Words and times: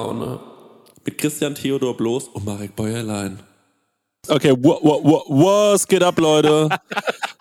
Prosecco-Laune. 0.00 0.40
Mit 1.04 1.18
Christian 1.18 1.54
Theodor 1.54 1.96
Bloß 1.96 2.28
und 2.28 2.44
Marek 2.44 2.74
Bäuerlein. 2.76 3.38
Okay, 4.28 4.50
wa- 4.52 4.78
wa- 4.82 5.04
wa- 5.04 5.24
was 5.72 5.86
geht 5.86 6.02
ab, 6.02 6.18
Leute? 6.18 6.68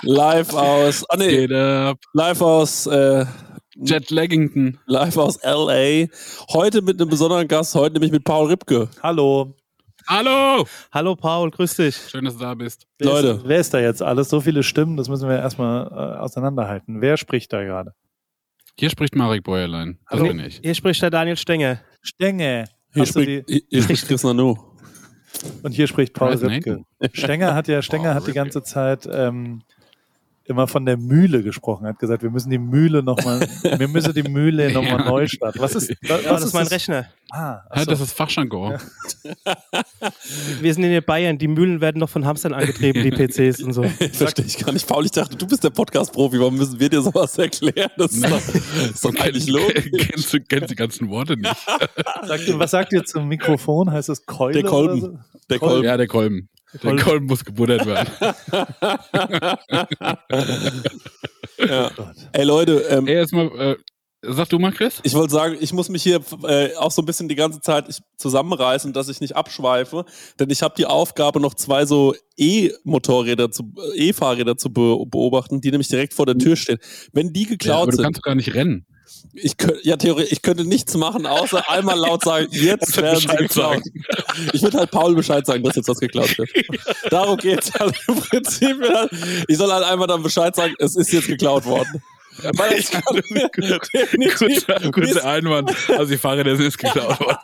live 0.03 0.53
aus, 0.53 1.03
ah 1.09 1.17
nee, 1.17 1.47
Geht 1.47 1.51
ab. 1.51 1.97
live 2.13 2.41
aus, 2.41 2.85
äh, 2.85 3.25
Jet 3.75 4.11
Laggington. 4.11 4.77
live 4.85 5.17
aus 5.17 5.39
LA. 5.43 6.07
Heute 6.53 6.81
mit 6.83 7.01
einem 7.01 7.09
besonderen 7.09 7.47
Gast, 7.47 7.73
heute 7.73 7.93
nämlich 7.93 8.11
mit 8.11 8.23
Paul 8.23 8.47
Ripke. 8.47 8.87
Hallo. 9.01 9.55
Hallo! 10.07 10.65
Hallo 10.91 11.15
Paul, 11.15 11.49
grüß 11.49 11.77
dich. 11.77 11.95
Schön, 11.97 12.25
dass 12.25 12.35
du 12.35 12.41
da 12.41 12.53
bist. 12.53 12.85
Wer 12.99 13.07
Leute. 13.07 13.27
Ist, 13.29 13.47
wer 13.47 13.59
ist 13.59 13.73
da 13.73 13.79
jetzt 13.79 14.03
alles? 14.03 14.29
So 14.29 14.39
viele 14.39 14.61
Stimmen, 14.61 14.95
das 14.97 15.09
müssen 15.09 15.27
wir 15.27 15.37
erstmal 15.39 15.87
äh, 15.87 16.19
auseinanderhalten. 16.19 17.01
Wer 17.01 17.17
spricht 17.17 17.51
da 17.51 17.63
gerade? 17.63 17.93
Hier 18.77 18.91
spricht 18.91 19.15
Marek 19.15 19.43
Bäuerlein. 19.43 19.97
Das 20.11 20.19
Hallo. 20.19 20.27
bin 20.29 20.39
ich. 20.39 20.59
Hier 20.63 20.75
spricht 20.75 21.01
der 21.01 21.09
Daniel 21.09 21.37
Stenge. 21.37 21.79
Stenge. 22.05 22.65
Hier 22.93 23.05
spricht, 23.05 23.49
hier, 23.49 23.61
hier 23.69 23.81
spricht 23.81 24.07
Chris 24.07 24.23
Nanu. 24.23 24.55
Und 25.63 25.73
hier 25.73 25.87
spricht 25.87 26.13
Paul 26.13 26.33
Ripke. 26.33 26.85
Stenger 27.11 27.53
hat 27.53 27.67
ja, 27.67 27.81
Stenger 27.81 28.13
hat 28.13 28.27
die 28.27 28.33
ganze 28.33 28.63
Zeit 28.63 29.07
ähm, 29.11 29.63
immer 30.47 30.67
von 30.67 30.85
der 30.85 30.97
Mühle 30.97 31.41
gesprochen, 31.43 31.87
hat 31.87 31.99
gesagt, 31.99 32.21
wir 32.23 32.29
müssen 32.29 32.49
die 32.49 32.57
Mühle 32.59 33.01
nochmal, 33.03 33.39
wir 33.77 33.87
müssen 33.87 34.13
die 34.13 34.23
Mühle 34.23 34.71
nochmal 34.71 34.99
Ja. 34.99 35.09
neu 35.09 35.27
starten. 35.27 35.59
Was 35.59 35.75
ist, 35.75 35.89
was, 36.07 36.23
Ja, 36.23 36.31
das 36.33 36.43
ist 36.45 36.53
mein 36.53 36.67
Rechner. 36.67 37.07
Ah, 37.31 37.61
Ja, 37.75 37.85
das 37.85 37.99
ist 38.01 38.13
Fachjargon. 38.13 38.77
Wir 40.61 40.73
sind 40.73 40.83
in 40.83 41.03
Bayern. 41.03 41.37
Die 41.37 41.47
Mühlen 41.47 41.81
werden 41.81 41.99
noch 41.99 42.09
von 42.09 42.25
Hamstern 42.25 42.53
angetrieben, 42.53 43.03
die 43.03 43.11
PCs 43.11 43.61
und 43.63 43.73
so. 43.73 43.83
Verstehe 44.13 44.45
ich 44.45 44.57
gar 44.57 44.71
nicht. 44.71 44.87
Paul, 44.87 45.05
ich 45.05 45.11
dachte, 45.11 45.35
du 45.35 45.47
bist 45.47 45.63
der 45.63 45.71
Podcast-Profi. 45.71 46.39
Warum 46.39 46.55
müssen 46.57 46.79
wir 46.79 46.89
dir 46.89 47.01
sowas 47.01 47.37
erklären? 47.37 47.89
Das 47.97 48.11
ist 48.13 48.23
doch, 48.23 48.29
das 48.29 48.89
ist 48.91 49.05
doch 49.05 49.15
eigentlich 49.15 49.47
logisch. 49.47 49.89
Kennst 49.97 50.33
du 50.33 50.39
kennst 50.41 50.69
die 50.69 50.75
ganzen 50.75 51.09
Worte 51.09 51.35
nicht? 51.37 51.55
Sagt 52.27 52.59
was 52.59 52.71
sagt 52.71 52.93
ihr 52.93 53.03
zum 53.03 53.27
Mikrofon? 53.27 53.91
Heißt 53.91 54.09
es 54.09 54.25
Keule? 54.25 54.53
Der 54.53 54.63
Kolben. 54.63 55.01
so? 55.01 55.07
Der 55.49 55.59
Kolben. 55.59 55.59
Kolben. 55.73 55.85
Ja, 55.85 55.97
der 55.97 56.07
Kolben. 56.07 56.49
Der 56.83 56.95
Kolben. 56.97 57.25
Muss 57.27 57.43
gebuttert 57.45 57.85
werden. 57.85 58.09
ja. 61.59 61.91
Ey, 62.33 62.43
Leute, 62.43 62.79
ähm, 62.89 63.07
Ey, 63.07 63.15
erstmal, 63.15 63.47
äh, 63.59 63.75
sag 64.21 64.49
du 64.49 64.59
mal, 64.59 64.71
Chris? 64.71 64.99
Ich 65.03 65.13
wollte 65.13 65.33
sagen, 65.33 65.57
ich 65.59 65.73
muss 65.73 65.89
mich 65.89 66.03
hier 66.03 66.21
äh, 66.43 66.75
auch 66.75 66.91
so 66.91 67.01
ein 67.01 67.05
bisschen 67.05 67.29
die 67.29 67.35
ganze 67.35 67.61
Zeit 67.61 68.01
zusammenreißen, 68.17 68.93
dass 68.93 69.09
ich 69.09 69.21
nicht 69.21 69.35
abschweife, 69.35 70.05
denn 70.39 70.49
ich 70.49 70.61
habe 70.61 70.75
die 70.77 70.85
Aufgabe, 70.85 71.39
noch 71.39 71.53
zwei 71.53 71.85
so 71.85 72.15
E-Motorräder 72.37 73.51
zu, 73.51 73.73
äh, 73.93 74.09
E-Fahrräder 74.09 74.57
zu 74.57 74.71
be 74.71 75.05
beobachten, 75.05 75.61
die 75.61 75.71
nämlich 75.71 75.87
direkt 75.87 76.13
vor 76.13 76.25
der 76.25 76.37
Tür 76.37 76.55
stehen. 76.55 76.79
Wenn 77.13 77.33
die 77.33 77.43
Ja, 77.43 77.49
geklaut 77.49 77.83
aber 77.83 77.91
du 77.91 77.97
sind, 77.97 78.03
kannst 78.03 78.23
gar 78.23 78.35
nicht 78.35 78.53
rennen. 78.53 78.85
Ich 79.33 79.57
könnte, 79.57 79.79
ja 79.83 79.97
theoretisch, 79.97 80.31
ich 80.31 80.41
könnte 80.41 80.65
nichts 80.65 80.95
machen, 80.95 81.25
außer 81.25 81.69
einmal 81.69 81.97
laut 81.97 82.23
sagen, 82.23 82.47
jetzt 82.51 82.95
werden 82.97 83.19
sie 83.19 83.27
geklaut. 83.27 83.83
Ich 84.53 84.61
würde 84.61 84.79
halt 84.79 84.91
Paul 84.91 85.15
Bescheid 85.15 85.45
sagen, 85.45 85.63
dass 85.63 85.75
jetzt 85.75 85.87
was 85.87 85.99
geklaut 85.99 86.37
wird. 86.37 86.49
Darum 87.09 87.37
geht's 87.37 87.73
halt 87.73 87.95
im 88.07 88.15
Prinzip. 88.15 88.77
Ich 89.47 89.57
soll 89.57 89.71
halt 89.71 89.83
einmal 89.83 90.07
dann 90.07 90.23
Bescheid 90.23 90.55
sagen, 90.55 90.73
es 90.79 90.95
ist 90.95 91.11
jetzt 91.11 91.27
geklaut 91.27 91.65
worden. 91.65 92.01
Kurzer, 94.37 94.91
kurzer 94.91 95.25
Einwand. 95.25 95.71
Also 95.89 96.05
die 96.11 96.17
Fahrräder 96.17 96.55
sind 96.55 96.65
jetzt 96.65 96.77
geklaut 96.77 97.19
worden. 97.19 97.37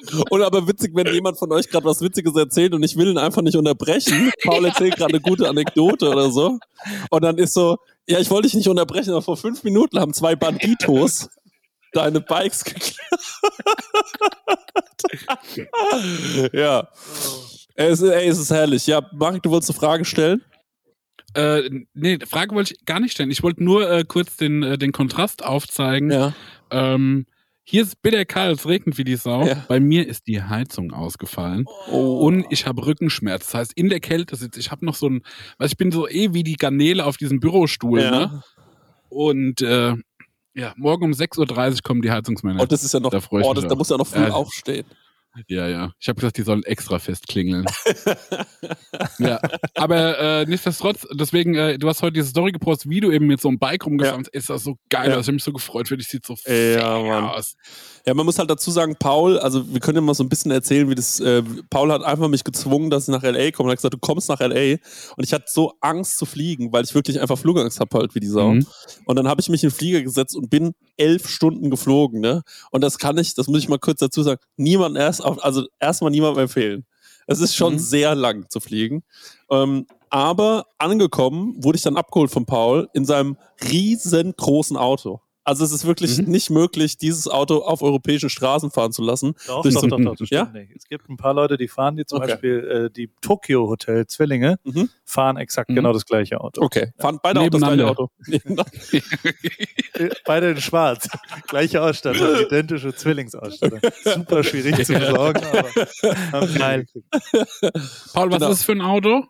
Und 0.30 0.42
aber 0.42 0.66
witzig, 0.66 0.92
wenn 0.94 1.06
jemand 1.12 1.38
von 1.38 1.52
euch 1.52 1.68
gerade 1.68 1.84
was 1.84 2.00
Witziges 2.00 2.34
erzählt 2.36 2.74
und 2.74 2.82
ich 2.82 2.96
will 2.96 3.08
ihn 3.08 3.18
einfach 3.18 3.42
nicht 3.42 3.56
unterbrechen. 3.56 4.32
Paul 4.44 4.64
erzählt 4.64 4.96
gerade 4.96 5.14
eine 5.14 5.20
gute 5.20 5.48
Anekdote 5.48 6.08
oder 6.08 6.30
so. 6.30 6.58
Und 7.10 7.22
dann 7.22 7.38
ist 7.38 7.54
so, 7.54 7.78
ja, 8.08 8.18
ich 8.18 8.30
wollte 8.30 8.48
dich 8.48 8.54
nicht 8.54 8.68
unterbrechen, 8.68 9.10
aber 9.10 9.22
vor 9.22 9.36
fünf 9.36 9.62
Minuten 9.62 9.98
haben 10.00 10.12
zwei 10.12 10.34
Banditos 10.36 11.28
deine 11.92 12.20
Bikes 12.20 12.64
geklaut. 12.64 12.96
ja. 16.52 16.88
Es, 17.74 18.00
ist- 18.00 18.10
ey, 18.10 18.28
es 18.28 18.38
ist 18.38 18.50
herrlich. 18.50 18.86
Ja, 18.86 19.00
Marek, 19.12 19.42
du 19.42 19.50
wolltest 19.50 19.70
eine 19.70 19.78
Frage 19.78 20.04
stellen? 20.04 20.44
Äh, 21.34 21.70
nee, 21.94 22.18
Frage 22.28 22.54
wollte 22.54 22.74
ich 22.74 22.84
gar 22.86 23.00
nicht 23.00 23.12
stellen. 23.12 23.30
Ich 23.30 23.42
wollte 23.42 23.62
nur 23.62 23.88
äh, 23.90 24.04
kurz 24.06 24.36
den, 24.36 24.62
äh, 24.62 24.78
den 24.78 24.92
Kontrast 24.92 25.44
aufzeigen. 25.44 26.10
Ja. 26.10 26.34
Ähm, 26.70 27.26
hier 27.62 27.82
ist 27.82 28.02
bitter 28.02 28.24
kalt, 28.24 28.58
es 28.58 28.66
regnet 28.66 28.98
wie 28.98 29.04
die 29.04 29.14
Sau. 29.16 29.46
Ja. 29.46 29.64
Bei 29.68 29.78
mir 29.78 30.08
ist 30.08 30.26
die 30.26 30.42
Heizung 30.42 30.92
ausgefallen 30.92 31.66
Oh. 31.90 32.18
und 32.26 32.44
ich 32.50 32.66
habe 32.66 32.84
Rückenschmerz. 32.84 33.44
Das 33.46 33.54
heißt, 33.54 33.72
in 33.74 33.88
der 33.88 34.00
Kälte 34.00 34.34
sitze 34.34 34.58
ich. 34.58 34.70
habe 34.72 34.84
noch 34.84 34.96
so 34.96 35.08
ein, 35.08 35.22
weil 35.58 35.68
ich 35.68 35.76
bin 35.76 35.92
so 35.92 36.08
eh 36.08 36.34
wie 36.34 36.42
die 36.42 36.56
Garnele 36.56 37.04
auf 37.04 37.16
diesem 37.16 37.38
Bürostuhl. 37.38 38.00
Ja. 38.00 38.10
Ne? 38.10 38.42
Und 39.08 39.60
äh, 39.62 39.94
ja, 40.54 40.74
morgen 40.76 41.04
um 41.04 41.10
6.30 41.12 41.38
Uhr 41.74 41.78
kommen 41.84 42.02
die 42.02 42.10
Heizungsmänner. 42.10 42.60
Oh, 42.62 42.66
das 42.66 42.82
ist 42.82 42.92
ja 42.92 42.98
noch, 42.98 43.10
Da 43.10 43.20
oh, 43.30 43.54
das, 43.54 43.66
da 43.68 43.74
muss 43.76 43.88
ja 43.88 43.96
noch 43.96 44.06
früh 44.06 44.20
Ja. 44.22 44.30
aufstehen. 44.32 44.86
Ja, 45.48 45.68
ja. 45.68 45.92
Ich 46.00 46.08
habe 46.08 46.16
gesagt, 46.20 46.36
die 46.38 46.42
sollen 46.42 46.62
extra 46.64 46.98
fest 46.98 47.26
klingeln. 47.28 47.66
ja, 49.18 49.40
aber 49.74 50.18
äh, 50.18 50.46
nichtsdestotrotz, 50.46 51.06
deswegen, 51.12 51.54
äh, 51.54 51.78
du 51.78 51.88
hast 51.88 52.02
heute 52.02 52.14
diese 52.14 52.28
Story 52.28 52.52
gepostet, 52.52 52.90
wie 52.90 53.00
du 53.00 53.10
eben 53.10 53.26
mit 53.26 53.40
so 53.40 53.48
einem 53.48 53.58
Bike 53.58 53.84
rumgefahren 53.86 54.22
bist. 54.22 54.34
Ist 54.34 54.50
das 54.50 54.64
so 54.64 54.76
geil. 54.88 55.08
Ja. 55.08 55.14
Ja. 55.14 55.20
Ich 55.20 55.26
habe 55.26 55.32
mich 55.32 55.44
so 55.44 55.52
gefreut, 55.52 55.90
weil 55.90 56.00
ich 56.00 56.08
sieht 56.08 56.26
so 56.26 56.34
Ja, 56.46 56.96
aus. 57.32 57.56
Ja, 58.06 58.14
man 58.14 58.24
muss 58.24 58.38
halt 58.38 58.50
dazu 58.50 58.70
sagen, 58.70 58.96
Paul, 58.98 59.38
also 59.38 59.72
wir 59.72 59.80
können 59.80 59.96
ja 59.96 60.00
mal 60.00 60.14
so 60.14 60.22
ein 60.24 60.28
bisschen 60.28 60.50
erzählen, 60.50 60.88
wie 60.88 60.94
das, 60.94 61.20
äh, 61.20 61.42
Paul 61.68 61.92
hat 61.92 62.02
einfach 62.02 62.28
mich 62.28 62.44
gezwungen, 62.44 62.88
dass 62.90 63.04
ich 63.04 63.08
nach 63.12 63.22
L.A. 63.22 63.50
komme 63.50 63.68
und 63.68 63.72
hat 63.72 63.78
gesagt, 63.78 63.94
du 63.94 63.98
kommst 63.98 64.28
nach 64.28 64.40
L.A. 64.40 64.78
Und 65.16 65.24
ich 65.24 65.32
hatte 65.32 65.44
so 65.48 65.74
Angst 65.80 66.16
zu 66.18 66.24
fliegen, 66.26 66.72
weil 66.72 66.84
ich 66.84 66.94
wirklich 66.94 67.20
einfach 67.20 67.38
Flugangst 67.38 67.78
habe 67.78 67.98
halt 67.98 68.14
wie 68.14 68.20
die 68.20 68.26
Sau. 68.26 68.52
Mhm. 68.54 68.66
Und 69.04 69.16
dann 69.16 69.28
habe 69.28 69.40
ich 69.40 69.48
mich 69.48 69.62
in 69.62 69.68
den 69.68 69.74
Flieger 69.76 70.02
gesetzt 70.02 70.34
und 70.34 70.48
bin 70.50 70.72
elf 70.96 71.28
Stunden 71.28 71.70
geflogen, 71.70 72.20
ne? 72.20 72.42
Und 72.70 72.82
das 72.82 72.98
kann 72.98 73.18
ich, 73.18 73.34
das 73.34 73.48
muss 73.48 73.58
ich 73.60 73.68
mal 73.68 73.78
kurz 73.78 74.00
dazu 74.00 74.22
sagen, 74.22 74.40
niemand 74.56 74.96
erst, 74.96 75.22
auf, 75.24 75.44
also 75.44 75.66
erstmal 75.78 76.10
niemandem 76.10 76.44
empfehlen. 76.44 76.86
Es 77.26 77.40
ist 77.40 77.54
schon 77.54 77.74
Mhm. 77.74 77.78
sehr 77.78 78.14
lang 78.14 78.46
zu 78.48 78.60
fliegen. 78.60 79.02
Ähm, 79.50 79.86
aber 80.08 80.66
angekommen 80.78 81.54
wurde 81.62 81.76
ich 81.76 81.82
dann 81.82 81.96
abgeholt 81.96 82.30
von 82.30 82.44
Paul 82.46 82.88
in 82.94 83.04
seinem 83.04 83.36
riesengroßen 83.70 84.76
Auto. 84.76 85.20
Also 85.42 85.64
es 85.64 85.72
ist 85.72 85.86
wirklich 85.86 86.18
Mhm. 86.18 86.26
nicht 86.30 86.50
möglich, 86.50 86.98
dieses 86.98 87.26
Auto 87.26 87.60
auf 87.62 87.80
europäischen 87.82 88.28
Straßen 88.28 88.70
fahren 88.70 88.92
zu 88.92 89.02
lassen. 89.02 89.34
Doch, 89.46 89.62
Durch 89.62 89.74
doch, 89.74 89.80
so- 89.80 89.86
doch, 89.88 89.98
doch, 89.98 90.14
das 90.16 90.28
Ja? 90.30 90.42
stimmt 90.42 90.52
nicht. 90.54 90.76
Es 90.76 90.84
gibt 90.86 91.08
ein 91.08 91.16
paar 91.16 91.32
Leute, 91.32 91.56
die 91.56 91.66
fahren, 91.66 91.96
die 91.96 92.04
zum 92.04 92.18
Okay. 92.18 92.32
Beispiel 92.32 92.88
äh, 92.88 92.90
die 92.94 93.10
Tokyo 93.22 93.66
Hotel 93.68 94.06
Zwillinge, 94.06 94.58
Mhm. 94.64 94.90
fahren 95.04 95.38
exakt 95.38 95.70
Mhm. 95.70 95.76
genau 95.76 95.92
das 95.94 96.04
gleiche 96.04 96.40
Auto. 96.40 96.60
Okay, 96.62 96.92
fahren 96.98 97.18
beide 97.22 97.40
Autos 97.40 97.60
das 97.60 97.70
gleiche. 97.70 97.88
Auto. 97.88 98.10
Beide 100.24 100.50
in 100.50 100.60
schwarz. 100.60 101.08
Gleiche 101.48 101.82
Ausstattung, 101.82 102.28
identische 102.46 102.94
Zwillingsausstattung. 102.94 103.80
Super 104.04 104.44
schwierig 104.44 104.84
zu 104.86 104.92
besorgen, 104.94 105.42
aber 106.32 106.46
Geil. 106.46 106.86
Paul, 108.12 108.30
was 108.30 108.32
Genau. 108.34 108.34
ist 108.34 108.40
das 108.40 108.62
für 108.64 108.72
ein 108.72 108.80
Auto? 108.82 109.24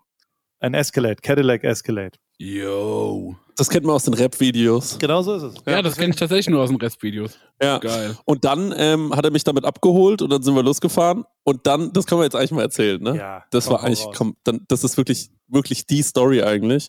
Ein 0.61 0.75
Escalade, 0.75 1.17
Cadillac 1.23 1.65
Escalade. 1.65 2.19
Yo. 2.39 3.37
Das 3.61 3.69
kennt 3.69 3.85
man 3.85 3.95
aus 3.95 4.05
den 4.05 4.15
Rap-Videos. 4.15 4.99
Genau 4.99 5.21
so 5.21 5.35
ist 5.35 5.43
es. 5.43 5.55
Ja, 5.67 5.83
das 5.83 5.95
kenne 5.95 6.09
ich 6.09 6.17
tatsächlich 6.17 6.49
nur 6.49 6.63
aus 6.63 6.71
den 6.71 6.79
Restvideos. 6.79 7.39
Ja. 7.63 7.77
Geil. 7.77 8.17
Und 8.25 8.47
dann 8.47 8.73
ähm, 8.75 9.15
hat 9.15 9.23
er 9.27 9.31
mich 9.31 9.45
damit 9.45 9.67
abgeholt 9.67 10.23
und 10.23 10.31
dann 10.31 10.43
sind 10.43 10.55
wir 10.55 10.63
losgefahren. 10.63 11.25
Und 11.45 11.67
dann, 11.67 11.93
das 11.93 12.07
können 12.07 12.23
wir 12.23 12.25
jetzt 12.25 12.37
eigentlich 12.37 12.53
mal 12.53 12.63
erzählen, 12.63 13.03
ne? 13.03 13.19
Ja, 13.19 13.45
Das 13.51 13.67
komm, 13.67 13.75
war 13.75 13.85
eigentlich, 13.85 14.07
komm, 14.17 14.35
dann, 14.45 14.65
das 14.69 14.83
ist 14.83 14.97
wirklich, 14.97 15.29
wirklich 15.47 15.87
die 15.87 16.01
Story 16.01 16.43
eigentlich. 16.43 16.89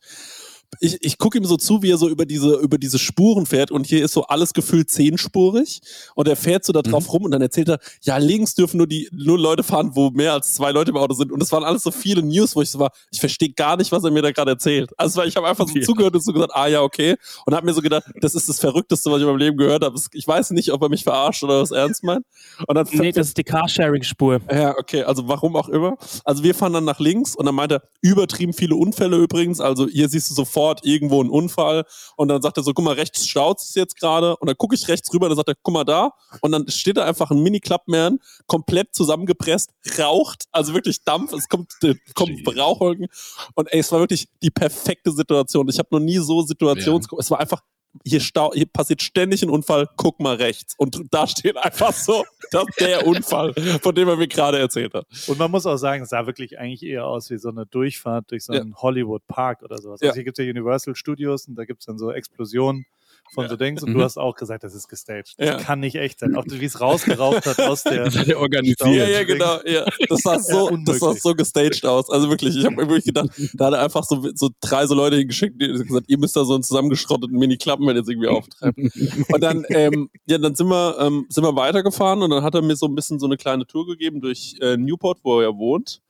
Ich, 0.80 0.98
ich 1.02 1.18
gucke 1.18 1.38
ihm 1.38 1.46
so 1.46 1.58
zu, 1.58 1.82
wie 1.84 1.92
er 1.92 1.98
so 1.98 2.08
über 2.10 2.26
diese, 2.26 2.56
über 2.56 2.78
diese 2.78 2.98
Spuren 2.98 3.46
fährt 3.46 3.72
und 3.72 3.86
hier 3.86 4.04
ist 4.06 4.14
so 4.14 4.24
alles 4.24 4.54
gefühlt 4.54 4.90
zehnspurig 4.90 5.82
und 6.16 6.28
er 6.28 6.36
fährt 6.36 6.64
so 6.66 6.72
da 6.74 6.82
drauf 6.82 7.06
Mhm. 7.06 7.10
rum 7.12 7.24
und 7.26 7.32
dann 7.32 7.42
erzählt 7.42 7.70
er, 7.70 7.80
ja, 8.04 8.18
links 8.18 8.56
dürfen 8.56 8.78
nur 8.78 8.88
die, 8.88 9.10
nur 9.12 9.38
Leute 9.38 9.64
fahren, 9.64 9.92
wo 9.96 10.10
mehr 10.12 10.34
als 10.34 10.54
zwei 10.54 10.72
Leute 10.72 10.92
im 10.92 10.98
Auto 10.98 11.14
sind 11.14 11.32
und 11.32 11.40
das 11.42 11.52
waren 11.52 11.64
alles 11.64 11.84
so 11.84 11.92
viele 11.92 12.24
News, 12.24 12.56
wo 12.56 12.62
ich 12.62 12.70
so 12.70 12.80
war, 12.80 12.92
ich 13.12 13.20
verstehe 13.20 13.50
gar 13.50 13.76
nicht, 13.78 13.92
was 13.92 14.04
er 14.04 14.12
mir 14.12 14.22
da 14.22 14.32
gerade 14.32 14.52
erzählt. 14.52 14.92
Also 14.98 15.24
ich 15.24 15.36
habe 15.36 15.48
einfach 15.48 15.68
so 15.68 15.76
Ja. 15.78 15.84
zugehört 15.84 16.14
und 16.16 16.24
so 16.24 16.32
gesagt, 16.34 16.52
ah 16.56 16.68
ja, 16.68 16.82
okay 16.82 17.16
und 17.46 17.54
habe 17.54 17.66
mir 17.66 17.74
so 17.74 17.82
gedacht, 17.82 18.04
das 18.22 18.36
ist 18.36 18.48
das 18.48 18.60
Verrückteste, 18.60 19.10
was 19.12 19.18
ich 19.18 19.24
in 19.24 19.28
meinem 19.28 19.38
Leben 19.40 19.58
gehört 19.58 19.84
habe. 19.84 20.00
Ich 20.14 20.28
weiß 20.28 20.52
nicht, 20.52 20.72
ob 20.72 20.82
er 20.82 20.90
mich 20.90 21.04
verarscht 21.04 21.44
oder 21.44 21.62
was 21.62 21.72
ernst 21.72 22.04
meint. 22.04 22.26
Und 22.68 22.76
dann 22.76 22.88
Nee, 22.94 23.12
das 23.12 23.28
ist 23.30 23.38
die 23.38 23.44
Carsharing-Spur. 23.44 24.40
ja, 24.52 24.78
okay, 24.78 25.04
also 25.04 25.28
warum 25.28 25.56
auch 25.56 25.70
immer. 25.70 25.98
Also 26.24 26.44
wir 26.44 26.56
fahren 26.56 26.74
dann 26.74 26.86
nach 26.86 27.00
links 27.00 27.36
und 27.36 27.46
dann 27.46 27.56
meint 27.56 27.72
er, 27.72 27.82
übertrieben 28.02 28.54
viele 28.54 28.76
Unfälle 28.76 29.18
übrigens. 29.18 29.60
Also 29.60 29.88
hier 29.88 30.08
siehst 30.10 30.30
du 30.30 30.34
sofort 30.36 30.61
irgendwo 30.84 31.22
einen 31.22 31.30
Unfall 31.30 31.86
und 32.16 32.28
dann 32.28 32.42
sagt 32.42 32.58
er 32.58 32.64
so, 32.64 32.74
guck 32.74 32.86
mal, 32.86 32.94
rechts 32.94 33.28
staut 33.28 33.60
es 33.62 33.76
jetzt 33.76 34.00
gerade 34.00 34.36
und 34.38 34.48
dann 34.48 34.58
gucke 34.58 34.76
ich 34.76 34.88
rechts 34.88 35.14
rüber 35.14 35.26
und 35.26 35.32
dann 35.32 35.38
sagt 35.38 35.50
er, 35.50 35.56
guck 35.62 35.74
mal 35.74 35.84
da 35.84 36.12
und 36.42 36.52
dann 36.52 36.68
steht 36.70 36.98
da 36.98 37.06
einfach 37.06 37.32
ein 37.32 37.42
Mini-Clubman, 37.42 38.20
komplett 38.48 38.94
zusammengepresst, 38.94 39.72
raucht, 39.98 40.46
also 40.52 40.74
wirklich 40.74 41.04
Dampf, 41.04 41.34
es 41.34 41.48
kommt, 41.48 41.72
äh, 41.84 41.96
kommt. 42.16 42.32
Rauchwolken 42.58 43.08
und 43.56 43.72
ey, 43.72 43.80
es 43.80 43.92
war 43.92 44.00
wirklich 44.00 44.28
die 44.42 44.52
perfekte 44.52 45.12
Situation. 45.12 45.68
Ich 45.70 45.80
habe 45.80 45.90
noch 45.92 46.00
nie 46.00 46.18
so 46.18 46.42
Situations... 46.42 47.08
Es 47.18 47.32
war 47.32 47.40
einfach 47.40 47.62
hier, 48.06 48.20
stau 48.20 48.54
hier 48.54 48.66
passiert 48.66 49.02
ständig 49.02 49.44
ein 49.44 49.50
Unfall, 49.50 49.90
guck 49.98 50.20
mal 50.20 50.36
rechts. 50.36 50.76
Und 50.78 51.02
da 51.12 51.28
steht 51.28 51.58
einfach 51.58 51.94
so 51.94 52.24
das 52.52 52.66
ist 52.68 52.80
der 52.82 53.08
Unfall, 53.08 53.54
von 53.82 53.96
dem 53.96 54.08
er 54.08 54.18
mir 54.18 54.28
gerade 54.28 54.60
erzählt 54.60 54.94
hat. 54.94 55.06
Und 55.28 55.40
man 55.40 55.50
muss 55.52 55.66
auch 55.66 55.78
sagen, 55.78 56.04
es 56.04 56.10
sah 56.10 56.26
wirklich 56.28 56.60
eigentlich 56.60 56.84
eher 56.84 57.06
aus 57.06 57.30
wie 57.30 57.38
so 57.38 57.50
eine 57.50 57.66
Durchfahrt 57.66 58.32
durch 58.32 58.46
so 58.46 58.54
einen 58.54 58.76
Hollywood 58.76 59.26
Park 59.28 59.64
oder 59.64 59.78
sowas. 59.78 60.02
Ja. 60.02 60.10
Also 60.10 60.16
hier 60.16 60.24
gibt 60.26 60.38
es 60.38 60.46
ja 60.46 60.50
Universal 60.52 60.96
Studios 60.96 61.48
und 61.48 61.56
da 61.56 61.66
gibt 61.66 61.82
es 61.82 61.86
dann 61.86 61.98
so 61.98 62.12
Explosionen 62.12 62.86
von 63.34 63.48
so 63.48 63.56
Dings 63.56 63.82
und 63.82 63.92
Mhm. 63.92 64.00
du 64.00 64.04
hast 64.04 64.18
auch 64.18 64.36
gesagt, 64.36 64.64
das 64.64 64.76
ist 64.76 64.90
gestaged. 64.90 65.36
Das 65.38 65.48
Ja. 65.48 65.58
kann 65.58 65.80
nicht 65.80 65.96
echt 65.96 66.20
sein. 66.20 66.36
Auch 66.36 66.44
wie 66.48 66.66
es 66.66 66.82
rausgeraucht 66.82 67.46
hat 67.46 67.60
aus 67.62 67.84
der. 67.84 68.06
Das 68.06 68.18
hat 68.18 68.28
er 68.28 68.40
organisiert. 68.40 68.82
Ja, 68.82 69.08
ja, 69.08 69.24
genau. 69.24 69.60
Ja. 69.66 69.86
Das 70.10 70.20
sah 70.22 70.38
so, 70.40 70.70
Ja, 70.70 70.78
das 70.86 71.00
sah 71.00 71.14
so 71.14 71.34
gestaged 71.34 71.86
aus. 71.86 72.10
Also 72.10 72.30
wirklich, 72.30 72.58
ich 72.58 72.66
habe 72.66 72.76
mir 72.76 72.88
wirklich 72.90 73.06
gedacht, 73.06 73.30
da 73.54 73.68
hat 73.68 73.74
er 73.74 73.84
einfach 73.84 74.04
so, 74.04 74.28
so 74.36 74.50
drei 74.60 74.86
so 74.86 74.96
Leute 74.96 75.16
hingeschickt, 75.16 75.62
die 75.62 75.70
haben 75.70 75.88
gesagt, 75.88 76.06
ihr 76.10 76.18
müsst 76.18 76.36
da 76.36 76.44
so 76.44 76.56
einen 76.56 76.64
zusammengeschrotteten 76.64 77.38
Mini-Klappen 77.38 77.88
jetzt 77.96 78.10
irgendwie 78.10 78.28
auftreiben. 78.30 78.92
Und 79.32 79.42
dann, 79.42 79.66
ähm, 79.70 80.10
ja, 80.26 80.38
dann 80.38 80.56
sind 80.56 80.68
wir, 80.68 80.98
ähm, 81.00 81.26
sind 81.30 81.44
wir 81.46 81.56
weitergefahren 81.56 82.22
und 82.24 82.32
dann 82.32 82.44
hat 82.44 82.56
er 82.56 82.62
mir 82.62 82.76
so 82.76 82.86
ein 82.88 82.96
bisschen 82.96 83.20
so 83.20 83.28
eine 83.28 83.38
kleine 83.38 83.66
Tour 83.66 83.88
gegeben 83.88 84.20
durch 84.20 84.56
äh, 84.60 84.76
Newport, 84.76 85.20
wo 85.24 85.40
er 85.40 85.56
wohnt. 85.58 86.02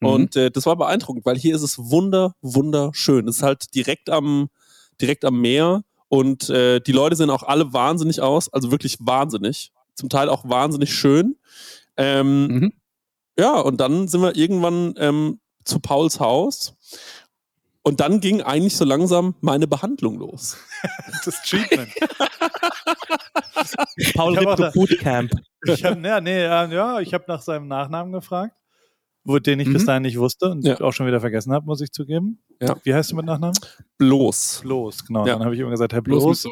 Mhm. 0.00 0.08
Und 0.08 0.36
äh, 0.36 0.50
das 0.50 0.66
war 0.66 0.76
beeindruckend, 0.76 1.24
weil 1.24 1.38
hier 1.38 1.56
ist 1.56 1.62
es 1.62 1.78
wunder, 1.78 2.34
wunderschön. 2.42 3.26
Es 3.28 3.36
ist 3.36 3.42
halt 3.42 3.74
direkt 3.74 4.10
am, 4.10 4.48
direkt 5.00 5.24
am 5.24 5.40
Meer 5.40 5.82
und 6.08 6.48
äh, 6.50 6.80
die 6.80 6.92
Leute 6.92 7.16
sehen 7.16 7.30
auch 7.30 7.42
alle 7.42 7.72
wahnsinnig 7.72 8.20
aus, 8.20 8.52
also 8.52 8.70
wirklich 8.70 8.96
wahnsinnig. 9.00 9.72
Zum 9.94 10.08
Teil 10.08 10.28
auch 10.28 10.48
wahnsinnig 10.48 10.92
schön. 10.94 11.36
Ähm, 11.96 12.46
Mhm. 12.46 12.72
ja, 13.38 13.58
und 13.60 13.80
dann 13.80 14.08
sind 14.08 14.20
wir 14.22 14.36
irgendwann 14.36 14.94
ähm, 14.98 15.40
zu 15.64 15.80
Pauls 15.80 16.20
Haus. 16.20 16.74
Und 17.82 18.00
dann 18.00 18.20
ging 18.20 18.42
eigentlich 18.42 18.76
so 18.76 18.84
langsam 18.84 19.34
meine 19.40 19.66
Behandlung 19.66 20.18
los. 20.18 20.56
Das 21.24 21.42
Treatment. 21.42 21.88
Paul 24.14 24.34
da- 24.36 24.70
Bootcamp. 24.70 25.32
Ich 25.66 25.84
habe 25.84 26.00
ja, 26.06 26.20
nee, 26.20 26.42
ja, 26.44 27.00
ich 27.00 27.12
habe 27.14 27.24
nach 27.28 27.42
seinem 27.42 27.68
Nachnamen 27.68 28.12
gefragt, 28.12 28.54
wo, 29.26 29.38
den 29.38 29.60
ich 29.60 29.70
bis 29.72 29.82
Mhm. 29.82 29.86
dahin 29.86 30.02
nicht 30.02 30.18
wusste 30.18 30.50
und 30.50 30.64
Ja. 30.64 30.80
auch 30.80 30.92
schon 30.92 31.06
wieder 31.06 31.20
vergessen 31.20 31.52
habe, 31.52 31.66
muss 31.66 31.80
ich 31.80 31.90
zugeben. 31.92 32.38
Ja. 32.62 32.76
Wie 32.84 32.94
heißt 32.94 33.12
du 33.12 33.16
mit 33.16 33.26
Nachnamen? 33.26 33.58
Bloß. 33.98 34.60
Bloß, 34.62 35.04
genau. 35.06 35.26
Ja. 35.26 35.34
Dann 35.34 35.44
habe 35.44 35.54
ich 35.54 35.60
immer 35.60 35.70
gesagt, 35.70 35.92
Herr 35.92 36.02
Bloß 36.02 36.22
Bloß. 36.22 36.48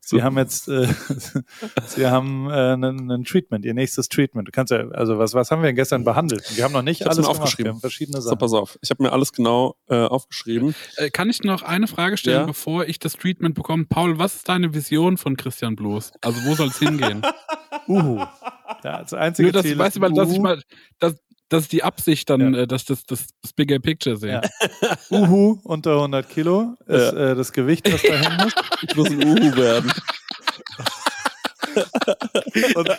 Sie 0.00 0.22
haben 0.22 0.38
jetzt, 0.38 0.68
äh, 0.68 0.86
Sie 1.86 2.06
haben 2.06 2.48
äh, 2.48 2.52
einen, 2.72 3.10
einen 3.10 3.24
Treatment, 3.24 3.64
Ihr 3.66 3.74
nächstes 3.74 4.08
Treatment. 4.08 4.48
Du 4.48 4.52
kannst 4.52 4.70
ja, 4.70 4.88
also 4.88 5.18
was, 5.18 5.34
was 5.34 5.50
haben 5.50 5.60
wir 5.60 5.66
denn 5.66 5.76
gestern 5.76 6.02
behandelt? 6.02 6.56
Wir 6.56 6.64
haben 6.64 6.72
noch 6.72 6.80
nicht 6.82 7.02
Ich 7.02 7.06
alles 7.06 7.18
mir 7.18 7.24
gemacht. 7.24 7.40
aufgeschrieben. 7.42 7.66
Wir 7.66 7.72
haben 7.74 7.80
verschiedene 7.80 8.20
So, 8.22 8.28
Sachen. 8.30 8.38
pass 8.38 8.52
auf. 8.54 8.78
Ich 8.80 8.88
habe 8.88 9.02
mir 9.02 9.12
alles 9.12 9.32
genau 9.34 9.76
äh, 9.88 9.96
aufgeschrieben. 9.96 10.74
Äh, 10.96 11.10
Kann 11.10 11.28
ich 11.28 11.42
noch 11.42 11.62
eine 11.62 11.86
Frage 11.88 12.16
stellen, 12.16 12.40
Ja. 12.40 12.46
bevor 12.46 12.86
ich 12.86 12.98
das 12.98 13.14
Treatment 13.14 13.54
bekomme? 13.54 13.84
Paul, 13.86 14.18
was 14.18 14.36
ist 14.36 14.48
deine 14.48 14.72
Vision 14.72 15.18
von 15.18 15.36
Christian 15.36 15.76
Bloß? 15.76 16.12
Also 16.22 16.40
wo 16.46 16.54
soll 16.54 16.68
es 16.68 16.78
hingehen? 16.78 17.20
Uhu. 17.86 18.16
Ja, 18.84 19.02
das 19.02 19.12
einzige 19.12 19.48
Nur, 19.48 19.52
dass, 19.52 19.62
Ziel 19.64 19.76
weißt 19.78 19.96
du, 19.96 20.04
ist 20.04 20.16
dass 20.16 20.32
ich 20.32 20.38
mal, 20.40 20.62
dass, 20.98 21.16
dass 21.48 21.68
die 21.68 21.82
Absicht 21.82 22.28
dann, 22.30 22.54
Ja. 22.54 22.60
äh, 22.62 22.66
dass 22.66 22.84
das, 22.84 23.04
das, 23.04 23.26
das 23.42 23.52
Bigger 23.52 23.78
Picture 23.78 24.16
sehe. 24.16 24.40
Ja. 24.80 24.96
Uhu 25.10 25.58
unter 25.64 25.94
100 25.96 26.28
Kilo 26.28 26.74
ist 26.86 27.12
äh, 27.12 27.34
das 27.34 27.52
Gewicht, 27.52 27.90
was 27.92 28.02
dahin 28.02 28.36
muss. 28.42 28.52
Ich 28.82 28.96
muss 28.96 29.08
ein 29.10 29.24
Uhu 29.26 29.56
werden. 29.56 29.92
Und, 32.74 32.90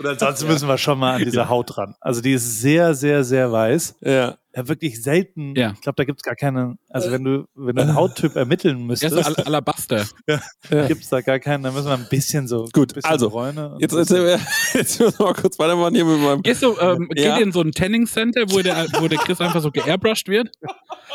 und 0.00 0.06
ansonsten 0.06 0.46
müssen 0.48 0.68
wir 0.68 0.78
schon 0.78 0.98
mal 0.98 1.14
an 1.14 1.24
diese 1.24 1.48
Haut 1.48 1.76
ran. 1.78 1.94
Also 2.00 2.20
die 2.20 2.32
ist 2.32 2.60
sehr, 2.60 2.94
sehr, 2.94 3.24
sehr 3.24 3.50
weiß. 3.52 3.96
Ja. 4.00 4.36
Ja, 4.54 4.68
wirklich 4.68 5.02
selten. 5.02 5.54
Ja. 5.56 5.70
Ich 5.72 5.80
glaube, 5.80 5.96
da 5.96 6.04
gibt 6.04 6.18
es 6.18 6.22
gar 6.22 6.34
keine. 6.36 6.76
Also 6.90 7.10
wenn 7.10 7.24
du, 7.24 7.46
wenn 7.54 7.74
du 7.74 7.80
einen 7.80 7.94
Hauttyp 7.94 8.36
ermitteln 8.36 8.76
Er 8.80 8.84
müsstest, 8.84 9.14
so 9.14 9.20
Al 9.22 9.34
Alabaster. 9.46 10.04
Ja. 10.70 10.86
gibt 10.86 11.02
es 11.04 11.08
da 11.08 11.22
gar 11.22 11.38
keinen. 11.38 11.62
Da 11.62 11.70
müssen 11.70 11.86
wir 11.86 11.94
ein 11.94 12.06
bisschen 12.10 12.46
so. 12.46 12.68
Gut, 12.70 12.92
ein 12.92 12.94
bisschen 12.96 13.10
also, 13.10 13.30
Bräune 13.30 13.78
Jetzt, 13.80 13.94
jetzt, 13.94 14.10
bisschen- 14.10 14.40
jetzt 14.74 15.00
müssen 15.00 15.18
wir 15.18 15.24
mal 15.24 15.32
kurz 15.32 15.58
weitermachen 15.58 15.94
hier 15.94 16.04
mit 16.04 16.20
meinem. 16.20 16.42
Gehst 16.42 16.62
du, 16.62 16.76
ähm, 16.78 17.08
Ja. 17.14 17.30
geht 17.30 17.38
ihr 17.38 17.42
in 17.46 17.52
so 17.52 17.62
ein 17.62 17.72
Tanning 17.72 18.06
Center, 18.06 18.42
wo 18.50 18.60
der, 18.60 18.88
wo 19.00 19.08
der 19.08 19.18
Chris 19.20 19.40
einfach 19.40 19.62
so 19.62 19.70
geairbrushed 19.70 20.28
wird? 20.28 20.50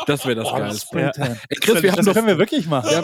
Das 0.08 0.26
wäre 0.26 0.34
das 0.38 0.48
Oh, 0.48 0.52
das 0.58 0.60
Geilste. 0.60 0.88
Spraytan. 0.88 1.40
Ey, 1.50 1.58
Chris, 1.60 1.84
wir 1.84 1.92
haben 1.92 1.98
das 1.98 2.06
doch, 2.08 2.14
können 2.16 2.28
wir 2.28 2.40
wirklich 2.40 2.66
machen. 2.66 2.90
Ja. 2.92 3.04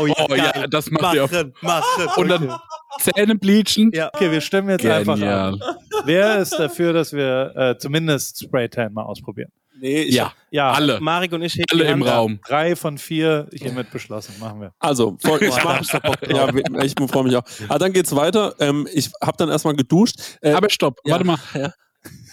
Oh, 0.00 0.06
ja, 0.06 0.14
oh 0.30 0.34
ja, 0.34 0.66
das 0.68 0.90
macht 0.92 1.12
ihr 1.14 1.24
auf 1.24 1.32
Machen, 1.32 1.52
machen. 1.60 2.08
Und 2.18 2.28
dann- 2.28 2.50
okay. 2.50 2.58
Zähne 3.00 3.34
bleachen. 3.36 3.90
Ja, 3.94 4.10
okay, 4.12 4.30
wir 4.30 4.40
stimmen 4.40 4.68
jetzt 4.70 4.86
einfach 4.86 5.14
Genial. 5.14 5.54
ab. 5.60 5.76
Wer 6.04 6.38
ist 6.38 6.52
dafür, 6.58 6.92
dass 6.92 7.12
wir 7.12 7.52
äh, 7.56 7.78
zumindest 7.78 8.42
Spraytan 8.42 8.92
mal 8.92 9.02
ausprobieren? 9.02 9.50
Nee, 9.80 10.02
ich 10.02 10.14
Ja, 10.14 10.32
Ja, 10.50 10.70
alle. 10.70 11.00
Marek 11.00 11.32
und 11.32 11.42
ich 11.42 11.60
Alle 11.72 11.84
im. 11.84 12.02
Raum. 12.02 12.38
drei 12.46 12.76
von 12.76 12.96
vier 12.96 13.48
hiermit 13.52 13.90
beschlossen. 13.90 14.34
Machen 14.38 14.60
wir. 14.60 14.72
Also, 14.78 15.16
voll, 15.20 15.42
ich, 15.42 15.54
ja, 15.54 16.50
ich 16.82 16.94
freue 17.10 17.24
mich 17.24 17.36
auch. 17.36 17.42
Aber 17.68 17.78
dann 17.78 17.92
geht's 17.92 18.14
weiter. 18.14 18.54
Ähm, 18.60 18.86
ich 18.92 19.10
habe 19.20 19.36
dann 19.36 19.48
erstmal 19.48 19.74
geduscht. 19.74 20.16
Äh, 20.42 20.52
Aber 20.52 20.70
stopp, 20.70 21.00
ja. 21.04 21.12
warte 21.12 21.24
mal. 21.26 21.38
Ja. 21.54 21.72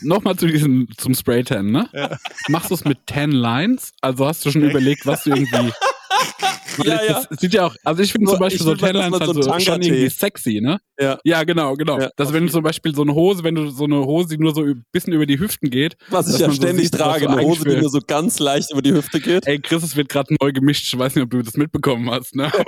Nochmal 0.01 0.35
zu 0.35 0.47
diesem, 0.47 0.87
zum 0.97 1.13
Spray-Tan, 1.13 1.71
ne? 1.71 1.87
Machst 2.49 2.71
du 2.71 2.75
es 2.75 2.83
mit 2.85 2.99
10 3.09 3.31
Lines? 3.31 3.91
Also 4.01 4.25
hast 4.27 4.45
du 4.45 4.51
schon 4.51 4.63
überlegt, 4.63 5.05
was 5.05 5.23
du 5.23 5.29
irgendwie. 5.31 5.71
Weil 6.77 6.87
Ja, 6.87 6.99
das 7.29 7.39
sieht 7.39 7.53
ja 7.53 7.65
auch, 7.67 7.75
also 7.83 8.01
ich 8.03 8.11
finde 8.11 8.29
zum 8.29 8.39
Beispiel 8.39 8.61
ich 8.61 8.63
so 8.65 8.71
will 8.71 8.77
mal, 8.77 8.87
10 8.87 8.93
dass 8.93 9.01
Lines 9.03 9.11
man 9.11 9.19
halt 9.27 9.35
so 9.35 9.41
so 9.41 9.59
schon 9.59 9.81
irgendwie 9.81 10.09
sexy, 10.09 10.61
ne? 10.61 10.79
Ja. 10.99 11.17
Ja, 11.23 11.43
genau, 11.43 11.73
genau. 11.75 11.99
Ja, 11.99 12.09
dass 12.15 12.31
wenn 12.33 12.45
du 12.45 12.51
zum 12.51 12.63
Beispiel 12.63 12.93
so 12.93 13.01
eine 13.01 13.13
Hose, 13.15 13.43
wenn 13.43 13.55
du 13.55 13.69
so 13.71 13.85
eine 13.85 14.05
Hose, 14.05 14.29
die 14.29 14.37
nur 14.37 14.53
so 14.53 14.61
ein 14.61 14.85
bisschen 14.91 15.13
über 15.13 15.25
die 15.25 15.39
Hüften 15.39 15.69
geht. 15.69 15.95
was 16.09 16.27
ich 16.33 16.39
ja 16.39 16.47
so 16.47 16.53
ständig 16.53 16.85
sieht, 16.85 16.95
trage, 16.99 17.27
eine 17.29 17.41
Hose, 17.41 17.63
die 17.65 17.75
nur 17.77 17.89
so 17.89 17.99
ganz 18.05 18.39
leicht 18.39 18.71
über 18.71 18.81
die 18.81 18.93
Hüfte 18.93 19.19
geht. 19.19 19.47
Ey, 19.47 19.59
Chris, 19.59 19.83
es 19.83 19.95
wird 19.95 20.09
gerade 20.09 20.35
neu 20.41 20.51
gemischt. 20.51 20.85
Ich 20.93 20.97
weiß 20.99 21.15
nicht, 21.15 21.23
ob 21.23 21.31
du 21.31 21.41
das 21.41 21.55
mitbekommen 21.57 22.09
hast, 22.11 22.35
ne? 22.35 22.51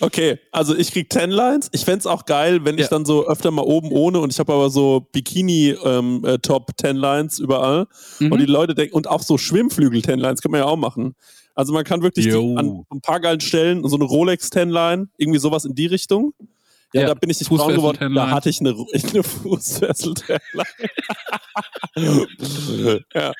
Okay, 0.00 0.38
also 0.50 0.76
ich 0.76 0.90
krieg 0.92 1.12
10 1.12 1.30
Lines. 1.30 1.68
Ich 1.72 1.84
fänd's 1.84 2.06
auch 2.06 2.24
geil, 2.24 2.64
wenn 2.64 2.74
ich 2.76 2.82
Ja. 2.82 2.88
dann 2.88 3.04
so 3.04 3.26
öfter 3.26 3.50
mal 3.50 3.62
oben 3.62 3.90
ohne 3.92 4.18
und 4.20 4.32
ich 4.32 4.38
habe 4.38 4.52
aber 4.52 4.70
so 4.70 5.06
Bikini-Top 5.12 6.70
10 6.80 6.96
Lines 6.96 7.38
überall. 7.38 7.86
Mhm. 8.18 8.32
Und 8.32 8.38
die 8.40 8.46
Leute 8.46 8.74
denken, 8.74 8.94
und 8.94 9.08
auch 9.08 9.22
so 9.22 9.38
Schwimmflügel 9.38 10.01
10 10.02 10.18
Lines 10.18 10.40
kann 10.42 10.50
man 10.50 10.60
ja 10.60 10.66
auch 10.66 10.76
machen. 10.76 11.14
Also 11.54 11.72
man 11.72 11.84
kann 11.84 12.02
wirklich 12.02 12.26
die, 12.26 12.32
an 12.32 12.84
ein 12.90 13.00
paar 13.00 13.20
geilen 13.20 13.40
Stellen 13.40 13.86
so 13.88 13.96
eine 13.96 14.04
Rolex 14.04 14.50
10 14.50 14.70
Line, 14.70 15.08
irgendwie 15.18 15.38
sowas 15.38 15.64
in 15.64 15.74
die 15.74 15.86
Richtung. 15.86 16.32
Ja, 16.94 17.02
Ja, 17.02 17.06
da 17.08 17.14
bin 17.14 17.30
ich 17.30 17.38
nicht 17.40 17.48
braun 17.50 17.74
geworden. 17.74 17.98
10 17.98 18.14
Da 18.14 18.30
hatte 18.30 18.48
ich 18.50 18.60
eine, 18.60 18.70
eine 18.92 19.22
Fußfessel 19.22 20.14
10 20.14 20.38
Line. 20.52 20.66
ja. 23.14 23.32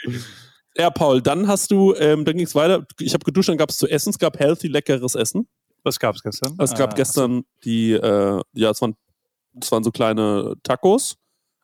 Ja, 0.76 0.88
Paul, 0.90 1.20
dann 1.20 1.48
hast 1.48 1.70
du, 1.70 1.94
ähm, 1.96 2.24
dann 2.24 2.36
ging's 2.36 2.54
weiter. 2.54 2.86
Ich 2.98 3.12
habe 3.12 3.24
geduscht, 3.24 3.50
dann 3.50 3.58
gab's 3.58 3.76
zu 3.76 3.86
essen. 3.88 4.08
Es 4.10 4.18
gab 4.18 4.38
healthy, 4.38 4.69
leckeres 4.69 5.14
Essen. 5.14 5.46
Was 5.82 5.98
gab's 5.98 6.22
gestern? 6.22 6.54
Es 6.58 6.74
gab 6.74 6.92
Ah, 6.92 6.94
gestern 6.94 7.44
die, 7.64 7.92
äh, 7.92 8.40
ja, 8.54 8.70
es 8.70 8.81
waren, 8.81 8.94
es 9.60 9.70
waren 9.70 9.84
so 9.84 9.90
kleine 9.90 10.54
Tacos 10.62 11.16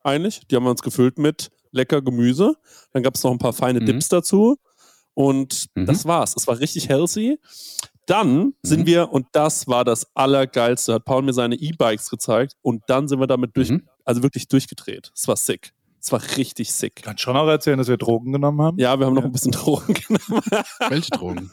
eigentlich. 0.02 0.40
Die 0.50 0.57
haben 0.57 0.64
wir 0.64 0.71
uns 0.71 0.83
gefüllt 0.83 1.19
mit 1.19 1.49
lecker 1.71 2.02
Gemüse. 2.02 2.55
Dann 2.93 3.02
gab 3.02 3.14
es 3.14 3.23
noch 3.23 3.31
ein 3.31 3.38
paar 3.38 3.52
feine 3.55 3.81
Mhm. 3.81 3.87
Dips 3.87 4.09
dazu. 4.09 4.59
Und 5.19 5.67
Mhm. 5.75 5.87
das 5.87 6.05
war's. 6.05 6.35
Es 6.37 6.47
war 6.47 6.61
richtig 6.61 6.89
healthy. 6.89 7.41
Dann 8.07 8.55
sind 8.63 8.83
Mhm. 8.83 8.87
wir, 8.87 9.13
und 9.13 9.27
das 9.33 9.67
war 9.67 9.85
das 9.85 10.07
Allergeilste, 10.15 10.95
hat 10.95 11.05
Paul 11.05 11.23
mir 11.23 11.33
seine 11.33 11.57
E-Bikes 11.57 12.09
gezeigt 12.09 12.55
und 12.63 12.85
dann 12.87 13.09
sind 13.09 13.19
wir 13.19 13.27
damit 13.27 13.57
durch, 13.57 13.71
Mhm. 13.71 13.83
also 14.05 14.23
wirklich 14.23 14.47
durchgedreht. 14.47 15.11
Es 15.17 15.27
war 15.27 15.35
sick. 15.35 15.73
Es 16.01 16.13
war 16.13 16.23
richtig 16.37 16.73
sick. 16.73 16.93
Ich 16.99 17.03
kann 17.03 17.19
schon 17.19 17.37
auch 17.37 17.49
erzählen, 17.49 17.77
dass 17.79 17.89
wir 17.89 17.97
Drogen 17.97 18.31
genommen 18.33 18.63
haben. 18.63 18.79
Ja, 18.79 18.97
wir 18.97 19.07
haben 19.07 19.15
noch 19.15 19.23
Ja. 19.23 19.29
ein 19.29 19.33
bisschen 19.33 19.51
Drogen 19.91 19.93
genommen. 19.95 20.43
Welche 20.89 21.11
Drogen? 21.11 21.51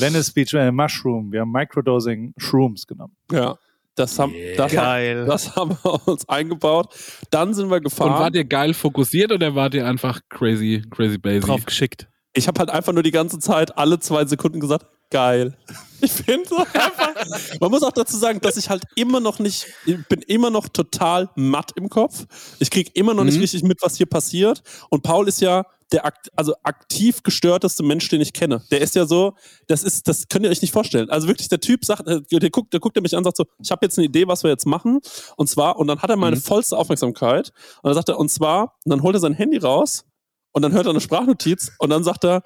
Venice 0.00 0.32
Beach 0.32 0.52
äh, 0.54 0.72
Mushroom. 0.72 1.30
Wir 1.30 1.42
haben 1.42 1.52
Microdosing 1.52 2.34
Shrooms 2.36 2.84
genommen. 2.86 3.14
Ja. 3.30 3.56
Das 3.94 4.18
haben, 4.18 4.32
Yeah. 4.34 4.56
das, 4.56 4.76
haben, 4.76 5.26
das 5.26 5.56
haben 5.56 5.78
wir 5.82 6.08
uns 6.08 6.28
eingebaut. 6.28 6.92
Dann 7.30 7.54
sind 7.54 7.68
wir 7.70 7.76
Und 7.76 7.84
gefahren. 7.84 8.10
wart 8.20 8.34
ihr 8.34 8.44
geil 8.44 8.74
fokussiert 8.74 9.30
oder 9.30 9.54
wart 9.54 9.74
ihr 9.74 9.86
einfach 9.86 10.20
crazy, 10.28 10.82
crazy 10.90 11.18
baby? 11.18 11.40
Drauf 11.46 11.64
geschickt. 11.64 12.08
Ich 12.32 12.46
habe 12.48 12.58
halt 12.60 12.70
einfach 12.70 12.92
nur 12.92 13.02
die 13.02 13.10
ganze 13.10 13.38
Zeit 13.38 13.76
alle 13.76 13.98
zwei 13.98 14.24
Sekunden 14.24 14.60
gesagt, 14.60 14.86
geil. 15.10 15.56
Ich 16.02 16.12
finde 16.12 16.48
so 16.48 16.56
einfach. 16.56 17.12
Man 17.60 17.70
muss 17.70 17.82
auch 17.82 17.92
dazu 17.92 18.16
sagen, 18.16 18.40
dass 18.40 18.56
ich 18.56 18.70
halt 18.70 18.84
immer 18.96 19.20
noch 19.20 19.38
nicht, 19.38 19.66
ich 19.84 19.98
bin 20.08 20.22
immer 20.22 20.48
noch 20.48 20.66
total 20.70 21.28
matt 21.34 21.72
im 21.76 21.90
Kopf. 21.90 22.24
Ich 22.58 22.70
krieg 22.70 22.96
immer 22.96 23.12
noch 23.12 23.24
nicht 23.24 23.34
Mhm. 23.34 23.42
richtig 23.42 23.62
mit, 23.64 23.82
was 23.82 23.96
hier 23.96 24.06
passiert. 24.06 24.62
Und 24.88 25.02
Paul 25.02 25.28
ist 25.28 25.42
ja 25.42 25.66
der 25.92 26.06
akt, 26.06 26.30
also 26.36 26.54
aktiv 26.62 27.22
gestörteste 27.22 27.82
Mensch, 27.82 28.08
den 28.08 28.22
ich 28.22 28.32
kenne. 28.32 28.62
Der 28.70 28.80
ist 28.80 28.94
ja 28.94 29.04
so, 29.04 29.34
das 29.66 29.82
ist, 29.82 30.08
das 30.08 30.28
könnt 30.28 30.46
ihr 30.46 30.50
euch 30.50 30.62
nicht 30.62 30.72
vorstellen. 30.72 31.10
Also 31.10 31.28
wirklich, 31.28 31.48
der 31.50 31.60
Typ 31.60 31.84
sagt, 31.84 32.06
äh, 32.08 32.22
der 32.30 32.48
guckt, 32.48 32.72
der 32.72 32.80
guckt 32.80 32.96
er 32.96 33.02
mich 33.02 33.12
an, 33.14 33.18
und 33.18 33.24
sagt 33.24 33.36
so, 33.36 33.44
ich 33.62 33.70
habe 33.70 33.84
jetzt 33.84 33.98
eine 33.98 34.06
Idee, 34.06 34.26
was 34.26 34.42
wir 34.42 34.50
jetzt 34.50 34.64
machen. 34.64 35.00
Und 35.36 35.50
zwar, 35.50 35.76
und 35.78 35.86
dann 35.88 36.00
hat 36.00 36.08
er 36.08 36.16
meine 36.16 36.36
Mhm. 36.36 36.40
vollste 36.40 36.78
Aufmerksamkeit. 36.78 37.50
Und 37.82 37.88
dann 37.88 37.94
sagt 37.94 38.08
er, 38.08 38.18
und 38.18 38.30
zwar, 38.30 38.76
und 38.86 38.90
dann 38.90 39.02
holt 39.02 39.14
er 39.16 39.20
sein 39.20 39.34
Handy 39.34 39.58
raus 39.58 40.04
und 40.52 40.62
dann 40.62 40.72
hört 40.72 40.86
er 40.86 40.90
eine 40.90 41.00
Sprachnotiz 41.00 41.72
und 41.78 41.90
dann 41.90 42.04
sagt 42.04 42.24
er, 42.24 42.42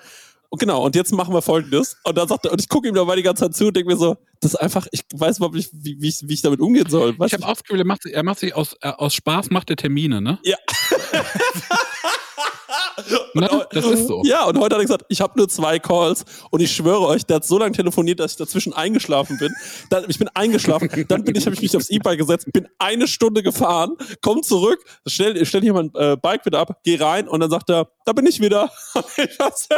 und 0.51 0.59
genau, 0.61 0.85
und 0.85 0.95
jetzt 0.95 1.13
machen 1.13 1.35
wir 1.35 1.43
folgendes. 1.43 1.97
Und 2.05 2.17
dann 2.17 2.29
sagt 2.29 2.45
er, 2.47 2.53
und 2.53 2.61
ich 2.61 2.69
gucke 2.69 2.87
ihm 2.87 2.95
dabei 2.95 3.17
die 3.17 3.23
ganze 3.23 3.43
Zeit 3.45 3.57
zu 3.57 3.67
und 3.67 3.77
denke 3.77 3.91
mir 3.91 3.97
so, 3.99 4.17
das 4.41 4.53
ist 4.53 4.61
einfach, 4.61 4.87
ich 4.93 5.01
weiß 5.13 5.39
überhaupt 5.39 5.57
nicht, 5.57 5.71
wie, 5.73 6.01
wie, 6.01 6.09
ich, 6.09 6.21
wie 6.23 6.33
ich 6.35 6.43
damit 6.43 6.61
umgehen 6.61 6.89
soll. 6.89 7.19
Weißt 7.19 7.33
Ich 7.35 7.41
habe 7.41 7.51
auch 7.51 7.55
das 7.57 7.65
Gefühl, 7.65 7.81
er 7.81 7.87
macht, 7.87 8.03
sich- 8.05 8.15
er 8.15 8.23
macht 8.23 8.39
sich 8.39 8.55
aus, 8.55 8.77
äh, 8.83 8.89
aus 8.91 9.15
Spaß 9.15 9.51
macht 9.51 9.71
er 9.71 9.77
Termine, 9.77 10.21
ne? 10.21 10.39
Na, 13.35 13.67
das 13.71 13.85
ist 13.87 14.07
so. 14.07 14.23
Ja, 14.25 14.45
und 14.47 14.59
heute 14.59 14.75
hat 14.75 14.81
er 14.81 14.85
gesagt, 14.85 15.05
ich 15.09 15.21
habe 15.21 15.35
nur 15.37 15.49
zwei 15.49 15.79
Calls 15.79 16.25
und 16.51 16.61
ich 16.61 16.73
schwöre 16.73 17.03
euch, 17.07 17.25
der 17.25 17.37
hat 17.37 17.45
so 17.45 17.59
lange 17.59 17.73
telefoniert, 17.73 18.21
dass 18.21 18.33
ich 18.33 18.37
dazwischen 18.39 18.73
eingeschlafen 18.73 19.39
bin. 19.39 19.53
Dann, 19.91 20.05
ich 20.09 20.19
bin 20.19 20.29
eingeschlafen, 20.29 20.89
dann 21.09 21.25
bin 21.25 21.35
ich, 21.37 21.45
habe 21.47 21.55
ich 21.55 21.63
mich 21.63 21.77
aufs 21.77 21.91
E-Bike 21.91 22.19
gesetzt, 22.19 22.47
bin 22.53 22.69
eine 22.79 23.09
Stunde 23.09 23.43
gefahren, 23.43 23.97
komm 24.23 24.43
zurück, 24.43 24.79
stell, 25.07 25.45
stell 25.45 25.63
hier 25.63 25.75
mein 25.75 25.91
äh, 25.95 26.17
Bike 26.17 26.47
wieder 26.47 26.61
ab, 26.61 26.81
geh 26.85 26.97
rein 26.97 27.29
und 27.29 27.41
dann 27.41 27.51
sagt 27.51 27.71
er, 27.71 27.89
da 28.05 28.13
bin 28.13 28.27
ich 28.27 28.41
wieder. 28.41 28.71
Das 29.39 29.69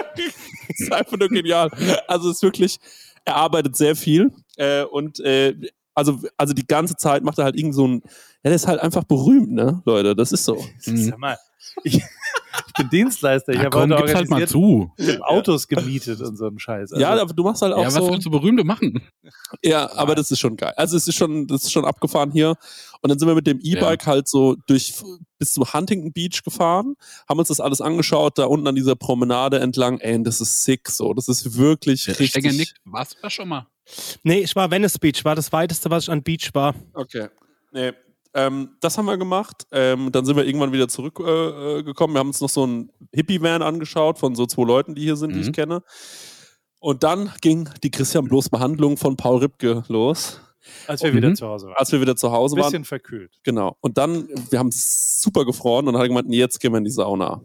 ist 0.69 0.93
einfach 0.93 1.17
nur 1.17 1.29
genial. 1.29 1.71
Also 2.07 2.31
es 2.31 2.37
ist 2.37 2.43
wirklich, 2.43 2.79
er 3.25 3.37
arbeitet 3.37 3.77
sehr 3.77 3.97
viel 3.97 4.31
äh, 4.57 4.83
und 4.85 5.21
äh, 5.21 5.55
also, 5.97 6.21
also 6.37 6.53
die 6.53 6.67
ganze 6.67 6.97
Zeit 6.97 7.25
macht 7.25 7.39
er 7.39 7.45
halt 7.45 7.57
irgend 7.57 7.75
so 7.75 7.89
ein, 7.89 8.03
ja, 8.05 8.51
der 8.51 8.55
ist 8.55 8.69
halt 8.69 8.81
einfach 8.81 9.05
berühmt, 9.05 9.51
ne, 9.51 9.83
Leute, 9.87 10.15
das 10.15 10.31
ist 10.31 10.45
so. 10.45 10.63
Sag 10.79 11.19
mal, 11.19 11.39
ich, 11.83 12.03
ich 12.69 12.73
bin 12.75 12.89
Dienstleister. 12.91 13.53
Ich 13.53 13.59
Ja, 13.59 13.65
habe 13.67 13.71
komm, 13.79 13.91
heute 13.93 14.03
gib's 14.05 14.15
halt 14.15 14.31
mal 14.31 14.43
organisiert, 14.43 14.51
zu. 15.19 15.23
Autos 15.23 15.69
gemietet 15.69 16.21
und 16.21 16.37
so 16.37 16.47
einen 16.47 16.59
Scheiß. 16.59 16.93
Also, 16.93 17.01
Ja, 17.03 17.11
aber 17.21 17.33
du 17.33 17.43
machst 17.43 17.63
halt 17.63 17.73
auch 17.73 17.81
Ja, 17.81 17.87
was 17.87 17.95
so. 17.95 18.11
willst 18.11 18.27
du 18.27 18.31
Berühmte 18.31 18.65
machen? 18.65 19.03
Ja, 19.63 19.91
aber 19.97 20.15
das 20.15 20.31
ist 20.31 20.39
schon 20.41 20.57
geil. 20.57 20.73
Also 20.77 20.97
es 20.97 21.07
ist 21.09 21.15
schon, 21.15 21.47
das 21.47 21.65
ist 21.65 21.73
schon 21.73 21.85
abgefahren 21.85 22.31
hier. 22.31 22.55
Und 23.03 23.11
dann 23.11 23.19
sind 23.19 23.29
wir 23.29 23.35
mit 23.35 23.47
dem 23.47 23.61
E-Bike 23.63 24.07
halt 24.07 24.27
so 24.29 24.57
durch 24.67 24.95
bis 25.39 25.53
zu 25.53 25.73
Huntington 25.73 26.13
Beach 26.13 26.43
gefahren, 26.43 26.95
haben 27.29 27.39
uns 27.39 27.49
das 27.49 27.61
alles 27.61 27.81
angeschaut, 27.81 28.39
da 28.39 28.47
unten 28.47 28.67
an 28.67 28.75
dieser 28.75 28.97
Promenade 28.97 29.59
entlang. 29.61 29.99
Ey, 30.01 30.23
das 30.23 30.41
ist 30.41 30.65
sick 30.65 30.89
so. 30.89 31.13
Das 31.15 31.29
ist 31.29 31.57
wirklich 31.59 32.05
Der 32.05 32.19
richtig. 32.19 32.45
Nickt. 32.57 32.75
Warst 32.85 33.15
du 33.15 33.19
da 33.23 33.31
schon 33.31 33.49
mal? 33.49 33.67
Nee, 34.25 34.41
ich 34.41 34.57
war 34.57 34.71
Venice 34.71 34.99
Beach, 34.99 35.25
war 35.25 35.35
das 35.37 35.53
weiteste, 35.53 35.91
was 35.91 36.05
ich 36.05 36.11
an 36.11 36.23
Beach 36.23 36.51
war. 36.55 36.75
Okay. 36.95 37.29
Nee. 37.73 37.93
Ähm, 38.37 38.77
das 38.81 38.99
haben 38.99 39.07
wir 39.07 39.17
gemacht. 39.17 39.67
Ähm, 39.73 40.13
dann 40.13 40.25
sind 40.27 40.37
wir 40.37 40.45
irgendwann 40.45 40.73
wieder 40.73 40.89
zurückgekommen. 40.89 41.79
Äh, 41.79 41.83
gekommen. 41.83 42.15
wir 42.15 42.19
haben 42.21 42.29
uns 42.29 42.41
noch 42.41 42.51
so 42.51 42.65
einen 42.65 42.93
Hippie-Van 43.13 43.63
angeschaut 43.63 44.19
von 44.19 44.35
so 44.35 44.45
zwei 44.47 44.65
Leuten, 44.65 44.95
die 44.95 45.03
hier 45.03 45.17
sind, 45.17 45.31
die 45.33 45.37
Mhm. 45.41 45.43
ich 45.47 45.53
kenne. 45.53 45.83
Und 46.79 47.03
dann 47.03 47.33
ging 47.41 47.69
die 47.83 47.91
Christian 47.91 48.27
Bloß 48.27 48.51
Behandlung 48.51 48.97
von 48.99 49.17
Paul 49.17 49.39
Ripke 49.39 49.83
los, 49.89 50.41
als 50.87 51.03
wir 51.03 51.15
wieder 51.15 51.31
Mhm. 51.31 51.37
zu 51.37 51.47
Hause 51.49 51.67
waren. 51.69 51.77
als 51.77 51.91
wir 51.93 52.01
wieder 52.01 52.15
zu 52.17 52.31
Hause 52.31 52.57
Ein 52.57 52.61
waren. 52.63 52.71
bisschen 52.71 52.85
verkühlt. 52.85 53.33
Genau. 53.43 53.77
Und 53.81 53.97
dann, 53.97 54.29
wir 54.51 54.59
haben 54.59 54.71
super 54.73 55.45
gefroren 55.47 55.87
und 55.89 55.95
dann 55.95 56.01
hat 56.01 56.05
er 56.05 56.09
gemeint, 56.09 56.29
nee, 56.29 56.37
jetzt 56.39 56.61
gehen 56.61 56.73
wir 56.73 56.79
in 56.79 56.85
die 56.85 56.91
Sauna. 56.91 57.41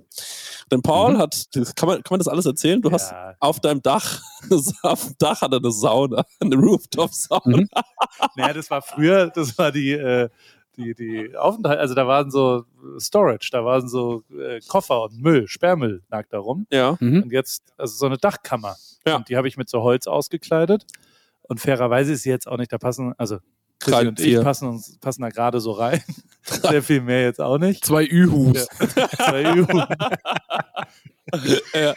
Denn 0.71 0.81
Paul 0.81 1.13
Mhm. 1.13 1.17
hat, 1.19 1.47
kann, 1.75 1.87
man, 1.87 1.97
kann 2.03 2.11
man 2.11 2.19
das 2.19 2.27
alles 2.27 2.45
erzählen? 2.45 2.81
Du 2.81 2.91
hast 2.91 3.11
Ja. 3.11 3.33
auf 3.39 3.59
deinem 3.61 3.81
Dach, 3.81 4.21
auf 4.83 5.05
dem 5.05 5.15
Dach 5.19 5.41
hat 5.41 5.53
er 5.53 5.59
eine 5.59 5.71
Sauna, 5.71 6.25
eine 6.39 6.55
Rooftop-Sauna. 6.55 7.57
Mhm. 7.57 7.69
Naja, 8.35 8.53
das 8.53 8.69
war 8.69 8.81
früher, 8.81 9.27
das 9.29 9.57
war 9.57 9.71
die, 9.71 9.91
äh, 9.91 10.29
die, 10.77 10.95
die 10.95 11.35
Aufenthalt, 11.35 11.79
also 11.79 11.93
da 11.93 12.07
waren 12.07 12.31
so 12.31 12.65
Storage, 12.99 13.49
da 13.51 13.65
waren 13.65 13.87
so 13.87 14.23
äh, 14.31 14.59
Koffer 14.67 15.03
und 15.03 15.21
Müll, 15.21 15.47
Sperrmüll 15.47 16.01
lag 16.09 16.27
da 16.29 16.39
rum. 16.39 16.65
Ja. 16.71 16.97
Mhm. 16.99 17.23
Und 17.23 17.31
jetzt, 17.31 17.73
also 17.77 17.95
so 17.95 18.05
eine 18.05 18.17
Dachkammer. 18.17 18.75
Ja. 19.05 19.17
Und 19.17 19.29
die 19.29 19.37
habe 19.37 19.47
ich 19.47 19.57
mit 19.57 19.69
so 19.69 19.81
Holz 19.81 20.07
ausgekleidet. 20.07 20.85
Und 21.41 21.59
fairerweise 21.59 22.13
ist 22.13 22.23
sie 22.23 22.29
jetzt 22.29 22.47
auch 22.47 22.57
nicht, 22.57 22.71
da 22.71 22.77
passen, 22.77 23.13
also 23.17 23.39
Chrissy 23.79 24.07
und 24.07 24.19
ich 24.19 24.41
passen, 24.41 24.69
uns, 24.69 24.97
passen 24.99 25.21
da 25.23 25.29
gerade 25.29 25.59
so 25.59 25.71
rein. 25.71 26.01
Sehr 26.43 26.83
viel 26.83 27.01
mehr 27.01 27.23
jetzt 27.23 27.41
auch 27.41 27.57
nicht. 27.57 27.83
Zwei 27.83 28.05
Ü-Hus. 28.05 28.67
Ja. 28.95 29.09
Zwei 29.09 29.53
Übungen. 29.53 29.87
ja. 31.73 31.93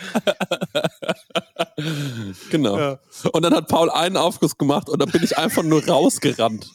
genau. 2.51 2.79
Ja. 2.79 2.99
Und 3.33 3.43
dann 3.43 3.55
hat 3.55 3.69
Paul 3.69 3.91
einen 3.91 4.17
Aufguss 4.17 4.57
gemacht 4.59 4.89
und 4.89 5.01
dann 5.01 5.11
bin 5.11 5.23
ich 5.23 5.37
einfach 5.39 5.63
nur 5.63 5.85
rausgerannt. 5.87 6.71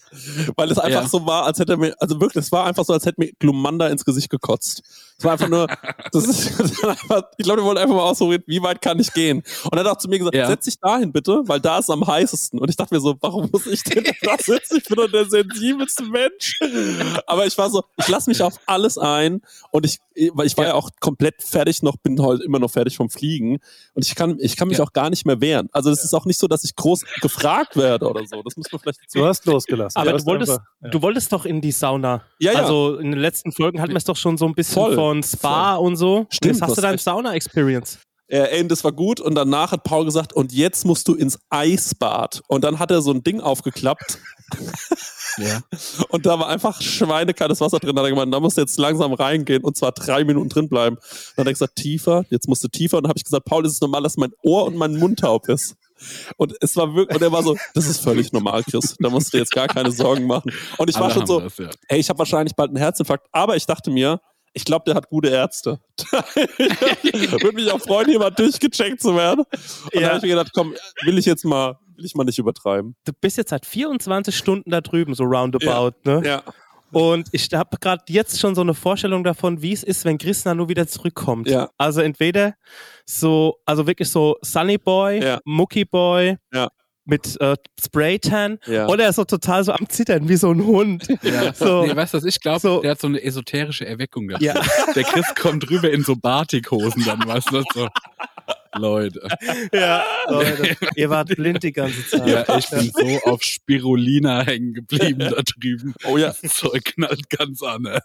Weil 0.56 0.72
es 0.72 0.78
einfach 0.80 1.04
Ja. 1.04 1.08
so 1.08 1.26
war, 1.26 1.46
als 1.46 1.60
hätte 1.60 1.74
er 1.74 1.78
mir, 1.78 1.96
also 2.00 2.20
wirklich, 2.20 2.44
es 2.44 2.52
war 2.52 2.66
einfach 2.66 2.84
so, 2.86 2.94
als 2.94 3.06
hätte 3.06 3.22
mir 3.22 3.32
Glumanda 3.40 3.88
ins 3.88 4.04
Gesicht 4.06 4.30
gekotzt. 4.30 4.82
Es 5.18 5.24
war 5.24 5.34
einfach 5.34 5.50
nur, 5.50 5.68
das 6.12 6.26
ist, 6.26 6.60
das 6.60 6.72
ist 6.72 6.84
einfach, 6.84 7.24
ich 7.38 7.44
glaube, 7.46 7.62
wir 7.62 7.66
wollten 7.66 7.82
einfach 7.82 7.96
mal 7.96 8.04
ausprobieren, 8.04 8.44
wie 8.48 8.62
weit 8.62 8.82
kann 8.82 9.00
ich 9.00 9.14
gehen? 9.14 9.44
Und 9.66 9.74
er 9.78 9.82
hat 9.82 9.88
auch 9.88 9.98
zu 9.98 10.08
mir 10.10 10.18
gesagt, 10.20 10.36
Ja. 10.36 10.48
setz 10.48 10.66
dich 10.66 10.80
dahin 10.80 11.12
bitte, 11.12 11.44
weil 11.46 11.60
da 11.60 11.78
ist 11.78 11.86
es 11.86 11.90
am 11.90 12.06
heißesten. 12.06 12.60
Und 12.60 12.70
ich 12.70 12.76
dachte 12.76 12.94
mir 12.94 13.02
so, 13.02 13.16
warum 13.22 13.50
muss 13.52 13.68
ich 13.68 13.84
denn 13.84 14.04
da 14.24 14.36
sitzen? 14.38 14.78
Ich 14.78 14.86
bin 14.86 14.96
doch 14.98 15.12
der 15.12 15.30
sensibelste 15.30 16.04
Mensch. 16.04 16.60
Aber 17.28 17.46
ich 17.46 17.58
war 17.58 17.70
so, 17.70 17.84
ich 17.98 18.08
lasse 18.08 18.30
mich 18.30 18.42
auf 18.42 18.56
alles 18.66 18.98
ein 18.98 19.42
und 19.72 19.86
ich, 19.86 20.00
weil 20.34 20.48
ich 20.48 20.58
war 20.58 20.66
ja. 20.66 20.74
auch 20.74 20.90
komplett 21.00 21.44
fertig 21.44 21.84
noch, 21.84 21.98
bin 21.98 22.20
heute 22.22 22.39
immer 22.42 22.60
noch 22.60 22.72
fertig 22.72 22.98
vom 22.98 23.10
Fliegen 23.10 23.60
und 23.94 24.06
ich 24.06 24.16
kann, 24.16 24.38
ich 24.40 24.56
kann 24.56 24.68
mich 24.68 24.78
Ja. 24.80 24.84
auch 24.84 24.94
gar 24.94 25.10
nicht 25.10 25.26
mehr 25.26 25.40
wehren. 25.42 25.70
Also 25.72 25.90
es 25.92 26.04
ist 26.04 26.14
auch 26.14 26.26
nicht 26.26 26.40
so, 26.40 26.48
dass 26.48 26.64
ich 26.64 26.76
groß 26.76 27.04
gefragt 27.22 27.76
werde 27.76 28.10
oder 28.10 28.26
so. 28.26 28.42
Das 28.44 28.56
muss 28.58 28.72
man 28.72 28.80
vielleicht 28.82 29.00
Du 29.14 29.26
hast 29.26 29.46
losgelassen. 29.46 29.98
Aber 30.00 30.06
Du 30.06 30.12
du 30.12 30.18
hast 30.20 30.26
wolltest, 30.26 30.52
einfach- 30.52 30.64
ja. 30.82 30.90
du 30.90 31.02
wolltest 31.02 31.32
doch 31.34 31.46
in 31.46 31.62
die 31.62 31.72
Sauna. 31.72 32.24
Ja, 32.40 32.54
ja. 32.54 32.60
Also 32.62 32.98
in 32.98 33.12
den 33.12 33.20
letzten 33.20 33.52
Folgen 33.52 33.82
hatten 33.82 33.92
wir 33.92 33.98
es 33.98 34.04
doch 34.06 34.18
schon 34.18 34.38
so 34.38 34.46
ein 34.46 34.54
bisschen 34.56 34.74
Voll. 34.76 34.96
von 34.96 35.24
Spa 35.24 35.76
und 35.76 35.96
so. 35.96 36.26
Stimmt, 36.30 36.56
Jetzt 36.56 36.62
hast 36.62 36.78
du 36.78 36.82
deine. 36.82 36.98
Sauna-Experience. 36.98 38.00
Äh, 38.28 38.60
ey, 38.60 38.68
das 38.68 38.84
war 38.84 38.92
gut. 38.92 39.20
Und 39.20 39.34
danach 39.36 39.72
hat 39.72 39.84
Paul 39.84 40.06
gesagt, 40.06 40.34
und 40.34 40.54
jetzt 40.54 40.86
musst 40.86 41.08
du 41.08 41.16
ins 41.16 41.40
Eisbad. 41.50 42.42
Und 42.48 42.64
dann 42.64 42.78
hat 42.78 42.92
er 42.92 43.02
so 43.02 43.12
ein 43.12 43.24
Ding 43.24 43.42
aufgeklappt 43.42 44.20
Ja. 45.38 45.62
und 46.10 46.26
da 46.26 46.40
war 46.40 46.48
einfach 46.50 46.82
schweinekaltes 46.82 47.62
Wasser 47.62 47.80
drin. 47.80 47.96
Da 47.96 48.02
hat 48.02 48.08
er 48.08 48.12
gemeint, 48.12 48.34
da 48.34 48.40
musst 48.40 48.58
du 48.58 48.62
jetzt 48.62 48.78
langsam 48.78 49.14
reingehen 49.14 49.64
und 49.64 49.78
zwar 49.78 49.92
drei 49.92 50.24
Minuten 50.24 50.50
drin 50.50 50.70
bleiben. 50.70 50.98
Dann 51.36 51.44
hat 51.44 51.48
er 51.48 51.54
gesagt, 51.54 51.76
tiefer, 51.76 52.26
jetzt 52.30 52.48
musst 52.48 52.64
du 52.64 52.68
tiefer. 52.68 52.98
Und 52.98 53.04
dann 53.04 53.10
habe 53.10 53.18
ich 53.20 53.24
gesagt, 53.24 53.46
Paul, 53.46 53.66
ist 53.66 53.74
es 53.74 53.82
normal, 53.82 54.04
dass 54.04 54.18
mein 54.18 54.32
Ohr 54.44 54.66
und 54.66 54.76
mein 54.76 54.98
Mund 54.98 55.20
taub 55.20 55.48
ist? 55.50 55.76
Und 56.38 56.56
es 56.62 56.76
war 56.78 56.96
wirklich, 56.96 57.16
und 57.16 57.22
er 57.22 57.32
war 57.32 57.44
so, 57.44 57.58
das 57.74 57.86
ist 57.88 58.02
völlig 58.02 58.32
normal, 58.32 58.64
Chris. 58.64 58.96
Da 59.00 59.10
musst 59.10 59.28
du 59.28 59.38
dir 59.38 59.40
jetzt 59.42 59.52
gar 59.52 59.68
keine 59.68 59.92
Sorgen 59.92 60.26
machen. 60.28 60.52
Und 60.78 60.90
ich 60.90 60.96
war 60.96 61.04
Alle 61.04 61.14
schon 61.14 61.22
haben 61.24 61.28
so, 61.28 61.40
Das, 61.42 61.58
ja. 61.58 61.70
hey, 61.90 62.00
ich 62.00 62.10
habe 62.10 62.20
wahrscheinlich 62.20 62.56
bald 62.56 62.70
einen 62.70 62.78
Herzinfarkt. 62.78 63.28
Aber 63.34 63.56
ich 63.58 63.66
dachte 63.66 63.92
mir, 63.92 64.22
ich 64.54 64.64
glaube, 64.66 64.86
der 64.86 64.96
hat 64.96 65.10
gute 65.10 65.30
Ärzte. 65.30 65.80
Würde 66.72 67.52
mich 67.56 67.72
auch 67.72 67.80
freuen, 67.82 68.08
hier 68.10 68.20
mal 68.20 68.30
durchgecheckt 68.32 69.02
zu 69.02 69.16
werden. 69.16 69.42
Und 69.42 69.94
dann 69.94 70.02
Ja. 70.02 70.08
habe 70.10 70.18
ich 70.18 70.24
mir 70.24 70.30
gedacht, 70.30 70.52
komm, 70.54 70.74
will 71.04 71.18
ich 71.18 71.26
jetzt 71.26 71.46
mal, 71.46 71.78
will 72.00 72.06
ich 72.06 72.16
mal 72.16 72.24
nicht 72.24 72.40
übertreiben. 72.40 72.96
Du 73.06 73.12
bist 73.20 73.38
jetzt 73.38 73.50
seit 73.50 73.66
24 73.66 74.36
Stunden 74.36 74.72
da 74.72 74.82
drüben, 74.82 75.14
so 75.14 75.26
roundabout. 75.26 75.92
Ne? 76.06 76.22
Ja. 76.26 76.44
Und 76.92 77.28
ich 77.34 77.50
habe 77.54 77.78
gerade 77.80 78.04
jetzt 78.10 78.40
schon 78.40 78.56
so 78.56 78.62
eine 78.62 78.74
Vorstellung 78.74 79.24
davon, 79.24 79.62
wie 79.62 79.74
es 79.74 79.84
ist, 79.84 80.06
wenn 80.06 80.18
Christian 80.18 80.58
nur 80.58 80.70
wieder 80.70 80.88
zurückkommt. 80.88 81.48
Ja. 81.48 81.70
Also 81.78 82.02
entweder 82.02 82.56
so, 83.06 83.58
also 83.66 83.86
wirklich 83.86 84.10
so 84.10 84.38
Sunny 84.42 84.78
Boy, 84.80 85.22
Ja. 85.24 85.40
Mucky 85.46 85.86
Boy 85.86 86.38
Ja. 86.52 86.70
mit 87.06 87.40
äh, 87.42 87.56
Spraytan 87.80 88.58
Ja. 88.66 88.88
oder 88.88 89.04
er 89.04 89.10
ist 89.12 89.18
so 89.18 89.24
total 89.26 89.64
so 89.64 89.72
am 89.72 89.88
Zittern 89.88 90.28
wie 90.30 90.36
so 90.36 90.50
ein 90.52 90.66
Hund. 90.66 91.08
Ja. 91.22 91.54
So. 91.54 91.86
Nee, 91.86 91.96
weißt 91.96 92.14
du, 92.16 92.18
was 92.18 92.24
ich 92.26 92.40
glaube? 92.40 92.60
So. 92.60 92.82
Der 92.82 92.92
hat 92.92 93.02
so 93.02 93.08
eine 93.08 93.22
esoterische 93.22 93.86
Erweckung 93.86 94.28
gehabt. 94.28 94.44
Ja. 94.44 94.56
Der 94.96 95.04
Chris 95.04 95.28
kommt 95.40 95.70
rüber 95.70 95.92
in 95.92 96.04
so 96.04 96.16
Batikhosen 96.16 97.04
dann, 97.06 97.20
weißt 97.28 97.52
du, 97.52 97.62
so. 97.74 97.88
Leute. 98.76 99.22
Ja, 99.74 100.04
Leute, 100.28 100.76
ihr 100.96 101.10
wart 101.10 101.30
blind 101.36 101.64
die 101.64 101.72
ganze 101.72 102.06
Zeit. 102.08 102.28
Ja, 102.28 102.58
ich 102.58 102.70
bin 102.70 102.92
so 102.94 103.30
auf 103.32 103.42
Spirulina 103.44 104.42
hängen 104.42 104.74
geblieben 104.74 105.20
da 105.20 105.42
drüben. 105.42 105.94
Oh 106.06 106.18
ja. 106.18 106.34
Das 106.42 106.54
Zeug 106.54 106.84
knallt 106.86 107.30
ganz 107.30 107.62
anders. 107.64 108.04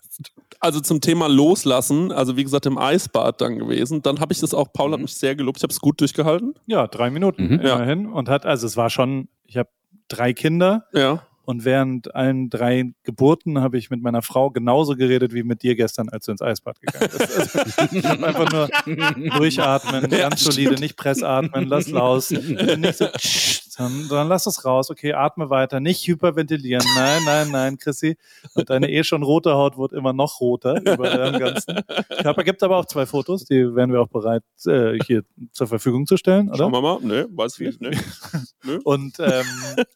Also 0.61 0.81
zum 0.81 1.01
Thema 1.01 1.29
Loslassen, 1.29 2.13
also 2.13 2.37
wie 2.37 2.45
gesagt 2.45 2.67
im 2.67 2.79
Eisbad 2.79 3.41
dann 3.41 3.59
gewesen. 3.59 4.03
Dann 4.03 4.21
habe 4.21 4.33
ich 4.33 4.41
das 4.41 4.55
auch, 4.55 4.73
Paul 4.73 4.93
hat 4.93 5.01
mich 5.01 5.15
sehr 5.15 5.35
gelobt, 5.37 5.59
ich 5.59 5.63
habe 5.63 5.73
es 5.73 5.81
gut 5.81 6.01
durchgehalten. 6.01 6.55
Ja, 6.67 6.87
drei 6.87 7.11
Minuten 7.11 7.45
Mhm. 7.49 7.61
Immerhin. 7.61 8.07
Und 8.07 8.29
hat, 8.29 8.47
also 8.47 8.67
es 8.67 8.77
war 8.77 8.91
schon, 8.91 9.29
ich 9.47 9.57
habe 9.57 9.69
drei 10.09 10.33
Kinder 10.33 10.87
Ja. 10.93 11.27
Und 11.45 11.65
während 11.65 12.15
allen 12.15 12.51
drei 12.51 12.93
Geburten 13.03 13.61
habe 13.61 13.79
ich 13.79 13.91
mit 13.91 14.03
meiner 14.03 14.23
Frau 14.23 14.51
genauso 14.51 14.97
geredet 14.97 15.33
wie 15.35 15.43
mit 15.43 15.63
dir 15.63 15.75
gestern, 15.77 16.09
als 16.09 16.27
du 16.27 16.33
ins 16.33 16.43
Eisbad 16.43 16.81
gegangen 16.81 17.11
bist. 17.17 17.39
Also, 17.79 17.97
ich 17.97 18.05
habe 18.05 18.27
einfach 18.27 18.51
nur 18.51 18.69
durchatmen, 19.39 20.11
Ja, 20.11 20.29
ganz 20.29 20.43
solide, 20.45 20.69
stimmt. 20.69 20.81
nicht 20.81 20.97
pressatmen, 20.97 21.67
lass 21.69 21.93
raus. 21.93 22.31
Nicht 22.31 22.95
so, 22.97 23.07
sondern, 23.75 24.05
sondern 24.05 24.29
lass 24.29 24.47
es 24.47 24.65
raus, 24.65 24.91
okay, 24.91 25.13
atme 25.13 25.51
weiter, 25.51 25.81
nicht 25.81 26.07
hyperventilieren. 26.07 26.85
Nein, 26.97 27.23
nein, 27.25 27.51
nein, 27.51 27.79
Chrissy. 27.79 28.17
Und 28.55 28.71
deine 28.71 28.91
eh 28.91 29.05
schon 29.05 29.23
rote 29.23 29.55
Haut 29.55 29.77
wird 29.77 29.93
immer 29.93 30.13
noch 30.13 30.41
roter 30.41 30.81
über 30.81 31.11
deinem 31.11 31.41
ganzen 31.41 31.83
Körper. 32.23 32.45
Gibt 32.45 32.63
aber 32.63 32.77
auch 32.77 32.87
zwei 32.87 33.07
Fotos, 33.07 33.45
die 33.45 33.75
wären 33.75 33.93
wir 33.93 34.01
auch 34.01 34.09
bereit, 34.09 34.43
äh, 34.67 34.99
hier 35.07 35.23
zur 35.53 35.67
Verfügung 35.67 36.07
zu 36.07 36.17
stellen, 36.17 36.49
oder? 36.49 36.59
Schauen 36.59 36.73
wir 36.73 36.81
mal. 36.81 36.99
Nee, 37.03 37.25
weiß 37.29 37.59
nicht. 37.59 37.81
Nee. 37.81 37.97
Und 38.85 39.19
ähm, 39.19 39.47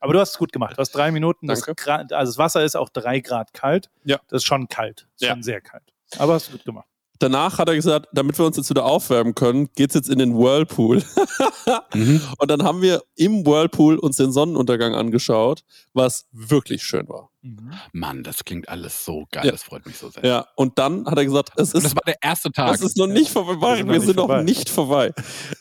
aber 0.00 0.12
du 0.12 0.20
hast 0.20 0.32
es 0.32 0.38
gut 0.38 0.52
gemacht. 0.52 0.76
Du 0.76 0.80
hast 0.80 0.90
drei 0.90 1.10
Minuten. 1.10 1.46
Das 1.46 1.62
also 1.66 2.08
das 2.10 2.38
Wasser 2.38 2.64
ist 2.64 2.76
auch 2.76 2.88
drei 2.88 3.20
Grad 3.20 3.54
kalt. 3.54 3.90
Ja. 4.04 4.18
Das 4.28 4.42
ist 4.42 4.46
schon 4.46 4.68
kalt. 4.68 5.08
Ist 5.14 5.22
Ja. 5.22 5.30
Schon 5.30 5.42
sehr 5.42 5.60
kalt. 5.60 5.84
Aber 6.18 6.34
hast 6.34 6.48
du 6.48 6.52
gut 6.52 6.64
gemacht. 6.64 6.88
Danach 7.18 7.58
hat 7.58 7.68
er 7.68 7.74
gesagt, 7.74 8.06
damit 8.12 8.38
wir 8.38 8.46
uns 8.46 8.56
jetzt 8.56 8.70
wieder 8.70 8.84
aufwärmen 8.84 9.34
können, 9.34 9.68
geht's 9.74 9.94
jetzt 9.94 10.08
in 10.08 10.18
den 10.18 10.36
Whirlpool. 10.36 11.02
Mhm. 11.94 12.22
Und 12.38 12.50
dann 12.50 12.62
haben 12.62 12.80
wir 12.80 13.02
im 13.14 13.44
Whirlpool 13.44 13.98
uns 13.98 14.16
den 14.16 14.32
Sonnenuntergang 14.32 14.94
angeschaut, 14.94 15.64
was 15.92 16.26
wirklich 16.32 16.82
schön 16.82 17.08
war. 17.08 17.30
Mann, 17.92 18.24
das 18.24 18.44
klingt 18.44 18.68
alles 18.68 19.04
so 19.04 19.26
geil. 19.30 19.46
Ja. 19.46 19.52
Das 19.52 19.62
freut 19.62 19.86
mich 19.86 19.96
so 19.96 20.10
sehr. 20.10 20.24
Ja, 20.24 20.46
und 20.56 20.76
dann 20.76 21.06
hat 21.06 21.16
er 21.18 21.24
gesagt, 21.24 21.50
es 21.56 21.72
ist 21.72 21.84
das 21.84 21.94
war 21.94 22.02
der 22.04 22.16
erste 22.20 22.50
Tag. 22.50 22.72
Das 22.72 22.80
ist 22.80 22.96
noch 22.96 23.06
nicht 23.06 23.30
vorbei. 23.30 23.76
sind 23.76 23.88
Wir 23.92 24.00
sind 24.00 24.16
noch 24.16 24.42
nicht 24.42 24.68
vorbei. 24.68 25.12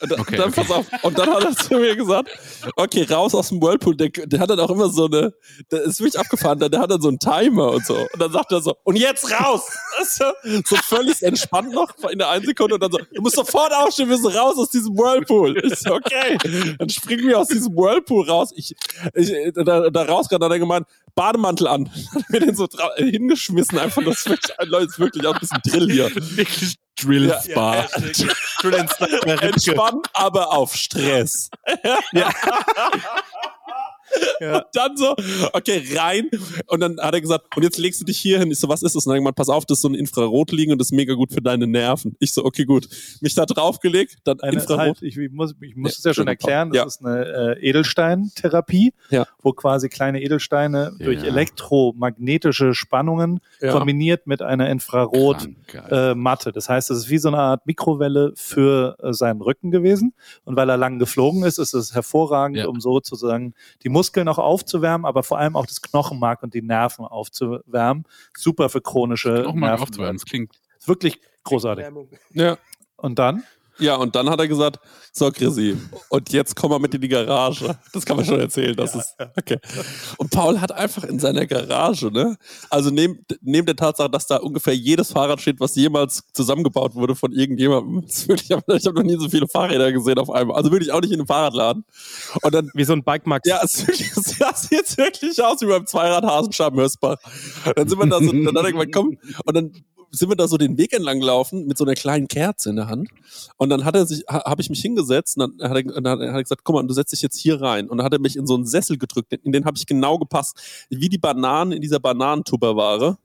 Und 0.02 0.12
dann, 0.12 0.20
Okay, 0.22 0.38
dann 0.38 0.50
okay. 0.50 0.64
pass 0.64 0.72
auf. 0.72 0.88
Und 1.04 1.20
dann 1.20 1.30
hat 1.30 1.44
er 1.44 1.56
zu 1.56 1.76
mir 1.76 1.96
gesagt, 1.96 2.30
okay, 2.76 3.04
raus 3.04 3.36
aus 3.36 3.50
dem 3.50 3.62
Whirlpool. 3.62 3.96
Der, 3.96 4.10
der 4.10 4.40
hat 4.40 4.50
dann 4.50 4.60
auch 4.60 4.72
immer 4.72 4.90
so 4.90 5.06
eine, 5.06 5.34
der 5.72 5.84
ist 5.84 6.00
wirklich 6.00 6.20
abgefahren, 6.20 6.58
der, 6.58 6.70
der 6.70 6.80
hat 6.80 6.90
dann 6.90 7.02
so 7.02 7.10
einen 7.10 7.20
Timer 7.20 7.70
und 7.72 7.86
so. 7.86 7.96
Und 7.96 8.20
dann 8.20 8.32
sagt 8.32 8.52
er 8.52 8.62
so, 8.62 8.76
und 8.84 8.96
jetzt 8.96 9.30
raus! 9.32 9.64
So, 10.10 10.26
so 10.66 10.76
völlig 10.78 11.22
entspannt 11.22 11.74
noch 11.74 11.92
in 12.12 12.20
der 12.20 12.30
einen 12.30 12.46
Sekunde 12.46 12.76
und 12.76 12.84
dann 12.84 12.92
so, 12.92 12.98
du 12.98 13.22
musst 13.22 13.36
sofort 13.36 13.74
aufstehen, 13.74 14.10
wir 14.10 14.18
müssen 14.18 14.36
raus 14.36 14.56
aus 14.58 14.70
diesem 14.70 14.96
Whirlpool. 14.98 15.58
Ich 15.66 15.80
so, 15.80 15.94
okay. 15.94 16.38
Dann 16.78 16.90
springen 16.90 17.28
wir 17.28 17.40
aus 17.40 17.48
diesem 17.48 17.76
Whirlpool 17.76 18.30
raus. 18.30 18.52
Ich, 18.56 18.76
ich 19.16 19.54
da, 19.54 19.90
da 19.90 20.04
rausgegangen, 20.04 20.42
dann 20.42 20.50
hat 20.50 20.56
er 20.56 20.60
gemeint, 20.60 20.88
Bademantel 21.16 21.67
an. 21.68 21.86
Dann 21.86 21.94
hat 22.24 22.30
mir 22.30 22.40
den 22.40 22.56
so 22.56 22.68
hingeschmissen, 22.98 23.78
einfach, 23.78 24.04
das 24.04 24.20
ist 24.20 24.30
wirklich, 24.30 24.58
Leute, 24.66 24.86
ist 24.86 25.00
wirklich 25.00 25.28
auch 25.28 25.34
ein 25.34 25.40
bisschen 25.40 25.62
Drill 25.64 25.92
hier. 25.92 26.12
wirklich 26.16 26.76
Drill 27.00 27.36
Spa. 27.44 27.86
Entspannt, 29.42 30.08
aber 30.14 30.52
auf 30.52 30.76
Stress. 30.76 31.50
Ja. 32.12 32.32
Und 34.40 34.64
dann 34.74 34.96
so, 34.98 35.16
okay, 35.54 35.84
rein. 35.96 36.30
Und 36.68 36.80
dann 36.80 37.00
hat 37.00 37.14
er 37.14 37.22
gesagt, 37.22 37.56
und 37.58 37.64
jetzt 37.64 37.78
legst 37.78 38.00
du 38.02 38.06
dich 38.06 38.18
hier 38.20 38.40
hin. 38.40 38.52
Ich 38.52 38.60
so, 38.60 38.70
was 38.70 38.84
ist 38.84 38.96
das? 38.96 39.06
Und 39.08 39.14
dann 39.16 39.24
hat 39.24 39.30
er 39.32 39.34
pass 39.34 39.50
auf, 39.50 39.66
das 39.66 39.80
ist 39.80 39.82
so 39.82 39.90
ein 39.90 39.96
Infrarotliegen 39.96 40.72
und 40.72 40.78
das 40.80 40.88
ist 40.88 40.92
mega 40.94 41.14
gut 41.16 41.34
für 41.34 41.42
deine 41.42 41.66
Nerven. 41.68 42.16
Ich 42.20 42.34
so, 42.34 42.46
okay, 42.46 42.66
gut. 42.66 42.88
Mich 43.22 43.34
da 43.34 43.46
draufgelegt, 43.46 44.18
dann 44.26 44.40
Eine, 44.42 44.54
Infrarot. 44.58 44.80
halt, 44.80 45.02
ich, 45.02 45.18
ich 45.18 45.32
muss, 45.32 45.56
ich 45.62 45.76
muss 45.76 45.94
Ja, 45.94 45.98
es 45.98 46.04
ja 46.04 46.14
schon 46.14 46.28
erklären, 46.28 46.70
das 46.70 46.78
ja. 46.78 46.86
ist 46.86 47.06
eine 47.06 47.56
äh, 47.60 47.70
Edelsteintherapie, 47.70 48.94
Ja. 49.10 49.26
wo 49.42 49.54
quasi 49.54 49.90
kleine 49.90 50.22
Edelsteine 50.22 50.94
durch 51.00 51.22
Ja. 51.24 51.28
elektromagnetische 51.30 52.74
Spannungen 52.74 53.40
Ja. 53.62 53.72
kombiniert 53.74 54.28
mit 54.28 54.42
einer 54.42 54.70
Infrarot 54.70 55.38
Krank, 55.68 55.90
geil. 55.90 56.16
äh. 56.16 56.52
Das 56.52 56.70
heißt, 56.70 56.92
es 56.92 56.98
ist 57.00 57.10
wie 57.10 57.18
so 57.18 57.30
eine 57.30 57.40
Art 57.40 57.66
Mikrowelle 57.66 58.34
für 58.36 58.98
äh, 59.02 59.14
seinen 59.14 59.42
Rücken 59.42 59.72
gewesen. 59.72 60.14
Und 60.46 60.56
weil 60.56 60.70
er 60.70 60.78
lang 60.78 61.00
geflogen 61.00 61.44
ist, 61.44 61.58
ist 61.58 61.74
es 61.74 61.94
hervorragend, 61.94 62.58
Ja. 62.58 62.68
um 62.68 62.80
sozusagen 62.80 63.54
die 63.84 63.90
Muskeln 63.98 64.28
auch 64.28 64.38
aufzuwärmen, 64.38 65.06
aber 65.06 65.24
vor 65.24 65.40
allem 65.40 65.56
auch 65.56 65.66
das 65.66 65.82
Knochenmark 65.82 66.44
und 66.44 66.54
die 66.54 66.62
Nerven 66.62 67.04
aufzuwärmen. 67.06 68.06
Super 68.36 68.70
für 68.70 68.80
chronische 68.80 69.30
Noch 69.44 69.56
mal 69.56 69.68
Nerven. 69.70 69.84
aufzuwärmen. 69.84 70.18
Das 70.18 70.26
klingt 70.26 70.54
Ist 70.78 70.88
wirklich 70.88 71.20
großartig. 71.44 71.86
Ja. 72.34 72.58
Und 72.98 73.18
dann? 73.18 73.44
Ja, 73.80 73.96
und 73.96 74.16
dann 74.16 74.30
hat 74.30 74.40
er 74.40 74.48
gesagt, 74.48 74.80
so 75.12 75.32
Chrissy, 75.32 75.78
und 76.10 76.32
jetzt 76.32 76.56
komm 76.56 76.72
mal 76.72 76.80
mit 76.80 76.94
in 76.94 77.02
die 77.02 77.08
Garage. 77.08 77.78
Das 77.94 78.06
kann 78.06 78.18
man 78.18 78.26
schon 78.26 78.40
erzählen, 78.40 78.76
das 78.76 78.96
ist, 78.96 79.16
okay. 79.38 79.58
Und 80.18 80.32
Paul 80.32 80.60
hat 80.60 80.72
einfach 80.72 81.04
in 81.04 81.20
seiner 81.20 81.46
Garage, 81.46 82.12
ne, 82.12 82.38
also 82.70 82.90
neben, 82.90 83.26
neben 83.42 83.66
der 83.66 83.76
Tatsache, 83.76 84.10
dass 84.10 84.28
da 84.28 84.38
ungefähr 84.38 84.76
jedes 84.76 85.12
Fahrrad 85.12 85.42
steht, 85.42 85.60
was 85.60 85.76
jemals 85.76 86.24
zusammengebaut 86.34 86.96
wurde 86.96 87.16
von 87.16 87.32
irgendjemandem, 87.32 88.04
ich 88.08 88.52
habe 88.52 88.64
hab 88.68 88.94
noch 88.96 89.04
nie 89.04 89.18
so 89.20 89.30
viele 89.30 89.48
Fahrräder 89.48 89.92
gesehen 89.92 90.20
auf 90.20 90.30
einmal, 90.30 90.56
also 90.56 90.72
wirklich 90.72 90.92
auch 90.92 91.02
nicht 91.02 91.12
in 91.12 91.20
einem 91.20 91.28
Fahrradladen. 91.28 91.86
Und 92.42 92.54
dann, 92.54 92.70
Wie 92.74 92.84
so 92.84 92.94
ein 92.94 93.04
Bike 93.04 93.28
Max. 93.28 93.48
ja, 93.48 93.62
es, 93.64 93.74
sieht 93.78 94.72
jetzt 94.72 94.98
wirklich 94.98 95.42
aus 95.44 95.62
wie 95.62 95.66
beim 95.68 95.86
Zweirad 95.86 96.24
Hasenscham 96.24 96.76
Mösbach. 96.76 97.18
Dann 97.76 97.88
sind 97.88 98.00
wir 98.00 98.08
da 98.08 98.20
so, 98.20 98.32
dann 98.32 98.58
hat 98.58 98.66
er 98.66 98.72
gemeint, 98.72 98.94
komm, 98.94 99.18
und 99.46 99.56
dann 99.56 99.72
sind 100.12 100.30
wir 100.30 100.36
da 100.36 100.48
so 100.48 100.58
den 100.58 100.78
Weg 100.78 100.94
entlang 100.94 101.20
gelaufen 101.20 101.66
mit 101.68 101.78
so 101.78 101.86
einer 101.86 101.96
kleinen 101.96 102.28
Kerze 102.28 102.70
in 102.70 102.76
der 102.76 102.88
Hand. 102.88 103.10
Und 103.58 103.70
dann 103.70 103.86
hat 103.86 103.96
er 103.96 104.06
sich, 104.06 104.24
ha, 104.30 104.44
habe 104.46 104.62
ich 104.62 104.70
mich 104.70 104.82
hingesetzt 104.82 105.38
und 105.38 105.60
dann 105.60 105.70
hat, 105.70 105.78
er, 105.78 105.96
und 105.96 106.04
dann 106.04 106.20
hat 106.20 106.36
er 106.36 106.44
gesagt, 106.44 106.62
guck 106.64 106.76
mal, 106.76 106.84
du 106.86 106.94
setzt 106.94 107.14
dich 107.14 107.22
jetzt 107.22 107.38
hier 107.38 107.62
rein. 107.62 107.90
Und 107.90 107.98
dann 107.98 108.06
hat 108.06 108.14
er 108.14 108.20
mich 108.20 108.36
in 108.36 108.48
so 108.48 108.56
einen 108.56 108.66
Sessel 108.66 108.98
gedrückt, 108.98 109.34
in 109.34 109.52
den 109.52 109.66
habe 109.66 109.78
ich 109.78 109.86
genau 109.86 110.18
gepasst, 110.18 110.88
wie 110.90 111.10
die 111.10 111.18
Bananen 111.18 111.74
in 111.74 111.82
dieser 111.82 112.00
Bananentupperware. 112.00 113.18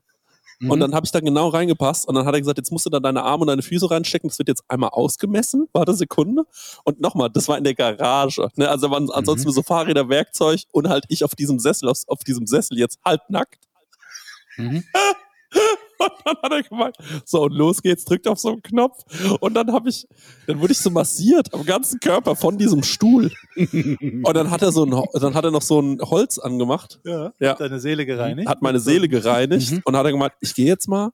Und 0.69 0.79
dann 0.79 0.93
habe 0.93 1.05
ich 1.05 1.11
da 1.11 1.19
genau 1.19 1.49
reingepasst 1.49 2.07
und 2.07 2.15
dann 2.15 2.25
hat 2.25 2.33
er 2.33 2.39
gesagt, 2.39 2.57
jetzt 2.57 2.71
musst 2.71 2.85
du 2.85 2.89
da 2.89 2.99
deine 2.99 3.23
Arme 3.23 3.41
und 3.41 3.47
deine 3.47 3.61
Füße 3.61 3.89
reinstecken, 3.89 4.29
das 4.29 4.39
wird 4.39 4.47
jetzt 4.47 4.63
einmal 4.67 4.91
ausgemessen, 4.91 5.67
warte 5.73 5.93
Sekunde. 5.93 6.43
Und 6.83 7.01
nochmal, 7.01 7.29
das 7.29 7.47
war 7.47 7.57
in 7.57 7.63
der 7.63 7.75
Garage. 7.75 8.47
Ne? 8.55 8.69
Also 8.69 8.89
waren 8.89 9.09
ansonsten 9.11 9.51
so 9.51 9.61
Fahrräder, 9.61 10.09
Werkzeug 10.09 10.61
und 10.71 10.89
halt 10.89 11.05
ich 11.09 11.23
auf 11.23 11.35
diesem 11.35 11.59
Sessel, 11.59 11.89
auf, 11.89 11.99
auf 12.07 12.19
diesem 12.19 12.47
Sessel 12.47 12.77
jetzt 12.77 12.99
halbnackt. 13.03 13.59
Mhm. 14.57 14.83
Und 15.99 16.11
dann 16.25 16.35
hat 16.43 16.51
er 16.51 16.63
gemeint, 16.63 16.95
so 17.25 17.43
und 17.43 17.53
los 17.53 17.81
geht's, 17.81 18.05
drückt 18.05 18.27
auf 18.27 18.39
so 18.39 18.49
einen 18.49 18.61
Knopf. 18.61 19.03
Und 19.39 19.53
dann 19.53 19.71
habe 19.71 19.89
ich, 19.89 20.07
dann 20.47 20.59
wurde 20.59 20.73
ich 20.73 20.79
so 20.79 20.89
massiert 20.89 21.53
am 21.53 21.65
ganzen 21.65 21.99
Körper 21.99 22.35
von 22.35 22.57
diesem 22.57 22.83
Stuhl. 22.83 23.31
Und 23.55 24.33
dann 24.35 24.49
hat 24.51 24.61
er 24.61 24.71
so 24.71 24.85
ein, 24.85 24.91
dann 25.13 25.33
hat 25.35 25.43
er 25.45 25.51
noch 25.51 25.61
so 25.61 25.79
ein 25.81 25.99
Holz 26.01 26.39
angemacht 26.39 26.99
Ja. 27.03 27.31
Ja. 27.39 27.53
Deine 27.55 27.79
Seele 27.79 28.05
gereinigt. 28.05 28.47
hat 28.49 28.61
meine 28.61 28.79
Seele 28.79 29.07
gereinigt 29.07 29.71
Mhm. 29.71 29.81
und 29.85 29.95
hat 29.95 30.05
er 30.05 30.11
gemeint, 30.11 30.33
ich 30.41 30.53
gehe 30.55 30.65
jetzt 30.65 30.87
mal 30.87 31.11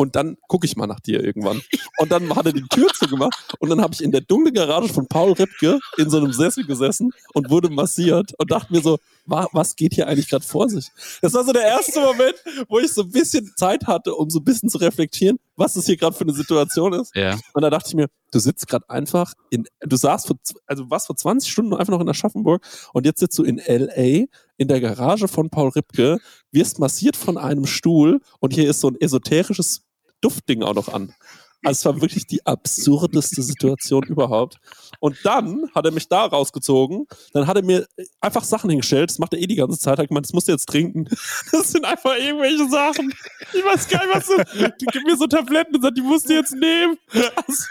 und 0.00 0.16
dann 0.16 0.38
gucke 0.48 0.64
ich 0.64 0.76
mal 0.76 0.86
nach 0.86 1.00
dir 1.00 1.22
irgendwann. 1.22 1.60
Und 1.98 2.10
dann 2.10 2.34
hat 2.34 2.46
er 2.46 2.54
die 2.54 2.66
Tür 2.70 2.88
zugemacht 2.98 3.54
und 3.58 3.68
dann 3.68 3.82
habe 3.82 3.92
ich 3.92 4.02
in 4.02 4.10
der 4.12 4.22
dunklen 4.22 4.54
Garage 4.54 4.90
von 4.90 5.06
Paul 5.06 5.32
Ripke 5.32 5.78
in 5.98 6.08
so 6.08 6.16
einem 6.16 6.32
Sessel 6.32 6.64
gesessen 6.64 7.10
und 7.34 7.50
wurde 7.50 7.68
massiert 7.68 8.32
und 8.38 8.50
dachte 8.50 8.72
mir 8.72 8.80
so, 8.80 8.96
wa 9.26 9.46
was 9.52 9.76
geht 9.76 9.92
hier 9.92 10.08
eigentlich 10.08 10.30
gerade 10.30 10.46
vor 10.46 10.70
sich? 10.70 10.88
Das 11.20 11.34
war 11.34 11.44
so 11.44 11.52
der 11.52 11.64
erste 11.64 12.00
Moment, 12.00 12.36
wo 12.70 12.78
ich 12.78 12.90
so 12.90 13.02
ein 13.02 13.10
bisschen 13.10 13.52
Zeit 13.56 13.86
hatte, 13.86 14.14
um 14.14 14.30
so 14.30 14.38
ein 14.38 14.44
bisschen 14.44 14.70
zu 14.70 14.78
reflektieren, 14.78 15.38
was 15.56 15.74
das 15.74 15.84
hier 15.84 15.98
gerade 15.98 16.16
für 16.16 16.24
eine 16.24 16.32
Situation 16.32 16.94
ist. 16.94 17.14
Ja. 17.14 17.38
Und 17.52 17.60
da 17.60 17.68
dachte 17.68 17.88
ich 17.88 17.94
mir, 17.94 18.08
du 18.32 18.38
sitzt 18.38 18.68
gerade 18.68 18.88
einfach 18.88 19.34
in, 19.50 19.66
du 19.80 19.96
saßt 19.96 20.28
vor, 20.28 20.36
also 20.66 20.88
warst 20.88 21.08
vor 21.08 21.16
20 21.16 21.52
Stunden 21.52 21.74
einfach 21.74 21.92
noch 21.92 22.00
in 22.00 22.08
Aschaffenburg 22.08 22.64
und 22.94 23.04
jetzt 23.04 23.20
sitzt 23.20 23.38
du 23.38 23.44
in 23.44 23.58
LA 23.58 24.26
in 24.56 24.68
der 24.68 24.80
Garage 24.80 25.28
von 25.28 25.50
Paul 25.50 25.68
Ripke, 25.70 26.18
wirst 26.52 26.78
massiert 26.78 27.16
von 27.16 27.36
einem 27.36 27.66
Stuhl 27.66 28.20
und 28.40 28.54
hier 28.54 28.68
ist 28.68 28.80
so 28.80 28.88
ein 28.88 29.00
esoterisches 29.00 29.82
Duftding 30.20 30.62
auch 30.62 30.74
noch 30.74 30.88
an. 30.88 31.14
Also 31.62 31.78
es 31.78 31.84
war 31.84 32.00
wirklich 32.00 32.26
die 32.26 32.46
absurdeste 32.46 33.42
Situation 33.42 34.04
überhaupt. 34.04 34.56
Und 34.98 35.18
dann 35.24 35.68
hat 35.74 35.84
er 35.84 35.90
mich 35.92 36.08
da 36.08 36.24
rausgezogen, 36.24 37.06
dann 37.34 37.46
hat 37.46 37.56
er 37.58 37.62
mir 37.62 37.86
einfach 38.22 38.44
Sachen 38.44 38.70
hingestellt, 38.70 39.10
das 39.10 39.18
macht 39.18 39.34
er 39.34 39.40
eh 39.40 39.46
die 39.46 39.56
ganze 39.56 39.78
Zeit, 39.78 39.98
hat 39.98 40.08
gemeint, 40.08 40.24
das 40.24 40.32
musst 40.32 40.48
du 40.48 40.52
jetzt 40.52 40.66
trinken. 40.66 41.06
Das 41.52 41.72
sind 41.72 41.84
einfach 41.84 42.16
irgendwelche 42.16 42.66
Sachen. 42.70 43.12
Ich 43.52 43.62
weiß 43.64 43.88
gar 43.88 44.06
nicht, 44.06 44.14
was 44.16 44.26
du, 44.26 44.86
gib 44.90 45.04
mir 45.06 45.16
so 45.18 45.26
Tabletten 45.26 45.76
und 45.76 45.82
sagt, 45.82 45.98
die 45.98 46.02
musst 46.02 46.30
du 46.30 46.34
jetzt 46.34 46.54
nehmen. 46.54 46.96
Also, 47.12 47.64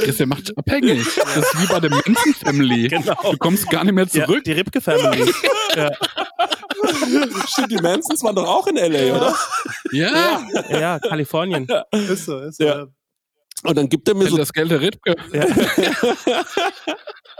Chris, 0.00 0.16
der 0.16 0.26
macht 0.26 0.56
abhängig. 0.56 1.04
Das 1.16 1.36
ist 1.36 1.60
wie 1.62 1.66
bei 1.66 1.80
der 1.80 1.90
Manson 1.90 2.34
Family. 2.42 2.88
Genau. 2.88 3.16
Du 3.32 3.36
kommst 3.38 3.68
gar 3.68 3.84
nicht 3.84 3.92
mehr 3.94 4.06
Ja, 4.12 4.24
zurück. 4.26 4.44
die 4.44 4.52
Ripke 4.52 4.80
Family. 4.80 5.32
Stimmt, 7.48 7.70
die 7.70 7.76
Mansons 7.76 8.22
waren 8.22 8.36
doch 8.36 8.46
auch 8.46 8.66
in 8.66 8.76
L.A., 8.76 9.16
oder? 9.16 9.34
Ja. 9.92 10.42
Ja, 10.70 10.78
ja, 10.78 10.98
Kalifornien. 10.98 11.66
ist 11.92 12.26
so, 12.26 12.38
ist 12.40 12.58
so. 12.58 12.64
Ja. 12.64 12.86
Und 13.64 13.76
dann 13.78 13.88
gibt 13.88 14.06
er 14.08 14.14
mir 14.14 14.28
so, 14.28 14.36
Das 14.36 14.52
Geld 14.52 14.70
der 14.70 14.80
Rittke. 14.80 15.16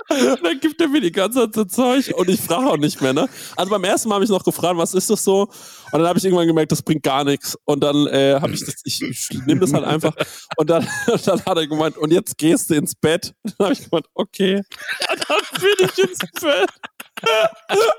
dann 0.09 0.61
gibt 0.61 0.81
er 0.81 0.89
mir 0.89 1.01
die 1.01 1.13
ganze 1.13 1.41
Zeit 1.41 1.55
so 1.55 1.65
Zeug 1.65 2.13
und 2.15 2.29
ich 2.31 2.41
frage 2.41 2.67
auch 2.67 2.79
nicht 2.79 3.01
mehr, 3.03 3.13
ne? 3.13 3.29
Also 3.57 3.71
beim 3.71 3.85
ersten 3.85 4.09
Mal 4.09 4.15
habe 4.17 4.25
ich 4.25 4.31
noch 4.31 4.43
gefragt, 4.43 4.79
was 4.79 4.95
ist 4.95 5.11
das 5.11 5.23
so? 5.23 5.43
Und 5.43 5.51
dann 5.93 6.07
habe 6.07 6.19
ich 6.19 6.25
irgendwann 6.25 6.47
gemerkt, 6.47 6.73
das 6.73 6.83
bringt 6.83 7.03
gar 7.03 7.25
nichts. 7.25 7.59
Und 7.65 7.85
dann 7.85 8.07
äh, 8.07 8.39
habe 8.41 8.55
ich 8.55 8.65
das, 8.65 8.77
ich, 8.85 9.03
ich 9.03 9.29
nehme 9.47 9.61
das 9.61 9.75
halt 9.75 9.85
einfach. 9.85 10.15
Und 10.57 10.71
dann, 10.71 10.89
dann 11.25 11.45
hat 11.45 11.59
er 11.59 11.67
gemeint, 11.67 11.99
und 11.99 12.11
jetzt 12.11 12.39
gehst 12.39 12.71
du 12.71 12.75
ins 12.75 12.95
Bett. 12.95 13.35
Dann 13.43 13.67
habe 13.67 13.73
ich 13.75 13.85
gemeint, 13.89 14.07
okay. 14.15 14.63
Und 15.11 15.25
dann 15.29 15.41
bin 15.61 15.89
ich 15.89 15.99
ins 15.99 16.19
Bett. 16.41 16.71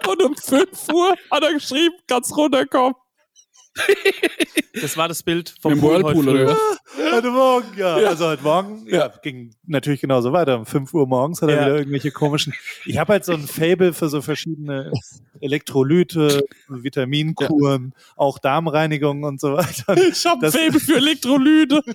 Und 0.08 0.24
um 0.24 0.36
5 0.36 0.94
Uhr 0.94 1.16
hat 1.32 1.44
er 1.44 1.54
geschrieben, 1.54 1.96
kannst 2.08 2.36
runterkommen. 2.36 2.96
Das 4.82 4.96
war 4.96 5.10
das 5.10 5.22
Bild 5.22 5.54
vom 5.62 5.74
Im 5.74 5.80
Pool 5.82 6.02
Whirlpool 6.02 6.26
heute 6.28 6.44
oder 6.44 6.56
früh. 6.56 7.12
Heute 7.12 7.30
Morgen, 7.32 7.68
ja. 7.78 8.00
Ja. 8.00 8.08
Also 8.10 8.28
heute 8.28 8.44
Morgen, 8.44 8.86
ja, 8.88 9.08
ging 9.22 9.54
natürlich 9.66 10.00
genauso 10.00 10.32
weiter. 10.32 10.60
Um 10.60 10.66
5 10.66 10.94
Uhr 10.94 11.06
morgens 11.08 11.42
hat 11.42 11.50
er 11.50 11.56
Ja. 11.56 11.62
wieder 11.66 11.76
irgendwelche 11.80 12.12
komischen. 12.12 12.54
Ich 12.86 12.98
habe 12.98 13.12
halt 13.14 13.26
so 13.26 13.34
ein 13.34 13.48
Fable 13.48 13.92
für 13.94 14.08
so 14.08 14.22
verschiedene 14.22 14.94
Elektrolyte, 15.42 16.46
Vitaminkuren, 16.70 17.94
auch 18.16 18.40
Darmreinigung 18.40 19.24
und 19.24 19.42
so 19.42 19.54
weiter. 19.54 19.98
Ich 19.98 20.26
habe 20.26 20.40
Das- 20.42 20.56
Faible 20.56 20.80
für 20.80 20.96
Elektrolyte. 20.96 21.82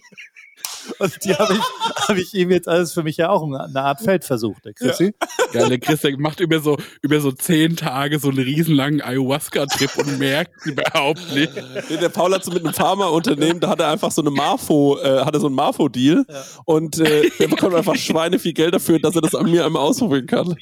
Und 0.99 1.25
die 1.25 1.35
habe 1.35 1.55
ich, 1.55 2.09
hab 2.09 2.17
ich 2.17 2.35
ihm 2.35 2.51
jetzt 2.51 2.69
alles 2.69 2.93
für 2.93 3.03
mich 3.03 3.17
ja 3.17 3.31
auch 3.31 3.43
eine 3.43 3.83
Art 3.83 4.01
Feldversuch, 4.01 4.61
der 4.61 4.75
Chrissy. 4.75 5.15
Geil, 5.53 5.69
der 5.69 5.79
Chris, 5.79 6.01
der 6.01 6.19
macht 6.19 6.41
über 6.41 6.61
so, 6.61 6.77
über 7.03 7.21
so 7.21 7.33
zehn 7.33 7.77
Tage 7.77 8.19
so 8.19 8.29
einen 8.29 8.39
riesenlangen 8.39 9.03
Ayahuasca-Trip 9.03 9.97
und 9.99 10.19
merkt 10.19 10.67
überhaupt 10.67 11.35
nicht. 11.35 11.53
Nee, 11.89 11.97
Der 11.97 12.09
Paul 12.09 12.35
hat 12.35 12.45
so 12.45 12.53
mit 12.53 12.65
einem 12.65 12.75
Pharmaunternehmen, 12.75 13.61
da 13.61 13.69
hat 13.69 13.81
er 13.81 13.89
einfach 13.89 14.11
so 14.11 14.23
eine 14.23 14.31
Marfo, 14.31 14.99
äh, 14.99 15.25
hat 15.25 15.35
er 15.35 15.41
so 15.41 15.47
einen 15.47 15.57
Marfo-Deal 15.57 16.25
und 16.65 16.99
äh, 16.99 17.31
der 17.39 17.49
bekommt 17.49 17.75
einfach 17.75 17.97
Schweine 17.97 18.39
viel 18.39 18.53
Geld 18.53 18.75
dafür, 18.75 18.99
dass 18.99 19.15
er 19.17 19.23
das 19.23 19.35
an 19.35 19.51
mir 19.51 19.65
einmal 19.65 19.83
ausprobieren 19.83 20.27
kann. 20.27 20.57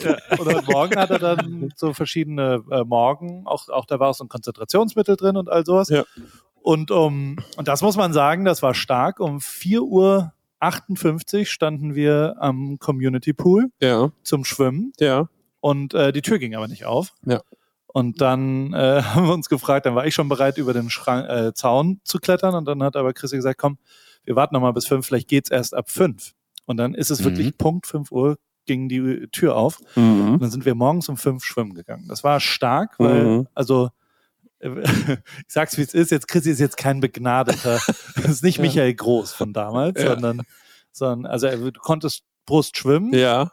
Ja. 0.00 0.16
Und 0.38 0.46
heute 0.46 0.70
Morgen 0.70 0.96
hat 0.98 1.10
er 1.10 1.18
dann 1.18 1.72
so 1.76 1.92
verschiedene 1.92 2.64
äh, 2.70 2.84
Morgen, 2.84 3.46
auch, 3.46 3.68
auch 3.68 3.86
da 3.86 4.00
war 4.00 4.10
auch 4.10 4.14
so 4.14 4.24
ein 4.24 4.28
Konzentrationsmittel 4.28 5.16
drin 5.16 5.36
und 5.36 5.48
all 5.48 5.64
sowas. 5.64 5.88
Ja. 5.88 6.04
Und, 6.64 6.90
um, 6.90 7.36
und 7.58 7.68
das 7.68 7.82
muss 7.82 7.96
man 7.98 8.14
sagen, 8.14 8.46
das 8.46 8.62
war 8.62 8.72
stark. 8.72 9.20
Um 9.20 9.36
4.58 9.38 9.80
Uhr 11.40 11.44
standen 11.44 11.94
wir 11.94 12.36
am 12.38 12.78
Community 12.78 13.34
Pool 13.34 13.70
Ja, 13.82 14.10
zum 14.22 14.46
Schwimmen 14.46 14.92
ja. 14.98 15.28
und 15.60 15.92
äh, 15.92 16.10
die 16.10 16.22
Tür 16.22 16.38
ging 16.38 16.54
aber 16.54 16.66
nicht 16.66 16.86
auf. 16.86 17.12
Ja. 17.26 17.42
Und 17.86 18.22
dann 18.22 18.72
äh, 18.72 19.02
haben 19.14 19.26
wir 19.26 19.34
uns 19.34 19.50
gefragt, 19.50 19.84
dann 19.84 19.94
war 19.94 20.06
ich 20.06 20.14
schon 20.14 20.28
bereit, 20.30 20.56
über 20.56 20.72
den 20.72 20.88
Schrank, 20.88 21.28
äh, 21.28 21.52
Zaun 21.52 22.00
zu 22.02 22.18
klettern. 22.18 22.54
Und 22.54 22.64
dann 22.64 22.82
hat 22.82 22.96
aber 22.96 23.12
Chrissy 23.12 23.36
gesagt, 23.36 23.58
komm, 23.58 23.76
wir 24.24 24.34
warten 24.36 24.54
noch 24.54 24.62
mal 24.62 24.72
bis 24.72 24.86
fünf, 24.86 25.06
vielleicht 25.06 25.28
geht's 25.28 25.50
erst 25.50 25.74
ab 25.74 25.90
fünf. 25.90 26.32
Und 26.64 26.78
dann 26.78 26.94
ist 26.94 27.10
es 27.10 27.20
Mhm. 27.20 27.24
wirklich 27.26 27.58
Punkt 27.58 27.86
fünf 27.86 28.10
Uhr 28.10 28.38
ging 28.64 28.88
die 28.88 29.28
Tür 29.32 29.54
auf. 29.56 29.80
Mhm. 29.96 30.32
Und 30.34 30.42
dann 30.42 30.50
sind 30.50 30.64
wir 30.64 30.74
morgens 30.74 31.10
um 31.10 31.18
fünf 31.18 31.44
schwimmen 31.44 31.74
gegangen. 31.74 32.06
Das 32.08 32.24
war 32.24 32.40
stark, 32.40 32.94
weil, 32.98 33.24
Mhm. 33.24 33.46
also, 33.54 33.90
ich 34.64 35.18
sag's 35.48 35.76
wie 35.78 35.82
es 35.82 35.94
ist, 35.94 36.10
jetzt 36.10 36.28
Chrissy 36.28 36.50
ist 36.50 36.60
jetzt 36.60 36.76
kein 36.76 37.00
begnadeter, 37.00 37.80
das 38.16 38.24
ist 38.26 38.42
nicht 38.42 38.58
Michael 38.58 38.94
Groß 38.94 39.32
von 39.32 39.52
damals, 39.52 40.00
Ja. 40.00 40.10
sondern, 40.10 40.42
sondern, 40.92 41.30
also 41.30 41.48
du 41.70 41.80
konntest 41.80 42.22
Brust 42.46 42.76
schwimmen, 42.76 43.12
Ja, 43.14 43.50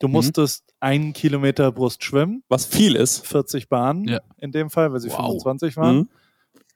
du 0.00 0.08
musstest 0.08 0.64
einen 0.80 1.12
Kilometer 1.12 1.72
Brust 1.72 2.04
schwimmen, 2.04 2.42
was 2.48 2.66
viel 2.66 2.94
ist. 2.96 3.26
40 3.26 3.68
Bahnen 3.68 4.06
Ja. 4.08 4.20
in 4.38 4.52
dem 4.52 4.70
Fall, 4.70 4.92
weil 4.92 5.00
sie 5.00 5.08
Wow. 5.10 5.18
25 5.42 5.76
waren. 5.76 5.96
Mhm. 5.96 6.08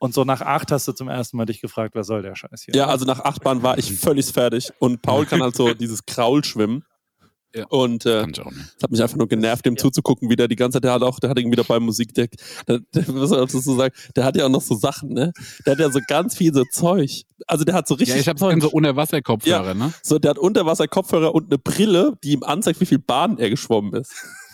Und 0.00 0.14
so 0.14 0.24
nach 0.24 0.40
acht 0.42 0.70
hast 0.70 0.86
du 0.86 0.92
zum 0.92 1.08
ersten 1.08 1.36
Mal 1.36 1.44
dich 1.46 1.60
gefragt, 1.60 1.94
was 1.96 2.06
soll 2.06 2.22
der 2.22 2.36
Scheiß 2.36 2.62
hier? 2.62 2.74
Ja, 2.74 2.86
also 2.86 3.04
nach 3.04 3.20
acht 3.20 3.42
Bahnen 3.42 3.62
war 3.64 3.78
ich 3.78 3.92
völlig 3.98 4.26
fertig. 4.26 4.70
Und 4.78 5.02
Paul 5.02 5.26
kann 5.26 5.42
halt 5.42 5.56
so 5.56 5.74
dieses 5.74 6.06
Kraul 6.06 6.44
schwimmen. 6.44 6.84
Ja. 7.54 7.66
Und 7.68 8.04
äh, 8.04 8.26
es 8.26 8.82
hat 8.82 8.90
mich 8.90 9.02
einfach 9.02 9.16
nur 9.16 9.26
genervt, 9.26 9.64
dem 9.64 9.76
zuzugucken, 9.78 10.28
wie 10.28 10.36
der 10.36 10.48
die 10.48 10.56
ganze 10.56 10.76
Zeit, 10.76 10.84
der 10.84 10.92
hat 10.92 11.02
auch, 11.02 11.18
der 11.18 11.30
hat 11.30 11.38
irgendwie 11.38 11.56
dabei 11.56 11.80
Musik, 11.80 12.12
der, 12.14 12.28
der, 12.66 12.80
der, 12.94 13.02
dazu 13.04 13.58
sagen, 13.60 13.94
der 14.14 14.24
hat 14.24 14.36
ja 14.36 14.44
auch 14.46 14.50
noch 14.50 14.60
so 14.60 14.74
Sachen, 14.74 15.10
ne? 15.14 15.32
Der 15.64 15.72
hat 15.72 15.80
ja 15.80 15.90
so 15.90 16.00
ganz 16.06 16.36
viel 16.36 16.52
so 16.52 16.64
Zeug. 16.70 17.22
Also 17.46 17.64
der 17.64 17.74
hat 17.74 17.88
so 17.88 17.94
richtig 17.94 18.24
Ja, 18.26 18.32
ich 18.32 18.38
Zeug. 18.38 18.50
dann 18.50 18.60
so 18.60 18.70
Unterwasserkopfhörer, 18.70 19.68
Ja. 19.68 19.74
ne? 19.74 19.92
So, 20.02 20.18
der 20.18 20.30
hat 20.30 20.38
Unterwasser-Kopfhörer 20.38 21.34
und 21.34 21.46
eine 21.46 21.58
Brille, 21.58 22.18
die 22.22 22.32
ihm 22.32 22.42
anzeigt, 22.42 22.80
wie 22.80 22.86
viel 22.86 22.98
Bahnen 22.98 23.38
er 23.38 23.48
geschwommen 23.50 23.94
ist. 23.94 24.12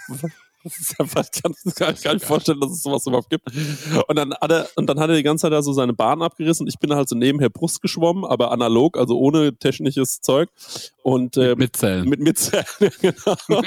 Das 0.65 0.79
ist 0.79 0.99
einfach, 0.99 1.25
ich 1.25 1.43
kann 1.75 1.95
ich 1.95 2.03
gar 2.03 2.15
nicht 2.15 2.25
vorstellen, 2.25 2.59
dass 2.59 2.71
es 2.71 2.83
sowas 2.83 3.07
überhaupt 3.07 3.29
gibt. 3.29 3.47
Und 4.09 4.17
dann 4.17 4.33
hat 4.33 4.51
er, 4.51 4.69
und 4.77 4.87
dann 4.87 4.99
hat 4.99 5.11
er 5.11 5.17
die 5.17 5.23
ganze 5.23 5.43
Zeit 5.43 5.53
da 5.53 5.63
so 5.63 5.75
seine 5.75 5.93
Bahn 5.93 6.23
abgerissen. 6.23 6.67
Ich 6.67 6.79
bin 6.79 6.93
halt 6.95 7.09
so 7.09 7.15
nebenher 7.17 7.51
Brust 7.51 7.83
geschwommen, 7.83 8.25
aber 8.25 8.51
analog, 8.51 8.97
also 8.97 9.19
ohne 9.19 9.57
technisches 9.57 10.21
Zeug. 10.21 10.49
Und 11.03 11.37
äh, 11.37 11.51
Mit 11.51 11.59
Mitzellen. 11.59 12.09
mit 12.09 12.21
Mitzellen, 12.21 12.65
genau. 13.01 13.37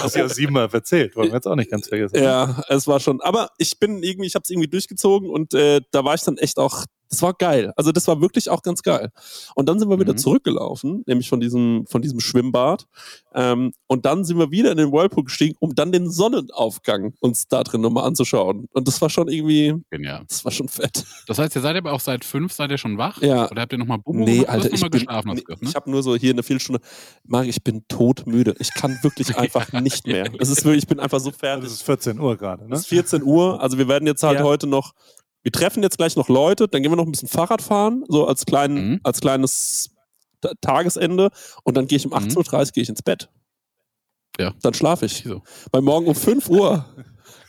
Hast 0.00 0.14
du 0.14 0.20
ja 0.20 0.28
siebenmal 0.28 0.68
erzählt, 0.72 1.16
wollen 1.16 1.28
wir 1.30 1.34
jetzt 1.34 1.48
auch 1.48 1.56
nicht 1.56 1.70
ganz 1.70 1.88
vergessen. 1.88 2.22
Ja, 2.22 2.62
es 2.68 2.86
war 2.86 3.00
schon. 3.00 3.20
Aber 3.22 3.50
ich 3.58 3.78
bin 3.80 4.04
irgendwie, 4.04 4.26
ich 4.28 4.36
habe 4.36 4.44
es 4.44 4.50
irgendwie 4.50 4.68
durchgezogen 4.68 5.28
und 5.28 5.52
äh, 5.54 5.80
da 5.90 6.04
war 6.04 6.14
ich 6.14 6.22
dann 6.22 6.38
echt 6.38 6.58
auch. 6.58 6.84
Das 7.08 7.22
war 7.22 7.34
geil. 7.34 7.72
Also 7.76 7.92
das 7.92 8.06
war 8.08 8.20
wirklich 8.20 8.50
auch 8.50 8.62
ganz 8.62 8.82
geil. 8.82 9.10
Und 9.54 9.68
dann 9.68 9.78
sind 9.78 9.88
wir 9.88 9.98
wieder 10.00 10.12
Mhm. 10.14 10.18
zurückgelaufen, 10.18 11.04
nämlich 11.06 11.28
von 11.28 11.40
diesem 11.40 11.86
von 11.88 12.02
diesem 12.02 12.20
Schwimmbad. 12.20 12.86
Ähm, 13.34 13.72
und 13.86 14.04
dann 14.06 14.24
sind 14.24 14.38
wir 14.38 14.50
wieder 14.50 14.70
in 14.72 14.78
den 14.78 14.92
Whirlpool 14.92 15.24
gestiegen, 15.24 15.54
um 15.60 15.74
dann 15.74 15.92
den 15.92 16.10
Sonnenaufgang 16.10 17.14
uns 17.20 17.48
da 17.48 17.62
drin 17.62 17.80
nochmal 17.80 18.04
anzuschauen. 18.04 18.66
Und 18.72 18.88
das 18.88 19.00
war 19.00 19.10
schon 19.10 19.28
irgendwie, 19.28 19.74
Genial. 19.90 20.24
das 20.28 20.44
war 20.44 20.52
schon 20.52 20.68
fett. 20.68 21.04
Das 21.26 21.38
heißt, 21.38 21.54
ihr 21.56 21.62
seid 21.62 21.76
aber 21.76 21.92
auch 21.92 22.00
seit 22.00 22.24
fünf, 22.24 22.52
seid 22.52 22.70
ihr 22.70 22.78
schon 22.78 22.98
wach? 22.98 23.20
Ja. 23.22 23.50
Oder 23.50 23.62
habt 23.62 23.72
ihr 23.72 23.78
nochmal 23.78 23.98
Bobo 23.98 24.18
Nee, 24.18 24.46
Alter, 24.46 24.72
ich 24.72 24.80
bin, 24.90 25.06
nee, 25.08 25.34
ne? 25.34 25.42
ich 25.60 25.74
habe 25.74 25.90
nur 25.90 26.02
so 26.02 26.16
hier 26.16 26.32
eine 26.32 26.42
Viertelstunde. 26.42 26.80
Marc, 27.24 27.46
ich 27.46 27.62
bin 27.62 27.84
todmüde. 27.88 28.54
Ich 28.58 28.72
kann 28.74 28.98
wirklich 29.02 29.36
einfach 29.38 29.72
nicht 29.72 30.06
mehr. 30.06 30.26
Es 30.38 30.48
ist 30.48 30.64
wirklich, 30.64 30.84
ich 30.84 30.88
bin 30.88 31.00
einfach 31.00 31.20
so 31.20 31.30
fertig. 31.30 31.64
Das 31.64 31.72
ist 31.72 31.82
14 31.82 32.18
Uhr 32.18 32.36
gerade, 32.36 32.64
Es 32.64 32.68
ne? 32.70 32.76
ist 32.76 32.86
14 32.88 33.22
Uhr, 33.22 33.60
also 33.60 33.78
wir 33.78 33.88
werden 33.88 34.06
jetzt 34.06 34.22
halt 34.22 34.38
Ja. 34.38 34.44
heute 34.44 34.66
noch, 34.66 34.92
wir 35.46 35.52
treffen 35.52 35.80
jetzt 35.84 35.96
gleich 35.96 36.16
noch 36.16 36.28
Leute, 36.28 36.66
dann 36.66 36.82
gehen 36.82 36.90
wir 36.90 36.96
noch 36.96 37.04
ein 37.06 37.12
bisschen 37.12 37.28
Fahrrad 37.28 37.62
fahren, 37.62 38.02
so 38.08 38.26
als, 38.26 38.44
kleinen, 38.46 38.88
Mhm. 38.94 39.00
als 39.04 39.20
kleines 39.20 39.90
Ta- 40.40 40.50
Tagesende 40.60 41.30
und 41.62 41.76
dann 41.76 41.86
gehe 41.86 41.98
ich 41.98 42.04
um 42.04 42.10
Mhm. 42.10 42.16
18.30 42.18 42.66
Uhr 42.70 42.72
gehe 42.72 42.82
ich 42.82 42.88
ins 42.88 43.02
Bett. 43.02 43.28
Ja. 44.40 44.52
Dann 44.60 44.74
schlafe 44.74 45.06
ich. 45.06 45.22
So. 45.24 45.42
Weil 45.70 45.82
morgen 45.82 46.08
um 46.08 46.16
5 46.16 46.48
Uhr 46.48 46.84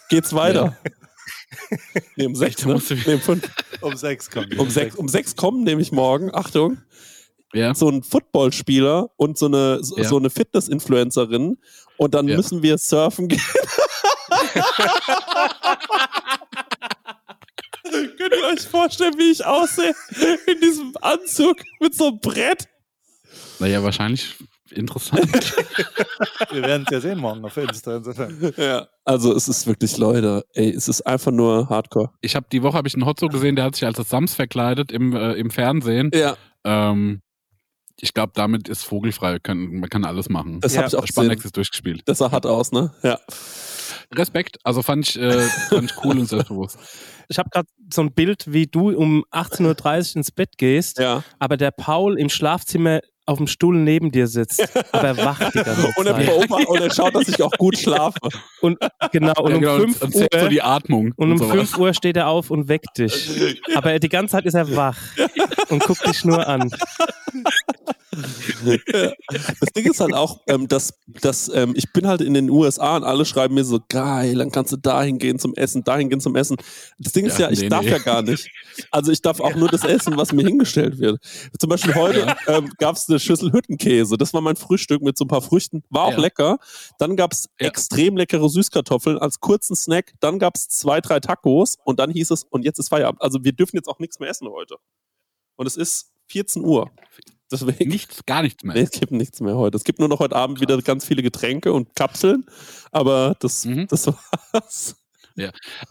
geht's 0.10 0.32
weiter. 0.34 0.78
Nee, 2.16 2.28
um 2.28 2.36
6, 2.36 2.56
Da 2.62 2.68
ne? 2.68 2.82
Nee, 3.08 3.14
um 3.16 3.20
5. 3.22 3.50
Um 3.82 3.96
sechs 3.98 4.30
kommt 4.30 4.54
die. 4.54 4.58
Um 4.58 4.70
6, 4.70 4.96
um 4.96 5.10
6 5.10 5.36
kommen 5.36 5.64
nämlich 5.64 5.92
morgen, 5.92 6.30
Achtung, 6.36 6.78
Ja. 7.54 7.74
so 7.74 7.90
ein 7.90 8.04
Footballspieler 8.04 9.10
und 9.18 9.40
so 9.40 9.48
eine, 9.48 9.84
so, 9.84 9.98
Ja. 9.98 10.04
so 10.08 10.18
eine 10.18 10.30
Fitness-Influencerin 10.30 11.58
und 11.98 12.14
dann 12.14 12.28
Ja. 12.28 12.38
müssen 12.38 12.62
wir 12.62 12.78
surfen 12.78 13.28
gehen. 13.28 13.42
Könnt 18.18 18.34
ihr 18.34 18.48
euch 18.54 18.62
vorstellen, 18.68 19.14
wie 19.18 19.32
ich 19.32 19.46
aussehe 19.46 19.94
in 20.48 20.60
diesem 20.62 20.94
Anzug 21.02 21.58
mit 21.80 21.96
so 21.96 22.08
einem 22.08 22.20
Brett? 22.20 22.68
Naja, 23.60 23.82
wahrscheinlich 23.84 24.36
interessant. 24.72 25.32
Wir 26.52 26.62
werden 26.62 26.84
es 26.86 26.92
ja 26.94 27.00
sehen 27.02 27.20
morgen 27.20 27.44
auf 27.46 27.56
Insta. 27.58 27.98
Insofern. 27.98 28.54
Ja. 28.58 28.88
Also 29.06 29.34
es 29.34 29.48
ist 29.48 29.66
wirklich, 29.66 29.98
Leute, 29.98 30.44
ey, 30.54 30.70
es 30.70 30.88
ist 30.88 31.02
einfach 31.08 31.32
nur 31.32 31.70
Hardcore. 31.70 32.10
ich 32.22 32.36
habe 32.36 32.46
die 32.52 32.62
Woche 32.64 32.78
habe 32.78 32.88
ich 32.88 32.94
einen 32.94 33.06
Hotzo 33.06 33.28
gesehen, 33.30 33.56
der 33.56 33.66
hat 33.66 33.76
sich 33.76 33.86
als 33.86 33.98
Sams 34.10 34.36
verkleidet 34.36 34.92
im, 34.92 35.16
äh, 35.16 35.34
im 35.34 35.50
Fernsehen. 35.50 36.12
Ja, 36.14 36.36
Ähm, 36.66 37.22
ich 38.00 38.14
glaube, 38.14 38.34
damit 38.36 38.68
ist 38.70 38.84
vogelfrei. 38.84 39.40
Kann, 39.40 39.80
man 39.80 39.90
kann 39.90 40.06
alles 40.06 40.30
machen. 40.30 40.60
das 40.62 40.74
Ja, 40.76 40.80
habe 40.84 40.90
ich 40.90 40.96
auch 40.96 41.08
Spandex 41.08 41.38
gesehen. 41.42 41.48
ist 41.48 41.58
durchgespielt. 41.58 42.02
Das 42.06 42.20
sah 42.20 42.30
hart 42.32 42.46
aus, 42.46 42.72
ne? 42.72 42.94
Ja. 43.02 43.20
Respekt. 44.14 44.58
Also 44.64 44.82
fand 44.84 45.08
ich, 45.10 45.20
äh, 45.20 45.42
fand 45.70 45.92
ich 45.92 45.98
cool 46.04 46.18
und 46.20 46.28
selbstbewusst. 46.28 46.78
Ich 47.30 47.38
habe 47.40 47.50
gerade 47.50 47.68
so 47.94 48.02
ein 48.04 48.14
Bild, 48.14 48.46
wie 48.54 48.68
du 48.68 48.90
um 48.98 49.26
18.30 49.34 50.12
Uhr 50.12 50.16
ins 50.16 50.32
Bett 50.32 50.52
gehst, 50.58 50.98
Ja. 50.98 51.26
aber 51.40 51.58
der 51.58 51.72
Paul 51.72 52.18
im 52.18 52.30
Schlafzimmer 52.30 53.02
auf 53.26 53.38
dem 53.40 53.48
Stuhl 53.48 53.76
neben 53.76 54.14
dir 54.14 54.28
sitzt, 54.28 54.66
aber 54.94 55.18
wach 55.18 55.52
die 55.52 55.58
ganze 55.62 55.88
Und 55.98 56.08
er, 56.08 56.16
Zeit. 56.16 56.26
beobachtet, 56.26 56.68
und 56.70 56.80
er 56.80 56.94
schaut, 56.94 57.14
dass 57.16 57.28
ich 57.28 57.44
auch 57.44 57.52
gut 57.58 57.78
schlafe. 57.78 58.18
Und 58.62 58.78
genau, 59.12 59.34
und 59.42 59.50
Ja, 59.52 59.56
um 59.58 59.62
genau, 59.62 59.78
5 59.80 60.02
und 60.04 60.12
zählt 60.14 60.34
so 60.34 60.40
Uhr 60.44 60.48
die 60.48 60.62
Atmung. 60.62 61.12
und 61.18 61.32
um 61.34 61.38
sowas. 61.38 61.52
5 61.58 61.78
Uhr 61.80 61.94
steht 61.94 62.16
er 62.16 62.30
auf 62.30 62.50
und 62.50 62.70
weckt 62.70 62.98
dich. 62.98 63.62
Aber 63.76 64.00
die 64.00 64.08
ganze 64.08 64.32
Zeit 64.32 64.46
ist 64.46 64.54
er 64.54 64.74
wach 64.74 64.98
und 65.68 65.84
guckt 65.84 66.08
dich 66.08 66.24
nur 66.24 66.48
an. 66.48 66.72
Das 69.60 69.70
Ding 69.76 69.86
ist 69.90 70.00
halt 70.00 70.14
auch, 70.14 70.42
ähm, 70.48 70.68
dass, 70.68 70.94
dass 71.22 71.50
ähm, 71.50 71.74
ich 71.76 71.92
bin 71.94 72.08
halt 72.08 72.22
in 72.22 72.34
den 72.34 72.50
USA 72.50 72.98
und 72.98 73.04
alle 73.04 73.26
schreiben 73.26 73.54
mir 73.56 73.64
so, 73.64 73.80
geil, 73.90 74.36
dann 74.36 74.52
kannst 74.52 74.72
du 74.72 74.78
dahin 74.78 75.18
gehen 75.20 75.40
zum 75.40 75.54
Essen, 75.56 75.84
dahin 75.84 76.10
gehen 76.10 76.20
zum 76.20 76.36
Essen. 76.36 76.58
Das 77.00 77.14
Ding 77.14 77.26
ist 77.26 77.38
Ja, 77.40 77.46
ja, 77.48 77.52
ich 77.52 77.62
nee, 77.62 77.70
darf 77.70 77.84
nee. 77.84 77.92
ja 77.92 77.98
gar 78.00 78.22
nicht. 78.22 78.50
Also 78.92 79.12
ich 79.12 79.22
darf 79.24 79.40
auch 79.40 79.56
nur 79.56 79.70
das 79.70 79.84
essen, 79.84 80.18
was 80.18 80.32
mir 80.34 80.46
hingestellt 80.46 81.00
wird. 81.00 81.20
Zum 81.60 81.70
Beispiel 81.70 81.96
heute 81.96 82.36
ähm, 82.48 82.72
gab 82.78 82.96
es 82.96 83.10
eine 83.10 83.20
Schüssel 83.20 83.52
Hüttenkäse. 83.52 84.18
Das 84.18 84.34
war 84.34 84.42
mein 84.42 84.56
Frühstück 84.56 85.02
mit 85.02 85.18
so 85.18 85.26
ein 85.26 85.28
paar 85.28 85.42
Früchten. 85.42 85.84
War 85.90 86.04
auch 86.06 86.12
Ja. 86.12 86.20
lecker. 86.20 86.58
Dann 87.00 87.16
gab 87.16 87.34
es 87.34 87.50
Ja. 87.60 87.68
extrem 87.68 88.16
leckere 88.18 88.48
Süßkartoffeln 88.50 89.18
als 89.18 89.40
kurzen 89.40 89.76
Snack. 89.76 90.14
Dann 90.20 90.38
gab 90.38 90.56
es 90.56 90.68
zwei, 90.70 91.02
drei 91.02 91.20
Tacos 91.20 91.78
und 91.86 92.00
dann 92.00 92.12
hieß 92.12 92.30
es, 92.32 92.44
und 92.44 92.64
jetzt 92.66 92.78
ist 92.80 92.90
Feierabend. 92.90 93.22
Also 93.22 93.44
wir 93.44 93.52
dürfen 93.52 93.78
jetzt 93.78 93.88
auch 93.88 94.00
nichts 94.00 94.20
mehr 94.20 94.30
essen 94.30 94.48
heute. 94.50 94.76
Und 95.56 95.66
es 95.66 95.76
ist 95.76 96.12
14 96.28 96.64
Uhr. 96.64 96.92
Deswegen. 97.52 97.90
Nichts, 97.90 98.26
gar 98.26 98.42
nichts 98.42 98.64
mehr. 98.64 98.76
Nee, 98.76 98.82
es 98.82 98.92
gibt 98.92 99.12
nichts 99.12 99.40
mehr 99.40 99.56
heute. 99.56 99.78
Es 99.78 99.84
gibt 99.84 100.00
nur 100.00 100.08
noch 100.10 100.20
heute 100.20 100.36
Abend 100.36 100.60
wieder 100.60 100.82
ganz 100.82 101.06
viele 101.06 101.24
Getränke 101.24 101.72
und 101.74 101.96
Kapseln, 101.96 102.46
aber 102.92 103.36
das, 103.40 103.66
Mhm. 103.66 103.88
das 103.88 104.08
war's. 104.52 104.96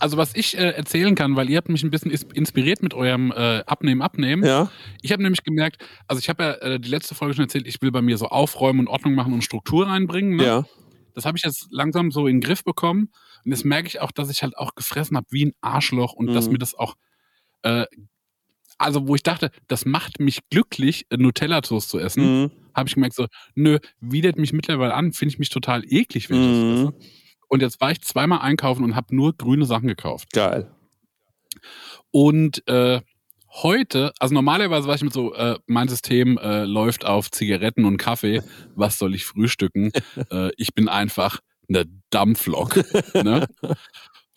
Also 0.00 0.16
was 0.16 0.34
ich 0.34 0.58
äh, 0.58 0.70
erzählen 0.72 1.14
kann, 1.14 1.36
weil 1.36 1.48
ihr 1.48 1.56
habt 1.58 1.68
mich 1.68 1.84
ein 1.84 1.90
bisschen 1.92 2.10
is- 2.10 2.26
inspiriert 2.34 2.82
mit 2.82 2.94
eurem 2.94 3.30
äh, 3.30 3.62
Abnehmen, 3.64 4.02
Abnehmen. 4.02 4.44
Ja, 4.44 4.72
Ich 5.02 5.12
habe 5.12 5.22
nämlich 5.22 5.44
gemerkt, 5.44 5.84
also 6.08 6.18
ich 6.18 6.28
habe 6.28 6.42
ja 6.42 6.52
äh, 6.54 6.80
die 6.80 6.88
letzte 6.88 7.14
Folge 7.14 7.34
schon 7.34 7.44
erzählt, 7.44 7.66
ich 7.68 7.80
will 7.80 7.92
bei 7.92 8.02
mir 8.02 8.18
so 8.18 8.26
aufräumen 8.26 8.80
und 8.80 8.88
Ordnung 8.88 9.14
machen 9.14 9.32
und 9.32 9.42
Struktur 9.44 9.86
reinbringen. 9.86 10.34
Ne? 10.36 10.44
ja. 10.44 10.64
Das 11.14 11.24
habe 11.26 11.38
ich 11.38 11.44
jetzt 11.44 11.68
langsam 11.70 12.10
so 12.10 12.26
in 12.26 12.36
den 12.36 12.40
Griff 12.40 12.64
bekommen. 12.64 13.10
Und 13.44 13.52
jetzt 13.52 13.64
merke 13.64 13.86
ich 13.86 14.00
auch, 14.00 14.10
dass 14.10 14.30
ich 14.30 14.42
halt 14.42 14.58
auch 14.58 14.74
gefressen 14.74 15.16
habe 15.16 15.26
wie 15.30 15.46
ein 15.46 15.52
Arschloch 15.60 16.12
und 16.14 16.26
dass 16.34 16.46
Mhm. 16.46 16.52
mir 16.54 16.58
das 16.58 16.74
auch, 16.74 16.96
äh, 17.62 17.86
also 18.78 19.08
wo 19.08 19.14
ich 19.14 19.22
dachte, 19.22 19.50
das 19.68 19.84
macht 19.84 20.20
mich 20.20 20.40
glücklich, 20.50 21.06
äh, 21.10 21.16
Nutella-Toast 21.16 21.88
zu 21.88 21.98
essen, 21.98 22.42
Mhm. 22.42 22.50
habe 22.74 22.88
ich 22.88 22.94
gemerkt 22.94 23.14
so, 23.16 23.26
nö, 23.54 23.78
widert 24.00 24.36
mich 24.38 24.52
mittlerweile 24.52 24.94
an, 24.94 25.12
finde 25.12 25.32
ich 25.32 25.38
mich 25.38 25.48
total 25.48 25.82
eklig, 25.86 26.28
wenn 26.30 26.40
ich 26.42 26.48
das 26.48 26.58
Mhm. 26.58 26.72
esse. 26.72 27.10
Und 27.48 27.62
jetzt 27.62 27.80
war 27.80 27.90
ich 27.92 28.00
zweimal 28.02 28.40
einkaufen 28.40 28.84
und 28.84 28.96
habe 28.96 29.14
nur 29.14 29.32
grüne 29.36 29.64
Sachen 29.66 29.86
gekauft. 29.88 30.32
Geil. 30.32 30.70
Und 32.10 32.66
äh, 32.68 33.00
heute, 33.62 34.12
also 34.18 34.34
normalerweise 34.34 34.88
war 34.88 34.94
ich 34.94 35.02
mit 35.02 35.12
so, 35.12 35.34
äh, 35.34 35.58
mein 35.66 35.88
System 35.88 36.38
äh, 36.38 36.64
läuft 36.64 37.04
auf 37.04 37.30
Zigaretten 37.30 37.84
und 37.84 37.96
Kaffee. 37.98 38.42
Was 38.74 38.98
soll 38.98 39.14
ich 39.14 39.24
frühstücken? 39.24 39.90
äh, 40.30 40.50
ich 40.56 40.74
bin 40.74 40.88
einfach 40.88 41.40
eine 41.68 41.84
Dampflok. 42.10 42.76
ne? 43.14 43.46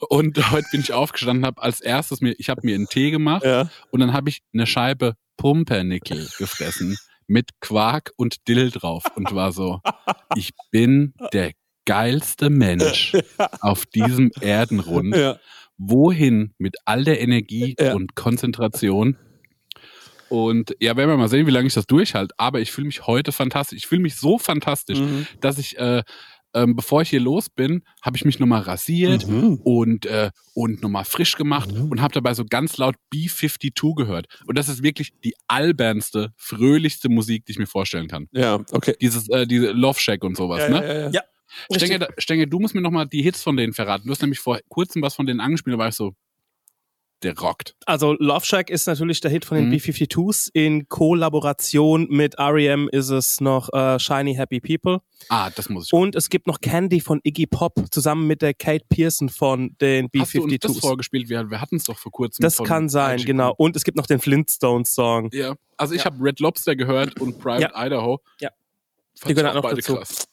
Und 0.07 0.38
heute 0.51 0.67
bin 0.71 0.81
ich 0.81 0.93
aufgestanden, 0.93 1.45
habe 1.45 1.62
als 1.62 1.81
erstes 1.81 2.21
mir, 2.21 2.33
ich 2.38 2.49
habe 2.49 2.62
mir 2.63 2.75
einen 2.75 2.88
Tee 2.88 3.12
gemacht 3.12 3.43
Ja. 3.43 3.69
und 3.91 3.99
dann 3.99 4.13
habe 4.13 4.29
ich 4.29 4.39
eine 4.53 4.65
Scheibe 4.67 5.15
Pumpernickel 5.38 6.27
gefressen 6.38 6.97
mit 7.27 7.49
Quark 7.59 8.12
und 8.15 8.47
Dill 8.47 8.71
drauf 8.71 9.03
und 9.15 9.33
war 9.33 9.51
so, 9.51 9.81
ich 10.35 10.51
bin 10.71 11.13
der 11.33 11.51
geilste 11.85 12.49
Mensch 12.49 13.13
auf 13.62 13.85
diesem 13.85 14.31
Erdenrund 14.41 15.15
Ja. 15.15 15.38
wohin 15.77 16.53
mit 16.57 16.75
all 16.85 17.03
der 17.03 17.21
Energie 17.21 17.75
Ja. 17.79 17.93
und 17.95 18.15
Konzentration. 18.15 19.17
Und 20.29 20.75
ja, 20.79 20.95
werden 20.95 21.09
wir 21.09 21.17
mal 21.17 21.27
sehen, 21.29 21.47
wie 21.47 21.51
lange 21.51 21.67
ich 21.67 21.73
das 21.73 21.88
durchhalte. 21.88 22.35
Aber 22.38 22.59
ich 22.59 22.71
fühle 22.71 22.85
mich 22.85 23.07
heute 23.07 23.31
fantastisch. 23.31 23.77
Ich 23.77 23.88
fühle 23.88 24.01
mich 24.01 24.15
so 24.15 24.38
fantastisch, 24.38 24.99
Mhm. 24.99 25.25
dass 25.41 25.57
ich 25.57 25.77
äh, 25.79 26.03
ähm, 26.53 26.75
bevor 26.75 27.01
ich 27.01 27.09
hier 27.09 27.19
los 27.19 27.49
bin, 27.49 27.83
habe 28.01 28.17
ich 28.17 28.25
mich 28.25 28.39
nochmal 28.39 28.62
rasiert 28.62 29.27
Mhm. 29.27 29.59
und, 29.63 30.05
äh, 30.05 30.31
und 30.53 30.81
nochmal 30.81 31.05
frisch 31.05 31.35
gemacht 31.35 31.71
Mhm. 31.71 31.89
und 31.91 32.01
habe 32.01 32.13
dabei 32.13 32.33
so 32.33 32.43
ganz 32.45 32.77
laut 32.77 32.95
B-52 33.12 33.95
gehört. 33.95 34.27
Und 34.47 34.57
das 34.57 34.69
ist 34.69 34.81
wirklich 34.83 35.12
die 35.23 35.33
albernste, 35.47 36.33
fröhlichste 36.38 37.09
Musik, 37.09 37.45
die 37.45 37.51
ich 37.53 37.59
mir 37.59 37.67
vorstellen 37.67 38.07
kann. 38.07 38.27
Ja, 38.31 38.55
okay. 38.71 38.95
Dieses, 39.01 39.29
äh, 39.29 39.45
diese 39.45 39.71
Love 39.71 39.99
Shack 39.99 40.23
und 40.23 40.35
sowas, 40.38 40.59
Ja, 40.62 40.69
ne? 40.69 40.88
ja, 40.88 40.99
ja. 41.05 41.09
Ja. 41.12 41.21
Stenge, 41.75 42.07
Stenge, 42.19 42.47
du 42.47 42.59
musst 42.59 42.75
mir 42.75 42.81
nochmal 42.81 43.07
die 43.07 43.23
Hits 43.23 43.41
von 43.41 43.57
denen 43.57 43.73
verraten. 43.73 44.05
Du 44.07 44.12
hast 44.12 44.21
nämlich 44.21 44.39
vor 44.39 44.59
kurzem 44.69 45.01
was 45.01 45.15
von 45.15 45.25
denen 45.25 45.39
angespielt, 45.39 45.73
da 45.73 45.79
war 45.79 45.88
ich 45.89 45.95
so, 45.95 46.13
der 47.23 47.38
rockt. 47.38 47.75
Also 47.86 48.15
Love 48.19 48.45
Shack 48.45 48.69
ist 48.69 48.88
natürlich 48.88 49.19
der 49.21 49.29
Hit 49.32 49.45
von 49.45 49.58
den 49.58 49.67
Mhm. 49.67 49.71
B-52s. 49.71 50.49
In 50.53 50.88
Kollaboration 50.88 52.08
mit 52.10 52.36
R.E.M. 52.36 52.88
ist 52.91 53.10
es 53.10 53.41
noch 53.41 53.71
äh, 53.73 53.99
Shiny 53.99 54.36
Happy 54.36 54.60
People. 54.62 55.01
Ah, 55.27 55.49
das 55.49 55.67
muss 55.69 55.88
ich. 55.88 55.93
Und 55.93 56.15
es 56.15 56.29
gibt 56.29 56.47
noch 56.47 56.62
Candy 56.62 57.01
von 57.01 57.19
Iggy 57.23 57.45
Pop 57.45 57.73
zusammen 57.91 58.25
mit 58.27 58.41
der 58.41 58.53
Kate 58.53 58.86
Pearson 58.89 59.27
von 59.29 59.75
den 59.82 60.08
Hast 60.17 60.34
du 60.34 60.43
uns 60.43 60.53
das 60.60 60.71
B-52s. 60.73 60.79
vorgespielt? 60.82 61.29
Wir, 61.29 61.49
wir 61.49 61.60
hatten 61.62 61.75
es 61.75 61.84
doch 61.84 61.97
vor 61.97 62.12
kurzem. 62.12 62.41
Das 62.41 62.58
kann 62.58 62.88
sein, 62.89 63.23
genau. 63.25 63.53
Und 63.58 63.75
es 63.75 63.84
gibt 63.84 63.97
noch 63.97 64.08
den 64.08 64.19
Flintstones-Song. 64.19 65.29
Ja, 65.34 65.55
also 65.77 65.93
ich 65.93 65.99
Ja. 65.99 66.05
habe 66.05 66.23
Red 66.23 66.39
Lobster 66.39 66.75
gehört 66.75 67.19
und 67.19 67.39
Private 67.39 67.73
Idaho. 67.75 68.21
Ja. 68.39 68.49
Fand 69.19 69.32
Die 69.32 69.34
gehören 69.36 69.58
auch 69.58 69.62
beide 69.62 69.75
dazu. 69.77 69.95
krass. 69.97 70.27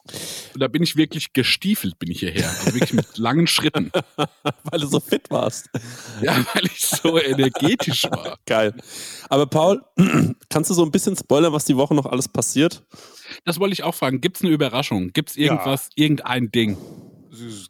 Und 0.54 0.60
da 0.60 0.68
bin 0.68 0.82
ich 0.82 0.94
wirklich 0.96 1.32
gestiefelt, 1.32 1.98
bin 1.98 2.10
ich 2.10 2.20
hierher. 2.20 2.48
Also 2.48 2.66
wirklich 2.74 2.92
mit 2.92 3.06
langen 3.18 3.46
Schritten. 3.48 3.90
Weil 4.16 4.80
du 4.80 4.86
so 4.86 5.00
fit 5.00 5.28
warst. 5.30 5.68
Ja, 6.22 6.36
weil 6.54 6.66
ich 6.66 6.80
so 6.86 7.18
energetisch 7.18 8.04
war. 8.04 8.38
Geil. 8.46 8.74
Aber 9.28 9.46
Paul, 9.46 9.82
kannst 10.50 10.70
du 10.70 10.74
so 10.74 10.84
ein 10.84 10.92
bisschen 10.92 11.16
spoilern, 11.16 11.52
was 11.52 11.64
die 11.64 11.76
Woche 11.76 11.94
noch 11.96 12.06
alles 12.06 12.28
passiert? 12.28 12.84
Das 13.44 13.58
wollte 13.58 13.72
ich 13.72 13.82
auch 13.82 13.94
fragen. 13.94 14.20
Gibt 14.20 14.36
es 14.36 14.42
eine 14.44 14.52
Überraschung? 14.52 15.12
Gibt 15.12 15.30
es 15.30 15.36
irgendwas, 15.36 15.88
irgendein 15.96 16.52
Ding? 16.52 16.78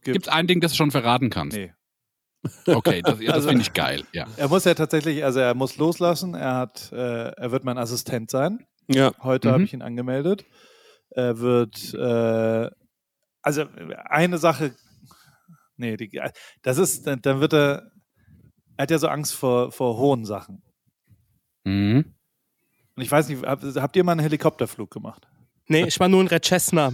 Gibt 0.04 0.26
es 0.26 0.32
ein 0.32 0.46
Ding, 0.46 0.60
das 0.60 0.72
du 0.72 0.76
schon 0.76 0.90
verraten 0.90 1.30
kannst? 1.30 1.56
Nee. 1.56 1.72
Okay, 2.66 3.00
das, 3.02 3.18
ja, 3.20 3.26
das 3.28 3.34
Also- 3.36 3.48
finde 3.48 3.62
ich 3.62 3.72
geil. 3.72 4.04
Ja. 4.12 4.26
Er 4.36 4.48
muss 4.48 4.64
ja 4.64 4.74
tatsächlich, 4.74 5.24
also 5.24 5.40
er 5.40 5.54
muss 5.54 5.78
loslassen. 5.78 6.34
Er 6.34 6.54
hat, 6.56 6.92
äh, 6.92 6.96
er 7.30 7.50
wird 7.50 7.64
mein 7.64 7.78
Assistent 7.78 8.30
sein. 8.30 8.66
Ja. 8.88 9.12
Heute 9.22 9.48
Mhm. 9.48 9.52
habe 9.52 9.62
ich 9.64 9.72
ihn 9.72 9.82
angemeldet. 9.82 10.44
Er 11.16 11.38
wird, 11.38 11.94
äh, 11.94 12.70
also 13.40 13.64
eine 14.04 14.36
Sache, 14.36 14.74
nee, 15.78 15.96
die, 15.96 16.20
das 16.60 16.76
ist, 16.76 17.06
dann, 17.06 17.22
dann 17.22 17.40
wird 17.40 17.54
er, 17.54 17.90
er 18.76 18.82
hat 18.82 18.90
ja 18.90 18.98
so 18.98 19.08
Angst 19.08 19.34
vor, 19.34 19.72
vor 19.72 19.96
hohen 19.96 20.26
Sachen. 20.26 20.62
Mhm. 21.64 22.14
Und 22.96 23.02
ich 23.02 23.10
weiß 23.10 23.30
nicht, 23.30 23.46
hab, 23.46 23.62
habt 23.62 23.96
ihr 23.96 24.04
mal 24.04 24.12
einen 24.12 24.20
Helikopterflug 24.20 24.90
gemacht? 24.90 25.26
Nee, 25.68 25.84
ich 25.86 25.98
war 25.98 26.08
nur 26.08 26.20
in 26.20 26.28
Red 26.28 26.42
Chestnut. 26.44 26.92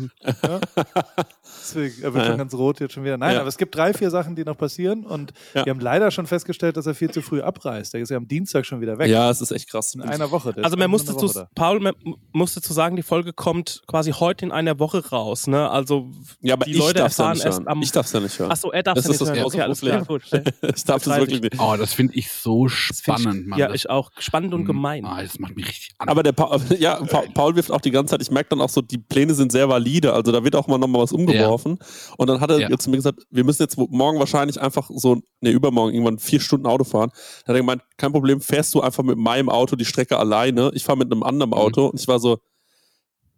Deswegen, 1.62 2.02
er 2.02 2.14
wird 2.14 2.24
Ja. 2.24 2.30
schon 2.30 2.38
ganz 2.38 2.54
rot 2.54 2.80
jetzt 2.80 2.92
schon 2.94 3.04
wieder. 3.04 3.16
Nein, 3.18 3.34
Ja. 3.34 3.40
aber 3.40 3.48
es 3.48 3.56
gibt 3.58 3.74
drei, 3.74 3.92
vier 3.94 4.10
Sachen, 4.10 4.34
die 4.34 4.44
noch 4.44 4.56
passieren 4.56 5.04
und 5.04 5.32
Ja. 5.54 5.64
wir 5.64 5.70
haben 5.70 5.80
leider 5.80 6.10
schon 6.10 6.26
festgestellt, 6.26 6.76
dass 6.76 6.86
er 6.86 6.94
viel 6.94 7.10
zu 7.10 7.22
früh 7.22 7.40
abreist. 7.40 7.94
Er 7.94 8.00
ist 8.00 8.10
ja 8.10 8.16
am 8.16 8.26
Dienstag 8.26 8.64
schon 8.66 8.80
wieder 8.80 8.98
weg. 8.98 9.08
Ja, 9.10 9.30
es 9.30 9.40
ist 9.40 9.50
echt 9.52 9.68
krass. 9.70 9.94
In 9.94 10.02
einer 10.02 10.30
Woche. 10.30 10.52
Der 10.54 10.64
Also 10.64 10.76
man 10.76 10.90
musste 10.90 11.16
zu, 11.16 11.26
da. 11.28 11.48
Paul 11.54 11.80
man 11.80 11.94
musste 12.32 12.60
zu 12.60 12.72
sagen, 12.72 12.96
die 12.96 13.02
Folge 13.02 13.32
kommt 13.32 13.82
quasi 13.86 14.12
heute 14.12 14.44
in 14.46 14.52
einer 14.52 14.78
Woche 14.78 15.06
raus. 15.10 15.46
Ne? 15.46 15.70
Also 15.70 16.10
Ja, 16.40 16.54
aber 16.54 16.64
die 16.64 16.72
ich 16.72 16.78
Leute 16.78 16.98
ja 17.00 17.04
erfahren 17.04 17.38
erst 17.38 17.58
hören. 17.58 17.68
am. 17.68 17.82
Ich 17.82 17.92
darf 17.92 18.06
es 18.06 18.12
ja 18.12 18.20
nicht 18.20 18.38
hören. 18.38 18.50
Achso, 18.50 18.70
er 18.70 18.82
darf 18.82 18.94
Das 18.94 19.04
es 19.04 19.10
ist 19.12 19.20
nicht 19.20 19.20
das 19.20 19.28
hören. 19.36 19.42
große 19.42 19.56
Okay, 19.56 19.64
alles 19.64 19.78
Problem. 19.80 20.04
klar, 20.04 20.42
gut. 20.42 20.72
Ich 20.76 20.84
darf 20.84 21.06
es 21.06 21.08
wirklich 21.16 21.40
nicht. 21.42 21.60
Oh, 21.60 21.76
das 21.76 21.92
finde 21.92 22.14
ich 22.14 22.30
so 22.32 22.66
Das 22.66 22.72
spannend, 22.74 23.42
ich, 23.42 23.46
Mann. 23.46 23.58
Ja, 23.58 23.66
das, 23.68 23.76
ich 23.76 23.90
auch. 23.90 24.10
Spannend 24.18 24.54
und 24.54 24.64
gemein. 24.64 25.04
Ah, 25.04 25.22
das 25.22 25.38
macht 25.38 25.54
mich 25.56 25.66
richtig 25.68 25.90
an. 25.98 26.08
Aber 26.08 26.22
der 26.22 26.32
Paul, 26.32 26.58
ja, 26.78 26.96
Pa- 27.04 27.24
Paul 27.34 27.54
wirft 27.56 27.70
auch 27.70 27.80
die 27.80 27.90
ganze 27.90 28.12
Zeit, 28.12 28.22
ich 28.22 28.30
merke 28.30 28.50
dann 28.50 28.60
auch 28.62 28.70
so, 28.70 28.80
die 28.80 28.98
Pläne 28.98 29.34
sind 29.34 29.52
sehr 29.52 29.68
valide, 29.68 30.12
also 30.14 30.32
da 30.32 30.42
wird 30.44 30.56
auch 30.56 30.66
mal 30.68 30.78
nochmal 30.78 31.02
was 31.02 31.12
umgeworfen. 31.12 31.78
Und 32.16 32.26
dann 32.28 32.40
hat 32.40 32.50
er 32.50 32.58
Ja. 32.70 32.78
zu 32.78 32.88
mir 32.90 32.96
gesagt, 32.96 33.20
wir 33.30 33.44
müssen 33.44 33.62
jetzt 33.62 33.76
morgen 33.76 34.18
wahrscheinlich 34.18 34.60
einfach 34.60 34.88
so, 34.94 35.20
ne, 35.40 35.50
übermorgen 35.50 35.92
irgendwann 35.94 36.18
vier 36.18 36.40
Stunden 36.40 36.66
Auto 36.66 36.84
fahren. 36.84 37.10
Da 37.44 37.48
hat 37.48 37.56
er 37.56 37.60
gemeint, 37.60 37.82
kein 37.96 38.12
Problem, 38.12 38.40
fährst 38.40 38.74
du 38.74 38.80
einfach 38.80 39.02
mit 39.02 39.18
meinem 39.18 39.48
Auto 39.50 39.76
die 39.76 39.84
Strecke 39.84 40.18
alleine, 40.18 40.70
ich 40.74 40.84
fahre 40.84 40.98
mit 40.98 41.12
einem 41.12 41.22
anderen 41.22 41.50
Mhm. 41.50 41.56
Auto. 41.58 41.86
Und 41.86 42.00
ich 42.00 42.08
war 42.08 42.18
so, 42.18 42.38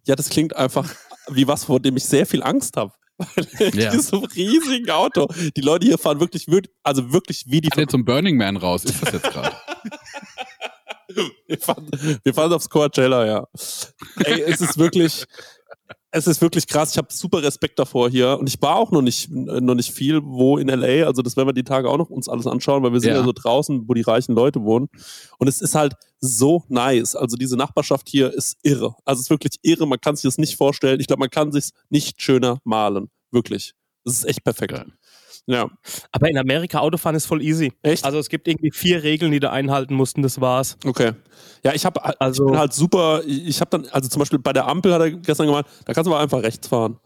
ja, 0.05 0.15
das 0.15 0.29
klingt 0.29 0.55
einfach 0.55 0.93
wie 1.29 1.47
was, 1.47 1.63
vor 1.65 1.79
dem 1.79 1.97
ich 1.97 2.05
sehr 2.05 2.25
viel 2.25 2.43
Angst 2.43 2.77
habe. 2.77 2.91
Ja. 3.73 3.91
diesem 3.91 4.23
riesigen 4.25 4.89
Auto. 4.89 5.27
Die 5.55 5.61
Leute 5.61 5.87
hier 5.87 5.97
fahren 5.97 6.19
wirklich, 6.19 6.47
wir- 6.47 6.63
also 6.83 7.13
wirklich 7.13 7.45
wie 7.47 7.61
die 7.61 7.69
jetzt 7.75 7.91
zum 7.91 8.03
Burning 8.05 8.35
Man 8.37 8.57
raus. 8.57 8.83
Ist 8.83 9.01
das 9.01 9.13
jetzt 9.13 9.23
gerade? 9.31 9.55
Wir 11.47 11.57
fahren, 11.59 11.89
wir 12.23 12.33
fahren 12.33 12.53
aufs 12.53 12.69
Coachella, 12.69 13.25
ja. 13.25 13.47
Ey, 14.23 14.41
es 14.41 14.61
ist 14.61 14.77
wirklich, 14.77 15.25
es 16.11 16.27
ist 16.27 16.41
wirklich 16.41 16.67
krass. 16.67 16.91
Ich 16.91 16.97
habe 16.97 17.07
super 17.11 17.43
Respekt 17.43 17.77
davor 17.77 18.09
hier 18.09 18.37
und 18.39 18.47
ich 18.47 18.61
war 18.61 18.75
auch 18.77 18.91
noch 18.91 19.01
nicht, 19.01 19.29
noch 19.29 19.75
nicht 19.75 19.91
viel 19.91 20.21
wo 20.23 20.57
in 20.57 20.67
LA. 20.69 21.05
Also 21.05 21.21
das 21.21 21.35
werden 21.37 21.47
wir 21.49 21.53
die 21.53 21.63
Tage 21.63 21.89
auch 21.89 21.97
noch 21.97 22.09
uns 22.09 22.29
alles 22.29 22.47
anschauen, 22.47 22.83
weil 22.83 22.93
wir 22.93 22.99
sind 23.01 23.11
ja, 23.11 23.17
Ja. 23.17 23.23
so 23.23 23.33
draußen, 23.33 23.83
wo 23.87 23.93
die 23.93 24.01
reichen 24.01 24.33
Leute 24.33 24.63
wohnen. 24.63 24.87
Und 25.37 25.47
es 25.47 25.61
ist 25.61 25.75
halt 25.75 25.93
so 26.19 26.63
nice. 26.69 27.15
Also 27.15 27.35
diese 27.35 27.57
Nachbarschaft 27.57 28.07
hier 28.09 28.33
ist 28.33 28.57
irre. 28.63 28.95
Also 29.05 29.19
es 29.19 29.25
ist 29.25 29.29
wirklich 29.29 29.57
irre. 29.61 29.85
Man 29.87 29.99
kann 29.99 30.15
sich 30.15 30.23
das 30.23 30.37
nicht 30.37 30.55
vorstellen. 30.55 30.99
Ich 30.99 31.07
glaube, 31.07 31.19
man 31.19 31.29
kann 31.29 31.51
sich 31.51 31.69
nicht 31.89 32.21
schöner 32.21 32.59
malen. 32.63 33.09
Wirklich. 33.31 33.73
Das 34.05 34.13
ist 34.19 34.25
echt 34.25 34.43
perfekt. 34.43 34.73
Geil. 34.73 34.91
Ja. 35.47 35.69
Aber 36.11 36.29
in 36.29 36.37
Amerika 36.37 36.79
Autofahren 36.79 37.15
ist 37.15 37.25
voll 37.27 37.41
easy. 37.43 37.71
Echt? 37.83 38.03
Also 38.03 38.17
es 38.17 38.29
gibt 38.29 38.47
irgendwie 38.47 38.71
vier 38.71 39.03
Regeln, 39.03 39.31
die 39.31 39.39
du 39.39 39.49
einhalten 39.51 39.93
musst 39.93 40.15
und 40.17 40.23
das 40.23 40.41
war's. 40.41 40.75
Okay. 40.85 41.11
Ja, 41.63 41.73
ich 41.73 41.85
habe 41.85 42.19
Also- 42.19 42.45
ich 42.45 42.51
bin 42.51 42.59
halt 42.59 42.73
super, 42.73 43.21
ich 43.25 43.61
habe 43.61 43.69
dann, 43.69 43.87
also 43.91 44.09
zum 44.09 44.19
Beispiel 44.19 44.39
bei 44.39 44.53
der 44.53 44.67
Ampel 44.67 44.93
hat 44.93 45.01
er 45.01 45.11
gestern 45.11 45.45
gemeint, 45.47 45.67
da 45.85 45.93
kannst 45.93 46.07
du 46.07 46.13
aber 46.13 46.21
einfach 46.23 46.41
rechts 46.41 46.67
fahren. 46.67 46.97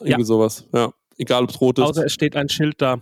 Irgendwie 0.00 0.20
Ja. 0.20 0.26
sowas. 0.26 0.64
Ja. 0.74 0.92
Egal 1.16 1.44
ob 1.44 1.50
es 1.50 1.60
rot 1.60 1.78
ist. 1.78 1.84
Außer 1.84 2.04
es 2.04 2.12
steht 2.12 2.36
ein 2.36 2.48
Schild 2.48 2.80
da. 2.82 2.98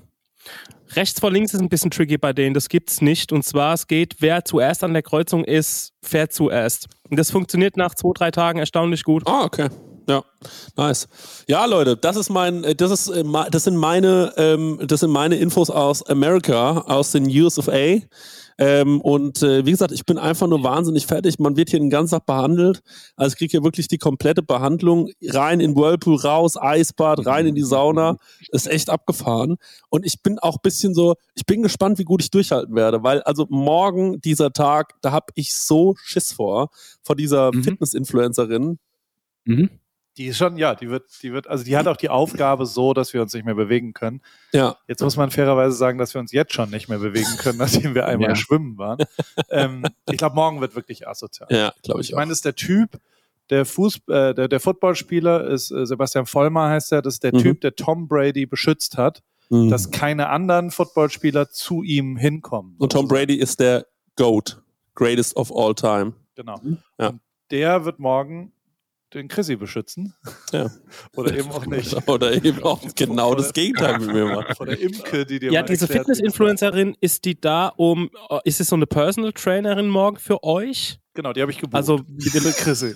Rechts 0.94 1.18
vor 1.18 1.33
links 1.33 1.53
ist 1.53 1.61
ein 1.61 1.68
bisschen 1.68 1.90
tricky 1.90 2.16
bei 2.16 2.33
denen, 2.33 2.55
das 2.55 2.68
gibt's 2.68 3.01
nicht. 3.01 3.33
Und 3.33 3.42
zwar, 3.44 3.75
es 3.75 3.88
geht, 3.88 4.16
wer 4.20 4.44
zuerst 4.44 4.85
an 4.85 4.92
der 4.92 5.03
Kreuzung 5.03 5.44
ist, 5.44 5.92
fährt 6.03 6.33
zuerst. 6.33 6.87
Und 7.11 7.18
das 7.18 7.33
funktioniert 7.33 7.77
nach 7.77 7.94
zwei, 7.96 8.11
drei 8.14 8.31
Tagen 8.31 8.61
erstaunlich 8.61 9.03
gut. 9.03 9.25
Ah, 9.27 9.44
okay. 9.44 9.68
Ja, 10.09 10.23
nice. 10.77 11.09
Ja, 11.49 11.64
Leute, 11.64 11.97
das 11.97 12.16
ist 12.16 12.31
mein, 12.31 12.62
äh, 12.64 12.75
das 12.75 12.90
ist, 12.92 13.09
äh, 13.09 13.25
das 13.51 13.64
sind 13.64 13.77
meine, 13.77 14.33
ähm, 14.37 14.79
das 14.87 15.01
sind 15.01 15.11
meine 15.11 15.37
Infos 15.37 15.69
aus 15.71 16.05
Amerika, 16.07 16.79
aus 16.87 17.11
den 17.12 17.27
US 17.27 17.59
of 17.59 17.69
A. 17.69 17.99
Ähm, 18.59 19.03
und 19.03 19.42
äh, 19.42 19.66
wie 19.66 19.71
gesagt, 19.73 19.92
ich 19.92 20.07
bin 20.07 20.16
einfach 20.16 20.47
nur 20.47 20.62
wahnsinnig 20.62 21.07
fertig. 21.07 21.38
Man 21.38 21.57
wird 21.57 21.69
hier 21.69 21.79
den 21.79 21.90
ganzen 21.90 22.14
Tag 22.14 22.25
behandelt. 22.27 22.81
Also 23.14 23.35
ich 23.35 23.38
kriege 23.38 23.51
hier 23.51 23.64
wirklich 23.64 23.87
die 23.87 23.99
komplette 23.99 24.42
Behandlung 24.42 25.11
rein 25.25 25.61
in 25.61 25.77
Whirlpool, 25.77 26.16
raus, 26.16 26.57
Eisbad, 26.57 27.27
rein 27.27 27.47
in 27.47 27.55
die 27.55 27.62
Sauna. 27.64 28.16
Ist 28.53 28.66
echt 28.66 28.88
abgefahren. 28.88 29.57
Und 29.90 30.07
ich 30.07 30.23
bin 30.23 30.38
auch 30.38 30.59
bisschen 30.59 30.95
so, 30.95 31.16
ich 31.35 31.45
bin 31.45 31.62
gespannt, 31.62 31.99
wie 31.99 32.05
gut 32.05 32.23
ich 32.23 32.31
durchhalten 32.31 32.75
werde, 32.75 33.03
weil 33.03 33.21
also 33.25 33.47
morgen 33.51 34.21
dieser 34.23 34.53
Tag, 34.53 34.95
da 35.03 35.12
hab 35.12 35.33
ich 35.35 35.55
so 35.55 35.95
Schiss 36.03 36.33
vor, 36.33 36.71
vor 37.03 37.14
dieser 37.16 37.51
Mhm. 37.53 37.62
Fitness-Influencerin. 37.62 38.79
Mhm. 39.45 39.69
Die 40.19 40.27
ist 40.27 40.39
schon, 40.39 40.57
ja, 40.57 40.75
die 40.75 40.89
wird, 40.89 41.05
die 41.23 41.33
wird, 41.33 41.47
also 41.47 41.63
die 41.65 41.77
hat 41.77 41.87
auch 41.87 41.97
die 41.97 42.09
Aufgabe 42.09 42.65
so, 42.65 42.95
dass 42.95 43.13
wir 43.13 43.21
uns 43.21 43.35
nicht 43.35 43.45
mehr 43.45 43.55
bewegen 43.55 43.93
können. 43.93 44.23
Ja, 44.53 44.77
Jetzt 44.89 45.03
muss 45.03 45.17
man 45.17 45.31
fairerweise 45.31 45.77
sagen, 45.77 45.99
dass 45.99 46.15
wir 46.15 46.21
uns 46.21 46.33
jetzt 46.33 46.55
schon 46.55 46.71
nicht 46.71 46.89
mehr 46.89 46.99
bewegen 46.99 47.37
können, 47.39 47.59
nachdem 47.59 47.95
wir 47.95 48.07
einmal 48.07 48.31
Ja. 48.31 48.37
schwimmen 48.37 48.79
waren. 48.79 48.99
ähm, 49.51 49.85
ich 50.11 50.17
glaube, 50.17 50.35
morgen 50.35 50.61
wird 50.61 50.75
wirklich 50.75 51.07
asozial. 51.07 51.49
ja, 51.51 51.73
glaube 51.83 52.01
ich, 52.01 52.11
Ich 52.11 52.15
meine, 52.17 52.31
das 52.31 52.39
ist 52.39 52.45
der 52.47 52.55
Typ, 52.55 52.99
der 53.51 53.65
Fuß, 53.67 54.01
äh, 54.09 54.35
der, 54.35 54.49
der 54.49 54.59
Footballspieler 54.61 55.47
ist 55.49 55.71
äh, 55.71 55.87
Sebastian 55.87 56.27
Vollmer 56.27 56.69
heißt 56.71 56.93
er, 56.93 57.03
das 57.03 57.15
ist 57.15 57.23
der 57.23 57.35
Mhm. 57.35 57.39
Typ, 57.39 57.61
der 57.61 57.77
Tom 57.77 58.09
Brady 58.09 58.47
beschützt 58.47 58.97
hat. 58.99 59.23
Mhm. 59.49 59.71
dass 59.71 59.93
keine 59.93 60.29
anderen 60.31 60.73
Footballspieler 60.73 61.49
zu 61.51 61.85
ihm 61.85 62.17
hinkommen. 62.17 62.75
Und 62.79 62.91
Tom 62.91 63.07
Brady 63.07 63.37
ist 63.37 63.61
der 63.61 63.87
GOAT, 64.17 64.61
greatest 64.97 65.37
of 65.37 65.53
all 65.55 65.73
time. 65.73 66.15
Genau. 66.35 66.61
Ja. 66.99 67.11
Und 67.11 67.21
der 67.53 67.85
wird 67.85 68.01
morgen 68.01 68.51
den 69.17 69.29
Chrissy 69.29 69.57
beschützen. 69.57 70.15
Ja. 70.53 70.71
Oder 71.17 71.37
eben 71.37 71.51
auch 71.51 71.67
nicht. 71.67 71.97
Oder 72.09 72.33
eben 72.45 72.63
auch 72.63 72.81
genau 72.97 73.35
das 73.35 73.53
Gegenteil 73.53 73.99
mit 73.99 74.13
mir 74.13 74.27
macht. 74.27 74.57
Von 74.57 74.69
der 74.69 74.81
Imke, 74.81 75.27
die 75.27 75.39
dir 75.41 75.51
Ja, 75.53 75.63
mal 75.63 75.67
diese 75.67 75.87
Fitness-Influencerin, 75.89 76.97
ist 77.01 77.25
die 77.25 77.41
da 77.41 77.69
um, 77.69 78.11
äh, 78.31 78.39
ist 78.45 78.61
es 78.61 78.69
so 78.69 78.77
eine 78.77 78.87
Personal 78.87 79.33
Trainerin 79.33 79.89
morgen 79.89 80.19
für 80.19 80.45
euch? 80.45 81.01
Genau, 81.15 81.33
die 81.33 81.41
habe 81.41 81.51
ich 81.51 81.57
gebucht. 81.59 81.75
Also, 81.75 82.03
mit 82.09 82.35
dem 82.35 82.43
Chrissy. 82.43 82.95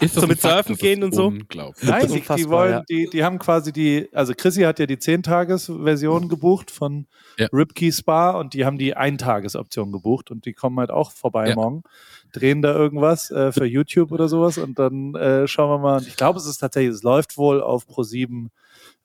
Ist 0.00 0.14
So 0.16 0.22
ein 0.22 0.28
mit 0.28 0.40
Fakt? 0.40 0.54
Surfen 0.66 0.72
Das 0.72 0.78
gehen 0.80 1.04
und 1.04 1.14
so? 1.14 1.26
Unglaublich. 1.28 1.88
Nein, 1.88 2.02
Das 2.02 2.12
die, 2.12 2.42
die 2.42 2.48
wollen, 2.50 2.72
ja. 2.72 2.82
die, 2.90 3.08
die 3.08 3.22
haben 3.22 3.38
quasi 3.38 3.72
die, 3.72 4.08
also 4.12 4.32
Chrissy 4.36 4.62
hat 4.62 4.80
ja 4.80 4.86
die 4.86 4.96
10-Tages-Version 4.96 6.28
gebucht 6.28 6.72
von 6.72 7.06
Ja. 7.38 7.46
Ripkey 7.52 7.92
Spa 7.92 8.30
und 8.32 8.54
die 8.54 8.64
haben 8.64 8.78
die 8.78 8.96
Eintages-Option 8.96 9.92
gebucht 9.92 10.32
und 10.32 10.44
die 10.44 10.54
kommen 10.54 10.78
halt 10.80 10.90
auch 10.90 11.12
vorbei 11.12 11.50
Ja. 11.50 11.54
morgen, 11.54 11.84
drehen 12.32 12.62
da 12.62 12.74
irgendwas 12.74 13.30
äh, 13.30 13.52
für 13.52 13.66
YouTube 13.66 14.12
oder 14.12 14.28
sowas 14.28 14.58
und 14.58 14.78
dann 14.78 15.14
äh, 15.14 15.46
schauen 15.46 15.70
wir 15.70 15.78
mal. 15.78 16.02
Ich 16.02 16.16
glaube, 16.16 16.38
es 16.38 16.46
ist 16.46 16.58
tatsächlich, 16.58 16.94
es 16.94 17.02
läuft 17.02 17.36
wohl 17.36 17.62
auf 17.62 17.86
Pro7 17.86 18.48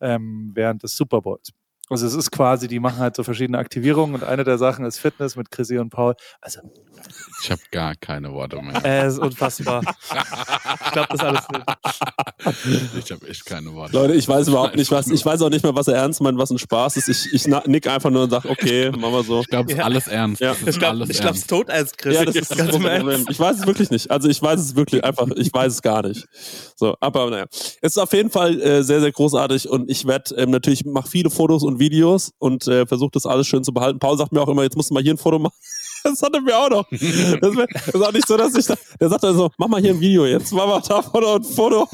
ähm, 0.02 0.52
während 0.54 0.84
des 0.84 0.96
Super 0.96 1.22
Bowls. 1.22 1.52
Also 1.89 2.06
es 2.06 2.13
ist 2.13 2.32
quasi, 2.32 2.67
die 2.67 2.80
machen 2.80 2.97
halt 3.00 3.15
so 3.15 3.23
verschiedene 3.23 3.58
Aktivierungen 3.58 4.15
und 4.15 4.23
eine 4.23 4.43
der 4.43 4.58
Sachen 4.58 4.84
ist 4.86 5.00
Fitness 5.00 5.36
mit 5.36 5.52
Chrissy 5.52 5.78
und 5.78 5.89
Paul. 5.89 6.15
Also 6.41 6.60
Ich 7.41 7.50
habe 7.50 7.62
gar 7.71 7.95
keine 7.95 8.34
Worte 8.34 8.62
mehr. 8.62 8.84
Äh, 8.84 9.08
ist 9.08 9.19
unfassbar. 9.19 9.82
ich 10.86 10.91
glaube, 10.91 11.08
das 11.12 11.19
alles 11.21 11.45
nicht. 11.50 12.97
Ich 13.06 13.12
habe 13.12 13.28
echt 13.28 13.45
keine 13.45 13.73
Worte. 13.73 13.93
Leute, 13.93 14.13
ich 14.15 14.28
weiß 14.28 14.47
überhaupt 14.50 14.76
nicht, 14.76 14.91
was, 14.91 15.08
ich 15.08 15.26
weiß 15.26 15.41
auch 15.41 15.50
nicht 15.50 15.63
mehr, 15.63 15.76
was 15.76 15.88
er 15.88 15.95
ernst 15.95 16.19
meint, 16.21 16.38
was 16.38 16.50
ein 16.50 16.58
Spaß 16.58 16.97
ist. 16.97 17.08
Ich, 17.08 17.34
ich 17.34 17.47
nick 17.65 17.88
einfach 17.88 18.10
nur 18.10 18.23
und 18.23 18.30
sag, 18.32 18.45
okay, 18.45 18.89
machen 18.91 19.13
wir 19.13 19.23
so. 19.23 19.41
Ich 19.41 19.47
glaube, 19.47 19.71
es 19.71 19.78
ist 19.78 19.84
alles 19.84 20.08
ernst. 20.08 20.41
Ja. 20.41 20.52
Ist 20.52 20.67
Ich 20.67 20.80
glaube, 20.80 20.97
alles 20.97 21.10
ich 21.10 21.19
glaub, 21.21 21.36
es 21.36 21.39
ernst. 21.39 21.41
ist 21.43 21.50
tot 21.50 21.69
als 21.69 21.95
Chris. 21.95 22.15
Ja, 22.15 22.26
das 22.26 22.36
ist 22.36 22.52
das 22.58 22.58
große 22.58 22.80
Problem. 22.80 23.26
Ich 23.30 23.39
weiß 23.39 23.60
es 23.60 23.67
wirklich 23.67 23.89
nicht. 23.91 24.12
Also 24.12 24.28
ich 24.28 24.41
weiß 24.41 24.60
es 24.60 24.76
wirklich 24.76 25.04
einfach, 25.04 25.28
ich 25.36 25.54
weiß 25.54 25.73
es 25.73 25.82
gar 25.82 26.06
nicht. 26.06 26.28
So, 26.76 26.95
aber 27.00 27.30
naja. 27.30 27.45
Es 27.82 27.93
ist 27.93 27.97
auf 27.97 28.12
jeden 28.13 28.30
Fall 28.30 28.60
äh, 28.62 28.84
sehr, 28.84 29.00
sehr 29.02 29.12
großartig 29.12 29.69
und 29.69 29.89
ich 29.89 30.06
werde 30.06 30.36
ähm, 30.36 30.50
natürlich, 30.52 30.84
mache 30.86 31.10
viele 31.10 31.30
Fotos 31.30 31.63
und 31.63 31.77
Videos 31.80 32.34
und 32.40 32.68
äh, 32.68 32.86
versuche 32.86 33.12
das 33.13 33.26
alles 33.26 33.48
schön 33.48 33.63
zu 33.63 33.74
behalten. 33.74 34.00
Paul 34.00 34.18
sagt 34.18 34.32
mir 34.32 34.42
auch 34.42 34.48
immer, 34.48 34.63
jetzt 34.63 34.76
musst 34.76 34.90
du 34.90 34.94
mal 34.94 35.04
hier 35.04 35.13
ein 35.13 35.18
Foto 35.18 35.40
machen. 35.40 35.56
Das 36.04 36.22
hat 36.22 36.34
er 36.34 36.42
mir 36.42 36.56
auch 36.56 36.70
noch. 36.70 36.90
Das, 36.90 37.56
ist 37.88 37.96
auch 37.96 38.13
nicht 38.13 38.28
so, 38.28 38.38
dass 38.38 38.56
ich 38.56 38.66
da, 38.66 38.76
der 39.00 39.10
sagt 39.10 39.24
dann 39.24 39.36
so, 39.36 39.50
mach 39.58 39.68
mal 39.68 39.82
hier 39.82 39.92
ein 39.94 40.00
Video 40.00 40.26
jetzt, 40.26 40.54
mach 40.54 40.68
mal 40.68 40.82
da 40.88 41.02
Foto 41.02 41.36
und 41.36 41.46
Foto. 41.56 41.88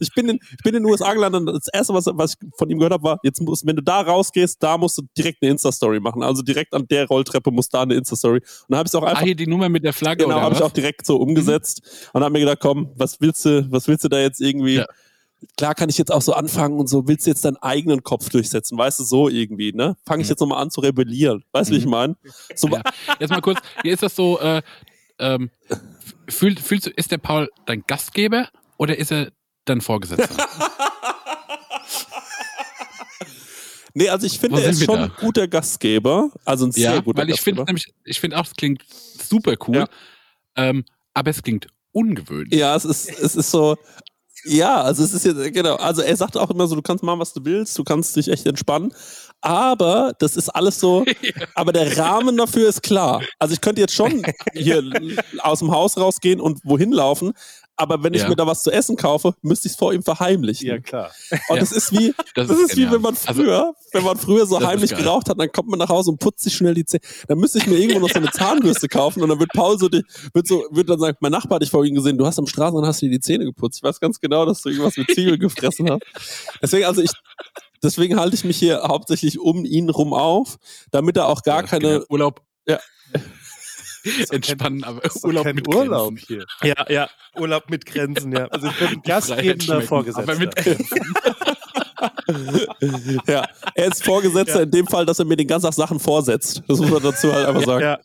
Ich 0.00 0.12
bin 0.14 0.28
in, 0.28 0.38
ich 0.42 0.62
bin 0.64 0.74
in 0.74 0.82
den 0.82 0.86
USA 0.90 1.12
gelandet 1.12 1.42
und 1.42 1.54
das 1.54 1.68
erste, 1.72 1.94
was, 1.94 2.06
was 2.06 2.32
ich 2.32 2.48
von 2.56 2.70
ihm 2.70 2.78
gehört 2.78 2.94
habe, 2.94 3.02
war, 3.04 3.20
jetzt 3.22 3.40
musst, 3.42 3.66
wenn 3.66 3.76
du 3.76 3.82
da 3.82 4.00
rausgehst, 4.00 4.62
da 4.62 4.78
musst 4.78 4.98
du 4.98 5.02
direkt 5.16 5.42
eine 5.42 5.52
Insta-Story 5.52 6.00
machen. 6.00 6.22
Also 6.22 6.42
direkt 6.42 6.74
an 6.74 6.86
der 6.88 7.06
Rolltreppe 7.06 7.50
muss 7.50 7.68
da 7.68 7.82
eine 7.82 7.94
Insta-Story. 7.94 8.38
Und 8.38 8.44
dann 8.68 8.78
habe 8.78 8.86
ich 8.86 8.90
es 8.90 8.94
auch 8.94 9.02
Ah, 9.02 9.10
einfach 9.10 9.22
hier 9.22 9.36
die 9.36 9.46
Nummer 9.46 9.68
mit 9.68 9.84
der 9.84 9.92
Flagge 9.92 10.24
Genau, 10.24 10.40
habe 10.40 10.54
ich 10.54 10.62
auch 10.62 10.72
direkt 10.72 11.06
so 11.06 11.16
umgesetzt 11.16 12.08
und 12.12 12.22
habe 12.22 12.32
mir 12.32 12.40
gedacht, 12.40 12.60
komm, 12.60 12.90
was 12.96 13.20
willst 13.20 13.44
du, 13.44 13.70
was 13.70 13.86
willst 13.88 14.04
du 14.04 14.08
da 14.08 14.18
jetzt 14.18 14.40
irgendwie? 14.40 14.76
Ja. 14.76 14.86
Klar 15.56 15.74
kann 15.74 15.88
ich 15.88 15.98
jetzt 15.98 16.10
auch 16.12 16.22
so 16.22 16.32
anfangen 16.34 16.78
und 16.78 16.86
so, 16.88 17.06
willst 17.08 17.26
du 17.26 17.30
jetzt 17.30 17.44
deinen 17.44 17.56
eigenen 17.58 18.02
Kopf 18.02 18.28
durchsetzen, 18.30 18.76
weißt 18.78 19.00
du, 19.00 19.04
so 19.04 19.28
irgendwie, 19.28 19.72
ne? 19.72 19.96
Fange 20.06 20.22
ich 20.22 20.28
Mhm. 20.28 20.32
jetzt 20.32 20.40
nochmal 20.40 20.62
an 20.62 20.70
zu 20.70 20.80
rebellieren, 20.80 21.44
weißt 21.52 21.70
du, 21.70 21.74
wie 21.74 21.78
ich 21.78 21.84
Mhm. 21.84 21.90
meine? 21.90 22.16
So, 22.54 22.68
Ja. 22.68 22.82
Jetzt 23.18 23.30
mal 23.30 23.40
kurz, 23.40 23.60
hier 23.82 23.92
ist 23.94 24.02
das 24.02 24.14
so, 24.16 24.38
äh, 24.40 24.62
ähm, 25.18 25.50
fühl, 26.28 26.56
fühlst 26.56 26.86
du, 26.86 26.90
ist 26.90 27.10
der 27.10 27.18
Paul 27.18 27.48
dein 27.66 27.82
Gastgeber 27.86 28.48
oder 28.76 28.98
ist 28.98 29.12
er 29.12 29.30
dein 29.64 29.80
Vorgesetzter? 29.80 30.36
nee, 33.94 34.08
also 34.08 34.26
ich 34.26 34.38
finde, 34.38 34.62
er 34.62 34.70
ist 34.70 34.84
schon 34.84 34.96
da? 34.96 35.04
ein 35.04 35.12
guter 35.16 35.48
Gastgeber, 35.48 36.30
also 36.44 36.66
ein 36.66 36.72
sehr 36.72 36.94
ja, 36.94 37.00
guter 37.00 37.22
weil 37.22 37.30
ich 37.30 37.40
finde 37.40 37.64
nämlich, 37.64 37.92
ich 38.04 38.20
finde 38.20 38.38
auch, 38.38 38.46
es 38.46 38.54
klingt 38.54 38.82
super 38.88 39.54
cool, 39.68 39.76
Ja. 39.76 39.86
ähm, 40.56 40.84
aber 41.14 41.30
es 41.30 41.42
klingt 41.42 41.68
ungewöhnlich. 41.92 42.58
Ja, 42.58 42.74
es 42.74 42.84
ist, 42.84 43.08
es 43.08 43.36
ist 43.36 43.50
so, 43.50 43.76
ja, 44.44 44.82
also 44.82 45.02
es 45.04 45.14
ist 45.14 45.24
jetzt, 45.24 45.54
genau, 45.54 45.76
also 45.76 46.02
er 46.02 46.16
sagt 46.16 46.36
auch 46.36 46.50
immer 46.50 46.66
so, 46.66 46.74
du 46.74 46.82
kannst 46.82 47.02
machen, 47.02 47.20
was 47.20 47.32
du 47.32 47.44
willst, 47.44 47.78
du 47.78 47.84
kannst 47.84 48.14
dich 48.16 48.28
echt 48.28 48.46
entspannen, 48.46 48.92
aber 49.40 50.12
das 50.18 50.36
ist 50.36 50.48
alles 50.48 50.80
so, 50.80 51.04
aber 51.54 51.72
der 51.72 51.96
Rahmen 51.96 52.36
dafür 52.36 52.68
ist 52.68 52.82
klar. 52.82 53.22
Also 53.38 53.54
ich 53.54 53.60
könnte 53.60 53.80
jetzt 53.80 53.94
schon 53.94 54.22
hier 54.54 54.82
aus 55.40 55.58
dem 55.60 55.70
Haus 55.70 55.96
rausgehen 55.96 56.40
und 56.40 56.60
wohin 56.64 56.92
laufen, 56.92 57.32
aber 57.76 58.02
wenn 58.02 58.14
ich 58.14 58.22
Ja. 58.22 58.28
mir 58.28 58.36
da 58.36 58.46
was 58.46 58.62
zu 58.62 58.70
essen 58.70 58.96
kaufe, 58.96 59.34
müsste 59.42 59.66
ich 59.68 59.72
es 59.72 59.78
vor 59.78 59.92
ihm 59.92 60.02
verheimlichen. 60.02 60.66
ja 60.68 60.78
klar. 60.78 61.10
Und 61.48 61.56
Ja. 61.56 61.60
das 61.60 61.72
ist 61.72 61.92
wie, 61.92 62.14
Das 62.34 62.48
das, 62.48 62.58
ist 62.58 62.70
ist 62.70 62.76
wie 62.76 62.90
wenn 62.90 63.00
man 63.00 63.16
Also- 63.26 63.42
früher, 63.42 63.74
wenn 63.92 64.04
man 64.04 64.16
früher 64.16 64.46
so 64.46 64.60
heimlich 64.64 64.94
geraucht 64.94 65.28
hat, 65.28 65.38
dann 65.40 65.50
kommt 65.52 65.68
man 65.68 65.78
nach 65.78 65.88
Hause 65.88 66.10
und 66.10 66.18
putzt 66.20 66.42
sich 66.44 66.54
schnell 66.54 66.74
die 66.74 66.84
Zähne. 66.84 67.02
Dann 67.28 67.38
müsste 67.38 67.58
ich 67.58 67.66
mir 67.66 67.76
irgendwo 67.76 68.00
noch 68.00 68.08
so 68.10 68.16
eine 68.18 68.30
Zahnbürste 68.30 68.88
kaufen 68.88 69.22
und 69.22 69.28
dann 69.28 69.38
wird 69.40 69.50
Paul 69.52 69.78
so, 69.78 69.88
die, 69.88 70.02
wird 70.32 70.46
so, 70.46 70.64
wird 70.70 70.88
dann 70.88 70.98
sagen, 71.00 71.16
mein 71.20 71.32
Nachbar 71.32 71.56
hat 71.56 71.62
dich 71.62 71.70
vorhin 71.70 71.94
gesehen, 71.94 72.16
du 72.18 72.26
hast 72.26 72.38
am 72.38 72.46
Straßenrand 72.46 72.86
hast 72.86 73.02
du 73.02 73.06
dir 73.06 73.12
die 73.12 73.20
Zähne 73.20 73.44
geputzt. 73.44 73.78
Ich 73.78 73.82
weiß 73.82 74.00
ganz 74.00 74.20
genau, 74.20 74.44
dass 74.46 74.62
du 74.62 74.68
irgendwas 74.68 74.96
mit 74.96 75.10
Ziegel 75.14 75.38
gefressen 75.38 75.90
hast. 75.90 76.02
Deswegen, 76.62 76.84
also 76.86 77.02
ich, 77.02 77.10
deswegen 77.82 78.18
halte 78.18 78.34
ich 78.36 78.44
mich 78.44 78.56
hier 78.58 78.82
hauptsächlich 78.82 79.38
um 79.40 79.64
ihn 79.64 79.90
rum 79.90 80.12
auf, 80.14 80.56
damit 80.90 81.16
er 81.16 81.28
auch 81.28 81.42
gar 81.42 81.62
keine. 81.64 82.04
Urlaub. 82.08 82.40
Ja. 82.66 82.78
Entspannen, 84.30 84.84
aber 84.84 85.00
Urlaub 85.22 85.46
mit 85.52 85.66
Urlaub 85.68 86.14
Grenzen. 86.14 86.26
hier. 86.26 86.44
Ja, 86.62 86.86
ja. 86.90 87.08
Urlaub 87.36 87.70
mit 87.70 87.86
Grenzen, 87.86 88.32
ja. 88.32 88.46
Also 88.48 88.68
ich 88.68 88.78
bin 88.90 89.02
gastgebender 89.02 89.80
Vorgesetzter. 89.82 90.30
Aber 90.32 90.38
mit 90.38 90.54
Grenzen. 90.56 90.98
ja, 93.26 93.46
er 93.74 93.86
ist 93.86 94.04
Vorgesetzter 94.04 94.62
in 94.62 94.70
dem 94.70 94.86
Fall, 94.86 95.06
dass 95.06 95.18
er 95.18 95.24
mir 95.24 95.36
den 95.36 95.46
ganzen 95.46 95.66
Tag 95.66 95.74
Sachen 95.74 95.98
vorsetzt. 96.00 96.62
Das 96.68 96.78
muss 96.78 96.90
man 96.90 97.02
dazu 97.02 97.32
halt 97.32 97.46
einfach 97.46 97.64
sagen. 97.64 97.82
Ja. 97.84 97.98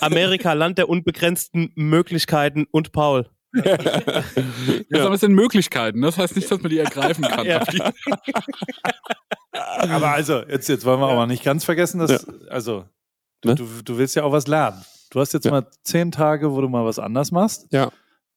Amerika, 0.00 0.52
Land 0.52 0.78
der 0.78 0.88
unbegrenzten 0.88 1.72
Möglichkeiten 1.74 2.66
und 2.70 2.92
Paul. 2.92 3.26
Ja. 3.54 5.04
aber 5.04 5.14
es 5.14 5.20
sind 5.20 5.32
Möglichkeiten. 5.34 6.00
Das 6.02 6.16
heißt 6.16 6.36
nicht, 6.36 6.50
dass 6.50 6.60
man 6.62 6.70
die 6.70 6.78
ergreifen 6.78 7.22
kann. 7.24 7.44
Ja. 7.46 7.60
Aber 7.60 7.70
die- 7.72 7.82
Aber 9.90 10.10
also, 10.12 10.42
jetzt, 10.48 10.68
jetzt 10.68 10.84
wollen 10.84 11.00
wir 11.00 11.14
mal 11.14 11.26
nicht 11.26 11.44
ganz 11.44 11.64
vergessen, 11.64 11.98
dass, 11.98 12.26
also, 12.48 12.84
du, 13.42 13.48
Ne? 13.50 13.54
du, 13.56 13.66
du 13.84 13.98
willst 13.98 14.14
ja 14.16 14.24
auch 14.24 14.32
was 14.32 14.46
lernen. 14.46 14.82
Du 15.10 15.20
hast 15.20 15.32
jetzt 15.34 15.44
Ja. 15.44 15.50
mal 15.50 15.66
zehn 15.84 16.10
Tage, 16.10 16.50
wo 16.52 16.60
du 16.60 16.68
mal 16.68 16.84
was 16.84 16.98
anders 16.98 17.30
machst. 17.30 17.66
Ja. 17.70 17.90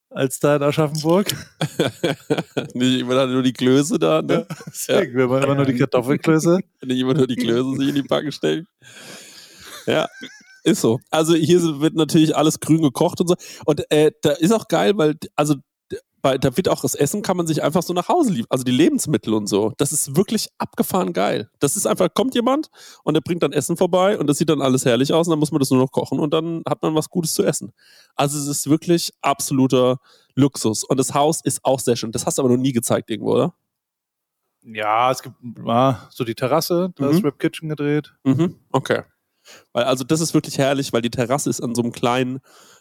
Als 0.10 0.40
da 0.40 0.56
in 0.58 0.64
Aschaffenburg. 0.64 1.34
Nicht 2.74 3.00
immer 3.02 3.26
nur 3.28 3.44
die 3.44 3.54
Klöße 3.54 3.98
da, 4.00 4.22
ne? 4.22 4.46
Deswegen, 4.68 5.16
wir 5.16 5.30
wollen 5.30 5.44
immer 5.44 5.56
nur 5.56 5.66
die 5.66 5.76
Kartoffelklöße. 5.76 6.60
Nicht 6.84 7.00
immer 7.00 7.14
nur 7.14 7.28
die 7.28 7.36
Klöße 7.36 7.76
sich 7.78 7.90
in 7.90 7.96
die 7.96 8.02
Backen 8.04 8.32
stecken. 8.32 8.68
Ja, 9.88 10.08
ist 10.64 10.82
so. 10.82 11.00
Also 11.10 11.36
hier 11.36 11.62
wird 11.82 11.96
natürlich 11.96 12.36
alles 12.36 12.60
grün 12.60 12.82
gekocht 12.82 13.20
und 13.22 13.28
so. 13.28 13.36
Und 13.66 13.90
äh, 13.92 14.12
da 14.22 14.32
ist 14.32 14.52
auch 14.52 14.68
geil, 14.68 14.94
weil, 14.96 15.16
also 15.36 15.56
bei, 16.26 16.40
da 16.40 16.58
wird 16.58 16.70
auch 16.70 16.82
das 16.82 16.96
Essen, 16.96 17.22
kann 17.22 17.38
man 17.38 17.46
sich 17.46 17.62
einfach 17.62 17.84
so 17.84 17.94
nach 17.94 18.08
Hause 18.08 18.32
liefern. 18.32 18.48
Also 18.50 18.64
die 18.64 18.72
Lebensmittel 18.72 19.32
und 19.36 19.46
so. 19.46 19.74
Das 19.78 19.92
ist 19.92 20.16
wirklich 20.16 20.48
abgefahren 20.58 21.14
geil. 21.14 21.52
Das 21.60 21.78
ist 21.78 21.86
einfach, 21.86 22.12
kommt 22.16 22.34
jemand 22.34 22.72
und 23.04 23.14
der 23.14 23.22
bringt 23.22 23.44
dann 23.44 23.52
Essen 23.54 23.78
vorbei 23.78 24.18
und 24.18 24.26
das 24.26 24.40
sieht 24.40 24.50
dann 24.50 24.60
alles 24.64 24.86
herrlich 24.86 25.14
aus 25.14 25.28
und 25.28 25.32
dann 25.34 25.40
muss 25.40 25.52
man 25.52 25.60
das 25.60 25.70
nur 25.70 25.80
noch 25.80 25.92
kochen 25.92 26.20
und 26.20 26.34
dann 26.34 26.64
hat 26.68 26.82
man 26.82 26.96
was 26.96 27.12
Gutes 27.12 27.36
zu 27.36 27.44
essen. 27.44 27.74
Also 28.16 28.40
es 28.40 28.48
ist 28.48 28.68
wirklich 28.68 29.12
absoluter 29.22 30.00
Luxus. 30.34 30.84
Und 30.84 31.00
das 31.00 31.14
Haus 31.14 31.42
ist 31.44 31.64
auch 31.64 31.80
sehr 31.80 31.96
schön. 31.96 32.12
Das 32.12 32.26
hast 32.26 32.40
du 32.40 32.42
aber 32.42 32.50
noch 32.50 32.58
nie 32.60 32.72
gezeigt 32.72 33.12
irgendwo, 33.12 33.34
oder? 33.34 33.54
Ja, 34.64 35.12
es 35.12 35.22
gibt 35.22 35.36
ah, 35.68 36.08
so 36.10 36.24
die 36.24 36.34
Terrasse, 36.34 36.92
da 36.96 37.06
Mhm. 37.06 37.12
ist 37.12 37.24
Rip 37.24 37.38
Kitchen 37.38 37.70
gedreht. 37.70 38.16
Mhm, 38.24 38.56
okay. 38.72 39.04
Weil, 39.74 39.84
also 39.84 40.04
das 40.04 40.22
ist 40.22 40.34
wirklich 40.34 40.58
herrlich, 40.58 40.92
weil 40.92 41.04
die 41.04 41.12
Terrasse 41.12 41.52
ist 41.52 41.62
an 41.62 41.76
so 41.76 41.84
einem 41.84 41.92
kleinen 41.92 42.40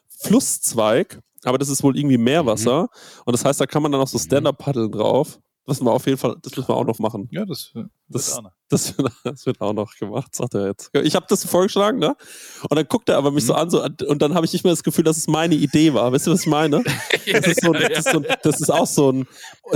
Flusszweig, 0.09 1.21
aber 1.45 1.59
das 1.59 1.69
ist 1.69 1.83
wohl 1.83 1.97
irgendwie 1.97 2.19
Meerwasser. 2.19 2.89
Und 3.25 3.33
das 3.33 3.45
heißt, 3.45 3.61
da 3.61 3.67
kann 3.67 3.83
man 3.83 3.93
dann 3.93 4.01
auch 4.01 4.09
so 4.09 4.19
Stand-Up 4.19 4.59
paddeln 4.59 4.91
drauf. 4.91 5.39
Das 5.67 5.77
müssen 5.79 5.87
wir 5.87 5.93
auf 5.93 6.07
jeden 6.07 6.19
Fall, 6.19 6.37
das 6.43 6.57
müssen 6.57 6.69
wir 6.69 6.77
auch 6.77 6.85
noch 6.85 6.99
machen. 6.99 7.29
Ja, 7.31 7.45
das, 7.45 7.73
äh, 7.75 7.85
Das- 8.09 8.29
wird 8.29 8.39
auch 8.39 8.43
noch. 8.43 8.51
Das, 8.71 8.93
das 9.23 9.47
wird 9.47 9.61
auch 9.61 9.73
noch 9.75 9.95
gemacht, 9.95 10.35
sagt 10.35 10.55
er 10.55 10.67
jetzt. 10.67 10.91
Ich 11.05 11.15
habe 11.15 11.27
das 11.29 11.45
vorgeschlagen, 11.45 11.99
ne? 12.01 12.17
Und 12.63 12.75
dann 12.77 12.89
guckt 12.89 13.09
er 13.09 13.19
aber 13.19 13.31
mich 13.31 13.45
so 13.47 13.55
an, 13.55 13.71
so, 13.71 13.85
und 13.85 14.21
dann 14.21 14.35
habe 14.35 14.47
ich 14.47 14.53
nicht 14.53 14.65
mehr 14.65 14.73
das 14.73 14.83
Gefühl, 14.83 15.05
dass 15.05 15.17
es 15.17 15.29
meine 15.29 15.55
Idee 15.55 15.95
war. 15.95 16.11
Weißt 16.11 16.27
du, 16.27 16.33
was 16.33 16.41
ich 16.41 16.47
meine? 16.49 16.83
Das 17.31 17.47
ist, 17.47 17.63
so 17.63 17.73
ein, 17.73 17.81
das, 17.89 17.99
ist 18.07 18.11
so 18.11 18.19
ein, 18.19 18.27
das 18.43 18.61
ist 18.61 18.71
auch 18.71 18.87
so 18.87 19.13
ein, 19.13 19.27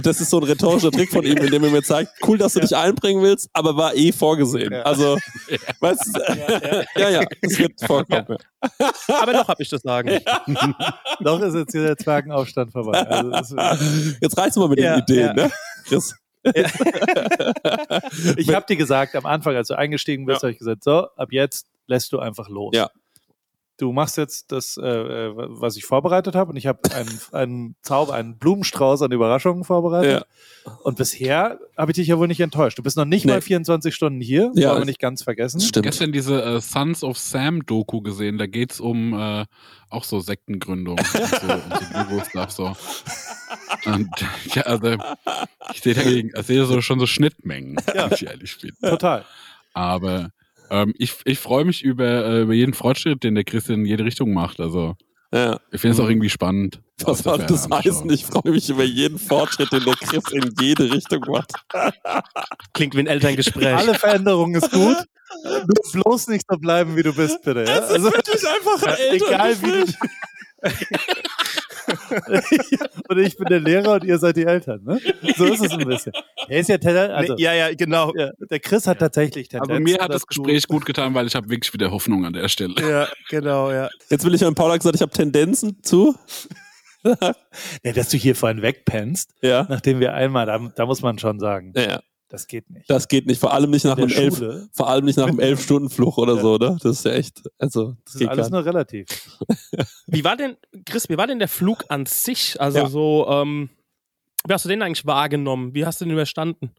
das 0.03 0.21
ist 0.21 0.31
so 0.31 0.39
ein 0.39 0.43
rhetorischer 0.45 0.91
Trick 0.91 1.11
von 1.13 1.25
ihm, 1.25 1.37
in 1.37 1.51
dem 1.51 1.63
er 1.65 1.71
mir 1.71 1.83
zeigt, 1.83 2.13
cool, 2.27 2.39
dass 2.39 2.55
du 2.55 2.61
dich 2.61 2.75
einbringen 2.75 3.23
willst, 3.23 3.49
aber 3.53 3.77
war 3.77 3.95
eh 3.95 4.11
vorgesehen. 4.11 4.73
Ja. 4.73 4.83
Also, 4.83 5.17
weißt 5.81 6.17
du, 6.17 6.21
ja, 7.01 7.09
ja, 7.11 7.25
das 7.43 7.59
wird 7.59 7.73
vorkommen. 7.85 8.37
Ja. 8.81 8.91
Aber 9.21 9.33
noch 9.33 9.47
habe 9.49 9.63
ich 9.63 9.69
das 9.69 9.83
sagen. 9.83 10.19
Noch 11.21 11.41
ist 11.41 11.55
jetzt 11.55 11.73
hier 11.73 11.83
der 11.85 11.97
Zwergenaufstand 11.97 12.73
vorbei. 12.73 12.99
Also 13.07 13.57
Jetzt 14.21 14.37
reicht's 14.37 14.57
mal 14.57 14.69
mit 14.69 14.81
Ja, 14.81 14.97
den 15.01 15.03
Ideen, 15.03 15.27
ja. 15.37 15.45
ne? 15.47 15.53
Chris. 15.87 16.15
ich 18.37 18.55
habe 18.55 18.67
dir 18.69 18.77
gesagt, 18.77 19.15
am 19.17 19.27
Anfang, 19.27 19.57
als 19.57 19.69
du 19.69 19.75
eingestiegen 19.77 20.27
bist, 20.27 20.43
Ja. 20.43 20.47
habe 20.49 20.53
ich 20.53 20.59
gesagt, 20.59 20.85
so, 20.85 21.09
ab 21.17 21.29
jetzt 21.33 21.67
lässt 21.87 22.13
du 22.13 22.19
einfach 22.19 22.49
los. 22.49 22.75
Ja. 22.75 22.91
Du 23.79 23.93
machst 23.93 24.17
jetzt 24.17 24.51
das, 24.51 24.77
äh, 24.77 24.83
äh, 24.87 25.33
was 25.37 25.77
ich 25.77 25.85
vorbereitet 25.85 26.35
habe, 26.35 26.51
und 26.51 26.57
ich 26.57 26.67
habe 26.67 26.81
einen, 26.93 27.21
einen 27.33 27.77
Zauber, 27.83 28.13
einen 28.15 28.37
Blumenstrauß 28.37 29.03
an 29.03 29.13
Überraschungen 29.13 29.63
vorbereitet. 29.65 30.25
Und 30.83 30.99
bisher 30.99 31.59
habe 31.77 31.93
ich 31.93 31.95
dich 31.95 32.09
ja 32.09 32.19
wohl 32.19 32.27
nicht 32.27 32.41
enttäuscht. 32.41 32.77
Du 32.79 32.83
bist 32.83 32.97
noch 32.97 33.05
nicht 33.05 33.25
Nee. 33.25 33.33
mal 33.33 33.41
24 33.41 33.95
Stunden 33.95 34.21
hier, 34.21 34.51
Ja, 34.55 34.71
wollen 34.71 34.81
wir 34.81 34.85
nicht 34.85 34.99
ganz 34.99 35.23
vergessen. 35.23 35.61
Stimmt. 35.61 35.87
gestern 35.87 36.11
diese 36.13 36.43
äh, 36.43 36.61
Sons 36.61 37.03
of 37.05 37.17
Sam 37.19 37.65
Doku 37.65 38.03
gesehen. 38.03 38.37
Da 38.37 38.47
geht's 38.47 38.81
um 38.81 39.15
äh, 39.15 39.47
auch 39.91 40.05
so 40.05 40.19
Sektengründung 40.21 40.99
und 40.99 41.07
so, 41.07 41.19
und 41.19 42.49
so 42.49 42.75
so. 42.75 42.77
Und 43.91 44.09
ja, 44.55 44.63
also 44.63 44.97
ich 45.73 45.81
sehe 45.81 45.95
dagegen, 45.95 46.33
ich 46.37 46.47
sehe 46.47 46.65
so 46.67 46.81
schon 46.81 46.99
so 46.99 47.07
Schnittmengen, 47.07 47.77
Ja. 47.95 48.07
wenn 48.07 48.13
ich 48.13 48.27
ehrlich 48.27 48.59
bin. 48.61 48.73
Total. 48.83 49.25
Aber 49.73 50.31
ähm, 50.71 50.95
ich, 50.99 51.15
ich 51.25 51.39
freue 51.39 51.65
mich 51.65 51.83
über, 51.83 52.25
äh, 52.27 52.43
über 52.43 52.55
jeden 52.55 52.75
Fortschritt, 52.75 53.23
den 53.25 53.35
der 53.35 53.45
Chris 53.45 53.69
in 53.69 53.85
jede 53.85 54.05
Richtung 54.05 54.33
macht. 54.33 54.61
Also 54.61 54.97
Ja. 55.33 55.59
ich 55.73 55.81
finde 55.81 55.95
es 55.97 56.01
auch 56.01 56.09
irgendwie 56.09 56.31
spannend. 56.31 56.81
Der 57.07 57.15
soll 57.15 57.39
das 57.39 57.69
heißen? 57.71 58.11
Ich 58.11 58.25
freue 58.27 58.51
mich 58.53 58.69
über 58.71 58.83
jeden 58.85 59.19
Fortschritt, 59.19 59.71
den 59.73 59.85
der 59.85 59.95
Chris 59.95 60.25
in 60.33 60.53
jede 60.61 60.91
Richtung 60.91 61.21
macht. 61.29 61.53
Klingt 62.73 62.95
wie 62.97 63.01
ein 63.01 63.07
Elterngespräch. 63.07 63.77
Alle 63.77 63.95
Veränderung 63.95 64.55
ist 64.55 64.71
gut. 64.73 64.97
Nur 65.45 65.65
bloß 66.05 66.29
nicht 66.29 66.45
so 66.51 66.57
bleiben, 66.57 66.97
wie 66.97 67.03
du 67.03 67.13
bist, 67.15 67.43
bitte. 67.43 67.65
Ja? 67.65 67.81
Also, 67.81 68.11
wirklich 68.11 68.43
einfach 68.49 68.99
egal 69.13 69.57
wie 69.63 69.71
du. 69.85 69.93
und 73.09 73.19
ich 73.19 73.37
bin 73.37 73.47
der 73.49 73.61
Lehrer 73.61 73.95
und 73.95 74.05
ihr 74.05 74.19
seid 74.19 74.37
die 74.37 74.45
Eltern, 74.45 74.83
ne? 74.85 75.01
So 75.37 75.45
ist 75.47 75.65
es 75.65 75.73
ein 75.73 75.87
bisschen. 75.87 76.13
Er 76.49 76.61
ist 76.61 76.69
ja, 76.69 76.77
Tendenz- 76.77 77.13
also, 77.13 77.35
ja, 77.39 77.53
ja, 77.55 77.75
genau. 77.75 78.13
ja, 78.17 78.31
der 78.51 78.61
Chris 78.61 78.87
hat 78.87 78.99
tatsächlich 78.99 79.49
Tendenz. 79.49 79.71
Aber 79.71 79.81
mir 79.81 79.99
hat 79.99 80.13
das 80.13 80.27
Gespräch 80.27 80.67
gut 80.67 80.85
getan, 80.87 81.15
weil 81.15 81.27
ich 81.27 81.35
habe 81.35 81.49
wirklich 81.49 81.73
wieder 81.73 81.91
Hoffnung 81.91 82.25
an 82.25 82.33
der 82.33 82.49
Stelle. 82.49 82.75
Ja, 82.81 83.09
genau, 83.29 83.71
ja. 83.71 83.89
Jetzt 84.11 84.25
will 84.25 84.35
ich 84.35 84.45
an 84.45 84.55
Paula 84.55 84.77
gesagt, 84.77 84.97
ich 84.97 85.03
habe 85.03 85.13
Tendenzen 85.13 85.83
zu. 85.83 86.15
Ja, 87.85 87.93
dass 87.93 88.09
du 88.11 88.17
hier 88.17 88.35
vorhin 88.35 88.61
wegpennst, 88.61 89.31
Ja. 89.41 89.67
nachdem 89.71 90.01
wir 90.01 90.15
einmal, 90.15 90.47
da, 90.47 90.59
da 90.75 90.85
muss 90.85 91.01
man 91.01 91.17
schon 91.19 91.39
sagen, 91.39 91.73
ja. 91.77 92.01
Das 92.29 92.47
geht 92.47 92.69
nicht. 92.71 92.89
Das 92.91 93.09
geht 93.09 93.27
nicht. 93.27 93.41
Vor 93.41 93.53
allem 93.53 93.71
nicht 93.71 93.85
nach 93.85 93.97
In 93.99 94.05
einem 94.05 94.13
elf, 94.13 94.69
vor 94.73 94.89
allem 94.89 95.05
nicht 95.05 95.17
nach 95.17 95.27
einem 95.29 95.41
elf 95.41 95.63
Stunden 95.63 95.89
Fluch 95.91 96.19
oder 96.19 96.37
Ja. 96.37 96.43
so, 96.43 96.57
ne? 96.59 96.77
Das 96.83 96.99
ist 96.99 97.05
ja 97.05 97.13
echt, 97.13 97.43
also, 97.59 97.93
das, 97.93 97.97
das 98.05 98.15
ist 98.15 98.19
geht 98.21 98.29
alles 98.29 98.51
nur 98.51 98.65
relativ. 98.65 99.07
Wie 100.07 100.25
war 100.25 100.37
denn, 100.37 100.57
Chris, 100.87 101.09
wie 101.09 101.17
war 101.17 101.27
denn 101.27 101.39
der 101.39 101.49
Flug 101.49 101.85
an 101.89 102.07
sich? 102.07 102.61
Also 102.61 102.79
Ja. 102.79 102.89
so, 102.89 103.27
ähm, 103.29 103.71
wie 104.47 104.53
hast 104.53 104.65
du 104.65 104.69
den 104.69 104.83
eigentlich 104.83 105.07
wahrgenommen? 105.07 105.75
Wie 105.75 105.85
hast 105.85 106.01
du 106.01 106.05
den 106.05 106.13
überstanden? 106.13 106.71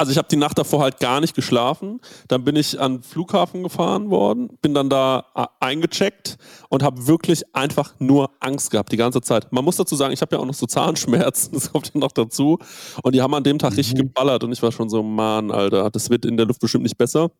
Also 0.00 0.12
ich 0.12 0.18
habe 0.18 0.28
die 0.30 0.36
Nacht 0.36 0.56
davor 0.56 0.80
halt 0.82 1.00
gar 1.00 1.20
nicht 1.20 1.34
geschlafen. 1.34 2.00
Dann 2.28 2.44
bin 2.44 2.54
ich 2.54 2.80
an 2.80 2.98
den 2.98 3.02
Flughafen 3.02 3.64
gefahren 3.64 4.10
worden, 4.10 4.48
bin 4.62 4.72
dann 4.72 4.88
da 4.88 5.26
äh, 5.34 5.46
eingecheckt 5.58 6.36
und 6.68 6.84
habe 6.84 7.08
wirklich 7.08 7.42
einfach 7.54 7.94
nur 7.98 8.30
Angst 8.38 8.70
gehabt 8.70 8.92
die 8.92 8.96
ganze 8.96 9.20
Zeit. 9.22 9.52
Man 9.52 9.64
muss 9.64 9.74
dazu 9.76 9.96
sagen, 9.96 10.12
ich 10.14 10.20
habe 10.22 10.36
ja 10.36 10.40
auch 10.40 10.46
noch 10.46 10.54
so 10.54 10.66
Zahnschmerzen, 10.66 11.52
das 11.54 11.72
kommt 11.72 11.90
ja 11.92 11.98
noch 12.00 12.12
dazu. 12.12 12.58
Und 13.02 13.14
die 13.14 13.22
haben 13.22 13.34
an 13.34 13.42
dem 13.42 13.58
Tag 13.58 13.76
richtig 13.76 13.94
Mhm. 13.94 14.08
geballert 14.08 14.44
und 14.44 14.52
ich 14.52 14.62
war 14.62 14.70
schon 14.70 14.88
so, 14.88 15.02
Mann, 15.02 15.50
Alter, 15.50 15.90
das 15.90 16.08
wird 16.10 16.24
in 16.24 16.36
der 16.36 16.46
Luft 16.46 16.60
bestimmt 16.60 16.84
nicht 16.84 16.96
besser. 16.96 17.30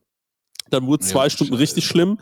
Dann 0.70 0.86
wurde 0.86 1.02
es 1.02 1.08
Ja, 1.10 1.14
zwei 1.14 1.30
Stunden 1.30 1.54
richtig 1.54 1.86
schlimm. 1.86 2.18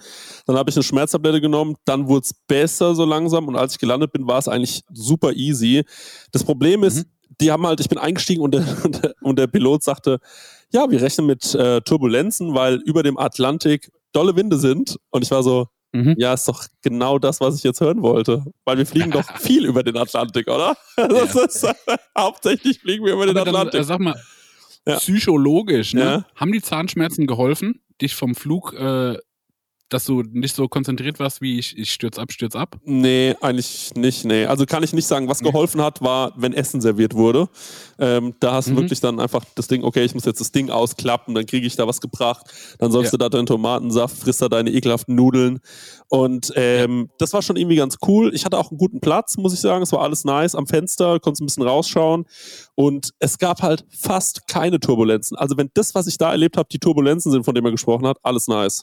Dann 0.47 0.57
habe 0.57 0.71
ich 0.71 0.77
eine 0.77 0.85
Schmerztablette 0.85 1.41
genommen. 1.41 1.75
Dann 1.85 2.07
wurde 2.07 2.27
es 2.27 2.35
besser 2.47 2.95
so 2.95 3.05
langsam. 3.05 3.49
Und 3.49 3.57
als 3.57 3.73
ich 3.73 3.79
gelandet 3.81 4.13
bin, 4.13 4.29
war 4.29 4.39
es 4.39 4.47
eigentlich 4.47 4.85
super 4.93 5.33
easy. 5.33 5.83
Das 6.31 6.45
Problem 6.45 6.85
ist, 6.85 7.07
die 7.41 7.51
haben 7.53 7.67
halt, 7.67 7.81
ich 7.81 7.89
bin 7.89 7.99
eingestiegen 7.99 8.43
und 8.43 8.53
der, 8.55 8.65
und 8.85 9.03
der, 9.03 9.15
und 9.23 9.39
der 9.39 9.47
Pilot 9.47 9.83
sagte, 9.83 10.19
ja, 10.73 10.91
wir 10.91 11.01
rechnen 11.01 11.27
mit 11.27 11.55
äh, 11.55 11.81
Turbulenzen, 11.83 12.55
weil 12.55 12.77
über 12.85 13.03
dem 13.03 13.19
Atlantik 13.19 13.91
dolle 14.13 14.35
Winde 14.37 14.57
sind. 14.59 14.97
Und 15.11 15.23
ich 15.23 15.31
war 15.31 15.43
so, 15.43 15.69
Mhm. 15.93 16.15
ja, 16.19 16.35
ist 16.35 16.47
doch 16.49 16.65
genau 16.83 17.19
das, 17.19 17.41
was 17.41 17.57
ich 17.57 17.63
jetzt 17.63 17.81
hören 17.81 18.03
wollte. 18.03 18.45
Weil 18.65 18.77
wir 18.77 18.85
fliegen 18.85 19.13
doch 19.13 19.25
viel 19.39 19.65
über 19.65 19.83
den 19.85 19.97
Atlantik, 19.97 20.47
oder? 20.49 20.77
Das 20.97 21.33
Ja. 21.35 21.45
ist, 21.45 21.67
hauptsächlich 22.19 22.81
fliegen 22.81 23.05
wir 23.07 23.13
über 23.15 23.25
den 23.25 23.37
Aber 23.37 23.47
dann, 23.47 23.55
Atlantik. 23.55 23.81
äh, 23.81 23.85
sag 23.85 24.01
mal, 24.01 24.21
Ja. 24.87 24.97
psychologisch, 24.97 25.95
ne? 25.95 26.01
Ja. 26.03 26.27
Haben 26.35 26.53
die 26.53 26.61
Zahnschmerzen 26.61 27.27
geholfen, 27.27 27.81
dich 28.03 28.15
vom 28.15 28.35
Flug, 28.35 28.75
äh, 28.75 29.17
dass 29.89 30.05
du 30.05 30.23
nicht 30.23 30.57
so 30.57 30.67
konzentriert 30.69 31.21
warst, 31.21 31.41
wie 31.41 31.59
ich, 31.59 31.79
ich 31.79 31.93
stürz 31.93 32.19
ab, 32.19 32.33
stürz 32.33 32.57
ab? 32.57 32.77
Nee, 32.85 33.37
eigentlich 33.41 33.93
nicht, 33.95 34.25
nee. 34.25 34.45
Also 34.47 34.67
kann 34.67 34.83
ich 34.83 34.93
nicht 34.93 35.07
sagen, 35.07 35.29
was 35.29 35.41
Nee. 35.41 35.51
geholfen 35.51 35.81
hat, 35.81 36.03
war, 36.03 36.33
wenn 36.37 36.53
Essen 36.53 36.81
serviert 36.81 37.15
wurde. 37.15 37.49
Ähm, 37.99 38.35
da 38.41 38.53
hast 38.55 38.67
du 38.69 38.73
Mhm. 38.73 38.77
wirklich 38.79 39.01
dann 39.01 39.21
einfach 39.21 39.45
das 39.55 39.69
Ding, 39.69 39.85
okay, 39.85 40.05
ich 40.05 40.13
muss 40.15 40.25
jetzt 40.25 40.41
das 40.41 40.51
Ding 40.51 40.71
ausklappen, 40.71 41.35
dann 41.35 41.47
kriege 41.47 41.67
ich 41.67 41.77
da 41.77 41.87
was 41.87 42.01
gebracht, 42.01 42.47
dann 42.79 42.91
säufst 42.91 43.13
Ja. 43.13 43.19
du 43.19 43.25
da 43.25 43.29
deinen 43.29 43.47
Tomatensaft, 43.47 44.17
frisst 44.19 44.43
da 44.43 44.49
deine 44.49 44.71
ekelhaften 44.73 45.15
Nudeln. 45.15 45.61
Und 46.09 46.53
ähm, 46.57 47.09
das 47.19 47.33
war 47.33 47.43
schon 47.43 47.57
irgendwie 47.57 47.77
ganz 47.77 47.97
cool. 48.07 48.35
Ich 48.35 48.45
hatte 48.45 48.59
auch 48.59 48.71
einen 48.71 48.79
guten 48.79 49.01
Platz, 49.01 49.37
muss 49.37 49.53
ich 49.55 49.61
sagen. 49.61 49.83
Es 49.83 49.93
war 49.93 50.01
alles 50.03 50.25
nice 50.25 50.55
am 50.55 50.67
Fenster, 50.67 51.19
konntest 51.21 51.43
ein 51.43 51.47
bisschen 51.47 51.63
rausschauen. 51.65 52.27
Und 52.75 53.11
es 53.19 53.39
gab 53.39 53.63
halt 53.63 53.85
fast 53.91 54.47
keine 54.49 54.79
Turbulenzen. 54.81 55.37
Also 55.37 55.57
wenn 55.57 55.71
das, 55.75 55.95
was 55.95 56.07
ich 56.07 56.19
da 56.19 56.31
erlebt 56.31 56.57
habe, 56.57 56.69
die 56.71 56.79
Turbulenzen 56.79 57.33
sind, 57.33 57.45
von 57.45 57.55
denen 57.55 57.67
er 57.67 57.73
gesprochen 57.73 58.07
hat, 58.07 58.19
alles 58.23 58.47
nice. 58.49 58.83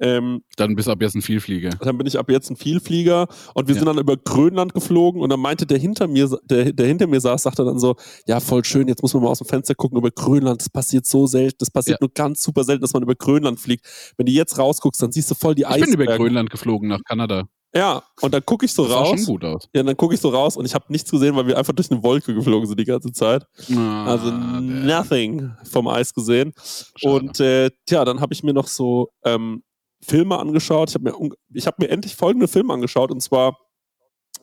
Ähm, 0.00 0.37
Dann 0.56 0.74
bist 0.74 0.88
du 0.88 0.92
ab 0.92 1.00
jetzt 1.02 1.14
ein 1.14 1.22
Vielflieger. 1.22 1.70
dann 1.80 1.96
bin 1.98 2.06
ich 2.06 2.18
ab 2.18 2.30
jetzt 2.30 2.50
ein 2.50 2.56
Vielflieger 2.56 3.26
und 3.54 3.68
wir 3.68 3.74
Ja. 3.74 3.80
sind 3.80 3.86
dann 3.86 3.98
über 3.98 4.16
Grönland 4.16 4.74
geflogen 4.74 5.20
und 5.22 5.30
dann 5.30 5.40
meinte 5.40 5.66
der 5.66 5.78
hinter 5.78 6.06
mir, 6.08 6.28
der, 6.44 6.72
der 6.72 6.86
hinter 6.86 7.06
mir 7.06 7.20
saß, 7.20 7.42
sagte 7.42 7.64
dann 7.64 7.78
so, 7.78 7.96
ja 8.26 8.40
voll 8.40 8.64
schön, 8.64 8.88
jetzt 8.88 9.02
muss 9.02 9.14
man 9.14 9.22
mal 9.22 9.30
aus 9.30 9.38
dem 9.38 9.46
Fenster 9.46 9.74
gucken 9.74 9.98
über 9.98 10.10
Grönland, 10.10 10.60
das 10.60 10.68
passiert 10.70 11.06
so 11.06 11.26
selten, 11.26 11.56
das 11.58 11.70
passiert 11.70 11.98
Ja. 12.00 12.04
nur 12.06 12.10
ganz 12.14 12.42
super 12.42 12.64
selten, 12.64 12.82
dass 12.82 12.92
man 12.92 13.02
über 13.02 13.14
Grönland 13.14 13.60
fliegt. 13.60 13.86
Wenn 14.16 14.26
du 14.26 14.32
jetzt 14.32 14.58
rausguckst, 14.58 15.02
dann 15.02 15.12
siehst 15.12 15.30
du 15.30 15.34
voll 15.34 15.54
die 15.54 15.62
Ich 15.62 15.68
bin 15.68 15.92
über 15.92 16.02
Eisberge. 16.04 16.22
Grönland 16.24 16.50
geflogen 16.50 16.88
nach 16.88 17.00
Kanada. 17.04 17.44
Ja, 17.74 18.02
und 18.22 18.32
dann 18.32 18.42
gucke 18.46 18.64
ich 18.64 18.72
so 18.72 18.84
Das 18.84 18.92
sah 18.92 19.04
schon 19.04 19.18
raus. 19.18 19.26
gut 19.26 19.44
aus. 19.44 19.68
Ja, 19.74 19.82
dann 19.82 19.94
gucke 19.94 20.14
ich 20.14 20.20
so 20.20 20.30
raus 20.30 20.56
und 20.56 20.64
ich 20.64 20.74
habe 20.74 20.86
nichts 20.88 21.10
gesehen, 21.10 21.36
weil 21.36 21.46
wir 21.46 21.58
einfach 21.58 21.74
durch 21.74 21.90
eine 21.90 22.02
Wolke 22.02 22.34
geflogen 22.34 22.66
sind 22.66 22.80
die 22.80 22.86
ganze 22.86 23.12
Zeit. 23.12 23.44
Also 23.68 24.30
Ah, 24.30 24.58
der- 24.62 24.62
nothing 24.62 25.50
vom 25.70 25.86
Eis 25.86 26.14
gesehen. 26.14 26.54
schade. 26.96 27.14
Und 27.14 27.40
äh, 27.40 27.70
tja, 27.84 28.06
dann 28.06 28.20
habe 28.22 28.32
ich 28.32 28.42
mir 28.42 28.54
noch 28.54 28.68
so 28.68 29.10
ähm, 29.22 29.62
Filme 30.00 30.38
angeschaut. 30.38 30.90
Ich 30.90 30.94
habe 30.94 31.04
mir, 31.04 31.30
ich 31.52 31.66
hab 31.66 31.78
mir 31.78 31.88
endlich 31.90 32.16
folgende 32.16 32.48
Filme 32.48 32.72
angeschaut 32.72 33.10
und 33.10 33.20
zwar 33.22 33.58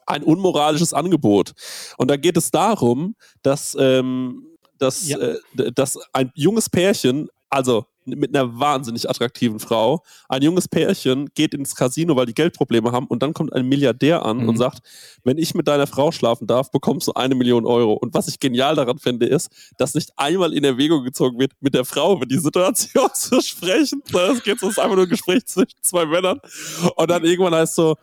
ein 0.06 0.24
unmoralisches 0.24 0.94
Angebot. 0.94 1.54
Und 1.98 2.10
da 2.12 2.18
geht 2.18 2.38
es 2.38 2.52
darum, 2.52 3.16
dass, 3.42 3.76
ähm, 3.80 4.46
dass, 4.78 5.08
Ja. 5.08 5.18
äh, 5.18 5.72
dass 5.74 5.98
ein 6.14 6.32
junges 6.36 6.70
Pärchen, 6.70 7.30
also 7.50 7.86
mit 8.06 8.36
einer 8.36 8.60
wahnsinnig 8.60 9.10
attraktiven 9.10 9.60
Frau, 9.60 10.04
ein 10.30 10.42
junges 10.42 10.68
Pärchen 10.68 11.30
geht 11.36 11.54
ins 11.54 11.76
Casino, 11.76 12.16
weil 12.16 12.26
die 12.26 12.34
Geldprobleme 12.34 12.92
haben 12.92 13.08
und 13.08 13.24
dann 13.24 13.34
kommt 13.34 13.54
ein 13.54 13.66
Milliardär 13.68 14.26
an 14.26 14.38
Mhm. 14.38 14.50
und 14.50 14.58
sagt, 14.58 14.80
wenn 15.24 15.38
ich 15.38 15.54
mit 15.56 15.68
deiner 15.68 15.88
Frau 15.88 16.12
schlafen 16.12 16.48
darf, 16.48 16.72
bekommst 16.72 17.08
du 17.08 17.14
eine 17.14 17.36
Million 17.36 17.66
Euro. 17.66 17.94
Und 17.94 18.14
was 18.14 18.28
ich 18.28 18.40
genial 18.40 18.76
daran 18.76 19.00
finde, 19.00 19.26
ist, 19.26 19.50
dass 19.78 19.94
nicht 19.96 20.12
einmal 20.18 20.54
in 20.54 20.64
Erwägung 20.64 21.04
gezogen 21.04 21.40
wird, 21.40 21.52
mit 21.62 21.74
der 21.74 21.86
Frau 21.86 22.16
über 22.16 22.26
die 22.26 22.38
Situation 22.38 23.10
zu 23.14 23.42
sprechen. 23.42 24.02
sondern 24.12 24.38
Es 24.38 24.44
geht 24.44 24.60
so, 24.60 24.68
es 24.68 24.74
ist 24.74 24.80
einfach 24.80 24.96
nur 24.96 25.06
ein 25.06 25.10
Gespräch 25.10 25.46
zwischen 25.46 25.78
zwei 25.82 26.06
Männern. 26.06 26.40
Und 26.96 27.10
dann 27.10 27.24
irgendwann 27.24 27.56
heißt 27.56 27.76
so, 27.76 27.96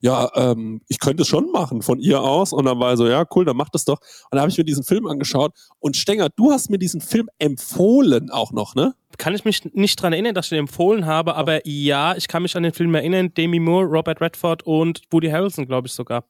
ja, 0.00 0.30
ähm, 0.34 0.80
ich 0.88 1.00
könnte 1.00 1.22
es 1.22 1.28
schon 1.28 1.50
machen 1.50 1.82
von 1.82 1.98
ihr 1.98 2.20
aus. 2.22 2.52
Und 2.52 2.64
dann 2.66 2.78
war 2.78 2.90
er 2.90 2.96
so, 2.96 3.06
ja, 3.08 3.24
cool, 3.34 3.44
dann 3.44 3.56
mach 3.56 3.68
das 3.68 3.84
doch. 3.84 3.98
Und 4.00 4.32
dann 4.32 4.40
habe 4.40 4.50
ich 4.50 4.58
mir 4.58 4.64
diesen 4.64 4.84
Film 4.84 5.06
angeschaut. 5.06 5.52
Und 5.80 5.96
Stenger, 5.96 6.28
du 6.36 6.52
hast 6.52 6.70
mir 6.70 6.78
diesen 6.78 7.00
Film 7.00 7.28
empfohlen 7.38 8.30
auch 8.30 8.52
noch, 8.52 8.74
ne? 8.74 8.94
Kann 9.16 9.34
ich 9.34 9.44
mich 9.44 9.64
nicht 9.74 10.00
dran 10.00 10.12
erinnern, 10.12 10.34
dass 10.34 10.46
ich 10.46 10.50
den 10.50 10.60
empfohlen 10.60 11.06
habe, 11.06 11.34
aber 11.34 11.66
ja, 11.66 12.14
ich 12.16 12.28
kann 12.28 12.42
mich 12.42 12.56
an 12.56 12.62
den 12.62 12.72
Film 12.72 12.94
erinnern. 12.94 13.32
Demi 13.34 13.58
Moore, 13.58 13.86
Robert 13.86 14.20
Redford 14.20 14.62
und 14.64 15.00
Woody 15.10 15.28
Harrelson, 15.28 15.66
glaube 15.66 15.88
ich 15.88 15.92
sogar. 15.94 16.24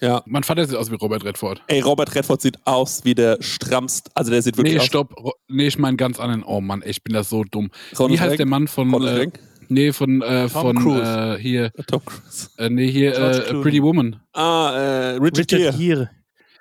Ja. 0.00 0.22
Mein 0.26 0.42
Vater 0.44 0.66
sieht 0.66 0.76
aus 0.76 0.90
wie 0.90 0.94
Robert 0.96 1.24
Redford. 1.24 1.62
Ey, 1.68 1.80
Robert 1.80 2.14
Redford 2.14 2.42
sieht 2.42 2.58
aus 2.66 3.04
wie 3.04 3.14
der 3.14 3.38
strammst, 3.40 4.10
also 4.14 4.30
der 4.30 4.42
sieht 4.42 4.56
wirklich 4.58 4.74
Nee, 4.74 4.80
aus. 4.80 4.86
stopp. 4.86 5.14
Nee, 5.48 5.66
ich 5.68 5.78
meine 5.78 5.96
ganz 5.96 6.20
anderen. 6.20 6.44
Oh 6.44 6.60
Mann, 6.60 6.82
ich 6.84 7.02
bin 7.02 7.14
das 7.14 7.30
so 7.30 7.44
dumm. 7.44 7.70
Ronald 7.98 8.12
Wie 8.12 8.20
heißt 8.20 8.32
Reagan? 8.32 8.36
der 8.36 8.46
Mann 8.46 8.68
von. 8.68 8.92
Ronald 8.92 9.34
Äh? 9.34 9.38
Nee, 9.68 9.92
von. 9.92 10.22
Äh, 10.22 10.48
Tom 10.48 10.62
von 10.62 10.76
Cruise. 10.78 11.36
äh, 11.38 11.42
hier. 11.42 11.70
Tom 11.86 12.04
Cruise. 12.04 12.48
Äh, 12.58 12.68
nee, 12.70 12.90
hier. 12.90 13.16
Äh. 13.16 13.54
Pretty 13.62 13.82
Woman. 13.82 14.20
Ah, 14.32 14.72
äh, 14.72 15.10
Richard, 15.16 15.38
Richard 15.38 15.48
Gere. 15.48 15.76
Gere. 15.76 16.10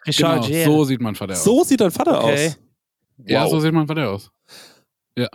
Richard 0.08 0.36
Genau, 0.44 0.48
Gere. 0.48 0.66
so 0.66 0.84
sieht 0.86 1.02
mein 1.02 1.16
Vater 1.16 1.34
aus. 1.34 1.44
So 1.44 1.64
sieht 1.64 1.82
dein 1.82 1.92
Vater 1.92 2.24
Okay. 2.24 2.48
aus. 2.48 2.58
Ja, 3.26 3.44
Wow. 3.46 3.52
so 3.52 3.60
sieht 3.62 3.74
mein 3.74 3.88
Vater 3.88 4.10
aus. 4.10 4.30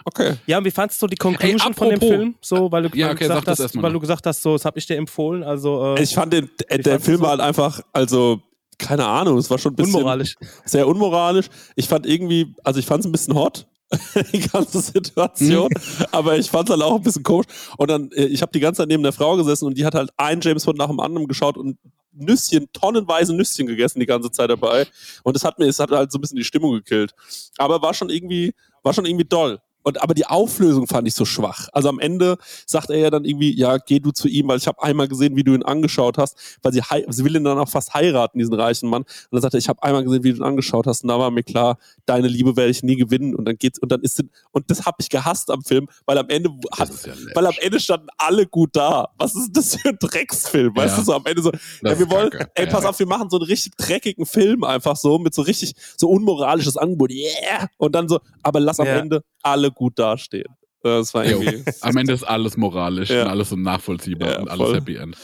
Okay. 0.04 0.34
Ja, 0.46 0.58
und 0.58 0.64
wie 0.66 0.70
fandst 0.70 1.00
du 1.00 1.06
die 1.06 1.16
Conclusion 1.16 1.72
von 1.72 1.88
dem. 1.88 1.98
Film? 2.00 2.34
So, 2.42 2.70
weil 2.70 2.82
du, 2.82 2.90
Ja, 2.96 3.06
weil 3.06 3.14
okay, 3.14 3.24
gesagt 3.28 3.48
hast, 3.48 3.74
weil 3.76 3.82
noch. 3.82 3.92
du 3.92 4.00
gesagt 4.00 4.26
hast, 4.26 4.42
so, 4.42 4.52
das 4.52 4.66
habe 4.66 4.78
ich 4.78 4.86
dir 4.86 4.96
empfohlen. 4.98 5.42
Also 5.42 5.94
äh, 5.96 6.02
Ich 6.02 6.14
fand 6.14 6.34
den, 6.34 6.50
äh, 6.68 6.78
der 6.78 7.00
Film 7.00 7.20
war 7.20 7.28
so? 7.28 7.30
halt 7.30 7.40
einfach, 7.40 7.80
also, 7.94 8.42
keine 8.76 9.06
Ahnung, 9.06 9.38
es 9.38 9.48
war 9.48 9.56
schon 9.56 9.72
ein 9.72 9.76
bisschen 9.76 9.94
unmoralisch. 9.94 10.34
sehr 10.66 10.86
unmoralisch. 10.86 11.46
Ich 11.76 11.88
fand 11.88 12.04
irgendwie, 12.04 12.54
also 12.62 12.78
ich 12.78 12.84
fand 12.84 13.00
es 13.00 13.06
ein 13.06 13.12
bisschen 13.12 13.34
hot, 13.34 13.66
die 14.32 14.40
ganze 14.40 14.80
Situation, 14.80 15.68
aber 16.12 16.38
ich 16.38 16.48
fand 16.50 16.68
es 16.68 16.72
halt 16.72 16.82
auch 16.82 16.96
ein 16.96 17.02
bisschen 17.02 17.22
komisch. 17.22 17.46
Und 17.76 17.90
dann, 17.90 18.10
äh, 18.12 18.26
ich 18.26 18.40
habe 18.42 18.52
die 18.52 18.60
ganze 18.60 18.82
Zeit 18.82 18.88
neben 18.88 19.02
der 19.02 19.12
Frau 19.12 19.36
gesessen 19.36 19.66
und 19.66 19.76
die 19.76 19.84
hat 19.84 19.94
halt 19.94 20.10
einen 20.16 20.40
James 20.40 20.64
Bond 20.64 20.78
nach 20.78 20.88
dem 20.88 21.00
anderen 21.00 21.26
geschaut 21.26 21.56
und 21.56 21.76
Nüsschen, 22.12 22.68
tonnenweise 22.72 23.34
Nüsschen 23.34 23.66
gegessen 23.66 24.00
die 24.00 24.06
ganze 24.06 24.30
Zeit 24.30 24.50
dabei. 24.50 24.86
Und 25.22 25.36
es 25.36 25.44
hat 25.44 25.58
mir, 25.58 25.66
es 25.66 25.78
hat 25.78 25.90
halt 25.90 26.10
so 26.12 26.18
ein 26.18 26.20
bisschen 26.20 26.36
die 26.36 26.44
Stimmung 26.44 26.72
gekillt. 26.72 27.14
Aber 27.56 27.82
war 27.82 27.94
schon 27.94 28.10
irgendwie, 28.10 28.52
war 28.82 28.92
schon 28.92 29.06
irgendwie 29.06 29.24
doll. 29.24 29.60
Und 29.82 30.02
aber 30.02 30.14
die 30.14 30.26
Auflösung 30.26 30.86
fand 30.86 31.08
ich 31.08 31.14
so 31.14 31.24
schwach. 31.24 31.68
Also 31.72 31.88
am 31.88 31.98
Ende 31.98 32.36
sagt 32.66 32.90
er 32.90 32.98
ja 32.98 33.10
dann 33.10 33.24
irgendwie, 33.24 33.56
ja, 33.56 33.78
geh 33.78 33.98
du 33.98 34.10
zu 34.10 34.28
ihm, 34.28 34.48
weil 34.48 34.58
ich 34.58 34.66
habe 34.66 34.82
einmal 34.82 35.08
gesehen, 35.08 35.36
wie 35.36 35.42
du 35.44 35.54
ihn 35.54 35.62
angeschaut 35.62 36.18
hast, 36.18 36.36
weil 36.62 36.72
sie, 36.72 36.82
hei- 36.82 37.04
sie 37.08 37.24
will 37.24 37.34
ihn 37.36 37.44
dann 37.44 37.58
auch 37.58 37.68
fast 37.68 37.94
heiraten, 37.94 38.38
diesen 38.38 38.54
reichen 38.54 38.88
Mann. 38.90 39.02
Und 39.02 39.08
dann 39.32 39.40
sagt 39.40 39.54
er, 39.54 39.58
ich 39.58 39.68
habe 39.68 39.82
einmal 39.82 40.04
gesehen, 40.04 40.22
wie 40.22 40.32
du 40.32 40.36
ihn 40.38 40.42
angeschaut 40.42 40.86
hast, 40.86 41.02
und 41.02 41.08
da 41.08 41.18
war 41.18 41.30
mir 41.30 41.42
klar, 41.42 41.78
deine 42.06 42.28
Liebe 42.28 42.56
werde 42.56 42.70
ich 42.70 42.82
nie 42.82 42.96
gewinnen. 42.96 43.34
Und 43.34 43.46
dann 43.46 43.56
geht's 43.56 43.78
und 43.78 43.90
dann 43.90 44.00
ist 44.02 44.16
sie- 44.16 44.28
und 44.52 44.70
das 44.70 44.84
habe 44.84 44.96
ich 45.00 45.08
gehasst 45.08 45.50
am 45.50 45.62
Film, 45.62 45.88
weil 46.06 46.18
am 46.18 46.28
Ende 46.28 46.50
hat, 46.76 46.90
ja 47.06 47.12
weil 47.34 47.46
am 47.46 47.54
Ende 47.60 47.80
standen 47.80 48.08
alle 48.18 48.46
gut 48.46 48.70
da. 48.76 49.08
Was 49.18 49.34
ist 49.34 49.50
das 49.56 49.76
für 49.76 49.88
ein 49.90 49.98
Drecksfilm? 49.98 50.76
Weißt 50.76 50.94
Ja. 50.94 51.00
du, 51.00 51.06
so 51.06 51.14
am 51.14 51.24
Ende 51.26 51.42
so, 51.42 51.50
ja, 51.82 51.98
wir 51.98 52.10
wollen, 52.10 52.30
kacke. 52.30 52.50
ey, 52.54 52.66
pass 52.66 52.82
Ja. 52.84 52.90
auf, 52.90 52.98
wir 52.98 53.06
machen 53.06 53.30
so 53.30 53.38
einen 53.38 53.46
richtig 53.46 53.76
dreckigen 53.76 54.26
Film 54.26 54.62
einfach 54.64 54.96
so, 54.96 55.18
mit 55.18 55.34
so 55.34 55.42
richtig, 55.42 55.74
so 55.96 56.08
unmoralisches 56.10 56.76
Angebot, 56.76 57.10
yeah! 57.12 57.66
Und 57.78 57.94
dann 57.94 58.08
so, 58.08 58.20
aber 58.42 58.60
lass 58.60 58.78
am 58.78 58.86
Ja. 58.86 58.98
Ende 58.98 59.22
alle 59.42 59.69
gut 59.70 59.98
dastehen. 59.98 60.54
Das 60.82 61.12
war 61.14 61.26
Jo. 61.26 61.40
irgendwie. 61.42 61.64
Am 61.82 61.96
Ende 61.96 62.12
ist 62.14 62.24
alles 62.24 62.56
moralisch 62.56 63.10
Ja. 63.10 63.22
und 63.24 63.28
alles 63.28 63.50
so 63.50 63.56
nachvollziehbar 63.56 64.30
Ja, 64.32 64.38
und 64.40 64.48
alles 64.50 64.66
voll. 64.68 64.76
Happy 64.76 64.96
End. 64.96 65.16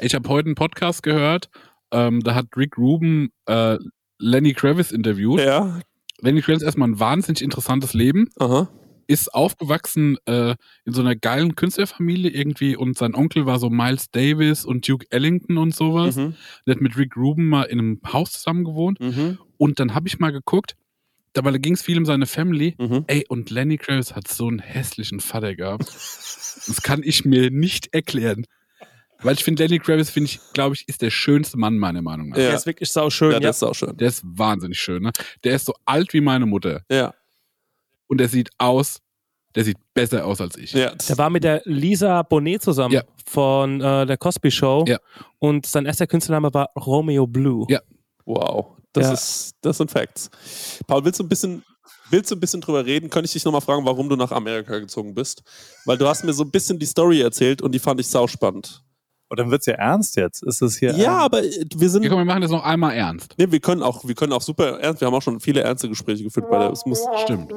Ich 0.00 0.14
habe 0.14 0.28
heute 0.28 0.46
einen 0.46 0.54
Podcast 0.54 1.02
gehört, 1.02 1.48
ähm, 1.90 2.20
da 2.22 2.34
hat 2.34 2.46
Rick 2.56 2.78
Rubin 2.78 3.30
äh, 3.46 3.76
Lenny 4.18 4.54
Kravitz 4.54 4.90
interviewt. 4.92 5.40
Ja, 5.40 5.80
Lenny 6.20 6.40
Kravitz 6.40 6.62
erstmal 6.62 6.88
ein 6.88 6.98
wahnsinnig 7.00 7.42
interessantes 7.42 7.92
Leben. 7.94 8.28
aha. 8.38 8.68
ist 9.08 9.34
aufgewachsen 9.34 10.16
äh, 10.26 10.54
in 10.86 10.92
so 10.94 11.02
einer 11.02 11.16
geilen 11.16 11.56
Künstlerfamilie 11.56 12.30
irgendwie 12.30 12.76
und 12.76 12.96
sein 12.96 13.14
Onkel 13.14 13.44
war 13.44 13.58
so 13.58 13.68
Miles 13.68 14.10
Davis 14.10 14.64
und 14.64 14.88
Duke 14.88 15.04
Ellington 15.10 15.58
und 15.58 15.74
sowas. 15.74 16.16
Mhm. 16.16 16.36
Der 16.66 16.76
hat 16.76 16.80
mit 16.80 16.96
Rick 16.96 17.16
Rubin 17.18 17.46
mal 17.46 17.64
in 17.64 17.78
einem 17.80 18.00
Haus 18.10 18.30
zusammen 18.32 18.64
gewohnt. 18.64 19.00
Mhm. 19.00 19.38
Und 19.58 19.78
dann 19.80 19.94
habe 19.94 20.08
ich 20.08 20.18
mal 20.20 20.30
geguckt, 20.32 20.76
da, 21.34 21.44
weil 21.44 21.52
da 21.52 21.58
ging 21.58 21.74
es 21.74 21.82
viel 21.82 21.98
um 21.98 22.04
seine 22.04 22.26
Family. 22.26 22.74
Mhm. 22.78 23.04
Ey, 23.06 23.24
und 23.28 23.50
Lenny 23.50 23.78
Kravitz 23.78 24.12
hat 24.12 24.28
so 24.28 24.48
einen 24.48 24.58
hässlichen 24.58 25.20
Vater 25.20 25.54
gehabt. 25.54 25.86
Das 25.86 26.80
kann 26.82 27.02
ich 27.02 27.24
mir 27.24 27.50
nicht 27.50 27.92
erklären. 27.94 28.46
Weil 29.22 29.34
ich 29.34 29.44
finde, 29.44 29.62
Lenny 29.64 29.78
Kravitz, 29.78 30.10
finde 30.10 30.30
ich, 30.30 30.40
glaube 30.52 30.74
ich, 30.74 30.88
ist 30.88 31.00
der 31.00 31.10
schönste 31.10 31.56
Mann, 31.56 31.78
meiner 31.78 32.02
Meinung 32.02 32.30
nach. 32.30 32.36
Ja. 32.38 32.44
Der 32.48 32.54
ist 32.54 32.66
wirklich 32.66 32.90
sauschön. 32.90 33.28
Ja, 33.30 33.34
Ja, 33.36 33.40
das 33.40 33.56
ist 33.56 33.62
auch 33.62 33.74
schön. 33.74 33.96
Der 33.96 34.08
ist 34.08 34.22
wahnsinnig 34.24 34.78
schön, 34.78 35.02
ne? 35.04 35.12
Der 35.44 35.54
ist 35.54 35.66
so 35.66 35.74
alt 35.84 36.12
wie 36.12 36.20
meine 36.20 36.44
Mutter. 36.44 36.82
Ja. 36.90 37.14
Und 38.08 38.18
der 38.18 38.28
sieht 38.28 38.50
aus, 38.58 39.00
der 39.54 39.64
sieht 39.64 39.78
besser 39.94 40.26
aus 40.26 40.40
als 40.40 40.56
ich. 40.56 40.72
ja. 40.72 40.94
Der 40.94 41.18
war 41.18 41.30
mit 41.30 41.44
der 41.44 41.62
Lisa 41.64 42.22
Bonet 42.22 42.62
zusammen 42.62 42.94
Ja. 42.94 43.04
von 43.24 43.80
äh, 43.80 44.06
der 44.06 44.16
Cosby 44.18 44.50
Show. 44.50 44.84
Ja. 44.88 44.98
Und 45.38 45.66
sein 45.66 45.86
erster 45.86 46.06
Künstlername 46.06 46.52
war 46.52 46.70
Romeo 46.76 47.26
Blue. 47.26 47.64
Ja. 47.70 47.80
Wow. 48.24 48.76
Das, 48.92 49.06
Ja. 49.06 49.12
ist, 49.12 49.54
das 49.62 49.78
sind 49.78 49.90
Facts. 49.90 50.30
Paul, 50.86 51.04
willst 51.04 51.18
du 51.20 51.24
ein 51.24 51.28
bisschen. 51.28 51.64
Willst 52.10 52.30
du 52.30 52.36
ein 52.36 52.40
bisschen 52.40 52.60
drüber 52.60 52.84
reden? 52.84 53.08
Könnte 53.08 53.24
ich 53.26 53.32
dich 53.32 53.44
nochmal 53.44 53.62
fragen, 53.62 53.86
warum 53.86 54.08
du 54.08 54.16
nach 54.16 54.32
Amerika 54.32 54.78
gezogen 54.78 55.14
bist? 55.14 55.42
Weil 55.86 55.96
du 55.96 56.06
hast 56.06 56.24
mir 56.24 56.34
so 56.34 56.42
ein 56.44 56.50
bisschen 56.50 56.78
die 56.78 56.84
Story 56.86 57.22
erzählt 57.22 57.62
und 57.62 57.72
die 57.72 57.78
fand 57.78 57.98
ich 58.00 58.06
sauspannend. 58.08 58.82
Und 59.30 59.38
dann 59.38 59.50
wird's 59.50 59.64
ja 59.64 59.72
ernst 59.74 60.16
jetzt. 60.16 60.42
Ist 60.42 60.60
es 60.60 60.76
hier? 60.76 60.94
Ja, 60.94 61.16
aber 61.16 61.42
äh, 61.42 61.64
wir 61.74 61.88
sind. 61.88 62.02
Ja, 62.02 62.10
komm, 62.10 62.18
wir 62.18 62.26
machen 62.26 62.42
das 62.42 62.50
noch 62.50 62.64
einmal 62.64 62.94
ernst. 62.94 63.34
Nee, 63.38 63.50
wir 63.50 63.60
können 63.60 63.82
auch, 63.82 64.06
wir 64.06 64.14
können 64.14 64.34
auch 64.34 64.42
super 64.42 64.78
ernst. 64.78 65.00
Wir 65.00 65.06
haben 65.06 65.14
auch 65.14 65.22
schon 65.22 65.40
viele 65.40 65.62
ernste 65.62 65.88
Gespräche 65.88 66.22
geführt 66.22 66.50
bei 66.50 66.58
der. 66.58 66.70
Es 66.70 66.84
muss, 66.84 67.00
Stimmt. 67.22 67.50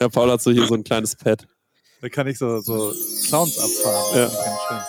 ja, 0.00 0.08
Paul 0.10 0.30
hat 0.30 0.42
so 0.42 0.50
hier 0.50 0.66
so 0.66 0.74
ein 0.74 0.84
kleines 0.84 1.16
Pad. 1.16 1.46
Da 2.02 2.08
kann 2.10 2.26
ich 2.26 2.36
so, 2.36 2.60
so 2.60 2.92
Sounds 2.92 3.58
abfahren. 3.58 4.18
Ja. 4.18 4.86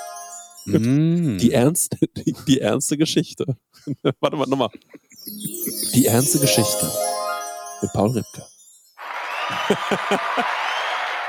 Mm. 0.66 1.38
Die 1.38 1.52
ernste, 1.52 1.98
die, 2.18 2.36
die 2.48 2.60
ernste 2.60 2.98
Geschichte. 2.98 3.58
Warte 4.20 4.38
mal, 4.38 4.48
nochmal. 4.48 4.70
Die 5.94 6.06
ernste 6.06 6.40
Geschichte 6.40 6.92
mit 7.82 7.92
Paul 7.94 8.12
Ripke. 8.12 8.44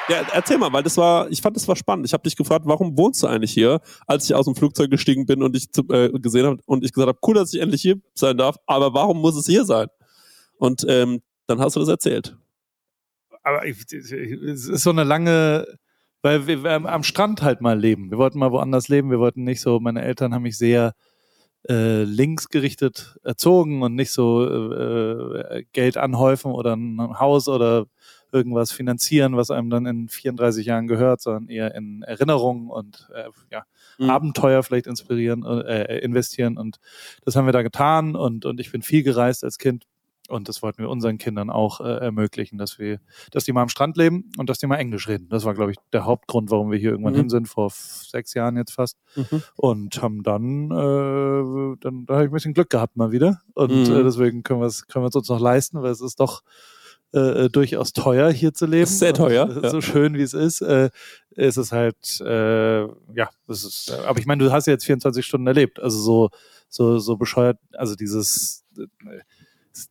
ja, 0.09 0.27
erzähl 0.33 0.59
mal, 0.59 0.73
weil 0.73 0.83
das 0.83 0.97
war, 0.97 1.31
ich 1.31 1.43
fand 1.43 1.57
das 1.57 1.69
war 1.69 1.77
spannend. 1.77 2.07
Ich 2.07 2.13
habe 2.13 2.23
dich 2.23 2.37
gefragt, 2.37 2.65
warum 2.67 2.97
wohnst 2.97 3.23
du 3.23 3.27
eigentlich 3.27 3.53
hier, 3.53 3.81
als 4.07 4.25
ich 4.25 4.35
aus 4.35 4.47
dem 4.47 4.55
Flugzeug 4.55 4.91
gestiegen 4.91 5.27
bin 5.27 5.43
und 5.43 5.55
ich 5.57 5.71
zu, 5.71 5.83
äh, 5.91 6.11
gesehen 6.19 6.47
habe 6.47 6.63
und 6.67 6.85
ich 6.85 6.93
gesagt 6.93 7.09
habe, 7.09 7.19
cool, 7.27 7.35
dass 7.35 7.53
ich 7.53 7.61
endlich 7.61 7.83
hier 7.83 8.01
sein 8.15 8.37
darf, 8.39 8.57
aber 8.67 8.95
warum 8.95 9.21
muss 9.21 9.37
es 9.37 9.47
hier 9.47 9.65
sein? 9.65 9.89
Und 10.59 10.87
ähm, 10.89 11.23
dann 11.47 11.61
hast 11.61 11.77
du 11.77 11.81
das 11.81 11.89
erzählt. 11.89 12.37
Aber 13.43 13.67
ich, 13.67 13.77
es 13.93 14.11
ist 14.67 14.83
so 14.83 14.91
eine 14.91 15.05
lange, 15.05 15.79
weil 16.23 16.47
wir, 16.47 16.65
am 16.65 17.03
Strand 17.03 17.43
halt 17.43 17.61
mal 17.61 17.79
leben. 17.79 18.11
Wir 18.11 18.19
wollten 18.19 18.39
mal 18.39 18.53
woanders 18.53 18.89
leben. 18.89 19.11
Wir 19.11 19.19
wollten 19.19 19.45
nicht 19.45 19.61
so, 19.61 19.81
meine 19.81 20.03
Eltern 20.03 20.35
haben 20.35 20.43
mich 20.43 20.59
sehr 20.59 20.95
äh, 21.69 22.03
linksgerichtet 22.05 23.19
erzogen 23.23 23.83
und 23.83 23.95
nicht 23.95 24.13
so 24.13 24.45
äh, 24.45 25.65
Geld 25.73 25.97
anhäufen 25.97 26.53
oder 26.53 26.75
ein 26.75 26.99
Haus 27.19 27.49
oder 27.49 27.87
irgendwas 28.33 28.73
finanzieren, 28.73 29.37
was 29.37 29.51
einem 29.51 29.71
dann 29.71 29.87
in 29.87 30.09
34 30.09 30.67
Jahren 30.67 30.87
gehört, 30.87 31.21
sondern 31.21 31.49
eher 31.49 31.75
in 31.75 32.03
Erinnerungen 32.03 32.71
und 32.71 33.09
äh, 33.15 33.31
ja, 33.51 33.65
Mhm. 33.99 34.11
Abenteuer 34.11 34.63
vielleicht 34.63 34.87
inspirieren, 34.87 35.45
äh, 35.45 35.99
investieren. 35.99 36.59
Und 36.59 36.79
das 37.25 37.37
haben 37.37 37.47
wir 37.47 37.53
da 37.53 37.63
getan. 37.63 38.15
Und, 38.15 38.45
und 38.45 38.61
ich 38.61 38.71
bin 38.73 38.83
viel 38.83 39.03
gereist 39.03 39.45
als 39.45 39.59
Kind. 39.59 39.85
Und 40.29 40.49
das 40.49 40.63
wollten 40.63 40.79
wir 40.83 40.89
unseren 40.91 41.19
Kindern 41.19 41.51
auch 41.51 41.81
äh, 41.81 41.85
ermöglichen, 41.99 42.59
dass 42.59 42.79
wir, 42.79 42.99
dass 43.31 43.45
die 43.45 43.53
mal 43.53 43.63
am 43.63 43.69
Strand 43.69 43.97
leben 43.97 44.31
und 44.39 44.51
dass 44.51 44.59
die 44.59 44.67
mal 44.67 44.77
Englisch 44.77 45.07
reden. 45.09 45.29
Das 45.29 45.45
war, 45.45 45.55
glaube 45.55 45.71
ich, 45.71 45.77
der 45.93 46.05
Hauptgrund, 46.05 46.51
warum 46.51 46.71
wir 46.73 46.79
hier 46.79 46.91
irgendwann 46.91 47.13
Mhm. 47.15 47.19
hin 47.19 47.29
sind, 47.31 47.49
vor 47.49 47.71
sechs 47.73 48.35
Jahren 48.35 48.57
jetzt 48.57 48.73
fast. 48.73 48.99
Mhm. 49.15 49.43
Und 49.55 50.03
haben 50.03 50.23
dann, 50.23 50.71
äh, 50.71 51.77
dann 51.81 52.07
da 52.07 52.15
habe 52.15 52.25
ich 52.25 52.31
ein 52.31 52.33
bisschen 52.33 52.55
Glück 52.55 52.71
gehabt 52.71 52.97
mal 52.97 53.13
wieder. 53.13 53.41
Und 53.55 53.89
Mhm. 53.89 53.95
äh, 53.95 54.03
deswegen 54.03 54.43
können 54.43 54.61
wir 54.61 54.67
es 54.67 54.87
können 54.89 55.05
wir 55.05 55.09
es 55.09 55.15
uns 55.17 55.29
noch 55.29 55.41
leisten, 55.41 55.81
weil 55.83 55.91
es 55.93 56.01
ist 56.01 56.19
doch 56.21 56.43
äh, 57.15 57.45
äh, 57.45 57.49
durchaus 57.49 57.93
teuer 57.93 58.31
hier 58.33 58.53
zu 58.53 58.67
leben. 58.67 58.87
Sehr 58.87 59.15
teuer, 59.15 59.45
Und, 59.49 59.59
äh, 59.59 59.63
ja. 59.63 59.71
So 59.71 59.81
schön 59.81 60.15
wie 60.15 60.23
es 60.23 60.35
ist, 60.35 60.61
äh, 60.61 60.91
ist 61.31 61.57
es 61.57 61.71
halt, 61.71 62.21
äh, 62.21 62.81
ja, 62.83 63.31
es 63.47 63.65
ist, 63.65 63.91
äh, 63.91 64.05
aber 64.07 64.19
ich 64.19 64.27
meine, 64.27 64.43
du 64.43 64.51
hast 64.51 64.67
ja 64.67 64.73
jetzt 64.73 64.85
24 64.87 65.25
Stunden 65.25 65.47
erlebt. 65.47 65.79
Also 65.81 65.99
so, 66.01 66.31
so, 66.69 66.99
so 66.99 67.17
bescheuert, 67.17 67.59
also 67.75 67.95
dieses 67.95 68.65
äh, 68.77 68.87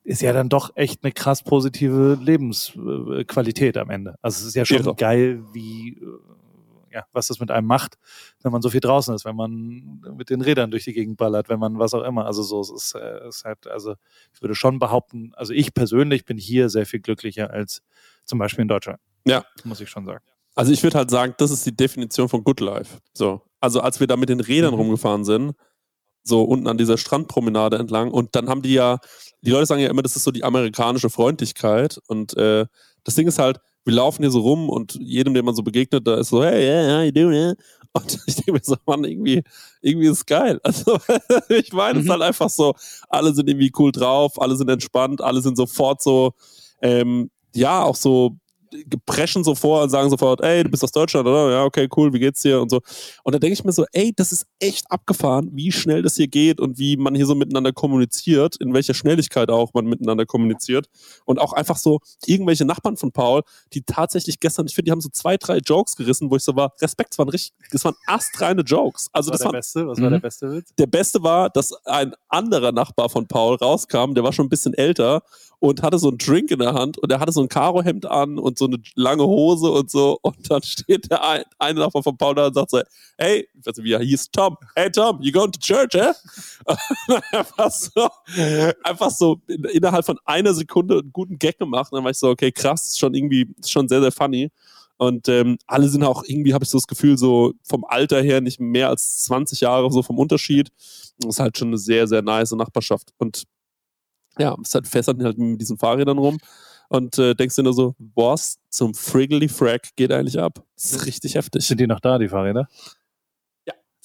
ist 0.03 0.21
ja 0.21 0.33
dann 0.33 0.49
doch 0.49 0.71
echt 0.75 1.03
eine 1.03 1.11
krass 1.11 1.43
positive 1.43 2.17
Lebensqualität 2.21 3.77
am 3.77 3.89
Ende. 3.89 4.15
Also 4.21 4.41
es 4.41 4.47
ist 4.47 4.55
ja 4.55 4.65
schon 4.65 4.77
Irre. 4.77 4.95
geil, 4.95 5.43
wie 5.53 5.97
äh, 5.97 6.93
ja, 6.93 7.05
was 7.11 7.27
das 7.27 7.39
mit 7.41 7.51
einem 7.51 7.67
macht, 7.67 7.97
wenn 8.41 8.51
man 8.53 8.61
so 8.61 8.69
viel 8.69 8.79
draußen 8.79 9.13
ist, 9.13 9.25
wenn 9.25 9.35
man 9.35 10.01
mit 10.17 10.29
den 10.29 10.39
Rädern 10.41 10.71
durch 10.71 10.85
die 10.85 10.93
Gegend 10.93 11.17
ballert, 11.17 11.49
wenn 11.49 11.59
man 11.59 11.77
was 11.77 11.93
auch 11.93 12.03
immer. 12.03 12.25
Also 12.25 12.41
so 12.41 12.61
es 12.61 12.71
ist, 12.71 12.95
äh, 12.95 13.17
es 13.27 13.37
ist 13.37 13.43
halt, 13.45 13.67
also 13.67 13.95
ich 14.33 14.41
würde 14.41 14.55
schon 14.55 14.79
behaupten, 14.79 15.33
also 15.35 15.51
ich 15.53 15.73
persönlich 15.73 16.23
bin 16.25 16.37
hier 16.37 16.69
sehr 16.69 16.85
viel 16.85 17.01
glücklicher 17.01 17.49
als 17.51 17.81
zum 18.23 18.39
Beispiel 18.39 18.61
in 18.61 18.69
Deutschland. 18.69 18.99
Ja. 19.25 19.43
Muss 19.65 19.81
ich 19.81 19.89
schon 19.89 20.05
sagen. 20.05 20.23
Also 20.55 20.71
ich 20.71 20.81
würde 20.83 20.97
halt 20.97 21.09
sagen, 21.11 21.33
das 21.37 21.51
ist 21.51 21.65
die 21.65 21.75
Definition 21.75 22.29
von 22.29 22.43
Good 22.45 22.61
Life. 22.61 22.99
So. 23.13 23.41
Also 23.59 23.81
als 23.81 23.99
wir 23.99 24.07
da 24.07 24.15
mit 24.15 24.29
den 24.29 24.39
Rädern 24.39 24.73
Mhm. 24.73 24.79
rumgefahren 24.79 25.25
sind, 25.25 25.53
so 26.23 26.43
unten 26.43 26.67
an 26.67 26.77
dieser 26.77 26.97
Strandpromenade 26.97 27.77
entlang 27.77 28.09
und 28.09 28.35
dann 28.35 28.47
haben 28.47 28.61
die 28.61 28.73
ja, 28.73 28.99
die 29.45 29.51
Leute 29.51 29.65
sagen 29.65 29.81
ja 29.81 29.89
immer, 29.89 30.01
das 30.01 30.15
ist 30.15 30.23
so 30.23 30.31
die 30.31 30.43
amerikanische 30.43 31.09
Freundlichkeit 31.09 31.99
und 32.07 32.35
äh, 32.37 32.65
das 33.03 33.15
Ding 33.15 33.27
ist 33.27 33.39
halt, 33.39 33.59
wir 33.85 33.93
laufen 33.93 34.23
hier 34.23 34.31
so 34.31 34.39
rum 34.39 34.69
und 34.69 34.95
jedem, 34.95 35.35
dem 35.35 35.45
man 35.45 35.53
so 35.55 35.61
begegnet, 35.61 36.07
da 36.07 36.15
ist 36.15 36.29
so, 36.29 36.43
hey, 36.43 36.63
yeah, 36.65 36.97
how 36.97 37.05
you 37.05 37.11
doing? 37.11 37.53
Und 37.93 38.19
ich 38.27 38.35
denke 38.35 38.53
mir 38.53 38.61
so, 38.63 38.75
Mann, 38.87 39.03
irgendwie, 39.03 39.43
irgendwie 39.81 40.07
ist 40.07 40.17
es 40.17 40.25
geil. 40.25 40.59
Also 40.63 40.97
ich 41.49 41.71
meine, 41.71 41.99
es 41.99 42.05
ist 42.05 42.07
Mhm. 42.07 42.11
halt 42.13 42.21
einfach 42.23 42.49
so, 42.49 42.73
alle 43.09 43.33
sind 43.33 43.47
irgendwie 43.47 43.71
cool 43.77 43.91
drauf, 43.91 44.41
alle 44.41 44.55
sind 44.55 44.69
entspannt, 44.69 45.21
alle 45.21 45.41
sind 45.41 45.55
sofort 45.55 46.01
so, 46.01 46.33
ähm, 46.81 47.29
ja, 47.53 47.83
auch 47.83 47.95
so 47.95 48.37
preschen 49.05 49.43
so 49.43 49.55
vor 49.55 49.83
und 49.83 49.89
sagen 49.89 50.09
sofort, 50.09 50.41
ey, 50.41 50.63
du 50.63 50.69
bist 50.69 50.83
aus 50.83 50.91
Deutschland, 50.91 51.27
oder? 51.27 51.51
Ja, 51.51 51.63
okay, 51.63 51.87
cool, 51.95 52.13
wie 52.13 52.19
geht's 52.19 52.41
dir? 52.41 52.61
Und 52.61 52.69
so. 52.69 52.81
Und 53.23 53.33
da 53.35 53.39
denke 53.39 53.53
ich 53.53 53.63
mir 53.63 53.71
so, 53.71 53.85
ey, 53.91 54.13
das 54.15 54.31
ist 54.31 54.45
echt 54.59 54.89
abgefahren, 54.91 55.49
wie 55.53 55.71
schnell 55.71 56.01
das 56.01 56.15
hier 56.15 56.27
geht 56.27 56.59
und 56.59 56.77
wie 56.77 56.97
man 56.97 57.15
hier 57.15 57.25
so 57.25 57.35
miteinander 57.35 57.73
kommuniziert, 57.73 58.55
in 58.57 58.73
welcher 58.73 58.93
Schnelligkeit 58.93 59.49
auch 59.49 59.73
man 59.73 59.85
miteinander 59.85 60.25
kommuniziert. 60.25 60.87
Und 61.25 61.39
auch 61.39 61.53
einfach 61.53 61.77
so 61.77 61.99
irgendwelche 62.25 62.65
Nachbarn 62.65 62.97
von 62.97 63.11
Paul, 63.11 63.41
die 63.73 63.81
tatsächlich 63.83 64.39
gestern, 64.39 64.65
ich 64.67 64.75
finde, 64.75 64.87
die 64.89 64.91
haben 64.91 65.01
so 65.01 65.09
zwei, 65.09 65.37
drei 65.37 65.57
Jokes 65.57 65.95
gerissen, 65.95 66.29
wo 66.31 66.35
ich 66.35 66.43
so 66.43 66.55
war, 66.55 66.73
Respekt, 66.81 67.11
das 67.13 67.17
waren 67.19 67.29
richtig, 67.29 67.53
das 67.71 67.83
waren 67.85 67.95
astreine 68.07 68.61
Jokes. 68.61 69.09
Also 69.13 69.31
Was 69.31 69.39
das 69.39 69.45
war 69.45 69.51
der 69.51 69.53
waren 69.53 69.59
beste? 69.59 69.87
Was 69.87 69.97
Mhm. 69.99 70.03
war 70.03 70.09
der 70.11 70.19
beste 70.19 70.51
Witz? 70.51 70.69
der 70.77 70.87
beste 70.87 71.23
war, 71.23 71.49
dass 71.49 71.73
ein 71.85 72.13
anderer 72.29 72.71
Nachbar 72.71 73.09
von 73.09 73.27
Paul 73.27 73.55
rauskam, 73.55 74.13
der 74.13 74.23
war 74.23 74.33
schon 74.33 74.45
ein 74.45 74.49
bisschen 74.49 74.73
älter 74.73 75.21
und 75.67 75.81
hatte 75.81 75.99
so 75.99 76.09
einen 76.09 76.17
Drink 76.17 76.51
in 76.51 76.59
der 76.59 76.73
Hand 76.73 76.97
und 76.97 77.11
er 77.11 77.19
hatte 77.19 77.31
so 77.31 77.41
ein 77.41 77.49
Karohemd 77.49 78.05
an 78.05 78.37
und 78.37 78.57
so 78.57 78.65
eine 78.65 78.77
lange 78.95 79.23
Hose 79.23 79.71
und 79.71 79.89
so 79.89 80.19
und 80.21 80.49
dann 80.49 80.61
steht 80.63 81.09
der 81.09 81.23
ein, 81.23 81.43
eine 81.59 81.79
Nachbar 81.79 82.03
von 82.03 82.17
Paul 82.17 82.35
da 82.35 82.47
und 82.47 82.53
sagt 82.53 82.71
so, 82.71 82.81
hey, 83.17 83.47
ich 83.53 83.65
weiß 83.65 83.77
nicht, 83.77 83.85
wie 83.85 83.93
er 83.93 83.99
hieß, 83.99 84.31
Tom, 84.31 84.57
hey 84.75 84.91
Tom, 84.91 85.19
you 85.21 85.31
going 85.31 85.51
to 85.51 85.59
church, 85.59 85.95
eh? 85.95 86.11
einfach 87.31 87.71
so, 87.71 88.09
einfach 88.83 89.11
so 89.11 89.41
in, 89.47 89.63
innerhalb 89.65 90.05
von 90.05 90.17
einer 90.25 90.53
Sekunde 90.53 90.99
einen 90.99 91.11
guten 91.11 91.39
Gag 91.39 91.57
gemacht 91.57 91.91
und 91.91 91.97
dann 91.97 92.03
war 92.03 92.11
ich 92.11 92.17
so, 92.17 92.29
okay, 92.29 92.51
krass, 92.51 92.85
ist 92.87 92.99
schon 92.99 93.13
irgendwie, 93.13 93.47
ist 93.59 93.71
schon 93.71 93.87
sehr, 93.87 94.01
sehr 94.01 94.11
funny. 94.11 94.51
Und 94.97 95.27
ähm, 95.27 95.57
alle 95.67 95.89
sind 95.89 96.03
auch 96.03 96.23
irgendwie, 96.25 96.53
habe 96.53 96.63
ich 96.63 96.69
so 96.69 96.77
das 96.77 96.87
Gefühl, 96.87 97.17
so 97.17 97.53
vom 97.63 97.83
Alter 97.83 98.21
her 98.21 98.39
nicht 98.39 98.61
mehr 98.61 98.87
als 98.89 99.23
20 99.25 99.59
Jahre 99.59 99.91
so 99.91 100.01
vom 100.03 100.17
Unterschied. 100.17 100.69
Das 101.19 101.35
ist 101.35 101.39
halt 101.39 101.57
schon 101.57 101.69
eine 101.69 101.77
sehr, 101.77 102.07
sehr 102.07 102.21
nice 102.21 102.51
Nachbarschaft. 102.51 103.09
Und 103.17 103.43
ja, 104.37 104.55
es 104.61 104.73
halt 104.73 104.87
fährst 104.87 105.07
halt 105.07 105.37
mit 105.37 105.61
diesen 105.61 105.77
Fahrrädern 105.77 106.17
rum 106.17 106.37
und 106.89 107.17
äh, 107.17 107.33
denkst 107.33 107.55
dir 107.55 107.63
nur 107.63 107.73
so, 107.73 107.95
was 108.15 108.57
zum 108.69 108.93
Friggly 108.93 109.47
Frack 109.47 109.95
geht 109.95 110.11
eigentlich 110.11 110.39
ab? 110.39 110.63
Das 110.75 110.91
ist 110.91 111.05
richtig 111.05 111.35
heftig. 111.35 111.65
Sind 111.65 111.79
die 111.79 111.87
noch 111.87 111.99
da, 111.99 112.17
die 112.17 112.29
Fahrräder? 112.29 112.67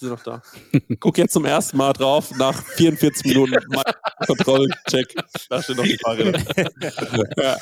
sind 0.01 0.11
noch 0.11 0.22
da. 0.22 0.43
Guck 1.01 1.18
jetzt 1.18 1.33
zum 1.33 1.45
ersten 1.45 1.76
Mal 1.76 1.93
drauf, 1.93 2.31
nach 2.37 2.62
44 2.64 3.24
Minuten 3.26 3.57
Kontrollcheck. 4.26 5.14
Da 5.49 5.62
stehen 5.62 5.76
noch 5.76 5.85
die 5.85 5.99
Fahrräder. 5.99 6.41
ja. 7.37 7.57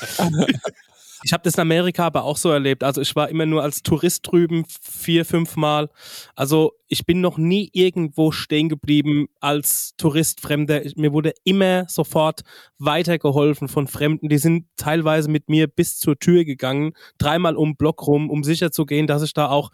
Ich 1.23 1.33
habe 1.33 1.43
das 1.43 1.55
in 1.55 1.61
Amerika 1.61 2.05
aber 2.05 2.23
auch 2.23 2.37
so 2.37 2.49
erlebt. 2.49 2.83
Also 2.83 3.01
ich 3.01 3.15
war 3.15 3.29
immer 3.29 3.45
nur 3.45 3.61
als 3.61 3.83
Tourist 3.83 4.25
drüben, 4.29 4.63
vier, 4.81 5.25
fünf 5.25 5.55
Mal. 5.55 5.89
Also 6.35 6.73
ich 6.87 7.05
bin 7.05 7.21
noch 7.21 7.37
nie 7.37 7.69
irgendwo 7.73 8.31
stehen 8.31 8.69
geblieben 8.69 9.27
als 9.39 9.95
Tourist, 9.97 10.41
Fremder. 10.41 10.81
Mir 10.95 11.11
wurde 11.11 11.33
immer 11.43 11.85
sofort 11.89 12.41
weitergeholfen 12.77 13.67
von 13.67 13.87
Fremden. 13.87 14.29
Die 14.29 14.37
sind 14.37 14.67
teilweise 14.77 15.29
mit 15.29 15.49
mir 15.49 15.67
bis 15.67 15.99
zur 15.99 16.17
Tür 16.17 16.45
gegangen, 16.45 16.93
dreimal 17.17 17.55
um 17.55 17.71
den 17.71 17.77
Block 17.77 18.07
rum, 18.07 18.29
um 18.29 18.43
sicher 18.43 18.71
zu 18.71 18.85
gehen, 18.85 19.07
dass 19.07 19.21
ich 19.21 19.33
da 19.33 19.49
auch 19.49 19.71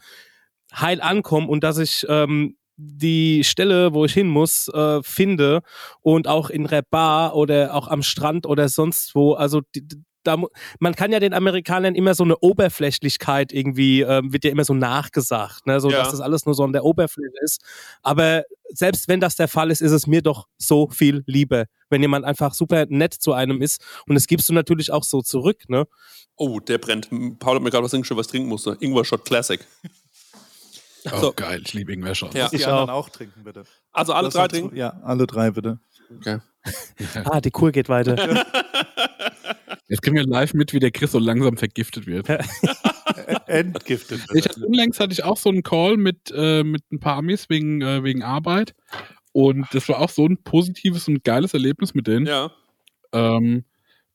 heil 0.74 1.02
ankomme 1.02 1.48
und 1.48 1.64
dass 1.64 1.78
ich 1.78 2.06
ähm, 2.10 2.58
die 2.78 3.43
Stelle, 3.43 3.93
wo 3.93 4.06
ich 4.06 4.14
hin 4.14 4.28
muss, 4.28 4.68
äh, 4.70 5.02
finde 5.04 5.62
und 6.02 6.28
auch 6.28 6.50
in 6.50 6.66
der 6.66 6.84
oder 7.36 7.74
auch 7.74 7.88
am 7.88 8.04
Strand 8.04 8.46
oder 8.46 8.68
sonst 8.68 9.16
wo. 9.16 9.34
Also 9.34 9.62
die, 9.74 9.88
da, 10.26 10.38
man 10.80 10.95
kann 10.95 11.11
ja 11.11 11.19
den 11.19 11.34
Amerikanern 11.34 11.95
immer 11.95 12.13
so 12.15 12.23
eine 12.23 12.38
Oberflächlichkeit 12.38 13.51
irgendwie, 13.53 14.01
ähm, 14.01 14.34
wird 14.34 14.43
ja 14.43 14.51
immer 14.51 14.65
so 14.65 14.73
nachgesagt, 14.73 15.65
ne? 15.67 15.80
so 15.80 15.89
Ja. 15.89 15.99
dass 15.99 16.11
das 16.11 16.21
alles 16.21 16.45
nur 16.45 16.55
so 16.55 16.63
an 16.63 16.73
der 16.73 16.84
Oberfläche 16.84 17.32
ist. 17.43 17.61
Aber 18.03 18.43
selbst 18.69 19.07
wenn 19.07 19.19
das 19.19 19.36
der 19.36 19.47
Fall 19.47 19.71
ist, 19.71 19.82
ist 19.82 19.91
es 19.91 20.07
mir 20.07 20.21
doch 20.21 20.47
so 20.57 20.89
viel 20.89 21.23
lieber, 21.28 21.65
wenn 21.89 22.01
jemand 22.01 22.26
einfach 22.26 22.53
super 22.53 22.86
nett 22.89 23.13
zu 23.13 23.34
einem 23.34 23.61
ist. 23.61 23.82
Und 24.07 24.15
das 24.15 24.28
gibst 24.28 24.49
du 24.49 24.53
natürlich 24.53 24.91
auch 24.91 25.03
so 25.03 25.21
zurück, 25.21 25.69
ne? 25.69 25.86
Oh, 26.36 26.59
der 26.59 26.80
brennt. 26.80 27.09
Paul 27.39 27.55
hat 27.55 27.61
mir 27.63 27.69
gerade 27.69 27.86
was 27.86 27.91
hingeschrieben, 27.91 28.19
was 28.19 28.28
trinken 28.28 28.49
musste. 28.49 28.76
Ingwer 28.82 29.05
Shot 29.05 29.23
Classic. 29.23 29.65
Oh, 31.13 31.19
So. 31.21 31.34
geil, 31.34 31.61
ich 31.63 31.73
liebe 31.73 31.93
Ingwer-Shots. 31.93 32.34
Ja. 32.36 32.49
Die 32.49 32.55
Ich 32.55 32.67
anderen 32.67 32.89
auch 32.89 33.09
trinken, 33.09 33.43
bitte. 33.43 33.63
Also 33.91 34.13
alle 34.13 34.28
Das 34.28 34.34
drei 34.34 34.47
trinken? 34.47 34.76
Ja, 34.76 34.99
alle 35.03 35.28
drei, 35.28 35.51
bitte. 35.51 35.80
Okay. 36.10 36.39
Ah, 37.26 37.41
die 37.41 37.51
Kur 37.51 37.72
geht 37.72 37.89
weiter. 37.89 38.16
Jetzt 39.88 40.01
kriegen 40.01 40.16
wir 40.16 40.26
live 40.26 40.53
mit, 40.56 40.74
wie 40.74 40.80
der 40.80 40.89
Chris 40.91 41.12
so 41.12 41.20
langsam 41.20 41.58
vergiftet 41.58 42.08
wird. 42.08 42.28
Entgiftet, 43.47 44.22
Ich 44.34 44.45
hatte, 44.45 44.66
unlängst 44.66 44.99
hatte 44.99 45.14
ich 45.14 45.24
auch 45.24 45.38
so 45.38 45.49
einen 45.49 45.62
Call 45.62 45.97
mit, 45.97 46.32
äh, 46.36 46.64
mit 46.64 46.82
ein 46.91 46.99
paar 46.99 47.18
Amis 47.18 47.49
wegen, 47.49 47.82
äh, 47.82 48.03
wegen 48.03 48.24
Arbeit. 48.24 48.74
Und 49.32 49.68
das 49.74 49.88
war 49.89 49.99
auch 49.99 50.10
so 50.10 50.26
ein 50.26 50.41
positives 50.43 51.08
und 51.08 51.24
geiles 51.24 51.53
Erlebnis 51.53 51.93
mit 51.93 52.08
denen. 52.08 52.26
Ja. 52.26 52.51
Ähm, 53.14 53.66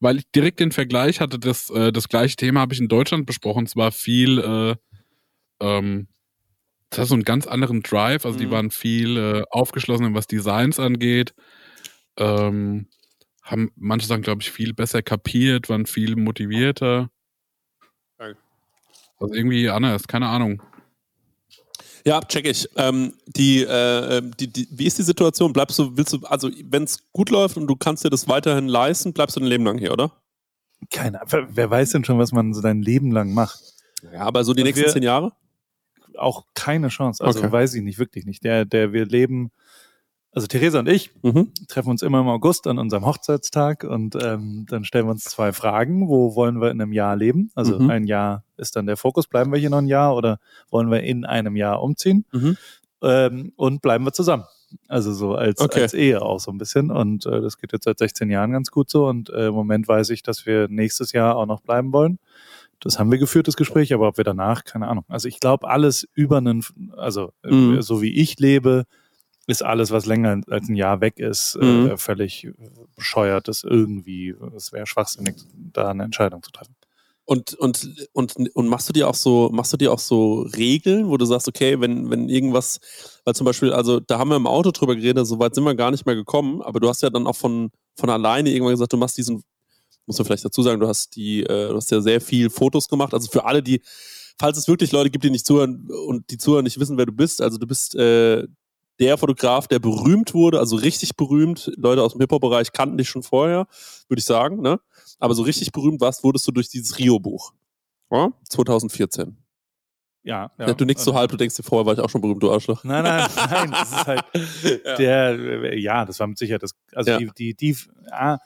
weil 0.01 0.19
ich 0.19 0.25
direkt 0.35 0.59
den 0.61 0.73
Vergleich 0.73 1.21
hatte, 1.21 1.39
das, 1.39 1.71
äh, 1.71 1.93
das 1.93 2.09
gleiche 2.09 2.37
Thema 2.37 2.61
habe 2.61 2.75
ich 2.75 2.81
in 2.81 2.89
Deutschland 2.89 3.27
besprochen. 3.27 3.65
Es 3.67 3.77
war 3.77 3.93
viel, 3.93 4.39
äh, 4.41 4.75
ähm, 5.65 6.09
das 6.91 7.01
hat 7.01 7.09
so 7.09 7.15
einen 7.15 7.25
ganz 7.25 7.47
anderen 7.47 7.83
Drive. 7.83 8.25
Also 8.27 8.39
die 8.39 8.47
Mhm. 8.47 8.51
waren 8.51 8.71
viel 8.71 9.17
äh, 9.17 9.43
aufgeschlossener, 9.51 10.15
was 10.15 10.27
Designs 10.27 10.81
angeht. 10.81 11.35
Ähm, 12.21 12.87
haben 13.43 13.73
manche 13.75 14.07
Sachen, 14.07 14.23
glaube 14.23 14.43
ich, 14.43 14.51
viel 14.51 14.75
besser 14.75 15.03
kapiert, 15.03 15.69
waren 15.69 15.87
viel 15.87 16.15
motivierter. 16.15 17.11
Geil. 18.19 18.37
Also 19.19 19.35
irgendwie 19.35 19.69
anders, 19.69 20.07
keine 20.07 20.29
Ahnung. 20.29 20.63
Ja, 22.05 22.21
check 22.21 22.47
ich. 22.47 22.69
Ähm, 22.77 23.15
die, 23.27 23.63
äh, 23.63 24.23
die, 24.39 24.47
die, 24.47 24.69
wie 24.71 24.87
ist 24.87 24.99
die 24.99 25.03
Situation? 25.03 25.53
Bleibst 25.53 25.79
du, 25.79 25.97
willst 25.97 26.13
du, 26.13 26.21
also 26.27 26.51
wenn 26.65 26.85
es 26.85 27.11
gut 27.13 27.31
läuft 27.31 27.57
und 27.57 27.67
du 27.67 27.77
kannst 27.77 28.05
dir 28.05 28.11
das 28.11 28.29
weiterhin 28.29 28.69
leisten, 28.69 29.13
bleibst 29.13 29.37
du 29.37 29.41
dein 29.41 29.49
Leben 29.49 29.65
lang 29.65 29.79
hier, 29.79 29.93
oder? 29.93 30.13
Keine 30.91 31.21
Ahnung. 31.21 31.49
Wer 31.51 31.71
weiß 31.71 31.91
denn 31.91 32.05
schon, 32.05 32.19
was 32.19 32.33
man 32.33 32.55
so 32.55 32.63
dein 32.63 32.83
Leben 32.83 33.11
lang 33.11 33.35
macht? 33.35 33.61
Ja, 34.13 34.21
aber 34.21 34.45
so 34.45 34.55
die 34.55 34.63
Und 34.63 34.69
nächsten 34.69 34.89
zehn 34.89 35.03
Jahre? 35.03 35.33
Auch 36.17 36.47
keine 36.55 36.89
Chance. 36.89 37.23
Also 37.23 37.41
Okay. 37.41 37.53
weiß 37.53 37.75
ich 37.75 37.83
nicht, 37.83 37.99
wirklich 37.99 38.25
nicht. 38.25 38.45
Der, 38.45 38.65
der 38.65 38.93
wir 38.93 39.05
leben, 39.05 39.51
also 40.33 40.47
Theresa 40.47 40.79
und 40.79 40.89
ich 40.89 41.11
Mhm. 41.23 41.53
treffen 41.69 41.91
uns 41.91 42.03
immer 42.03 42.21
im 42.21 42.29
August 42.29 42.67
an 42.67 42.79
unserem 42.79 43.05
Hochzeitstag 43.07 43.85
und 43.85 44.17
ähm, 44.23 44.67
dann 44.69 44.85
stellen 44.85 45.07
wir 45.07 45.11
uns 45.13 45.25
zwei 45.25 45.53
Fragen. 45.53 46.09
Wo 46.09 46.35
wollen 46.37 46.61
wir 46.61 46.71
in 46.71 46.81
einem 46.81 46.93
Jahr 46.93 47.17
leben? 47.17 47.51
Also 47.55 47.79
Mhm. 47.79 47.91
ein 47.91 48.07
Jahr 48.07 48.45
ist 48.57 48.77
dann 48.77 48.87
der 48.87 48.97
Fokus. 48.97 49.27
Bleiben 49.27 49.53
wir 49.53 49.59
hier 49.59 49.71
noch 49.71 49.79
ein 49.79 49.89
Jahr 49.89 50.15
oder 50.15 50.39
wollen 50.71 50.91
wir 50.91 51.03
in 51.03 51.25
einem 51.25 51.57
Jahr 51.57 51.83
umziehen? 51.83 52.25
Mhm. 52.33 52.57
Ähm, 53.03 53.53
und 53.57 53.83
bleiben 53.83 54.05
wir 54.05 54.13
zusammen. 54.13 54.45
Also 54.87 55.13
so 55.13 55.35
als, 55.35 55.61
Okay. 55.61 55.83
als 55.83 55.95
Ehe 55.95 56.23
auch 56.23 56.39
so 56.39 56.53
ein 56.53 56.59
bisschen. 56.59 56.91
Und 56.93 57.27
äh, 57.27 57.41
das 57.41 57.59
geht 57.59 57.73
jetzt 57.73 57.85
seit 57.85 57.99
16 57.99 58.31
Jahren 58.31 58.53
ganz 58.53 58.71
gut 58.71 58.89
so. 58.89 59.07
Und 59.09 59.31
äh, 59.31 59.49
im 59.49 59.55
Moment 59.55 59.89
weiß 59.89 60.11
ich, 60.11 60.23
dass 60.23 60.47
wir 60.47 60.69
nächstes 60.69 61.11
Jahr 61.13 61.35
auch 61.37 61.47
noch 61.47 61.61
bleiben 61.61 61.93
wollen. 61.93 62.19
Das 62.79 62.99
haben 62.99 63.11
wir 63.11 63.19
geführt, 63.19 63.49
das 63.49 63.57
Gespräch, 63.57 63.93
aber 63.93 64.07
ob 64.09 64.17
wir 64.17 64.25
danach, 64.25 64.65
keine 64.65 64.87
Ahnung. 64.89 65.05
Also 65.09 65.27
ich 65.29 65.41
glaube, 65.41 65.69
alles 65.69 66.09
über 66.15 66.37
einen, 66.39 66.65
also 66.97 67.33
Mhm. 67.45 67.83
so 67.83 68.01
wie 68.01 68.15
ich 68.21 68.39
lebe, 68.39 68.85
ist 69.51 69.63
alles, 69.63 69.91
was 69.91 70.07
länger 70.07 70.41
als 70.49 70.69
ein 70.69 70.77
Jahr 70.77 71.01
weg 71.01 71.19
ist, 71.19 71.57
Mhm. 71.61 71.91
äh, 71.91 71.97
völlig 71.97 72.49
bescheuert. 72.97 73.49
Das 73.49 73.65
irgendwie, 73.65 74.35
es 74.57 74.73
wäre 74.73 74.87
schwachsinnig, 74.87 75.37
da 75.55 75.89
eine 75.91 76.05
Entscheidung 76.05 76.43
zu 76.43 76.51
treffen. 76.51 76.75
Und, 77.25 77.55
und, 77.55 78.09
und, 78.13 78.35
und 78.57 78.67
machst 78.67 78.89
du 78.89 78.93
dir 78.93 79.09
auch 79.09 79.15
so, 79.15 79.51
machst 79.53 79.73
du 79.73 79.77
dir 79.77 79.93
auch 79.93 80.01
so 80.01 80.41
Regeln, 80.57 81.09
wo 81.09 81.17
du 81.17 81.25
sagst, 81.25 81.47
okay, 81.47 81.81
wenn, 81.81 82.11
wenn 82.11 82.29
irgendwas, 82.29 82.81
weil 83.25 83.35
zum 83.35 83.45
Beispiel, 83.45 83.73
also 83.73 84.01
da 84.01 84.19
haben 84.19 84.31
wir 84.31 84.37
im 84.37 84.49
Auto 84.49 84.73
drüber 84.73 84.97
geredet, 84.97 85.25
so 85.29 85.39
weit 85.39 85.55
sind 85.55 85.63
wir 85.63 85.77
gar 85.77 85.93
nicht 85.93 86.05
mehr 86.07 86.17
gekommen, 86.17 86.61
aber 86.61 86.81
du 86.81 86.89
hast 86.89 87.03
ja 87.03 87.11
dann 87.11 87.29
auch 87.29 87.37
von, 87.37 87.71
von 87.95 88.11
alleine 88.11 88.51
irgendwann 88.51 88.73
gesagt, 88.73 88.93
du 88.93 88.97
machst 88.97 89.17
diesen, 89.17 89.45
muss 90.07 90.19
man 90.19 90.27
vielleicht 90.27 90.45
dazu 90.45 90.63
sagen, 90.63 90.81
du 90.81 90.89
hast 90.89 91.15
die, 91.15 91.43
äh, 91.45 91.69
du 91.69 91.77
hast 91.77 91.91
ja 91.93 92.01
sehr 92.01 92.21
viel 92.21 92.51
Fotos 92.51 92.89
gemacht. 92.89 93.15
Also 93.15 93.31
für 93.31 93.45
alle, 93.45 93.63
die, 93.63 93.81
falls 94.41 94.59
es 94.59 94.67
wirklich 94.67 94.91
Leute 94.91 95.11
gibt, 95.11 95.23
die 95.23 95.31
nicht 95.31 95.47
zuhören 95.47 95.89
und 96.09 96.31
die 96.33 96.39
zuhören 96.39 96.65
nicht 96.65 96.81
wissen, 96.81 96.99
wer 96.99 97.07
du 97.07 97.13
bist, 97.13 97.41
also 97.43 97.59
du 97.59 97.67
bist 97.69 97.95
äh, 97.95 98.45
der 99.01 99.17
Fotograf, 99.19 99.67
der 99.67 99.79
berühmt 99.79 100.35
wurde, 100.35 100.59
also 100.59 100.77
richtig 100.77 101.17
berühmt. 101.17 101.73
Leute 101.77 102.03
aus 102.03 102.13
dem 102.13 102.21
Hip-Hop-Bereich 102.21 102.73
kannten 102.73 102.99
dich 102.99 103.09
schon 103.09 103.23
vorher, 103.23 103.67
würde 104.09 104.19
ich 104.21 104.25
sagen, 104.27 104.61
ne? 104.61 104.79
Aber 105.19 105.35
so 105.35 105.43
richtig 105.43 105.73
berühmt 105.73 106.01
warst, 106.01 106.23
wurdest 106.23 106.47
du 106.47 106.53
durch 106.53 106.69
dieses 106.69 106.99
Rio-Buch. 106.99 107.53
Ja? 108.11 108.31
2014. 108.49 109.37
Ja, 110.23 110.51
Ja, 110.59 110.75
du 110.75 110.85
nickst 110.85 111.05
so 111.05 111.15
halb, 111.15 111.31
du 111.31 111.39
denkst 111.39 111.57
dir, 111.57 111.63
vorher 111.63 111.87
war 111.87 111.95
ich 111.95 112.01
auch 112.01 112.11
schon 112.11 112.21
berühmt, 112.21 112.43
du 112.43 112.53
Arschloch. 112.53 112.85
Nein, 112.85 113.05
nein, 113.05 113.27
nein, 113.37 113.71
das 113.71 113.91
ist 113.91 114.07
halt 114.07 114.23
ja. 114.85 114.97
der, 114.97 115.31
äh, 115.39 115.79
ja, 115.81 116.05
das 116.05 116.21
war 116.21 116.27
mit 116.27 116.37
Sicherheit 116.37 116.63
das, 116.63 116.73
also 116.95 117.13
Ja. 117.13 117.17
die, 117.19 117.31
die, 117.37 117.55
die, 117.55 117.77
ah, 118.11 118.37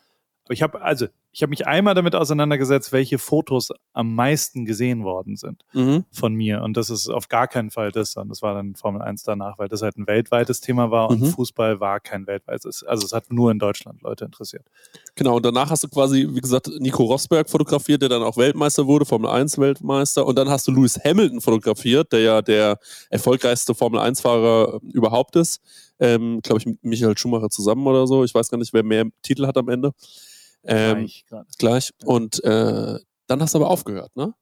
aber 0.44 0.52
ich 0.54 0.62
habe, 0.62 0.80
also 0.82 1.06
ich 1.32 1.42
habe 1.42 1.50
mich 1.50 1.66
einmal 1.66 1.94
damit 1.94 2.14
auseinandergesetzt, 2.14 2.92
welche 2.92 3.18
Fotos 3.18 3.70
am 3.92 4.14
meisten 4.14 4.64
gesehen 4.66 5.02
worden 5.02 5.36
sind 5.36 5.64
Mhm. 5.72 6.04
von 6.12 6.32
mir. 6.34 6.62
Und 6.62 6.76
das 6.76 6.90
ist 6.90 7.08
auf 7.08 7.28
gar 7.28 7.48
keinen 7.48 7.70
Fall 7.72 7.90
das, 7.90 8.12
sondern 8.12 8.28
das 8.28 8.40
war 8.42 8.54
dann 8.54 8.76
Formel 8.76 9.02
1 9.02 9.24
danach, 9.24 9.58
weil 9.58 9.66
das 9.68 9.82
halt 9.82 9.96
ein 9.96 10.06
weltweites 10.06 10.60
Thema 10.60 10.90
war 10.92 11.10
und 11.10 11.20
Mhm. 11.22 11.26
Fußball 11.26 11.80
war 11.80 11.98
kein 11.98 12.26
weltweites. 12.28 12.84
Also 12.84 13.04
es 13.04 13.12
hat 13.12 13.32
nur 13.32 13.50
in 13.50 13.58
Deutschland 13.58 14.02
Leute 14.02 14.24
interessiert. 14.26 14.64
Genau, 15.16 15.36
und 15.36 15.44
danach 15.44 15.70
hast 15.70 15.82
du 15.82 15.88
quasi, 15.88 16.28
wie 16.30 16.40
gesagt, 16.40 16.68
Nico 16.78 17.02
Rosberg 17.02 17.50
fotografiert, 17.50 18.02
der 18.02 18.08
dann 18.10 18.22
auch 18.22 18.36
Weltmeister 18.36 18.86
wurde, 18.86 19.04
Formel 19.04 19.28
1 19.30 19.58
Weltmeister. 19.58 20.24
Und 20.26 20.36
dann 20.38 20.48
hast 20.48 20.68
du 20.68 20.72
Lewis 20.72 21.00
Hamilton 21.02 21.40
fotografiert, 21.40 22.12
der 22.12 22.20
ja 22.20 22.42
der 22.42 22.78
erfolgreichste 23.10 23.74
Formel 23.74 23.98
1-Fahrer 24.00 24.78
überhaupt 24.92 25.34
ist. 25.36 25.60
Ähm, 25.98 26.40
Glaube 26.42 26.58
ich, 26.60 26.66
mit 26.66 26.84
Michael 26.84 27.16
Schumacher 27.18 27.50
zusammen 27.50 27.86
oder 27.86 28.06
so. 28.06 28.22
Ich 28.24 28.34
weiß 28.34 28.48
gar 28.50 28.58
nicht, 28.58 28.72
wer 28.72 28.82
mehr 28.84 29.06
Titel 29.22 29.46
hat 29.46 29.56
am 29.56 29.68
Ende. 29.68 29.92
Ähm, 30.66 31.06
Gleich 31.06 31.24
gleich. 31.58 31.90
Und 32.04 32.42
äh, 32.44 32.98
dann 33.26 33.40
hast 33.40 33.54
du 33.54 33.58
aber 33.58 33.70
aufgehört, 33.70 34.14
ne? 34.16 34.34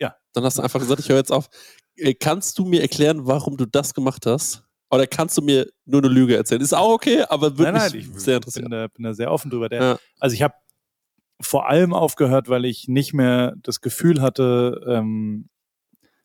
Ja. 0.00 0.16
Dann 0.32 0.44
hast 0.44 0.58
du 0.58 0.62
einfach 0.62 0.80
gesagt, 0.80 1.00
ich 1.00 1.08
höre 1.08 1.16
jetzt 1.18 1.32
auf. 1.32 1.48
Äh, 1.96 2.14
Kannst 2.14 2.58
du 2.58 2.64
mir 2.64 2.82
erklären, 2.82 3.26
warum 3.26 3.56
du 3.56 3.66
das 3.66 3.94
gemacht 3.94 4.26
hast? 4.26 4.64
Oder 4.90 5.06
kannst 5.06 5.38
du 5.38 5.42
mir 5.42 5.70
nur 5.84 6.00
eine 6.02 6.12
Lüge 6.12 6.36
erzählen? 6.36 6.60
Ist 6.60 6.74
auch 6.74 6.92
okay, 6.92 7.22
aber 7.28 7.58
würde 7.58 7.72
Nein, 7.72 7.74
nein, 7.74 7.92
mich 7.92 8.08
ich 8.08 8.20
sehr 8.20 8.36
interessieren. 8.36 8.64
bin 8.64 8.70
da, 8.72 8.86
bin 8.88 9.04
da 9.04 9.14
sehr 9.14 9.30
offen 9.30 9.50
drüber. 9.50 9.68
Der, 9.68 9.82
Ja. 9.82 9.98
Also 10.18 10.34
ich 10.34 10.42
habe 10.42 10.54
vor 11.40 11.68
allem 11.68 11.94
aufgehört, 11.94 12.48
weil 12.48 12.64
ich 12.64 12.88
nicht 12.88 13.14
mehr 13.14 13.54
das 13.62 13.80
Gefühl 13.80 14.20
hatte, 14.20 14.84
ähm, 14.86 15.48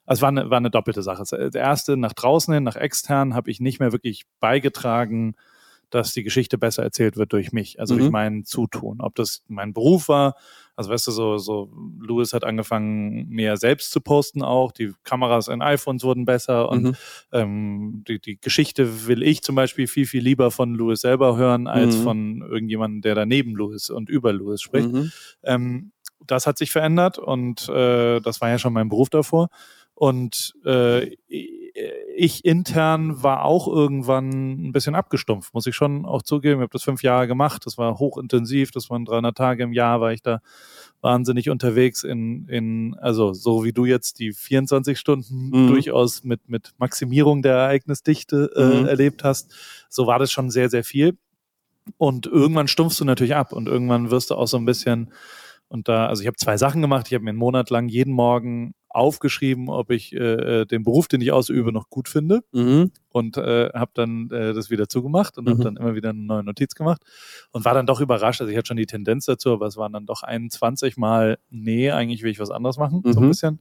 also 0.06 0.20
es 0.20 0.22
war 0.22 0.30
eine, 0.30 0.50
war 0.50 0.58
eine 0.58 0.72
doppelte 0.72 1.04
Sache. 1.04 1.24
Das 1.30 1.56
erste, 1.56 1.96
nach 1.98 2.14
draußen 2.14 2.54
hin, 2.54 2.64
nach 2.64 2.76
extern, 2.76 3.34
habe 3.34 3.50
ich 3.52 3.60
nicht 3.60 3.80
mehr 3.80 3.92
wirklich 3.92 4.24
beigetragen, 4.40 5.36
dass 5.90 6.14
die 6.14 6.24
Geschichte 6.24 6.58
besser 6.58 6.84
erzählt 6.84 7.18
wird 7.18 7.34
durch 7.34 7.52
mich, 7.52 7.80
also 7.80 7.94
Mhm. 7.96 8.00
durch 8.00 8.12
mein 8.12 8.44
Zutun. 8.46 9.02
Ob 9.02 9.16
das 9.16 9.44
mein 9.48 9.74
Beruf 9.74 10.08
war, 10.10 10.36
also 10.78 10.90
weißt 10.92 11.08
du, 11.08 11.12
so, 11.12 11.38
so 11.38 11.72
Louis 12.00 12.34
hat 12.34 12.44
angefangen, 12.44 13.30
mehr 13.30 13.56
selbst 13.56 13.92
zu 13.92 14.02
posten 14.02 14.42
auch. 14.44 14.72
Die 14.74 14.92
Kameras 15.04 15.48
in 15.48 15.62
iPhones 15.62 16.04
wurden 16.04 16.26
besser 16.26 16.68
und 16.70 16.84
Mhm. 16.84 16.96
ähm, 17.32 18.04
die, 18.08 18.20
die 18.20 18.38
Geschichte 18.40 19.08
will 19.08 19.24
ich 19.24 19.42
zum 19.42 19.56
Beispiel 19.56 19.88
viel, 19.88 20.06
viel 20.06 20.22
lieber 20.24 20.52
von 20.52 20.76
Louis 20.76 21.00
selber 21.00 21.38
hören, 21.38 21.68
als 21.68 21.98
Mhm. 21.98 22.02
von 22.04 22.42
irgendjemandem, 22.42 23.02
der 23.02 23.16
daneben 23.16 23.56
Louis 23.56 23.90
und 23.90 24.10
über 24.10 24.34
Louis 24.34 24.62
spricht. 24.62 24.92
Mhm. 24.92 25.12
Ähm, 25.44 25.92
das 26.28 26.46
hat 26.48 26.58
sich 26.58 26.72
verändert 26.72 27.20
und 27.20 27.70
äh, 27.70 28.20
das 28.20 28.42
war 28.42 28.50
ja 28.50 28.58
schon 28.58 28.74
mein 28.74 28.90
Beruf 28.90 29.10
davor. 29.10 29.48
Und 29.94 30.54
äh, 30.66 31.16
ich 32.16 32.46
intern 32.46 33.22
war 33.22 33.44
auch 33.44 33.68
irgendwann 33.68 34.30
ein 34.68 34.72
bisschen 34.72 34.96
abgestumpft, 34.96 35.54
muss 35.54 35.68
ich 35.68 35.76
schon 35.76 36.06
auch 36.06 36.22
zugeben. 36.22 36.60
Ich 36.60 36.64
habe 36.64 36.72
das 36.72 36.84
fünf 36.84 37.04
Jahre 37.04 37.28
gemacht, 37.28 37.66
das 37.66 37.78
war 37.78 38.00
hochintensiv, 38.00 38.72
das 38.72 38.90
waren 38.90 39.04
300 39.04 39.38
Tage 39.38 39.64
im 39.64 39.74
Jahr, 39.74 40.00
war 40.00 40.14
ich 40.14 40.22
da 40.22 40.40
wahnsinnig 41.02 41.50
unterwegs 41.50 42.04
in, 42.04 42.48
in 42.48 42.96
also 43.00 43.34
so 43.34 43.64
wie 43.66 43.74
du 43.74 43.86
jetzt 43.86 44.20
die 44.20 44.32
24 44.32 44.98
Stunden 44.98 45.50
Mhm. 45.50 45.68
durchaus 45.68 46.24
mit, 46.24 46.48
mit 46.48 46.74
Maximierung 46.78 47.42
der 47.42 47.56
Ereignisdichte 47.56 48.52
äh, 48.56 48.80
Mhm. 48.82 48.86
erlebt 48.88 49.24
hast. 49.24 49.54
So 49.90 50.08
war 50.08 50.18
das 50.18 50.32
schon 50.32 50.50
sehr, 50.50 50.70
sehr 50.70 50.84
viel. 50.84 51.18
Und 51.98 52.26
irgendwann 52.26 52.68
stumpfst 52.68 53.00
du 53.02 53.06
natürlich 53.06 53.36
ab 53.36 53.52
und 53.54 53.68
irgendwann 53.68 54.10
wirst 54.10 54.32
du 54.32 54.36
auch 54.36 54.48
so 54.48 54.58
ein 54.58 54.66
bisschen 54.66 55.12
und 55.76 55.90
da, 55.90 56.08
also 56.08 56.22
ich 56.22 56.28
habe 56.28 56.38
zwei 56.38 56.56
Sachen 56.58 56.82
gemacht. 56.82 57.08
Ich 57.08 57.14
habe 57.14 57.26
mir 57.26 57.32
einen 57.32 57.38
Monat 57.40 57.70
lang 57.70 57.90
jeden 57.90 58.14
Morgen 58.14 58.74
aufgeschrieben, 58.88 59.68
ob 59.68 59.92
ich 59.92 60.14
äh, 60.14 60.62
äh, 60.62 60.66
den 60.66 60.84
Beruf, 60.84 61.10
den 61.10 61.20
ich 61.20 61.34
ausübe, 61.34 61.74
noch 61.74 61.90
gut 61.90 62.08
finde 62.08 62.44
Mhm. 62.54 62.92
und 63.10 63.36
äh, 63.36 63.70
habe 63.74 63.92
dann 63.94 64.30
äh, 64.32 64.54
das 64.54 64.70
wieder 64.70 64.88
zugemacht 64.88 65.38
und 65.38 65.44
Mhm. 65.46 65.50
habe 65.52 65.64
dann 65.66 65.76
immer 65.76 65.96
wieder 65.96 66.12
eine 66.12 66.22
neue 66.22 66.44
Notiz 66.46 66.76
gemacht 66.76 67.02
und 67.52 67.66
war 67.66 67.74
dann 67.74 67.86
doch 67.88 68.00
überrascht. 68.00 68.40
Also 68.40 68.50
ich 68.52 68.58
hatte 68.58 68.68
schon 68.70 68.78
die 68.78 68.86
Tendenz 68.86 69.26
dazu, 69.26 69.52
aber 69.52 69.68
es 69.68 69.76
waren 69.76 69.92
dann 69.92 70.06
doch 70.06 70.24
21 70.24 70.96
Mal, 70.96 71.40
nee, 71.50 71.92
eigentlich 71.92 72.24
will 72.24 72.32
ich 72.32 72.40
was 72.40 72.52
anderes 72.52 72.78
machen, 72.78 73.02
so 73.04 73.20
ein 73.20 73.26
Mhm. 73.26 73.28
bisschen. 73.30 73.60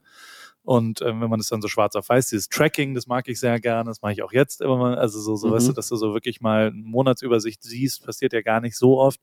Und 0.64 1.02
ähm, 1.02 1.20
wenn 1.20 1.30
man 1.30 1.38
das 1.38 1.48
dann 1.48 1.60
so 1.62 1.68
schwarz 1.68 1.94
auf 1.94 2.08
weiß, 2.08 2.28
dieses 2.30 2.48
Tracking, 2.48 2.94
das 2.94 3.06
mag 3.06 3.28
ich 3.28 3.38
sehr 3.38 3.60
gerne, 3.60 3.90
das 3.90 4.00
mache 4.02 4.12
ich 4.12 4.22
auch 4.22 4.32
jetzt 4.32 4.62
immer 4.62 4.76
mal. 4.78 4.96
Also 4.98 5.20
so, 5.20 5.36
so 5.36 5.50
Mhm. 5.50 5.52
weißt 5.52 5.68
du, 5.68 5.72
dass 5.74 5.88
du 5.88 5.96
so 5.96 6.14
wirklich 6.14 6.40
mal 6.40 6.68
eine 6.68 6.82
Monatsübersicht 6.82 7.62
siehst, 7.62 8.04
passiert 8.04 8.32
ja 8.32 8.40
gar 8.42 8.60
nicht 8.60 8.76
so 8.76 8.98
oft. 8.98 9.20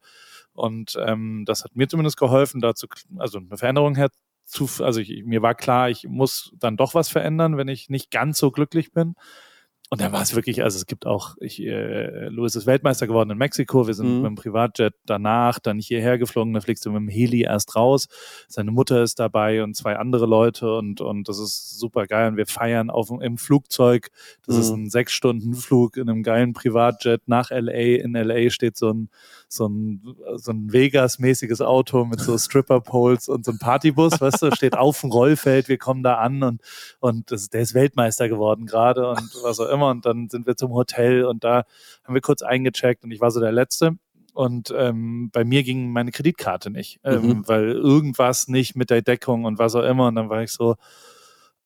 Und 0.54 0.98
ähm, 1.06 1.44
das 1.46 1.64
hat 1.64 1.76
mir 1.76 1.88
zumindest 1.88 2.18
geholfen, 2.18 2.62
dazu, 2.62 2.88
also 3.18 3.39
eine 3.39 3.58
Veränderung 3.58 3.96
herzu, 3.96 4.70
also 4.84 5.00
ich, 5.00 5.24
mir 5.26 5.42
war 5.42 5.56
klar, 5.56 5.89
ich 5.89 6.06
muss 6.08 6.54
dann 6.60 6.78
doch 6.78 6.94
was 6.94 7.10
verändern, 7.10 7.58
wenn 7.58 7.68
ich 7.70 7.89
nicht 7.89 8.12
ganz 8.12 8.38
so 8.38 8.52
glücklich 8.52 8.92
bin. 8.92 9.16
Und 9.94 10.00
dann 10.00 10.14
war 10.14 10.22
es 10.22 10.34
wirklich, 10.34 10.64
also 10.64 10.78
es 10.78 10.86
gibt 10.86 11.06
auch, 11.06 11.36
ich, 11.42 11.62
äh, 11.62 12.30
Louis 12.30 12.56
ist 12.56 12.66
Weltmeister 12.66 13.08
geworden 13.08 13.30
in 13.30 13.38
Mexiko, 13.38 13.88
wir 13.88 13.94
sind 13.94 14.08
Mhm. 14.08 14.16
mit 14.22 14.26
dem 14.28 14.36
Privatjet 14.36 14.94
danach 15.06 15.60
dann 15.60 15.80
hierher 15.80 16.18
geflogen, 16.18 16.54
da 16.54 16.62
fliegst 16.62 16.86
du 16.86 16.92
mit 16.94 17.02
dem 17.02 17.10
Heli 17.10 17.42
erst 17.42 17.76
raus. 17.76 18.08
Seine 18.48 18.72
Mutter 18.72 19.04
ist 19.04 19.20
dabei 19.20 19.62
und 19.64 19.76
zwei 19.76 19.98
andere 19.98 20.28
Leute 20.28 20.74
und, 20.78 21.02
und 21.02 21.28
das 21.28 21.39
ist 21.39 21.78
super 21.78 22.08
geil. 22.08 22.30
Und 22.30 22.38
wir 22.38 22.46
feiern 22.48 22.89
auf, 22.89 23.10
dem- 23.10 23.20
im 23.20 23.38
Flugzeug. 23.38 24.12
Das 24.48 24.56
ist 24.56 24.72
Mhm. 24.72 24.84
ein 24.84 24.89
sechs 24.89 25.12
Stunden 25.12 25.56
Flug 25.56 25.98
in 25.98 26.10
einem 26.10 26.24
geilen 26.24 26.54
Privatjet 26.54 27.24
nach 27.28 27.52
LA. 27.52 27.98
In 28.02 28.16
LA 28.16 28.50
steht 28.50 28.78
so 28.78 28.94
ein, 28.94 29.10
so 29.54 29.68
ein, 29.68 30.16
so 30.36 30.52
ein 30.52 30.72
Vegas-mäßiges 30.72 31.60
Auto 31.62 32.06
mit 32.06 32.22
so 32.22 32.38
Stripper-Poles 32.38 33.28
und 33.28 33.43
so 33.43 33.52
ein 33.52 33.60
Partybus, 33.60 34.22
weißt 34.22 34.41
du, 34.43 34.56
steht 34.56 34.78
auf 34.78 35.02
dem 35.02 35.12
Rollfeld, 35.12 35.68
wir 35.68 35.78
kommen 35.78 36.04
da 36.04 36.16
an 36.16 36.41
und, 36.41 36.62
und 37.02 37.32
das, 37.32 37.49
der 37.49 37.62
ist 37.62 37.74
Weltmeister 37.74 38.30
geworden 38.30 38.66
gerade 38.66 39.10
und 39.10 39.22
was 39.43 39.60
auch 39.60 39.70
immer. 39.70 39.89
Und 39.89 40.06
dann 40.06 40.30
sind 40.30 40.47
wir 40.47 40.56
zum 40.56 40.72
Hotel 40.72 41.26
und 41.26 41.43
da 41.43 41.66
haben 42.06 42.14
wir 42.14 42.22
kurz 42.22 42.41
eingecheckt 42.43 43.04
und 43.04 43.12
ich 43.12 43.20
war 43.20 43.30
so 43.32 43.41
der 43.41 43.52
Letzte. 43.52 43.97
Und 44.34 44.74
ähm, 44.78 45.30
bei 45.34 45.43
mir 45.43 45.64
ging 45.64 45.91
meine 45.91 46.12
Kreditkarte 46.12 46.70
nicht, 46.70 47.02
ähm, 47.04 47.22
Mhm. 47.22 47.47
weil 47.49 47.72
irgendwas 47.72 48.47
nicht 48.47 48.78
mit 48.78 48.89
der 48.89 49.02
Deckung 49.02 49.43
und 49.43 49.60
was 49.60 49.76
auch 49.76 49.84
immer. 49.84 50.08
Und 50.08 50.16
dann 50.16 50.30
war 50.30 50.41
ich 50.41 50.52
so, 50.54 50.76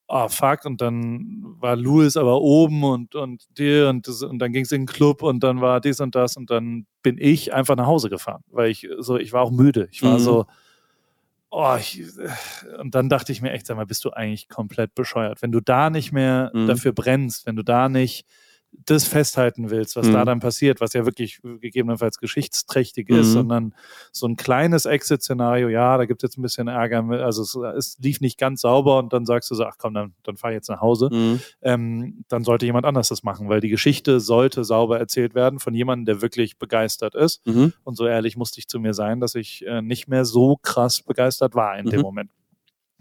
oh 0.07 0.27
fuck, 0.29 0.65
und 0.65 0.81
dann 0.81 1.43
war 1.59 1.75
Louis 1.75 2.15
aber 2.17 2.41
oben 2.41 2.83
und, 2.83 3.15
und 3.15 3.45
dir 3.57 3.89
und, 3.89 4.07
das, 4.07 4.21
und 4.23 4.39
dann 4.39 4.51
ging 4.53 4.63
es 4.65 4.71
in 4.71 4.81
den 4.81 4.87
Club 4.87 5.23
und 5.23 5.43
dann 5.43 5.61
war 5.61 5.81
dies 5.81 5.99
und 5.99 6.13
das 6.15 6.37
und 6.37 6.49
dann 6.51 6.85
bin 7.01 7.17
ich 7.19 7.53
einfach 7.53 7.75
nach 7.75 7.87
Hause 7.87 8.09
gefahren, 8.09 8.43
weil 8.51 8.69
ich 8.69 8.87
so, 8.99 9.17
ich 9.17 9.33
war 9.33 9.41
auch 9.41 9.51
müde. 9.51 9.87
Ich 9.91 10.03
war 10.03 10.15
Mhm. 10.15 10.19
so, 10.23 10.45
oh, 11.49 11.75
ich, 11.79 12.03
und 12.79 12.93
dann 12.95 13.09
dachte 13.09 13.31
ich 13.31 13.41
mir 13.41 13.51
echt, 13.51 13.65
sag 13.65 13.77
mal, 13.77 13.85
bist 13.85 14.03
du 14.05 14.11
eigentlich 14.11 14.49
komplett 14.49 14.93
bescheuert. 14.95 15.41
Wenn 15.41 15.51
du 15.51 15.59
da 15.61 15.89
nicht 15.89 16.11
mehr 16.11 16.51
Mhm. 16.53 16.67
dafür 16.67 16.91
brennst, 16.93 17.45
wenn 17.45 17.55
du 17.55 17.63
da 17.63 17.89
nicht 17.89 18.25
das 18.85 19.05
festhalten 19.05 19.69
willst, 19.69 19.95
was 19.95 20.07
Mhm. 20.07 20.13
da 20.13 20.25
dann 20.25 20.39
passiert, 20.39 20.81
was 20.81 20.93
ja 20.93 21.05
wirklich 21.05 21.39
gegebenenfalls 21.43 22.17
geschichtsträchtig 22.17 23.09
ist, 23.09 23.29
Mhm. 23.29 23.33
sondern 23.33 23.75
so 24.11 24.27
ein 24.27 24.35
kleines 24.35 24.85
Exit-Szenario, 24.85 25.69
ja, 25.69 25.97
da 25.97 26.05
gibt 26.05 26.23
es 26.23 26.29
jetzt 26.29 26.37
ein 26.37 26.41
bisschen 26.41 26.67
Ärger, 26.67 27.03
also 27.23 27.41
es, 27.41 27.55
es 27.77 27.97
lief 27.99 28.21
nicht 28.21 28.37
ganz 28.37 28.61
sauber 28.61 28.99
und 28.99 29.13
dann 29.13 29.25
sagst 29.25 29.49
du 29.51 29.55
so, 29.55 29.65
ach 29.65 29.75
komm, 29.77 29.93
dann, 29.93 30.13
dann 30.23 30.37
fahr 30.37 30.51
jetzt 30.51 30.69
nach 30.69 30.81
Hause, 30.81 31.09
Mhm. 31.11 31.39
ähm, 31.61 32.25
dann 32.27 32.43
sollte 32.43 32.65
jemand 32.65 32.85
anders 32.85 33.07
das 33.09 33.23
machen, 33.23 33.49
weil 33.49 33.61
die 33.61 33.69
Geschichte 33.69 34.19
sollte 34.19 34.63
sauber 34.63 34.99
erzählt 34.99 35.35
werden 35.35 35.59
von 35.59 35.73
jemandem, 35.73 36.05
der 36.05 36.21
wirklich 36.21 36.57
begeistert 36.57 37.15
ist. 37.15 37.45
Mhm. 37.47 37.73
Und 37.83 37.95
so 37.97 38.05
ehrlich 38.07 38.37
musste 38.37 38.59
ich 38.59 38.67
zu 38.67 38.79
mir 38.79 38.93
sein, 38.93 39.19
dass 39.19 39.35
ich 39.35 39.65
äh, 39.65 39.81
nicht 39.81 40.07
mehr 40.07 40.25
so 40.25 40.57
krass 40.61 41.01
begeistert 41.01 41.55
war 41.55 41.77
in 41.77 41.85
dem 41.85 41.99
Mhm. 41.99 42.03
Moment. 42.03 42.31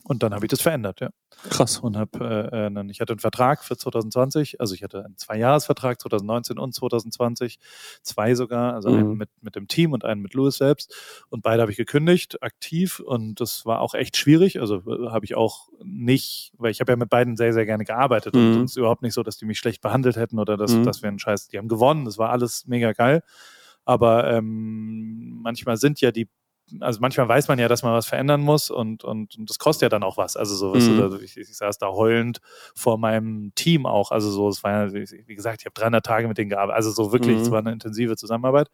Und 0.06 0.22
dann 0.22 0.34
habe 0.34 0.44
ich 0.44 0.50
das 0.50 0.60
verändert, 0.60 1.00
ja. 1.00 1.08
Krass. 1.48 1.78
Und 1.78 1.96
habe, 1.96 2.18
äh, 2.52 2.66
äh, 2.66 2.70
dann- 2.70 2.90
ich 2.90 3.00
hatte 3.00 3.14
einen 3.14 3.20
Vertrag 3.20 3.64
für 3.64 3.74
2020, 3.78 4.60
also 4.60 4.74
ich 4.74 4.82
hatte 4.82 5.02
einen 5.02 5.16
Zweijahresvertrag 5.16 5.98
2019 5.98 6.58
und 6.58 6.74
2020, 6.74 7.58
zwei 8.02 8.34
sogar, 8.34 8.74
also 8.74 8.90
einen 8.90 9.12
Mhm. 9.12 9.16
mit, 9.16 9.30
mit 9.40 9.56
dem 9.56 9.66
Team 9.66 9.92
und 9.94 10.04
einen 10.04 10.20
mit 10.20 10.34
Louis 10.34 10.58
selbst. 10.58 10.94
Und 11.30 11.42
beide 11.42 11.62
habe 11.62 11.70
ich 11.72 11.78
gekündigt, 11.78 12.42
aktiv. 12.42 13.00
Und 13.00 13.40
das 13.40 13.64
war 13.64 13.80
auch 13.80 13.94
echt 13.94 14.18
schwierig. 14.18 14.60
Also 14.60 14.76
äh, 14.86 15.08
habe 15.10 15.24
ich 15.24 15.36
auch 15.36 15.70
nicht, 15.82 16.52
weil 16.58 16.70
ich 16.70 16.80
habe 16.80 16.92
ja 16.92 16.96
mit 16.96 17.08
beiden 17.08 17.36
sehr, 17.38 17.54
sehr 17.54 17.64
gerne 17.64 17.84
gearbeitet. 17.84 18.36
Und 18.36 18.56
Mhm. 18.58 18.62
es 18.64 18.72
ist 18.72 18.76
überhaupt 18.76 19.00
nicht 19.02 19.14
so, 19.14 19.22
dass 19.22 19.38
die 19.38 19.46
mich 19.46 19.58
schlecht 19.58 19.80
behandelt 19.80 20.16
hätten 20.16 20.38
oder 20.38 20.58
dass, 20.58 20.72
Mhm. 20.74 20.82
dass 20.84 21.00
wir 21.02 21.08
einen 21.08 21.18
Scheiß, 21.18 21.48
die 21.48 21.56
haben 21.56 21.68
gewonnen. 21.68 22.04
Das 22.04 22.18
war 22.18 22.28
alles 22.28 22.66
mega 22.66 22.92
geil. 22.92 23.22
Aber 23.86 24.30
ähm, 24.30 25.40
manchmal 25.42 25.78
sind 25.78 26.00
ja 26.02 26.10
die 26.10 26.28
also 26.80 27.00
manchmal 27.00 27.28
weiß 27.28 27.48
man 27.48 27.58
ja, 27.58 27.68
dass 27.68 27.82
man 27.82 27.92
was 27.92 28.06
verändern 28.06 28.40
muss 28.40 28.70
und, 28.70 29.04
und, 29.04 29.36
und 29.38 29.50
das 29.50 29.58
kostet 29.58 29.82
ja 29.82 29.88
dann 29.90 30.02
auch 30.02 30.16
was. 30.16 30.36
Also 30.36 30.54
so, 30.56 30.74
Mhm. 30.74 30.96
da- 30.96 31.18
ich, 31.18 31.36
ich 31.36 31.56
saß 31.56 31.78
da 31.78 31.88
heulend 31.88 32.40
vor 32.74 32.98
meinem 32.98 33.52
Team 33.54 33.86
auch. 33.86 34.10
Also 34.10 34.30
so, 34.30 34.48
es 34.48 34.64
war 34.64 34.86
ja, 34.86 34.92
wie 34.92 35.34
gesagt, 35.34 35.60
ich 35.60 35.66
habe 35.66 35.74
300 35.74 36.04
Tage 36.06 36.26
mit 36.28 36.38
denen 36.38 36.50
gearbeitet. 36.50 36.76
Also 36.76 36.90
so 36.90 37.12
wirklich, 37.12 37.36
Mhm. 37.36 37.42
es 37.42 37.50
war 37.50 37.58
eine 37.58 37.72
intensive 37.72 38.16
Zusammenarbeit. 38.16 38.68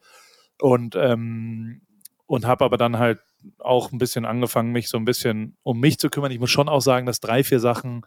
Und, 0.61 0.95
ähm, 0.97 1.83
und 2.27 2.47
habe 2.47 2.65
aber 2.65 2.77
dann 2.77 2.99
halt 2.99 3.19
auch 3.59 3.91
ein 3.91 3.99
bisschen 3.99 4.25
angefangen, 4.25 4.71
mich 4.73 4.89
so 4.89 4.97
ein 4.99 5.05
bisschen 5.05 5.57
um 5.63 5.81
mich 5.81 5.99
zu 5.99 6.11
kümmern. 6.11 6.31
Ich 6.31 6.39
muss 6.39 6.51
schon 6.51 6.69
auch 6.69 6.83
sagen, 6.83 7.07
dass 7.07 7.19
drei, 7.21 7.43
vier 7.43 7.59
Sachen 7.61 8.03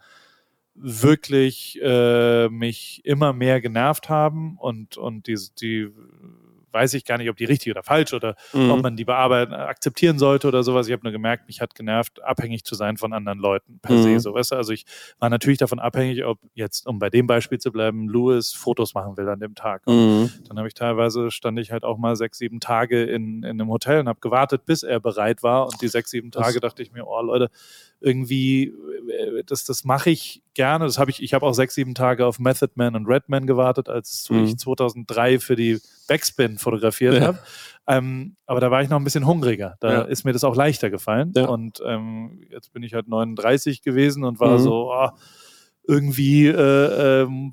wirklich 0.74 1.78
äh, 1.82 2.48
mich 2.48 3.02
immer 3.04 3.32
mehr 3.32 3.60
genervt 3.60 4.08
haben 4.08 4.56
und, 4.58 4.96
und 4.96 5.26
die, 5.28 5.36
die 5.60 5.88
weiß 6.74 6.92
ich 6.94 7.04
gar 7.06 7.16
nicht, 7.16 7.30
ob 7.30 7.36
die 7.38 7.44
richtig 7.46 7.70
oder 7.72 7.82
falsch 7.82 8.12
oder 8.12 8.36
ob 8.52 8.60
Mhm. 8.60 8.80
man 8.82 8.96
die 8.96 9.04
bearbeiten, 9.06 9.54
akzeptieren 9.54 10.18
sollte 10.18 10.48
oder 10.48 10.62
sowas. 10.62 10.86
Ich 10.88 10.92
habe 10.92 11.04
nur 11.04 11.12
gemerkt, 11.12 11.46
mich 11.46 11.60
hat 11.62 11.74
genervt, 11.74 12.22
abhängig 12.22 12.64
zu 12.64 12.74
sein 12.74 12.96
von 12.98 13.12
anderen 13.14 13.38
Leuten 13.38 13.78
per 13.80 13.94
Mhm. 13.96 14.02
se. 14.02 14.18
So, 14.20 14.34
weißt 14.34 14.52
du? 14.52 14.56
Also 14.56 14.72
ich 14.72 14.84
war 15.20 15.30
natürlich 15.30 15.58
davon 15.58 15.78
abhängig, 15.78 16.24
ob 16.24 16.38
jetzt, 16.54 16.86
um 16.86 16.98
bei 16.98 17.08
dem 17.08 17.26
Beispiel 17.26 17.58
zu 17.58 17.72
bleiben, 17.72 18.08
Louis 18.08 18.52
Fotos 18.52 18.92
machen 18.94 19.16
will 19.16 19.28
an 19.28 19.40
dem 19.40 19.54
Tag. 19.54 19.86
Mhm. 19.86 20.30
dann 20.48 20.58
habe 20.58 20.68
ich 20.68 20.74
teilweise, 20.74 21.30
stand 21.30 21.58
ich 21.58 21.70
halt 21.72 21.84
auch 21.84 21.96
mal 21.96 22.16
sechs, 22.16 22.38
sieben 22.38 22.60
Tage 22.60 23.04
in, 23.04 23.42
in 23.44 23.60
einem 23.60 23.68
Hotel 23.68 24.00
und 24.00 24.08
habe 24.08 24.20
gewartet, 24.20 24.66
bis 24.66 24.82
er 24.82 24.98
bereit 25.00 25.42
war. 25.42 25.64
Und 25.66 25.80
die 25.80 25.88
sechs, 25.88 26.10
sieben 26.10 26.30
Das- 26.30 26.42
Tage 26.44 26.60
dachte 26.60 26.82
ich 26.82 26.90
mir, 26.92 27.06
oh 27.06 27.22
Leute, 27.22 27.50
irgendwie, 28.04 28.64
äh, 29.08 29.42
das, 29.46 29.64
das 29.64 29.84
mache 29.84 30.10
ich 30.10 30.42
gerne. 30.54 30.84
Das 30.84 30.98
habe 30.98 31.10
ich, 31.10 31.22
ich 31.22 31.32
habe 31.34 31.46
auch 31.46 31.54
sechs, 31.54 31.74
sieben 31.74 31.94
Tage 31.94 32.26
auf 32.26 32.38
Method 32.38 32.72
Man 32.76 32.94
und 32.94 33.06
Redman 33.06 33.46
gewartet, 33.46 33.88
als 33.88 34.28
Mhm. 34.30 34.44
ich 34.44 34.56
2003 34.58 35.38
für 35.40 35.56
die 35.56 35.80
Backspin 36.06 36.58
fotografiert 36.58 37.14
Ja. 37.14 37.20
habe. 37.28 37.38
Ähm, 37.86 38.36
aber 38.46 38.60
da 38.60 38.70
war 38.70 38.82
ich 38.82 38.88
noch 38.90 38.98
ein 38.98 39.04
bisschen 39.04 39.26
hungriger. 39.26 39.76
Da 39.80 39.92
Ja. 39.92 40.02
ist 40.02 40.24
mir 40.24 40.32
das 40.32 40.44
auch 40.44 40.54
leichter 40.56 40.90
gefallen. 40.90 41.32
Ja. 41.34 41.46
Und 41.46 41.80
ähm, 41.84 42.42
jetzt 42.50 42.72
bin 42.72 42.82
ich 42.82 42.94
halt 42.94 43.08
39 43.08 43.82
gewesen 43.82 44.24
und 44.24 44.38
war 44.40 44.58
Mhm. 44.58 44.62
so, 44.62 44.92
oh, 44.92 45.08
irgendwie 45.86 46.46
äh, 46.46 47.22
ähm, 47.22 47.52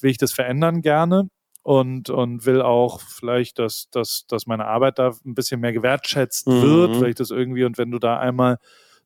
will 0.00 0.10
ich 0.10 0.18
das 0.18 0.32
verändern 0.32 0.80
gerne 0.80 1.28
und, 1.62 2.08
und 2.08 2.46
will 2.46 2.62
auch 2.62 3.00
vielleicht, 3.00 3.58
dass, 3.58 3.90
dass, 3.90 4.26
dass 4.26 4.46
meine 4.46 4.66
Arbeit 4.66 4.98
da 4.98 5.12
ein 5.26 5.34
bisschen 5.34 5.60
mehr 5.60 5.72
gewertschätzt 5.72 6.46
Mhm. 6.46 6.62
wird, 6.62 7.00
weil 7.00 7.08
ich 7.10 7.14
das 7.16 7.30
irgendwie 7.30 7.64
und 7.64 7.76
wenn 7.78 7.90
du 7.90 7.98
da 7.98 8.18
einmal 8.18 8.58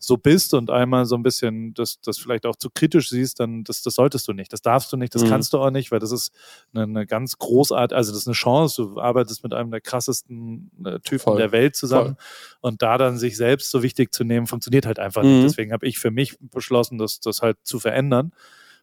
so 0.04 0.16
bist 0.16 0.52
und 0.52 0.68
einmal 0.70 1.06
so 1.06 1.14
ein 1.14 1.22
bisschen 1.22 1.74
das, 1.74 2.00
das 2.00 2.18
vielleicht 2.18 2.44
auch 2.44 2.56
zu 2.56 2.70
kritisch 2.70 3.08
siehst, 3.08 3.38
dann 3.38 3.62
das, 3.62 3.82
das 3.82 3.94
solltest 3.94 4.26
du 4.26 4.32
nicht. 4.32 4.52
Das 4.52 4.60
darfst 4.60 4.92
du 4.92 4.96
nicht, 4.96 5.14
das 5.14 5.22
Mhm. 5.22 5.28
kannst 5.28 5.52
du 5.52 5.58
auch 5.58 5.70
nicht, 5.70 5.92
weil 5.92 6.00
das 6.00 6.10
ist 6.10 6.32
eine, 6.74 6.82
eine 6.84 7.06
ganz 7.06 7.38
großartige, 7.38 7.96
also 7.96 8.10
das 8.10 8.22
ist 8.22 8.26
eine 8.26 8.34
Chance. 8.34 8.82
Du 8.82 9.00
arbeitest 9.00 9.44
mit 9.44 9.54
einem 9.54 9.70
der 9.70 9.80
krassesten 9.80 10.70
äh, 10.84 10.98
Typen 11.00 11.20
Voll. 11.20 11.36
der 11.38 11.52
Welt 11.52 11.76
zusammen 11.76 12.16
und 12.60 12.82
da 12.82 12.98
dann 12.98 13.16
sich 13.16 13.36
selbst 13.36 13.70
so 13.70 13.82
wichtig 13.82 14.12
zu 14.12 14.24
nehmen, 14.24 14.46
funktioniert 14.48 14.86
halt 14.86 14.98
einfach 14.98 15.22
Mhm. 15.22 15.28
nicht. 15.34 15.44
Deswegen 15.44 15.72
habe 15.72 15.86
ich 15.86 15.98
für 16.00 16.10
mich 16.10 16.36
beschlossen, 16.40 16.98
das, 16.98 17.20
das 17.20 17.40
halt 17.42 17.58
zu 17.62 17.78
verändern 17.78 18.32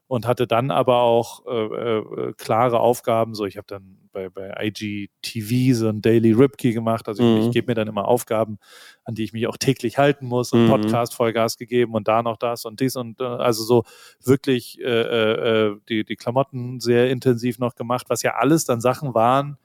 und 0.09 0.25
hatte 0.25 0.47
dann 0.47 0.71
aber 0.71 1.01
auch 1.03 1.45
äh, 1.45 1.51
äh, 1.53 2.33
klare 2.35 2.79
Aufgaben. 2.79 3.35
So, 3.35 3.45
ich 3.45 3.57
habe 3.57 3.67
dann 3.67 3.99
bei, 4.11 4.27
bei 4.27 4.51
IGTV 4.59 5.75
so 5.77 5.87
ein 5.87 6.01
Daily 6.01 6.31
Ripkey 6.31 6.73
gemacht. 6.73 7.07
Also 7.07 7.21
ich, 7.21 7.29
Mhm. 7.29 7.37
ich 7.37 7.51
gebe 7.51 7.67
mir 7.67 7.75
dann 7.75 7.87
immer 7.87 8.07
Aufgaben, 8.07 8.57
an 9.03 9.13
die 9.13 9.23
ich 9.23 9.33
mich 9.33 9.45
auch 9.45 9.57
täglich 9.57 9.99
halten 9.99 10.25
muss 10.25 10.51
und 10.51 10.63
Mhm. 10.63 10.67
Podcast 10.67 11.13
Vollgas 11.13 11.57
gegeben 11.57 11.93
und 11.93 12.07
da 12.07 12.23
noch 12.23 12.37
das 12.37 12.65
und 12.65 12.79
dies 12.79 12.95
und 12.95 13.21
äh, 13.21 13.23
also 13.23 13.63
so 13.63 13.83
wirklich 14.23 14.79
äh, 14.81 14.83
äh, 14.83 15.67
äh, 15.67 15.77
die, 15.89 16.03
die 16.03 16.15
Klamotten 16.15 16.79
sehr 16.79 17.11
intensiv 17.11 17.59
noch 17.59 17.75
gemacht, 17.75 18.07
was 18.09 18.23
ja 18.23 18.33
alles 18.33 18.65
dann 18.65 18.81
Sachen 18.81 19.13
waren, 19.13 19.59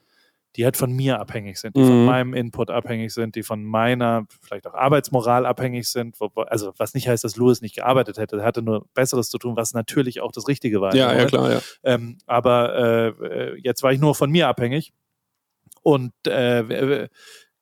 die 0.57 0.65
halt 0.65 0.77
von 0.77 0.93
mir 0.93 1.19
abhängig 1.21 1.59
sind, 1.59 1.77
die 1.77 1.83
von 1.83 2.01
Mhm. 2.01 2.05
meinem 2.07 2.35
Input 2.35 2.71
abhängig 2.71 3.13
sind, 3.13 3.35
die 3.35 3.43
von 3.43 3.65
meiner 3.65 4.27
vielleicht 4.41 4.67
auch 4.67 4.75
Arbeitsmoral 4.75 5.47
abhängig 5.47 5.89
sind. 5.89 6.21
Wo, 6.21 6.27
also 6.43 6.73
was 6.79 6.95
nicht 6.95 7.09
heißt, 7.09 7.25
dass 7.25 7.37
Louis 7.37 7.61
nicht 7.61 7.75
gearbeitet 7.75 8.19
hätte. 8.19 8.37
Er 8.37 8.45
hatte 8.45 8.63
nur 8.63 8.87
Besseres 8.95 9.29
zu 9.31 9.39
tun, 9.39 9.57
was 9.57 9.75
natürlich 9.75 10.21
auch 10.21 10.31
das 10.33 10.47
Richtige 10.47 10.81
war. 10.81 10.95
Ja, 10.95 11.13
ja, 11.13 11.25
klar, 11.27 11.53
ja. 11.53 11.61
Ähm, 11.83 12.19
aber 12.27 12.75
äh, 12.77 13.09
äh, 13.09 13.61
jetzt 13.63 13.83
war 13.83 13.93
ich 13.93 14.01
nur 14.01 14.15
von 14.15 14.31
mir 14.31 14.47
abhängig 14.49 14.93
und 15.83 16.13
äh, 16.27 17.09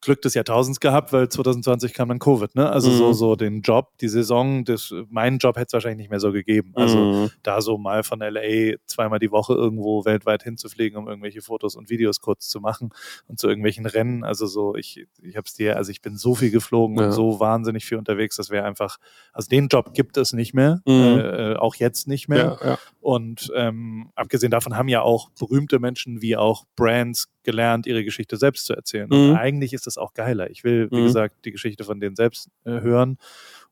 Glück 0.03 0.21
des 0.21 0.35
Jahrtausends 0.35 0.81
gehabt, 0.81 1.13
weil 1.13 1.29
2020 1.29 1.95
kam 1.95 2.09
dann 2.09 2.19
Covid, 2.19 2.55
ne? 2.55 2.69
Also 2.69 2.91
Mhm. 2.91 2.97
so, 2.97 3.13
so 3.13 3.37
den 3.37 3.63
Job, 3.63 3.97
die 4.01 4.09
Saison, 4.09 4.65
das, 4.65 4.93
meinen 5.09 5.39
Job 5.39 5.57
hätte 5.57 5.69
es 5.69 5.73
wahrscheinlich 5.73 5.99
nicht 5.99 6.11
mehr 6.11 6.21
so 6.21 6.33
gegeben. 6.33 6.73
Also 6.75 6.99
Mhm. 6.99 7.31
da 7.43 7.61
so 7.61 7.79
mal 7.79 8.03
von 8.03 8.21
LA 8.21 8.75
zweimal 8.87 9.21
die 9.21 9.31
Woche 9.31 9.55
irgendwo 9.55 10.05
weltweit 10.05 10.43
hinzufliegen, 10.43 10.99
um 10.99 11.09
irgendwelche 11.09 11.41
Fotos 11.41 11.77
und 11.77 11.89
Videos 11.89 12.21
kurz 12.21 12.49
zu 12.49 12.61
machen 12.61 12.91
und 13.29 13.39
zu 13.39 13.49
irgendwelchen 13.49 13.87
Rennen. 13.87 14.25
Also 14.25 14.47
so, 14.47 14.75
ich, 14.75 15.07
ich 15.23 15.37
hab's 15.37 15.55
dir, 15.55 15.77
also 15.77 15.91
ich 15.93 16.03
bin 16.03 16.17
so 16.17 16.35
viel 16.35 16.51
geflogen 16.51 16.99
Ja. 16.99 17.07
und 17.07 17.13
so 17.13 17.39
wahnsinnig 17.41 17.85
viel 17.85 17.97
unterwegs, 17.97 18.37
das 18.37 18.51
wäre 18.51 18.65
einfach, 18.65 18.99
also 19.33 19.49
den 19.49 19.69
Job 19.69 19.95
gibt 19.95 20.17
es 20.17 20.33
nicht 20.33 20.53
mehr, 20.53 20.83
Mhm. 20.85 20.93
äh, 21.19 21.55
auch 21.57 21.77
jetzt 21.77 22.09
nicht 22.09 22.29
mehr. 22.29 22.59
ja, 22.61 22.67
ja. 22.71 22.79
Und 23.01 23.51
ähm, 23.57 24.11
abgesehen 24.15 24.51
davon 24.51 24.77
haben 24.77 24.89
ja 24.89 25.03
auch 25.03 25.31
berühmte 25.39 25.79
Menschen 25.79 26.23
wie 26.23 26.37
auch 26.37 26.65
Brands 26.77 27.29
gelernt, 27.45 27.87
ihre 27.89 28.05
Geschichte 28.05 28.37
selbst 28.37 28.67
zu 28.67 28.75
erzählen. 28.75 29.09
Mhm. 29.11 29.31
Und 29.31 29.37
eigentlich 29.37 29.73
ist 29.73 29.87
das 29.89 29.92
auch 29.99 30.15
geiler. 30.15 30.51
Ich 30.51 30.65
will, 30.65 30.91
wie 30.91 31.01
Mhm. 31.01 31.05
gesagt, 31.07 31.45
die 31.45 31.53
Geschichte 31.53 31.85
von 31.85 32.01
denen 32.01 32.17
selbst 32.17 32.49
äh, 32.65 32.81
hören. 32.81 33.19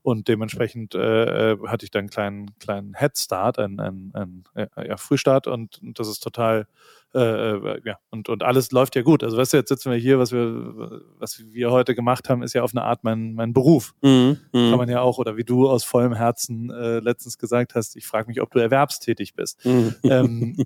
Und 0.03 0.29
dementsprechend 0.29 0.95
äh, 0.95 1.53
äh, 1.53 1.59
hatte 1.69 1.85
ich 1.85 1.91
dann 1.91 2.01
einen 2.01 2.11
kleinen, 2.11 2.59
kleinen 2.59 2.95
Head 2.99 3.19
Start, 3.19 3.59
einen, 3.59 3.81
einen, 3.81 4.13
einen 4.15 4.45
äh, 4.55 4.89
ja, 4.89 4.97
Frühstart 4.97 5.47
und 5.47 5.79
das 5.83 6.09
ist 6.09 6.21
total 6.21 6.67
äh, 7.15 7.19
äh, 7.19 7.81
ja, 7.85 7.99
und, 8.11 8.29
und 8.29 8.43
alles 8.43 8.71
läuft 8.73 8.95
ja 8.97 9.03
gut. 9.03 9.25
Also 9.25 9.37
weißt 9.37 9.53
du, 9.53 9.57
jetzt 9.57 9.69
sitzen 9.69 9.91
wir 9.91 9.99
hier, 9.99 10.19
was 10.19 10.33
wir, 10.33 11.01
was 11.19 11.41
wir 11.53 11.71
heute 11.71 11.95
gemacht 11.95 12.29
haben, 12.29 12.43
ist 12.43 12.53
ja 12.55 12.63
auf 12.63 12.73
eine 12.73 12.85
Art 12.85 13.03
mein, 13.05 13.35
mein 13.35 13.53
Beruf. 13.53 13.95
Mhm. 14.03 14.39
Mhm. 14.53 14.71
Kann 14.71 14.77
man 14.79 14.89
ja 14.89 15.01
auch, 15.01 15.19
oder 15.19 15.37
wie 15.37 15.45
du 15.45 15.69
aus 15.69 15.85
vollem 15.85 16.15
Herzen 16.15 16.71
äh, 16.71 17.01
letztens 17.01 17.39
gesagt 17.39 17.75
hast, 17.75 17.97
ich 17.97 18.07
frage 18.07 18.29
mich, 18.29 18.41
ob 18.41 18.51
du 18.53 18.59
erwerbstätig 18.61 19.35
bist. 19.35 19.65
Mhm. 19.65 19.95
ähm, 20.05 20.57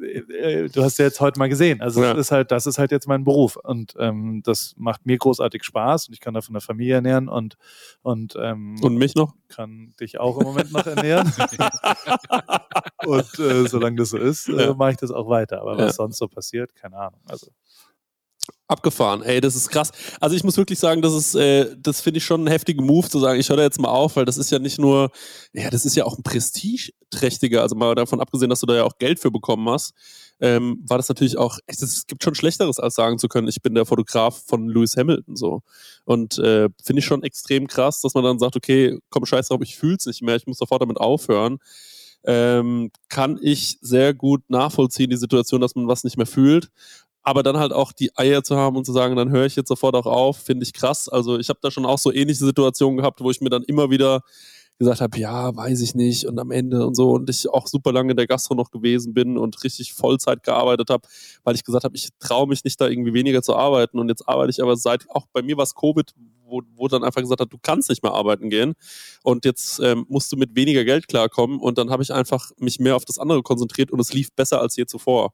äh, 0.00 0.68
du 0.68 0.82
hast 0.82 0.98
ja 0.98 1.04
jetzt 1.04 1.20
heute 1.20 1.38
mal 1.38 1.48
gesehen. 1.48 1.80
Also 1.80 2.02
Ja. 2.02 2.14
das 2.14 2.26
ist 2.26 2.32
halt, 2.32 2.50
das 2.50 2.66
ist 2.66 2.78
halt 2.78 2.90
jetzt 2.90 3.06
mein 3.08 3.24
Beruf. 3.24 3.56
Und 3.56 3.94
ähm, 3.98 4.42
das 4.44 4.74
macht 4.76 5.06
mir 5.06 5.18
großartig 5.18 5.62
Spaß 5.64 6.08
und 6.08 6.14
ich 6.14 6.20
kann 6.20 6.34
davon 6.34 6.54
eine 6.54 6.60
Familie 6.60 6.94
ernähren 6.96 7.28
und, 7.28 7.56
und, 8.02 8.34
ähm, 8.40 8.76
Und 8.82 8.96
mich 8.96 9.14
noch? 9.14 9.34
kann 9.48 9.92
dich 10.00 10.18
auch 10.18 10.38
im 10.38 10.44
Moment 10.44 10.72
noch 10.72 10.86
ernähren. 10.86 11.30
und 13.06 13.38
äh, 13.38 13.66
solange 13.68 13.96
das 13.96 14.10
so 14.10 14.16
ist, 14.16 14.48
äh, 14.48 14.66
Ja. 14.66 14.74
mache 14.74 14.92
ich 14.92 14.96
das 14.96 15.10
auch 15.10 15.28
weiter. 15.28 15.60
Aber 15.60 15.76
was 15.78 15.91
Ja. 15.92 16.04
sonst 16.04 16.18
so 16.18 16.28
passiert, 16.28 16.74
keine 16.74 16.96
Ahnung. 16.96 17.20
Also 17.26 17.48
Abgefahren, 18.66 19.22
ey, 19.22 19.40
das 19.40 19.54
ist 19.54 19.68
krass. 19.68 19.90
Also 20.18 20.34
ich 20.34 20.42
muss 20.44 20.56
wirklich 20.56 20.78
sagen, 20.78 21.02
das 21.02 21.12
ist, 21.12 21.34
äh, 21.34 21.76
das 21.78 22.00
finde 22.00 22.18
ich 22.18 22.24
schon 22.24 22.44
ein 22.44 22.46
heftiger 22.46 22.82
Move 22.82 23.08
zu 23.08 23.20
sagen, 23.20 23.38
ich 23.38 23.48
höre 23.48 23.58
da 23.58 23.62
jetzt 23.64 23.78
mal 23.78 23.90
auf, 23.90 24.16
weil 24.16 24.24
das 24.24 24.38
ist 24.38 24.50
ja 24.50 24.58
nicht 24.58 24.78
nur, 24.78 25.10
ja, 25.52 25.68
das 25.68 25.84
ist 25.84 25.94
ja 25.94 26.04
auch 26.04 26.16
ein 26.16 26.22
prestigeträchtiger, 26.22 27.60
also 27.60 27.76
mal 27.76 27.94
davon 27.94 28.20
abgesehen, 28.20 28.48
dass 28.48 28.60
du 28.60 28.66
da 28.66 28.74
ja 28.74 28.84
auch 28.84 28.96
Geld 28.98 29.20
für 29.20 29.30
bekommen 29.30 29.68
hast, 29.68 29.92
ähm, 30.40 30.82
war 30.88 30.96
das 30.96 31.08
natürlich 31.08 31.36
auch, 31.36 31.58
es 31.66 32.06
gibt 32.06 32.24
schon 32.24 32.34
Schlechteres, 32.34 32.78
als 32.78 32.94
sagen 32.94 33.18
zu 33.18 33.28
können, 33.28 33.46
ich 33.46 33.60
bin 33.62 33.74
der 33.74 33.84
Fotograf 33.84 34.42
von 34.46 34.68
Lewis 34.68 34.96
Hamilton 34.96 35.36
so. 35.36 35.60
Und 36.04 36.38
äh, 36.38 36.68
finde 36.82 37.00
ich 37.00 37.04
schon 37.04 37.22
extrem 37.22 37.66
krass, 37.66 38.00
dass 38.00 38.14
man 38.14 38.24
dann 38.24 38.38
sagt, 38.38 38.56
okay, 38.56 38.98
komm, 39.10 39.26
scheiß 39.26 39.48
drauf, 39.48 39.60
ich 39.62 39.76
fühl's 39.76 40.06
nicht 40.06 40.22
mehr, 40.22 40.36
ich 40.36 40.46
muss 40.46 40.58
sofort 40.58 40.82
damit 40.82 40.98
aufhören. 40.98 41.58
Ähm, 42.24 42.90
kann 43.08 43.38
ich 43.42 43.78
sehr 43.80 44.14
gut 44.14 44.42
nachvollziehen, 44.48 45.10
die 45.10 45.16
Situation, 45.16 45.60
dass 45.60 45.74
man 45.74 45.88
was 45.88 46.04
nicht 46.04 46.16
mehr 46.16 46.26
fühlt. 46.26 46.70
Aber 47.22 47.42
dann 47.42 47.56
halt 47.56 47.72
auch 47.72 47.92
die 47.92 48.10
Eier 48.16 48.42
zu 48.42 48.56
haben 48.56 48.76
und 48.76 48.84
zu 48.84 48.92
sagen, 48.92 49.14
dann 49.16 49.30
höre 49.30 49.46
ich 49.46 49.56
jetzt 49.56 49.68
sofort 49.68 49.94
auch 49.94 50.06
auf, 50.06 50.38
finde 50.38 50.64
ich 50.64 50.72
krass. 50.72 51.08
Also 51.08 51.38
ich 51.38 51.48
habe 51.48 51.60
da 51.62 51.70
schon 51.70 51.86
auch 51.86 51.98
so 51.98 52.12
ähnliche 52.12 52.44
Situationen 52.44 52.96
gehabt, 52.96 53.20
wo 53.20 53.30
ich 53.30 53.40
mir 53.40 53.50
dann 53.50 53.62
immer 53.62 53.90
wieder 53.90 54.22
gesagt 54.78 55.00
habe, 55.00 55.18
ja, 55.18 55.54
weiß 55.54 55.80
ich 55.80 55.94
nicht 55.94 56.26
und 56.26 56.38
am 56.38 56.50
Ende 56.50 56.86
und 56.86 56.94
so. 56.94 57.12
Und 57.12 57.30
ich 57.30 57.48
auch 57.48 57.66
super 57.66 57.92
lange 57.92 58.12
in 58.12 58.16
der 58.16 58.26
Gastro 58.26 58.54
noch 58.54 58.70
gewesen 58.70 59.14
bin 59.14 59.38
und 59.38 59.62
richtig 59.62 59.94
Vollzeit 59.94 60.42
gearbeitet 60.42 60.90
habe, 60.90 61.06
weil 61.44 61.54
ich 61.54 61.64
gesagt 61.64 61.84
habe, 61.84 61.94
ich 61.96 62.08
traue 62.18 62.48
mich 62.48 62.64
nicht 62.64 62.80
da 62.80 62.88
irgendwie 62.88 63.14
weniger 63.14 63.42
zu 63.42 63.54
arbeiten. 63.54 63.98
Und 63.98 64.08
jetzt 64.08 64.28
arbeite 64.28 64.50
ich 64.50 64.62
aber 64.62 64.76
seit, 64.76 65.08
auch 65.10 65.26
bei 65.32 65.42
mir 65.42 65.56
war 65.56 65.64
es 65.64 65.74
Covid, 65.74 66.12
wo, 66.52 66.62
wo 66.76 66.86
dann 66.86 67.02
einfach 67.02 67.20
gesagt 67.20 67.40
hat, 67.40 67.52
du 67.52 67.58
kannst 67.60 67.88
nicht 67.88 68.02
mehr 68.04 68.12
arbeiten 68.12 68.50
gehen 68.50 68.74
und 69.24 69.44
jetzt 69.44 69.80
ähm, 69.80 70.04
musst 70.08 70.30
du 70.30 70.36
mit 70.36 70.54
weniger 70.54 70.84
Geld 70.84 71.08
klarkommen 71.08 71.58
und 71.58 71.78
dann 71.78 71.90
habe 71.90 72.02
ich 72.02 72.12
einfach 72.12 72.52
mich 72.58 72.78
mehr 72.78 72.94
auf 72.94 73.04
das 73.04 73.18
andere 73.18 73.42
konzentriert 73.42 73.90
und 73.90 73.98
es 73.98 74.12
lief 74.12 74.30
besser 74.32 74.60
als 74.60 74.76
je 74.76 74.86
zuvor. 74.86 75.32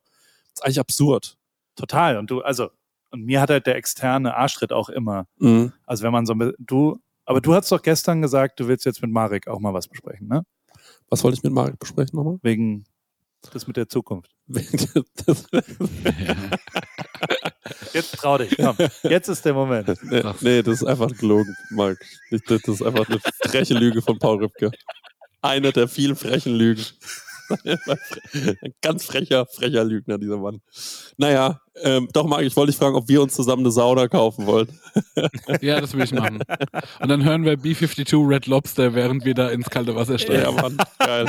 Das 0.55 0.61
ist 0.61 0.64
eigentlich 0.64 0.81
absurd. 0.81 1.37
total. 1.77 2.16
Und 2.19 2.31
du, 2.31 2.41
also, 2.41 2.71
und 3.11 3.25
mir 3.25 3.41
hat 3.41 3.51
halt 3.51 3.66
der 3.66 3.77
externe 3.77 4.35
Arschtritt 4.35 4.73
auch 4.73 4.89
immer. 4.89 5.27
Mhm. 5.39 5.73
Also 5.87 6.05
wenn 6.05 6.12
man 6.12 6.27
so, 6.27 6.35
ein- 6.35 6.53
du, 6.59 6.99
aber 7.25 7.41
du 7.41 7.55
hast 7.55 7.71
doch 7.73 7.83
gestern 7.83 8.23
gesagt, 8.23 8.61
du 8.61 8.69
willst 8.69 8.85
jetzt 8.87 9.03
mit 9.03 9.11
Marek 9.11 9.49
auch 9.49 9.61
mal 9.61 9.75
was 9.75 9.89
besprechen, 9.89 10.29
ne? 10.29 10.45
Was 11.11 11.25
wollte 11.25 11.37
ich 11.37 11.43
mit 11.43 11.53
Marek 11.53 11.79
besprechen 11.79 12.16
nochmal? 12.16 12.39
Wegen 12.43 12.85
das 13.53 13.66
mit 13.66 13.77
der 13.77 13.89
Zukunft. 13.89 14.31
Jetzt 17.93 18.16
trau 18.16 18.39
dich, 18.39 18.57
komm. 18.57 18.76
Jetzt 19.05 19.28
ist 19.28 19.45
der 19.45 19.55
Moment. 19.55 19.89
nee, 20.03 20.22
nee, 20.41 20.62
das 20.62 20.76
ist 20.82 20.84
einfach 20.84 21.09
gelogen, 21.16 21.55
Marc. 21.70 21.99
Ich- 22.30 22.43
Das 22.45 22.62
ist 22.66 22.82
einfach 22.82 23.09
eine 23.09 23.18
freche 23.45 23.74
Lüge 23.74 24.03
von 24.03 24.18
Paul 24.18 24.39
Rübke. 24.43 24.70
Eine 25.43 25.72
der 25.72 25.89
vielen 25.89 26.16
frechen 26.16 26.55
Lügen. 26.55 26.84
Ein 27.64 28.74
ganz 28.82 29.05
frecher, 29.07 29.47
frecher 29.47 29.82
Lügner, 29.84 30.18
dieser 30.18 30.36
Mann. 30.36 30.61
Naja, 31.16 31.61
ähm, 31.82 32.07
doch, 32.12 32.26
Marc, 32.26 32.43
ich 32.43 32.55
wollte 32.57 32.72
dich 32.72 32.78
fragen, 32.78 32.95
ob 32.97 33.09
wir 33.09 33.22
uns 33.22 33.34
zusammen 33.34 33.62
eine 33.62 33.70
Sauna 33.70 34.07
kaufen 34.09 34.45
wollen. 34.47 34.68
Ja, 35.62 35.80
das 35.80 35.95
will 35.95 36.03
ich 36.05 36.12
machen. 36.12 36.41
Und 37.01 37.09
dann 37.09 37.24
hören 37.24 37.45
wir 37.45 37.57
B-52 37.57 38.28
Red 38.28 38.47
Lobster, 38.47 38.95
während 38.95 39.24
wir 39.24 39.32
da 39.34 39.49
ins 39.49 39.70
kalte 39.70 39.95
Wasser 39.95 40.18
steigen. 40.18 40.43
Ja, 40.43 40.51
Mann, 40.53 40.76
geil. 40.99 41.26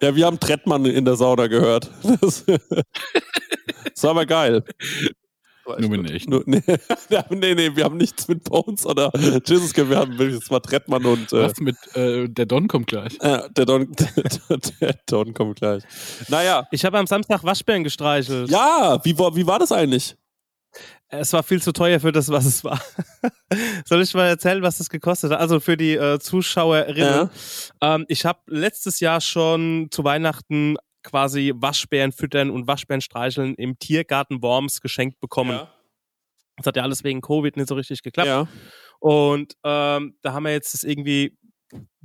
Ja, 0.00 0.14
wir 0.14 0.26
haben 0.26 0.38
Trettmann 0.38 0.84
in 0.84 1.04
der 1.04 1.16
Sauna 1.16 1.48
gehört. 1.48 1.90
Das, 2.20 2.44
das 2.44 4.02
war 4.04 4.10
aber 4.10 4.26
geil. 4.26 4.62
Nur 5.78 5.90
mit 5.90 6.10
echt. 6.10 6.28
Nur, 6.28 6.42
nee, 6.46 6.60
nee, 7.30 7.54
nee, 7.54 7.70
wir 7.76 7.84
haben 7.84 7.96
nichts 7.96 8.28
mit 8.28 8.44
Bones 8.44 8.84
oder 8.86 9.10
Jesus, 9.44 9.74
wir 9.76 9.96
haben 9.96 10.18
wirklich, 10.18 10.50
war 10.50 10.62
Trettmann 10.62 11.04
und 11.04 11.32
äh, 11.32 11.42
Was 11.44 11.58
mit, 11.60 11.76
äh, 11.94 12.28
der 12.28 12.46
Don 12.46 12.68
kommt 12.68 12.86
gleich. 12.88 13.16
Ja, 13.22 13.48
der 13.48 13.64
Don, 13.66 13.92
der, 13.92 14.58
der 14.80 14.94
Don 15.06 15.34
kommt 15.34 15.56
gleich. 15.60 15.82
Naja. 16.28 16.66
Ich 16.70 16.84
habe 16.84 16.98
am 16.98 17.06
Samstag 17.06 17.44
Waschbären 17.44 17.84
gestreichelt. 17.84 18.50
Ja, 18.50 19.00
wie, 19.04 19.18
war- 19.18 19.34
wie 19.36 19.46
war 19.46 19.58
das 19.58 19.72
eigentlich? 19.72 20.16
Es 21.08 21.32
war 21.34 21.42
viel 21.42 21.60
zu 21.60 21.72
teuer 21.72 22.00
für 22.00 22.10
das, 22.12 22.30
was 22.30 22.46
es 22.46 22.64
war. 22.64 22.80
Soll 23.84 24.00
ich 24.00 24.14
mal 24.14 24.28
erzählen, 24.28 24.62
was 24.62 24.78
das 24.78 24.88
gekostet 24.88 25.30
hat? 25.30 25.40
Also 25.40 25.60
für 25.60 25.76
die 25.76 25.92
äh, 25.94 26.18
Zuschauerinnen. 26.18 27.28
Ähm, 27.82 28.06
ich 28.08 28.24
habe 28.24 28.38
letztes 28.46 28.98
Jahr 29.00 29.20
schon 29.20 29.88
zu 29.90 30.04
Weihnachten 30.04 30.76
quasi 31.02 31.52
Waschbären 31.54 32.12
füttern 32.12 32.50
und 32.50 32.66
Waschbären 32.66 33.00
streicheln 33.00 33.54
im 33.54 33.78
Tiergarten 33.78 34.42
Worms 34.42 34.80
geschenkt 34.80 35.20
bekommen. 35.20 35.52
Ja. 35.52 35.72
Das 36.56 36.66
hat 36.66 36.76
ja 36.76 36.82
alles 36.82 37.02
wegen 37.04 37.20
Covid 37.20 37.56
nicht 37.56 37.68
so 37.68 37.74
richtig 37.74 38.02
geklappt. 38.02 38.28
ja. 38.28 38.46
Und 39.00 39.54
ähm, 39.64 40.16
da 40.22 40.32
haben 40.32 40.44
wir 40.44 40.52
jetzt 40.52 40.74
das 40.74 40.84
irgendwie 40.84 41.36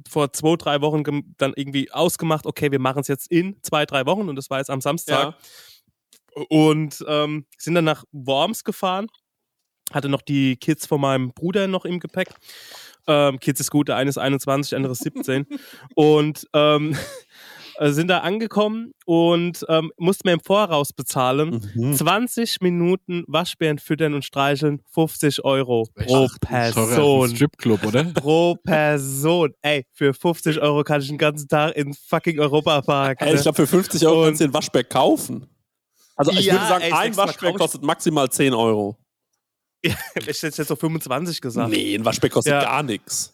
vor 0.09 0.31
zwei, 0.33 0.55
drei 0.55 0.81
Wochen 0.81 1.03
dann 1.37 1.53
irgendwie 1.55 1.91
ausgemacht, 1.91 2.45
okay, 2.45 2.71
wir 2.71 2.79
machen 2.79 3.01
es 3.01 3.07
jetzt 3.07 3.29
in 3.29 3.61
zwei, 3.61 3.85
drei 3.85 4.05
Wochen 4.05 4.29
und 4.29 4.35
das 4.35 4.49
war 4.49 4.59
jetzt 4.59 4.69
am 4.69 4.81
Samstag. 4.81 5.35
Und 6.49 7.03
ähm, 7.07 7.45
sind 7.57 7.75
dann 7.75 7.85
nach 7.85 8.03
Worms 8.11 8.63
gefahren. 8.63 9.07
Hatte 9.91 10.09
noch 10.09 10.21
die 10.21 10.57
Kids 10.57 10.85
von 10.85 11.01
meinem 11.01 11.33
Bruder 11.33 11.67
noch 11.67 11.85
im 11.85 11.99
Gepäck. 11.99 12.29
Ähm, 13.07 13.39
Kids 13.39 13.59
ist 13.59 13.71
gut, 13.71 13.87
der 13.87 13.95
eine 13.95 14.09
ist 14.09 14.17
21, 14.17 14.71
der 14.71 14.77
andere 14.77 14.93
ist 14.93 15.03
17. 15.03 15.45
und 15.95 16.47
ähm, 16.53 16.97
äh, 17.79 17.91
sind 17.91 18.07
da 18.09 18.19
angekommen 18.19 18.91
und 19.05 19.65
ähm, 19.69 19.91
mussten 19.97 20.25
wir 20.25 20.33
im 20.33 20.39
Voraus 20.39 20.93
bezahlen. 20.93 21.61
Mhm. 21.75 21.93
20 21.95 22.61
Minuten 22.61 23.23
Waschbären 23.27 23.79
füttern 23.79 24.13
und 24.13 24.23
streicheln, 24.25 24.81
50 24.93 25.43
Euro 25.45 25.87
pro 25.95 26.05
Teurer 26.05 26.29
als 26.51 26.77
ein 26.77 26.87
Person. 26.87 27.35
Stripclub, 27.35 27.85
oder? 27.85 28.03
Pro 28.13 28.55
Person. 28.63 29.53
Ey, 29.61 29.85
für 29.93 30.13
50 30.13 30.59
Euro 30.61 30.83
kann 30.83 31.01
ich 31.01 31.07
den 31.07 31.17
ganzen 31.17 31.47
Tag 31.47 31.75
in 31.75 31.93
fucking 31.93 32.39
Europapark. 32.39 33.21
Ey, 33.21 33.29
ich 33.29 33.35
ne? 33.35 33.41
glaube, 33.43 33.55
für 33.55 33.67
50 33.67 34.05
Euro 34.05 34.19
Und- 34.19 34.25
kannst 34.27 34.41
du 34.41 34.47
den 34.47 34.53
Waschbär 34.53 34.83
kaufen. 34.83 35.47
Also 36.15 36.31
ich 36.31 36.45
Ja, 36.45 36.53
würde 36.53 36.67
sagen, 36.67 36.83
ey, 36.83 36.91
ein 36.93 37.15
Waschbär 37.17 37.53
kostet 37.53 37.83
maximal 37.83 38.29
10 38.29 38.53
Euro. 38.53 38.97
ich 39.81 39.93
hätte 40.25 40.47
jetzt 40.47 40.57
so 40.67 40.75
25 40.75 41.39
gesagt. 41.41 41.69
Nee, 41.69 41.95
ein 41.95 42.03
Waschbär 42.03 42.29
kostet 42.29 42.53
Ja. 42.53 42.61
gar 42.61 42.81
nichts. 42.83 43.33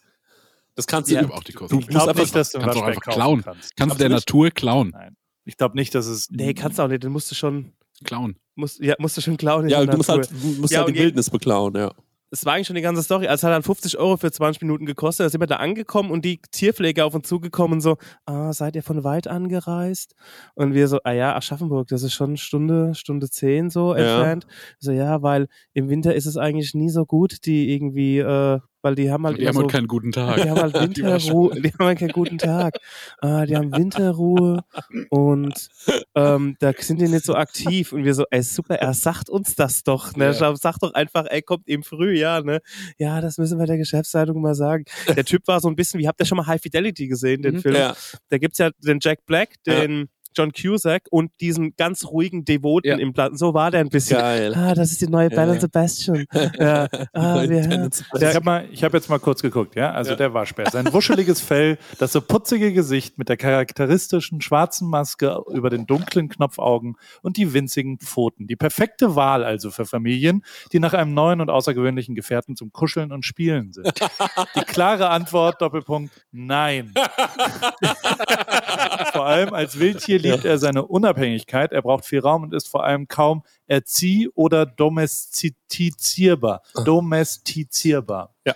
Das 0.76 0.88
kannst 0.88 1.10
du, 1.12 1.16
Ja. 1.16 1.22
du, 1.24 1.34
auch 1.34 1.44
die 1.44 1.52
du 1.52 1.60
Kosten. 1.60 1.76
musst 1.76 1.88
Ich 1.88 1.94
glaube 1.94 2.10
einfach, 2.12 2.22
nicht, 2.24 2.36
dass 2.36 2.52
du 2.52 2.60
kannst 2.60 2.78
du 2.78 2.84
einfach 2.84 3.02
klauen. 3.02 3.42
kannst. 3.44 3.76
Kannst 3.78 3.96
du 3.96 3.98
der 4.00 4.08
Absolut. 4.08 4.12
Natur 4.28 4.52
klauen. 4.52 4.90
Nein. 4.94 5.16
Ich 5.46 5.58
glaube 5.58 5.76
nicht, 5.76 5.94
dass 5.94 6.06
es. 6.08 6.30
Nee, 6.32 6.54
kannst 6.54 6.80
du 6.80 6.84
auch 6.84 6.88
nicht. 6.88 7.04
Den 7.04 7.12
musst 7.12 7.30
du 7.30 7.36
schon, 7.36 7.74
Klauen. 8.04 8.38
musst, 8.56 8.80
ja, 8.80 8.96
musst 9.00 9.18
du 9.18 9.22
schon 9.22 9.38
klauen. 9.38 9.66
in 9.66 9.70
ja, 9.70 9.80
der 9.80 9.88
du 9.92 9.98
musst 9.98 10.10
Natur. 10.10 10.24
halt, 10.30 10.44
du 10.56 10.62
musst 10.62 10.74
Ja, 10.74 10.80
halt 10.86 10.96
die 10.96 11.00
Wildnis 11.00 11.30
beklauen, 11.30 11.76
ja. 11.76 11.92
Es 12.32 12.44
war 12.48 12.54
eigentlich 12.54 12.66
schon 12.66 12.76
die 12.76 12.82
ganze 12.82 13.04
Story. 13.04 13.28
Also 13.28 13.42
es 13.42 13.44
hat 13.44 13.52
dann 13.56 13.62
50 13.62 14.00
Euro 14.00 14.18
für 14.18 14.32
20 14.32 14.60
Minuten 14.64 14.88
gekostet. 14.88 15.26
Da 15.26 15.30
sind 15.30 15.40
wir 15.40 15.46
da 15.46 15.58
angekommen 15.58 16.10
und 16.10 16.26
die 16.26 16.40
Tierpfleger 16.50 17.06
auf 17.06 17.14
uns 17.14 17.28
zugekommen 17.28 17.74
und 17.74 17.82
so, 17.82 17.98
ah, 18.26 18.52
seid 18.54 18.76
ihr 18.76 18.82
von 18.82 19.04
weit 19.04 19.28
angereist? 19.28 20.16
Und 20.56 20.74
wir 20.74 20.88
so, 20.88 20.98
ah 21.04 21.12
ja, 21.12 21.36
Aschaffenburg, 21.36 21.90
das 21.90 22.02
ist 22.02 22.14
schon 22.14 22.30
eine 22.30 22.38
Stunde, 22.38 22.96
Stunde 22.96 23.30
zehn 23.30 23.70
so 23.70 23.96
Ja. 23.96 24.16
entfernt. 24.16 24.48
So, 24.80 24.92
ja, 24.92 25.22
weil 25.22 25.48
im 25.74 25.90
Winter 25.90 26.16
ist 26.16 26.26
es 26.26 26.36
eigentlich 26.36 26.74
nie 26.74 26.90
so 26.90 27.06
gut, 27.06 27.46
die 27.46 27.72
irgendwie, 27.72 28.18
äh, 28.18 28.60
weil 28.84 28.94
die 28.96 29.12
haben 29.12 29.26
halt 29.26 29.40
Die 29.40 29.48
haben 29.48 29.56
so, 29.56 29.62
halt 29.62 29.72
keinen 29.72 29.88
guten 29.88 30.12
Tag. 30.12 30.36
die 30.42 30.50
haben 30.50 30.62
halt 30.62 30.74
Winterruhe, 30.80 31.60
die 31.60 31.72
haben 31.74 31.86
halt 31.86 32.00
keinen 32.00 32.12
guten 32.12 32.38
Tag. 32.38 32.76
Ah, 33.20 33.46
die 33.48 33.56
haben 33.58 33.72
Winterruhe 33.76 34.64
und 35.10 35.70
ähm, 36.16 36.56
da 36.60 36.72
sind 36.78 37.02
die 37.02 37.08
nicht 37.08 37.26
so 37.26 37.34
aktiv. 37.36 37.92
Und 37.94 38.04
wir 38.04 38.14
so, 38.14 38.26
ey, 38.30 38.44
super, 38.44 38.76
er 38.76 38.94
sagt 38.94 39.30
uns 39.30 39.56
das 39.56 39.84
doch. 39.84 40.16
Ne? 40.16 40.26
Ja. 40.38 40.56
Sag 40.56 40.78
doch 40.80 40.94
einfach, 40.94 41.26
ey, 41.30 41.42
kommt 41.42 41.68
im 41.68 41.82
Frühjahr, 41.84 42.44
ne? 42.44 42.60
Ja, 42.98 43.22
das 43.22 43.38
müssen 43.38 43.58
wir 43.58 43.66
der 43.66 43.78
Geschäftsleitung 43.78 44.42
mal 44.42 44.56
sagen. 44.56 44.86
Der 45.16 45.26
Typ 45.26 45.48
war 45.48 45.60
so 45.60 45.68
ein 45.70 45.76
bisschen, 45.76 46.00
wie 46.00 46.08
habt 46.08 46.20
ihr 46.20 46.26
schon 46.26 46.38
mal 46.38 46.46
High 46.48 46.62
Fidelity 46.62 47.08
gesehen, 47.08 47.42
den 47.42 47.56
Mhm. 47.56 47.62
Film? 47.62 47.76
ja. 47.76 47.96
Da 48.30 48.38
gibt's 48.38 48.58
ja 48.58 48.70
den 48.80 49.00
Jack 49.02 49.26
Black, 49.26 49.56
den 49.66 50.10
John 50.36 50.52
Cusack 50.52 51.04
und 51.12 51.32
diesen 51.42 51.76
ganz 51.76 52.06
ruhigen 52.06 52.46
Devoten 52.46 52.88
Ja. 52.88 52.98
im 52.98 53.14
Platten. 53.14 53.38
So 53.38 53.54
war 53.54 53.72
der 53.72 53.82
ein 53.82 53.90
bisschen. 53.90 54.18
Geil. 54.20 54.54
Ah, 54.56 54.74
das 54.74 54.92
ist 54.92 55.02
die 55.02 55.08
neue 55.08 55.30
Belle 55.30 55.56
Ja. 55.56 55.60
Sebastian. 55.60 56.26
ja. 56.60 56.88
ah, 57.14 57.42
wir, 57.48 57.90
Ich 58.20 58.36
habe 58.36 58.68
habe 58.84 58.98
jetzt 58.98 59.10
mal 59.10 59.20
kurz 59.20 59.42
geguckt, 59.42 59.76
ja. 59.76 59.92
Also 59.92 60.12
Ja. 60.12 60.18
der 60.18 60.34
Waschbär, 60.34 60.70
sein 60.72 60.92
wuscheliges 60.94 61.42
Fell, 61.42 61.78
das 62.00 62.12
so 62.12 62.22
putzige 62.22 62.74
Gesicht 62.74 63.18
mit 63.18 63.30
der 63.30 63.38
charakteristischen 63.38 64.42
schwarzen 64.42 64.90
Maske 64.90 65.38
über 65.52 65.70
den 65.70 65.86
dunklen 65.86 66.30
Knopfaugen 66.30 66.96
und 67.22 67.38
die 67.38 67.54
winzigen 67.54 68.00
Pfoten. 68.00 68.48
Die 68.48 68.56
perfekte 68.56 69.16
Wahl 69.16 69.44
also 69.44 69.72
für 69.72 69.86
Familien, 69.86 70.44
die 70.72 70.80
nach 70.80 70.94
einem 70.94 71.14
neuen 71.14 71.42
und 71.42 71.50
außergewöhnlichen 71.50 72.16
Gefährten 72.16 72.56
zum 72.56 72.72
Kuscheln 72.72 73.12
und 73.12 73.26
Spielen 73.26 73.74
sind. 73.74 73.92
Die 74.56 74.62
klare 74.62 75.10
Antwort 75.10 75.62
Doppelpunkt 75.62 76.14
Nein. 76.32 76.94
vor 79.14 79.26
allem 79.26 79.54
als 79.54 79.80
Wildtier 79.80 80.20
liebt 80.24 80.46
er 80.46 80.58
seine 80.58 80.86
Unabhängigkeit. 80.86 81.72
Er 81.72 81.82
braucht 81.82 82.06
viel 82.06 82.20
Raum 82.20 82.44
und 82.44 82.54
ist 82.54 82.68
vor 82.68 82.84
allem 82.84 83.08
kaum 83.08 83.44
erzieh- 83.68 84.30
oder 84.34 84.66
domestizierbar. 84.66 86.62
Domestizierbar. 86.86 88.34
Ja. 88.46 88.56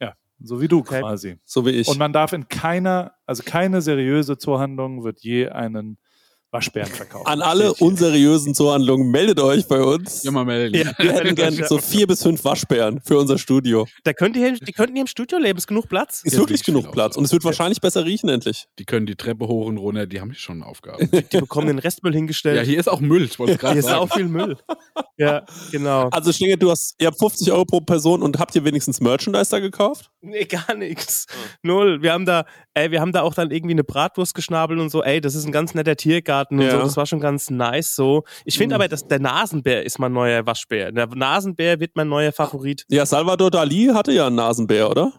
Ja, 0.00 0.14
so 0.42 0.60
wie 0.60 0.68
du 0.68 0.78
Okay. 0.80 1.00
quasi. 1.00 1.38
So 1.44 1.66
wie 1.66 1.70
ich. 1.70 1.88
Und 1.88 1.98
man 1.98 2.12
darf 2.12 2.32
in 2.32 2.48
keiner, 2.48 3.12
also 3.26 3.42
keine 3.44 3.82
seriöse 3.82 4.38
Zoohandlung 4.38 5.04
wird 5.04 5.20
je 5.20 5.48
einen 5.48 5.98
Waschbären 6.52 6.90
verkaufen. 6.90 7.26
An 7.26 7.42
alle 7.42 7.72
unseriösen 7.74 8.54
Zoohandlungen, 8.54 9.10
meldet 9.10 9.38
euch 9.40 9.68
bei 9.68 9.80
uns. 9.82 10.22
Ja, 10.24 10.32
mal 10.32 10.44
melden. 10.44 10.74
Ja. 10.76 10.92
Wir 10.98 11.12
hätten 11.12 11.34
gern 11.36 11.54
so 11.54 11.78
vier 11.78 12.06
bis 12.08 12.22
fünf 12.22 12.44
Waschbären 12.44 13.00
für 13.04 13.18
unser 13.18 13.38
Studio. 13.38 13.86
da 14.02 14.12
könnt 14.12 14.36
ihr, 14.36 14.52
die 14.54 14.72
könnten 14.72 14.94
hier 14.94 15.02
im 15.02 15.06
Studio 15.06 15.38
leben. 15.38 15.58
Ist 15.58 15.68
genug 15.68 15.88
Platz? 15.88 16.22
Ist 16.24 16.32
Ja, 16.32 16.38
wirklich 16.40 16.64
genug 16.64 16.90
Platz. 16.90 17.16
Und 17.16 17.24
es 17.24 17.32
wird 17.32 17.44
wahrscheinlich 17.44 17.80
besser 17.80 18.04
riechen 18.04 18.28
endlich. 18.28 18.66
Die 18.80 18.84
können 18.84 19.06
die 19.06 19.14
Treppe 19.14 19.46
hoch 19.46 19.66
und 19.66 19.78
runter, 19.78 20.06
die 20.06 20.20
haben 20.20 20.34
schon 20.34 20.62
Aufgaben. 20.64 21.08
Die 21.10 21.38
bekommen 21.38 21.68
den 21.68 21.78
Restmüll 21.78 22.12
hingestellt. 22.14 22.56
ja, 22.56 22.62
hier 22.62 22.80
ist 22.80 22.88
auch 22.88 23.00
Müll, 23.00 23.22
ich 23.24 23.38
wollte 23.38 23.56
gerade 23.56 23.74
Hier 23.74 23.80
ist 23.80 23.86
sagen. 23.86 24.00
auch 24.00 24.12
viel 24.12 24.26
Müll. 24.26 24.56
Ja, 25.18 25.44
genau. 25.70 26.08
Also 26.10 26.32
Schlinge, 26.32 26.56
du 26.58 26.70
hast, 26.70 26.96
ihr 26.98 27.06
habt 27.06 27.18
50 27.18 27.52
Euro 27.52 27.64
pro 27.64 27.80
Person 27.80 28.22
und 28.22 28.38
habt 28.40 28.56
ihr 28.56 28.64
wenigstens 28.64 29.00
Merchandise 29.00 29.50
da 29.50 29.60
gekauft? 29.60 30.10
Nee, 30.20 30.46
gar 30.46 30.74
nichts. 30.74 31.26
Null. 31.62 32.02
Wir 32.02 32.12
haben 32.12 32.26
da, 32.26 32.44
ey, 32.74 32.90
wir 32.90 33.00
haben 33.00 33.12
da 33.12 33.22
auch 33.22 33.34
dann 33.34 33.50
irgendwie 33.52 33.74
eine 33.74 33.84
Bratwurst 33.84 34.34
geschnabelt 34.34 34.80
und 34.80 34.90
so, 34.90 35.02
ey, 35.04 35.20
das 35.20 35.34
ist 35.36 35.44
ein 35.46 35.52
ganz 35.52 35.74
netter 35.74 35.94
Tiergarten 35.94 36.39
und 36.50 36.60
Ja. 36.60 36.70
so. 36.72 36.78
Das 36.78 36.96
war 36.96 37.06
schon 37.06 37.20
ganz 37.20 37.50
nice 37.50 37.94
so. 37.94 38.24
Ich 38.44 38.56
finde 38.58 38.74
Mhm. 38.74 38.80
aber, 38.82 38.88
dass 38.88 39.06
der 39.06 39.20
Nasenbär 39.20 39.84
ist 39.84 39.98
mein 39.98 40.12
neuer 40.12 40.46
Waschbär. 40.46 40.92
Der 40.92 41.06
Nasenbär 41.06 41.80
wird 41.80 41.92
mein 41.96 42.08
neuer 42.08 42.32
Favorit. 42.32 42.84
Ja, 42.88 43.04
Salvador 43.06 43.50
Dali 43.50 43.90
hatte 43.92 44.12
ja 44.12 44.26
einen 44.28 44.36
Nasenbär, 44.36 44.90
oder? 44.90 45.12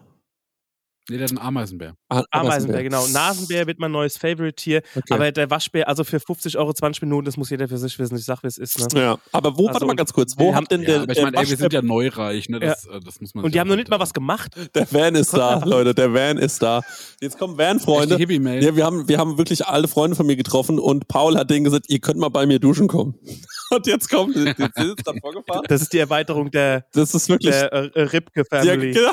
Nee, 1.10 1.16
der 1.18 1.24
hat 1.24 1.30
einen 1.30 1.38
Ameisenbär. 1.40 1.94
Ah, 2.08 2.22
Ameisenbär, 2.30 2.84
genau. 2.84 3.04
Nasenbär 3.08 3.66
wird 3.66 3.80
mein 3.80 3.90
neues 3.90 4.16
Favorite-Tier. 4.16 4.82
Okay. 4.94 5.14
Aber 5.14 5.32
der 5.32 5.50
Waschbär, 5.50 5.88
also 5.88 6.04
für 6.04 6.20
50 6.20 6.56
Euro 6.58 6.72
20 6.72 7.02
Minuten, 7.02 7.24
das 7.24 7.36
muss 7.36 7.50
jeder 7.50 7.66
für 7.66 7.76
sich 7.76 7.98
wissen. 7.98 8.16
Ich 8.16 8.24
sag, 8.24 8.42
wie 8.44 8.46
es 8.46 8.56
ist. 8.56 8.94
Ne? 8.94 9.00
Ja, 9.00 9.18
aber 9.32 9.58
wo, 9.58 9.64
warte 9.64 9.74
Also, 9.76 9.86
mal 9.86 9.96
ganz 9.96 10.12
kurz, 10.12 10.34
wo 10.38 10.44
wir 10.44 10.48
hat 10.50 10.56
haben- 10.56 10.66
denn 10.68 10.82
Ja, 10.82 10.86
der, 10.86 11.00
aber 11.02 11.12
ich 11.12 11.22
meine, 11.22 11.36
ey, 11.38 11.48
wir 11.50 11.56
sind 11.56 11.72
ja 11.72 11.82
neureich, 11.82 12.48
ne? 12.48 12.60
Das, 12.60 12.84
äh, 12.86 13.00
das 13.04 13.20
muss 13.20 13.34
man 13.34 13.44
Und 13.44 13.52
die 13.52 13.58
haben 13.58 13.68
noch 13.68 13.74
nicht 13.76 13.90
mal 13.90 13.98
was 13.98 14.14
gemacht. 14.14 14.54
der 14.76 14.92
Van 14.92 15.16
ist 15.16 15.32
da, 15.34 15.58
Leute, 15.64 15.92
der 15.92 16.14
Van 16.14 16.38
ist 16.38 16.62
da. 16.62 16.82
Jetzt 17.20 17.36
kommen 17.36 17.58
Van-Freunde. 17.58 18.16
Ja, 18.60 18.76
wir 18.76 18.84
haben, 18.84 19.08
wir 19.08 19.18
haben 19.18 19.38
wirklich 19.38 19.66
alle 19.66 19.88
Freunde 19.88 20.14
von 20.14 20.26
mir 20.26 20.36
getroffen 20.36 20.78
und 20.78 21.08
Paul 21.08 21.36
hat 21.36 21.50
denen 21.50 21.64
gesagt, 21.64 21.86
ihr 21.88 21.98
könnt 21.98 22.20
mal 22.20 22.28
bei 22.28 22.46
mir 22.46 22.60
duschen 22.60 22.86
kommen. 22.86 23.16
Und 23.74 23.86
jetzt 23.86 24.10
kommt, 24.10 24.36
jetzt 24.36 24.58
ist 24.58 24.76
es 24.76 25.04
da 25.04 25.12
vorgefahren. 25.20 25.64
Das 25.68 25.82
ist 25.82 25.92
die 25.92 25.98
Erweiterung 25.98 26.50
der, 26.50 26.84
Das 26.92 27.14
ist 27.14 27.28
wirklich, 27.28 27.50
der 27.54 27.72
äh, 27.72 27.86
äh, 27.86 27.90
ja, 27.94 28.04
Ripke-Family. 28.04 28.92
genau. 28.92 29.12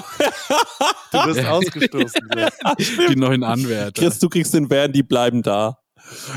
Du 1.12 1.18
wirst 1.26 1.46
ausgestoßen. 1.46 2.30
Die 3.10 3.16
neuen 3.16 3.44
Anwärter. 3.44 3.92
Chris, 4.02 4.20
du 4.20 4.30
kriegst 4.30 4.54
den 4.54 4.70
Van, 4.70 4.92
die 4.92 5.04
bleiben 5.04 5.42
da. 5.42 5.80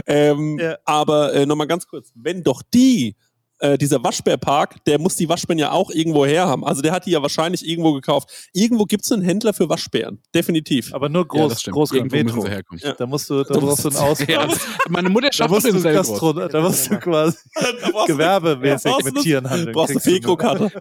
Ähm, 0.07 0.59
Ja. 0.59 0.77
Aber 0.85 1.33
äh, 1.35 1.47
nochmal 1.47 1.66
ganz 1.66 1.87
kurz, 1.87 2.12
wenn 2.14 2.43
doch 2.43 2.62
die, 2.75 3.16
äh, 3.63 3.79
dieser 3.79 4.03
Waschbärpark, 4.05 4.85
der 4.85 4.99
muss 4.99 5.17
die 5.17 5.29
Waschbären 5.29 5.59
ja 5.59 5.71
auch 5.73 5.91
irgendwo 5.91 6.27
her 6.27 6.47
haben. 6.47 6.65
Also 6.65 6.83
der 6.83 6.93
hat 6.93 7.07
die 7.07 7.11
ja 7.13 7.23
wahrscheinlich 7.23 7.67
irgendwo 7.67 7.93
gekauft. 7.93 8.29
Irgendwo 8.53 8.85
gibt 8.85 9.05
es 9.05 9.13
einen 9.13 9.23
Händler 9.23 9.53
für 9.55 9.69
Waschbären. 9.69 10.19
Definitiv. 10.35 10.93
Aber 10.93 11.09
nur 11.09 11.23
ja, 11.23 11.29
groß, 11.29 11.53
das 11.53 11.61
stimmt. 11.63 11.75
groß 11.77 11.93
Irgendwo 11.93 12.17
müssen 12.17 12.27
Metro. 12.27 12.43
sie 12.43 12.49
herkommen. 12.51 12.81
Ja. 12.85 12.93
Da 12.95 13.07
musst 13.07 13.31
du, 13.31 13.43
da 13.45 13.55
brauchst 13.59 13.85
du 13.85 13.89
einen 13.89 13.97
Ausweis. 13.99 14.29
Ja, 14.29 14.49
meine 14.89 15.09
Mutter 15.09 15.29
Da 15.29 15.33
schafft 15.33 15.51
musst 15.51 15.67
das 15.67 15.73
du, 15.83 15.89
im. 15.89 15.95
Gastro, 15.95 16.33
da 16.33 16.61
musst 16.61 16.91
du 16.91 16.99
quasi 16.99 17.39
gewerbemäßig 18.07 18.93
mit 19.05 19.17
du- 19.17 19.23
Tieren 19.23 19.49
handeln. 19.49 19.73
brauchst 19.73 19.95
du 19.95 20.01
Kriegst 20.01 20.27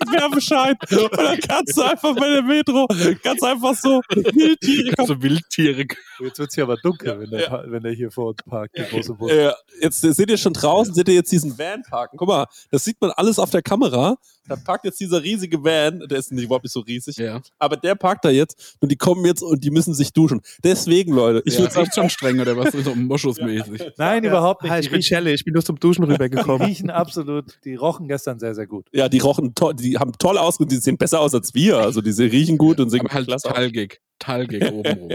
Werbeschein. 0.11 0.75
Und 0.91 1.17
dann 1.17 1.39
kannst 1.39 1.77
du 1.77 1.81
einfach 1.81 2.15
bei 2.15 2.29
der 2.29 2.41
Metro, 2.43 2.87
ganz 3.23 3.41
einfach 3.43 3.75
so 3.75 4.01
Wildtiere. 4.09 5.05
So 5.05 5.21
Wildtiere. 5.21 5.85
Jetzt 6.19 6.39
wird's 6.39 6.55
hier 6.55 6.63
aber 6.63 6.77
dunkel, 6.77 7.19
wenn, 7.19 7.29
der, 7.29 7.41
Ja. 7.41 7.63
Wenn 7.65 7.83
der 7.83 7.93
hier 7.93 8.11
vor 8.11 8.29
uns 8.29 8.39
parkt, 8.47 8.77
der 8.77 8.85
große 8.85 9.13
Bus. 9.13 9.31
Äh, 9.31 9.51
jetzt 9.81 10.01
seht 10.01 10.29
ihr 10.29 10.37
schon 10.37 10.53
draußen, 10.53 10.93
seht 10.93 11.07
ihr 11.07 11.15
jetzt 11.15 11.31
diesen 11.31 11.57
Van 11.57 11.81
parken. 11.89 12.17
Guck 12.17 12.27
mal, 12.27 12.45
das 12.69 12.83
sieht 12.83 12.99
man 13.01 13.11
alles 13.11 13.39
auf 13.39 13.49
der 13.49 13.61
Kamera. 13.61 14.17
Da 14.51 14.57
parkt 14.57 14.85
jetzt 14.85 14.99
dieser 14.99 15.23
riesige 15.23 15.63
Van, 15.63 16.03
der 16.09 16.19
ist 16.19 16.31
nicht, 16.31 16.43
überhaupt 16.45 16.65
nicht 16.65 16.73
so 16.73 16.81
riesig, 16.81 17.15
Ja. 17.17 17.41
aber 17.57 17.77
der 17.77 17.95
parkt 17.95 18.25
da 18.25 18.29
jetzt 18.29 18.75
und 18.79 18.91
die 18.91 18.95
kommen 18.97 19.25
jetzt 19.25 19.41
und 19.41 19.63
die 19.63 19.71
müssen 19.71 19.93
sich 19.93 20.13
duschen. 20.13 20.41
Deswegen, 20.63 21.13
Leute, 21.13 21.41
ich 21.45 21.53
Ich 21.53 21.59
würde 21.59 21.73
sagen, 21.73 21.85
echt 21.87 21.95
schon 21.95 22.09
streng 22.09 22.39
oder 22.39 22.55
was 22.57 22.71
so 22.73 22.93
moschusmäßig. 22.95 23.81
Nein, 23.97 24.23
überhaupt 24.23 24.63
nicht. 24.63 24.73
Die 24.75 24.79
ich 24.79 24.91
bin 24.91 25.01
Shelley, 25.01 25.33
ich 25.33 25.45
bin 25.45 25.53
nur 25.53 25.63
zum 25.63 25.79
Duschen 25.79 26.05
die 26.05 26.11
rübergekommen. 26.11 26.67
riechen 26.67 26.89
absolut, 26.89 27.59
die 27.65 27.75
rochen 27.75 28.07
gestern 28.07 28.39
sehr, 28.39 28.53
sehr 28.55 28.67
gut. 28.67 28.87
ja, 28.91 29.07
die 29.09 29.19
rochen 29.19 29.55
toll, 29.55 29.73
die 29.75 29.97
haben 29.97 30.11
toll 30.19 30.37
ausgesehen, 30.37 30.69
die 30.69 30.75
sehen 30.83 30.97
besser 30.97 31.19
aus 31.21 31.33
als 31.33 31.53
wir. 31.53 31.77
Also 31.77 32.01
die 32.01 32.11
riechen 32.11 32.57
gut 32.57 32.79
und 32.79 32.89
sehen 32.89 33.01
Aber 33.01 33.13
halt 33.13 33.27
klasse 33.27 33.47
talgig. 33.47 34.01
Talgig 34.19 34.63
obenrum. 34.71 35.09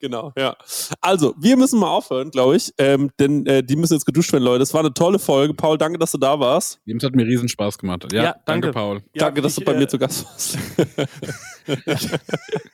Genau, 0.00 0.32
ja. 0.36 0.56
Also, 1.00 1.34
wir 1.38 1.56
müssen 1.56 1.78
mal 1.78 1.88
aufhören, 1.88 2.30
glaube 2.30 2.56
ich, 2.56 2.72
ähm, 2.78 3.10
denn 3.18 3.46
äh, 3.46 3.62
die 3.62 3.76
müssen 3.76 3.94
jetzt 3.94 4.06
geduscht 4.06 4.32
werden, 4.32 4.44
Leute. 4.44 4.62
Es 4.62 4.72
war 4.74 4.80
eine 4.80 4.92
tolle 4.92 5.18
Folge. 5.18 5.54
Paul, 5.54 5.78
danke, 5.78 5.98
dass 5.98 6.12
du 6.12 6.18
da 6.18 6.38
warst. 6.38 6.80
Dem 6.86 6.98
hat 7.00 7.14
mir 7.14 7.26
riesen 7.26 7.48
Spaß 7.48 7.78
gemacht. 7.78 8.06
Ja, 8.12 8.22
Ja, 8.22 8.36
danke. 8.44 8.68
danke. 8.68 8.72
Paul. 8.72 9.02
danke, 9.14 9.42
dass 9.42 9.52
ich, 9.52 9.58
du 9.58 9.64
bei 9.64 9.74
äh, 9.74 9.78
mir 9.78 9.88
zu 9.88 9.98
Gast 9.98 10.24
warst. 10.24 10.58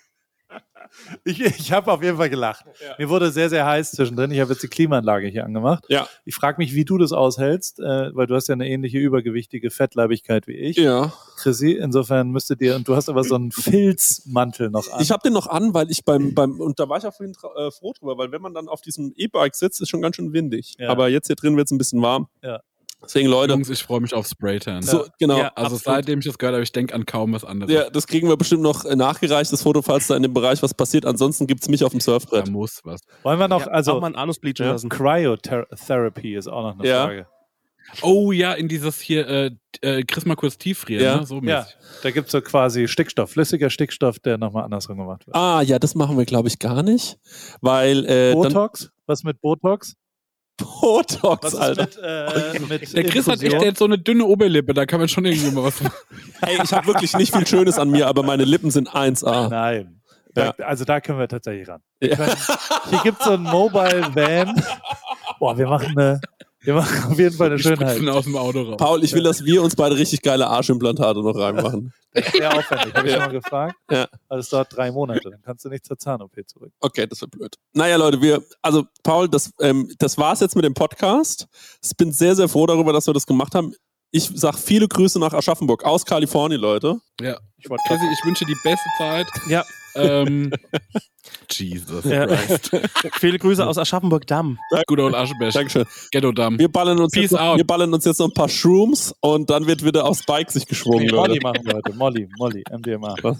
Ich, 1.25 1.41
ich 1.41 1.73
habe 1.73 1.93
auf 1.93 2.03
jeden 2.03 2.17
Fall 2.17 2.31
gelacht. 2.31 2.65
Mir 2.99 3.09
wurde 3.09 3.31
sehr, 3.31 3.49
sehr 3.51 3.65
heiß 3.67 3.93
zwischendrin. 3.93 4.31
Ich 4.31 4.41
habe 4.41 4.53
jetzt 4.53 4.63
die 4.63 4.69
Klimaanlage 4.69 5.27
hier 5.29 5.45
angemacht. 5.45 5.85
ja, 5.89 6.09
Ich 6.25 6.35
frage 6.35 6.59
mich, 6.59 6.75
wie 6.75 6.85
du 6.85 6.99
das 6.99 7.13
aushältst, 7.13 7.81
äh, 7.81 8.15
weil 8.15 8.27
du 8.27 8.35
hast 8.35 8.49
ja 8.49 8.55
eine 8.55 8.69
ähnliche 8.69 8.99
übergewichtige 8.99 9.71
Fettleibigkeit 9.71 10.47
wie 10.47 10.57
ich. 10.57 10.77
ja. 10.77 11.13
Chrissy, 11.39 11.73
insofern 11.73 12.31
müsstet 12.31 12.61
ihr, 12.63 12.75
und 12.75 12.89
du 12.89 12.97
hast 12.97 13.09
aber 13.09 13.23
so 13.23 13.37
einen 13.37 13.53
Filzmantel 13.53 14.71
noch 14.71 14.91
an. 14.91 15.01
Ich 15.01 15.11
habe 15.11 15.23
den 15.23 15.33
noch 15.33 15.47
an, 15.47 15.73
weil 15.73 15.91
ich 15.91 16.05
beim, 16.05 16.35
beim 16.35 16.61
und 16.61 16.81
da 16.81 16.89
war 16.89 16.99
ich 16.99 17.07
auch 17.07 17.15
vorhin 17.15 17.35
äh, 17.57 17.71
froh 17.71 17.93
drüber, 17.99 18.19
weil 18.19 18.33
wenn 18.33 18.43
man 18.43 18.55
dann 18.55 18.69
auf 18.69 18.81
diesem 18.81 19.13
E-Bike 19.17 19.55
sitzt, 19.55 19.81
ist 19.81 19.89
schon 19.89 20.03
ganz 20.03 20.17
schön 20.17 20.33
windig. 20.33 20.75
Ja. 20.79 20.89
Aber 20.91 21.09
jetzt 21.09 21.29
hier 21.29 21.37
drin 21.37 21.57
wird 21.57 21.67
es 21.69 21.71
ein 21.71 21.79
bisschen 21.79 22.03
warm. 22.03 22.27
Ja. 22.43 22.61
Deswegen, 23.03 23.29
Leute, 23.29 23.53
Jungs, 23.55 23.71
ich 23.71 23.83
freue 23.83 24.01
mich 24.01 24.13
auf 24.13 24.27
Spraytan. 24.27 24.83
so, 24.83 25.07
genau. 25.19 25.39
Ja, 25.39 25.53
Also 25.55 25.77
absolut. 25.77 25.83
seitdem 25.85 26.19
ich 26.19 26.25
das 26.27 26.37
gehört 26.37 26.55
habe, 26.55 26.63
ich 26.65 26.73
denke 26.73 26.95
an 26.95 27.07
kaum 27.07 27.33
was 27.33 27.45
anderes. 27.45 27.73
Ja, 27.73 27.89
das 27.91 28.07
kriegen 28.07 28.29
wir 28.29 28.37
bestimmt 28.37 28.63
noch 28.63 28.85
äh, 28.85 28.97
nachgereicht, 28.97 29.53
das 29.53 29.63
Foto, 29.63 29.83
falls 29.83 30.09
da 30.09 30.17
in 30.17 30.23
dem 30.25 30.35
Bereich 30.35 30.63
was 30.63 30.75
passiert. 30.75 31.07
Ansonsten 31.07 31.47
gibt's 31.47 31.69
mich 31.69 31.85
auf 31.85 31.93
dem 31.93 32.01
Da 32.01 32.05
Surfbrett. 32.05 32.49
muss 32.49 32.81
was. 32.85 33.01
Wollen 33.23 33.39
wir 33.39 33.49
noch, 33.49 33.61
Ja, 33.67 33.73
also 33.73 33.93
auch 33.93 34.01
mal 34.01 34.09
einen 34.09 34.17
Anus 34.17 34.39
bleachen 34.41 34.65
Ja. 34.67 34.73
lassen. 34.73 34.89
Cryotherapy 34.89 36.35
ist 36.37 36.49
auch 36.49 36.63
noch 36.63 36.79
eine 36.79 36.89
Ja. 36.89 37.05
Frage. 37.07 37.27
Oh 38.03 38.33
ja, 38.33 38.53
in 38.53 38.69
dieses 38.69 39.01
hier, 39.01 39.27
äh, 39.27 39.51
äh, 39.81 40.03
Chris 40.03 40.27
mal 40.27 40.35
kurz 40.37 40.59
tieffrieren, 40.59 41.03
Ja. 41.03 41.17
ne? 41.21 41.27
So 41.27 41.37
Ja, 41.37 41.61
mäßig. 41.61 41.77
da 42.03 42.11
gibt's 42.11 42.33
so 42.33 42.43
quasi 42.43 42.87
Stickstoff, 42.87 43.31
flüssiger 43.31 43.71
Stickstoff, 43.71 44.19
der 44.19 44.37
nochmal 44.37 44.65
andersrum 44.65 44.99
gemacht 44.99 45.27
wird. 45.27 45.35
Ah, 45.35 45.63
ja, 45.63 45.79
das 45.79 45.95
machen 45.95 46.19
wir, 46.19 46.27
glaube 46.27 46.49
ich, 46.49 46.59
gar 46.59 46.83
nicht. 46.83 47.19
Weil 47.63 48.05
äh, 48.05 48.33
dann 48.33 48.43
Botox? 48.43 48.91
Was 49.07 49.25
mit 49.25 49.41
Botox? 49.41 49.95
Botox, 50.59 51.45
Was 51.45 51.55
ist 51.55 51.59
Alter. 51.61 51.83
mit, 51.83 51.99
äh, 52.03 52.59
mit 52.81 52.97
Der 52.97 53.05
Chris 53.05 53.27
hat 53.27 53.35
echt 53.37 53.45
Infusion? 53.45 53.63
jetzt 53.65 53.79
so 53.79 53.85
eine 53.87 53.99
dünne 53.99 54.25
Oberlippe, 54.27 54.75
da 54.75 54.85
kann 54.87 55.01
man 55.01 55.09
schon 55.09 55.25
irgendwie 55.25 55.51
mal 55.53 55.65
was 55.65 55.81
machen. 55.83 55.95
Ey, 56.43 56.59
ich 56.63 56.73
habe 56.73 56.87
wirklich 56.87 57.15
nicht 57.17 57.35
viel 57.35 57.47
Schönes 57.47 57.79
an 57.79 57.91
mir, 57.91 58.07
aber 58.07 58.23
meine 58.23 58.45
Lippen 58.45 58.71
sind 58.71 58.91
1A. 58.91 59.49
Nein. 59.49 60.01
Ja. 60.37 60.53
Da, 60.57 60.65
also 60.65 60.85
da 60.85 61.01
können 61.01 61.19
wir 61.19 61.29
tatsächlich 61.29 61.69
ran. 61.69 61.81
Ja. 62.01 62.15
Können, 62.17 62.37
hier 62.91 63.01
gibt's 63.03 63.25
so 63.25 63.33
ein 63.33 63.43
Mobile 63.43 64.07
Van. 64.15 64.63
Boah, 65.41 65.57
wir 65.57 65.67
machen 65.67 65.97
eine, 65.97 66.21
wir 66.69 66.75
machen 66.75 67.13
auf 67.13 67.19
jeden 67.19 67.35
Fall 67.35 67.47
eine 67.49 67.59
Schönheit. 67.59 68.07
aus 68.09 68.25
dem 68.25 68.37
Auto 68.37 68.61
raus. 68.63 68.77
Paul, 68.77 69.03
ich 69.03 69.15
will, 69.15 69.23
dass 69.23 69.43
wir 69.43 69.63
uns 69.63 69.75
beide 69.75 69.97
richtig 69.97 70.21
geile 70.21 70.47
Arschimplantate 70.49 71.21
noch 71.21 71.35
reinmachen. 71.35 71.95
Das 72.13 72.27
ist 72.27 72.33
sehr 72.37 72.55
aufwendig, 72.55 72.95
habe 72.95 73.07
ich 73.09 73.15
Ja. 73.15 73.21
schon 73.23 73.27
mal 73.33 73.41
gefragt. 73.41 73.75
Ja. 73.91 74.07
Aber 74.29 74.39
es 74.41 74.49
dauert 74.51 74.77
drei 74.77 74.91
Monate, 74.93 75.31
dann 75.31 75.41
kannst 75.43 75.65
du 75.65 75.71
nicht 75.71 75.87
zur 75.87 75.97
Zahn-OP 75.99 76.37
zurück. 76.47 76.71
Okay, 76.81 77.07
das 77.07 77.21
wird 77.23 77.31
blöd. 77.31 77.55
Naja, 77.73 77.97
Leute, 77.97 78.21
wir, 78.21 78.43
also 78.61 78.85
Paul, 79.03 79.29
das, 79.31 79.51
ähm, 79.61 79.91
das 79.99 80.19
war's 80.19 80.41
jetzt 80.41 80.57
mit 80.57 80.65
dem 80.67 80.75
Podcast. 80.75 81.47
Ich 81.83 81.97
bin 81.97 82.13
sehr, 82.13 82.37
sehr 82.37 82.49
froh 82.49 82.67
darüber, 82.67 82.93
dass 82.93 83.07
wir 83.07 83.15
das 83.15 83.25
gemacht 83.27 83.55
haben. 83.55 83.75
Ich 84.11 84.31
sag 84.35 84.57
viele 84.59 84.89
Grüße 84.89 85.19
nach 85.19 85.33
Aschaffenburg 85.33 85.85
aus 85.85 86.05
Kalifornien, 86.05 86.61
Leute. 86.61 86.99
Ja. 87.21 87.37
Ich 87.57 87.69
Chrissy, 87.69 88.05
ich 88.13 88.25
wünsche 88.25 88.45
dir 88.45 88.55
die 88.55 88.61
beste 88.63 88.89
Zeit. 88.99 89.27
Ja, 89.49 89.65
Ähm, 89.97 90.53
Jesus 91.51 92.05
Ja. 92.05 92.27
Christ. 92.27 92.71
viele 93.15 93.39
Grüße 93.39 93.67
aus 93.67 93.77
Aschaffenburg-Damm. 93.79 94.59
Good 94.87 95.01
old 95.01 95.15
Aschebesch. 95.15 95.55
Dankeschön. 95.55 95.85
Ghetto 96.13 96.31
Damm. 96.31 96.59
Wir 96.59 96.71
ballern, 96.71 97.01
uns 97.01 97.13
Peace 97.13 97.23
jetzt 97.23 97.33
noch, 97.33 97.41
out. 97.41 97.57
wir 97.59 97.67
ballern 97.67 97.93
uns 97.93 98.05
jetzt 98.05 98.21
noch 98.21 98.27
ein 98.29 98.35
paar 98.35 98.49
Shrooms 98.49 99.13
und 99.21 99.51
dann 99.51 99.67
wird 99.67 99.85
wieder 99.85 100.05
aufs 100.05 100.25
Bike 100.25 100.51
sich 100.53 100.67
geschwungen, 100.67 101.07
Nee, 101.07 101.13
Molly 101.13 101.39
Leute. 101.39 101.43
machen 101.43 101.61
wir 101.67 101.75
heute. 101.75 101.93
Molly, 101.95 102.29
Molly, 102.39 102.63
MDMA. 102.71 103.15
Was? 103.23 103.39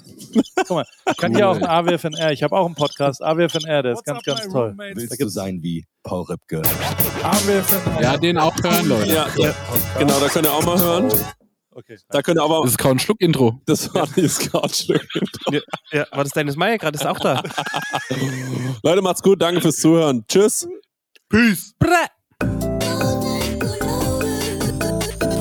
Guck 0.57 0.71
mal, 0.71 0.85
ich 1.09 1.17
kann 1.17 1.35
hier 1.37 1.49
auch 1.49 1.55
einen 1.57 1.67
AWFNR. 1.67 2.33
Ich 2.33 2.43
habe 2.43 2.57
auch 2.57 2.67
einen 2.67 2.75
Podcast, 2.75 3.23
AWFNR, 3.23 3.83
der 3.85 3.93
ist 3.93 4.05
ganz, 4.05 4.23
ganz 4.25 4.49
toll. 4.49 4.75
Da 4.77 4.85
Willst 4.97 5.21
du 5.21 5.29
sein 5.29 5.63
wie 5.63 5.85
Paul 6.03 6.25
Ripke? 6.25 6.63
AWFNR. 7.23 8.03
Ja, 8.03 8.17
den 8.17 8.39
auch 8.39 8.57
hören, 8.63 8.89
Leute. 8.89 9.13
Ja, 9.13 9.27
ja, 9.37 9.55
genau, 9.99 10.19
da 10.19 10.29
könnt 10.29 10.47
ihr 10.47 10.53
auch 10.53 10.65
mal 10.65 10.81
hören. 10.81 11.13
Okay. 11.79 11.97
Da 12.09 12.23
könnt 12.23 12.41
ihr 12.41 12.43
aber, 12.43 12.63
Das 12.63 12.73
ist 12.73 12.79
kaum 12.79 12.97
ein 12.97 12.99
Schluck-Intro. 12.99 13.63
das 13.65 13.95
war 13.95 14.09
nicht 14.17 14.51
Couch. 14.51 14.89
Ja, 15.93 16.07
war 16.11 16.25
das 16.25 16.33
Dennis 16.33 16.57
Meyer 16.57 16.77
gerade? 16.77 16.97
Ist 16.99 17.07
auch 17.07 17.21
da. 17.21 17.41
Leute, 18.83 19.01
macht's 19.01 19.23
gut, 19.23 19.41
danke 19.41 19.61
fürs 19.61 19.77
Zuhören. 19.77 20.25
Tschüss. 20.27 20.67
Peace. 21.29 21.75
Brä. 21.79 22.09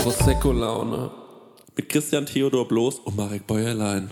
Prosecco-Laune. 0.04 1.10
Mit 1.76 1.90
Christian 1.90 2.28
Theodor 2.28 2.68
Bloß 2.68 3.00
und 3.00 3.18
Marek 3.18 3.48
Bäuerlein. 3.48 4.12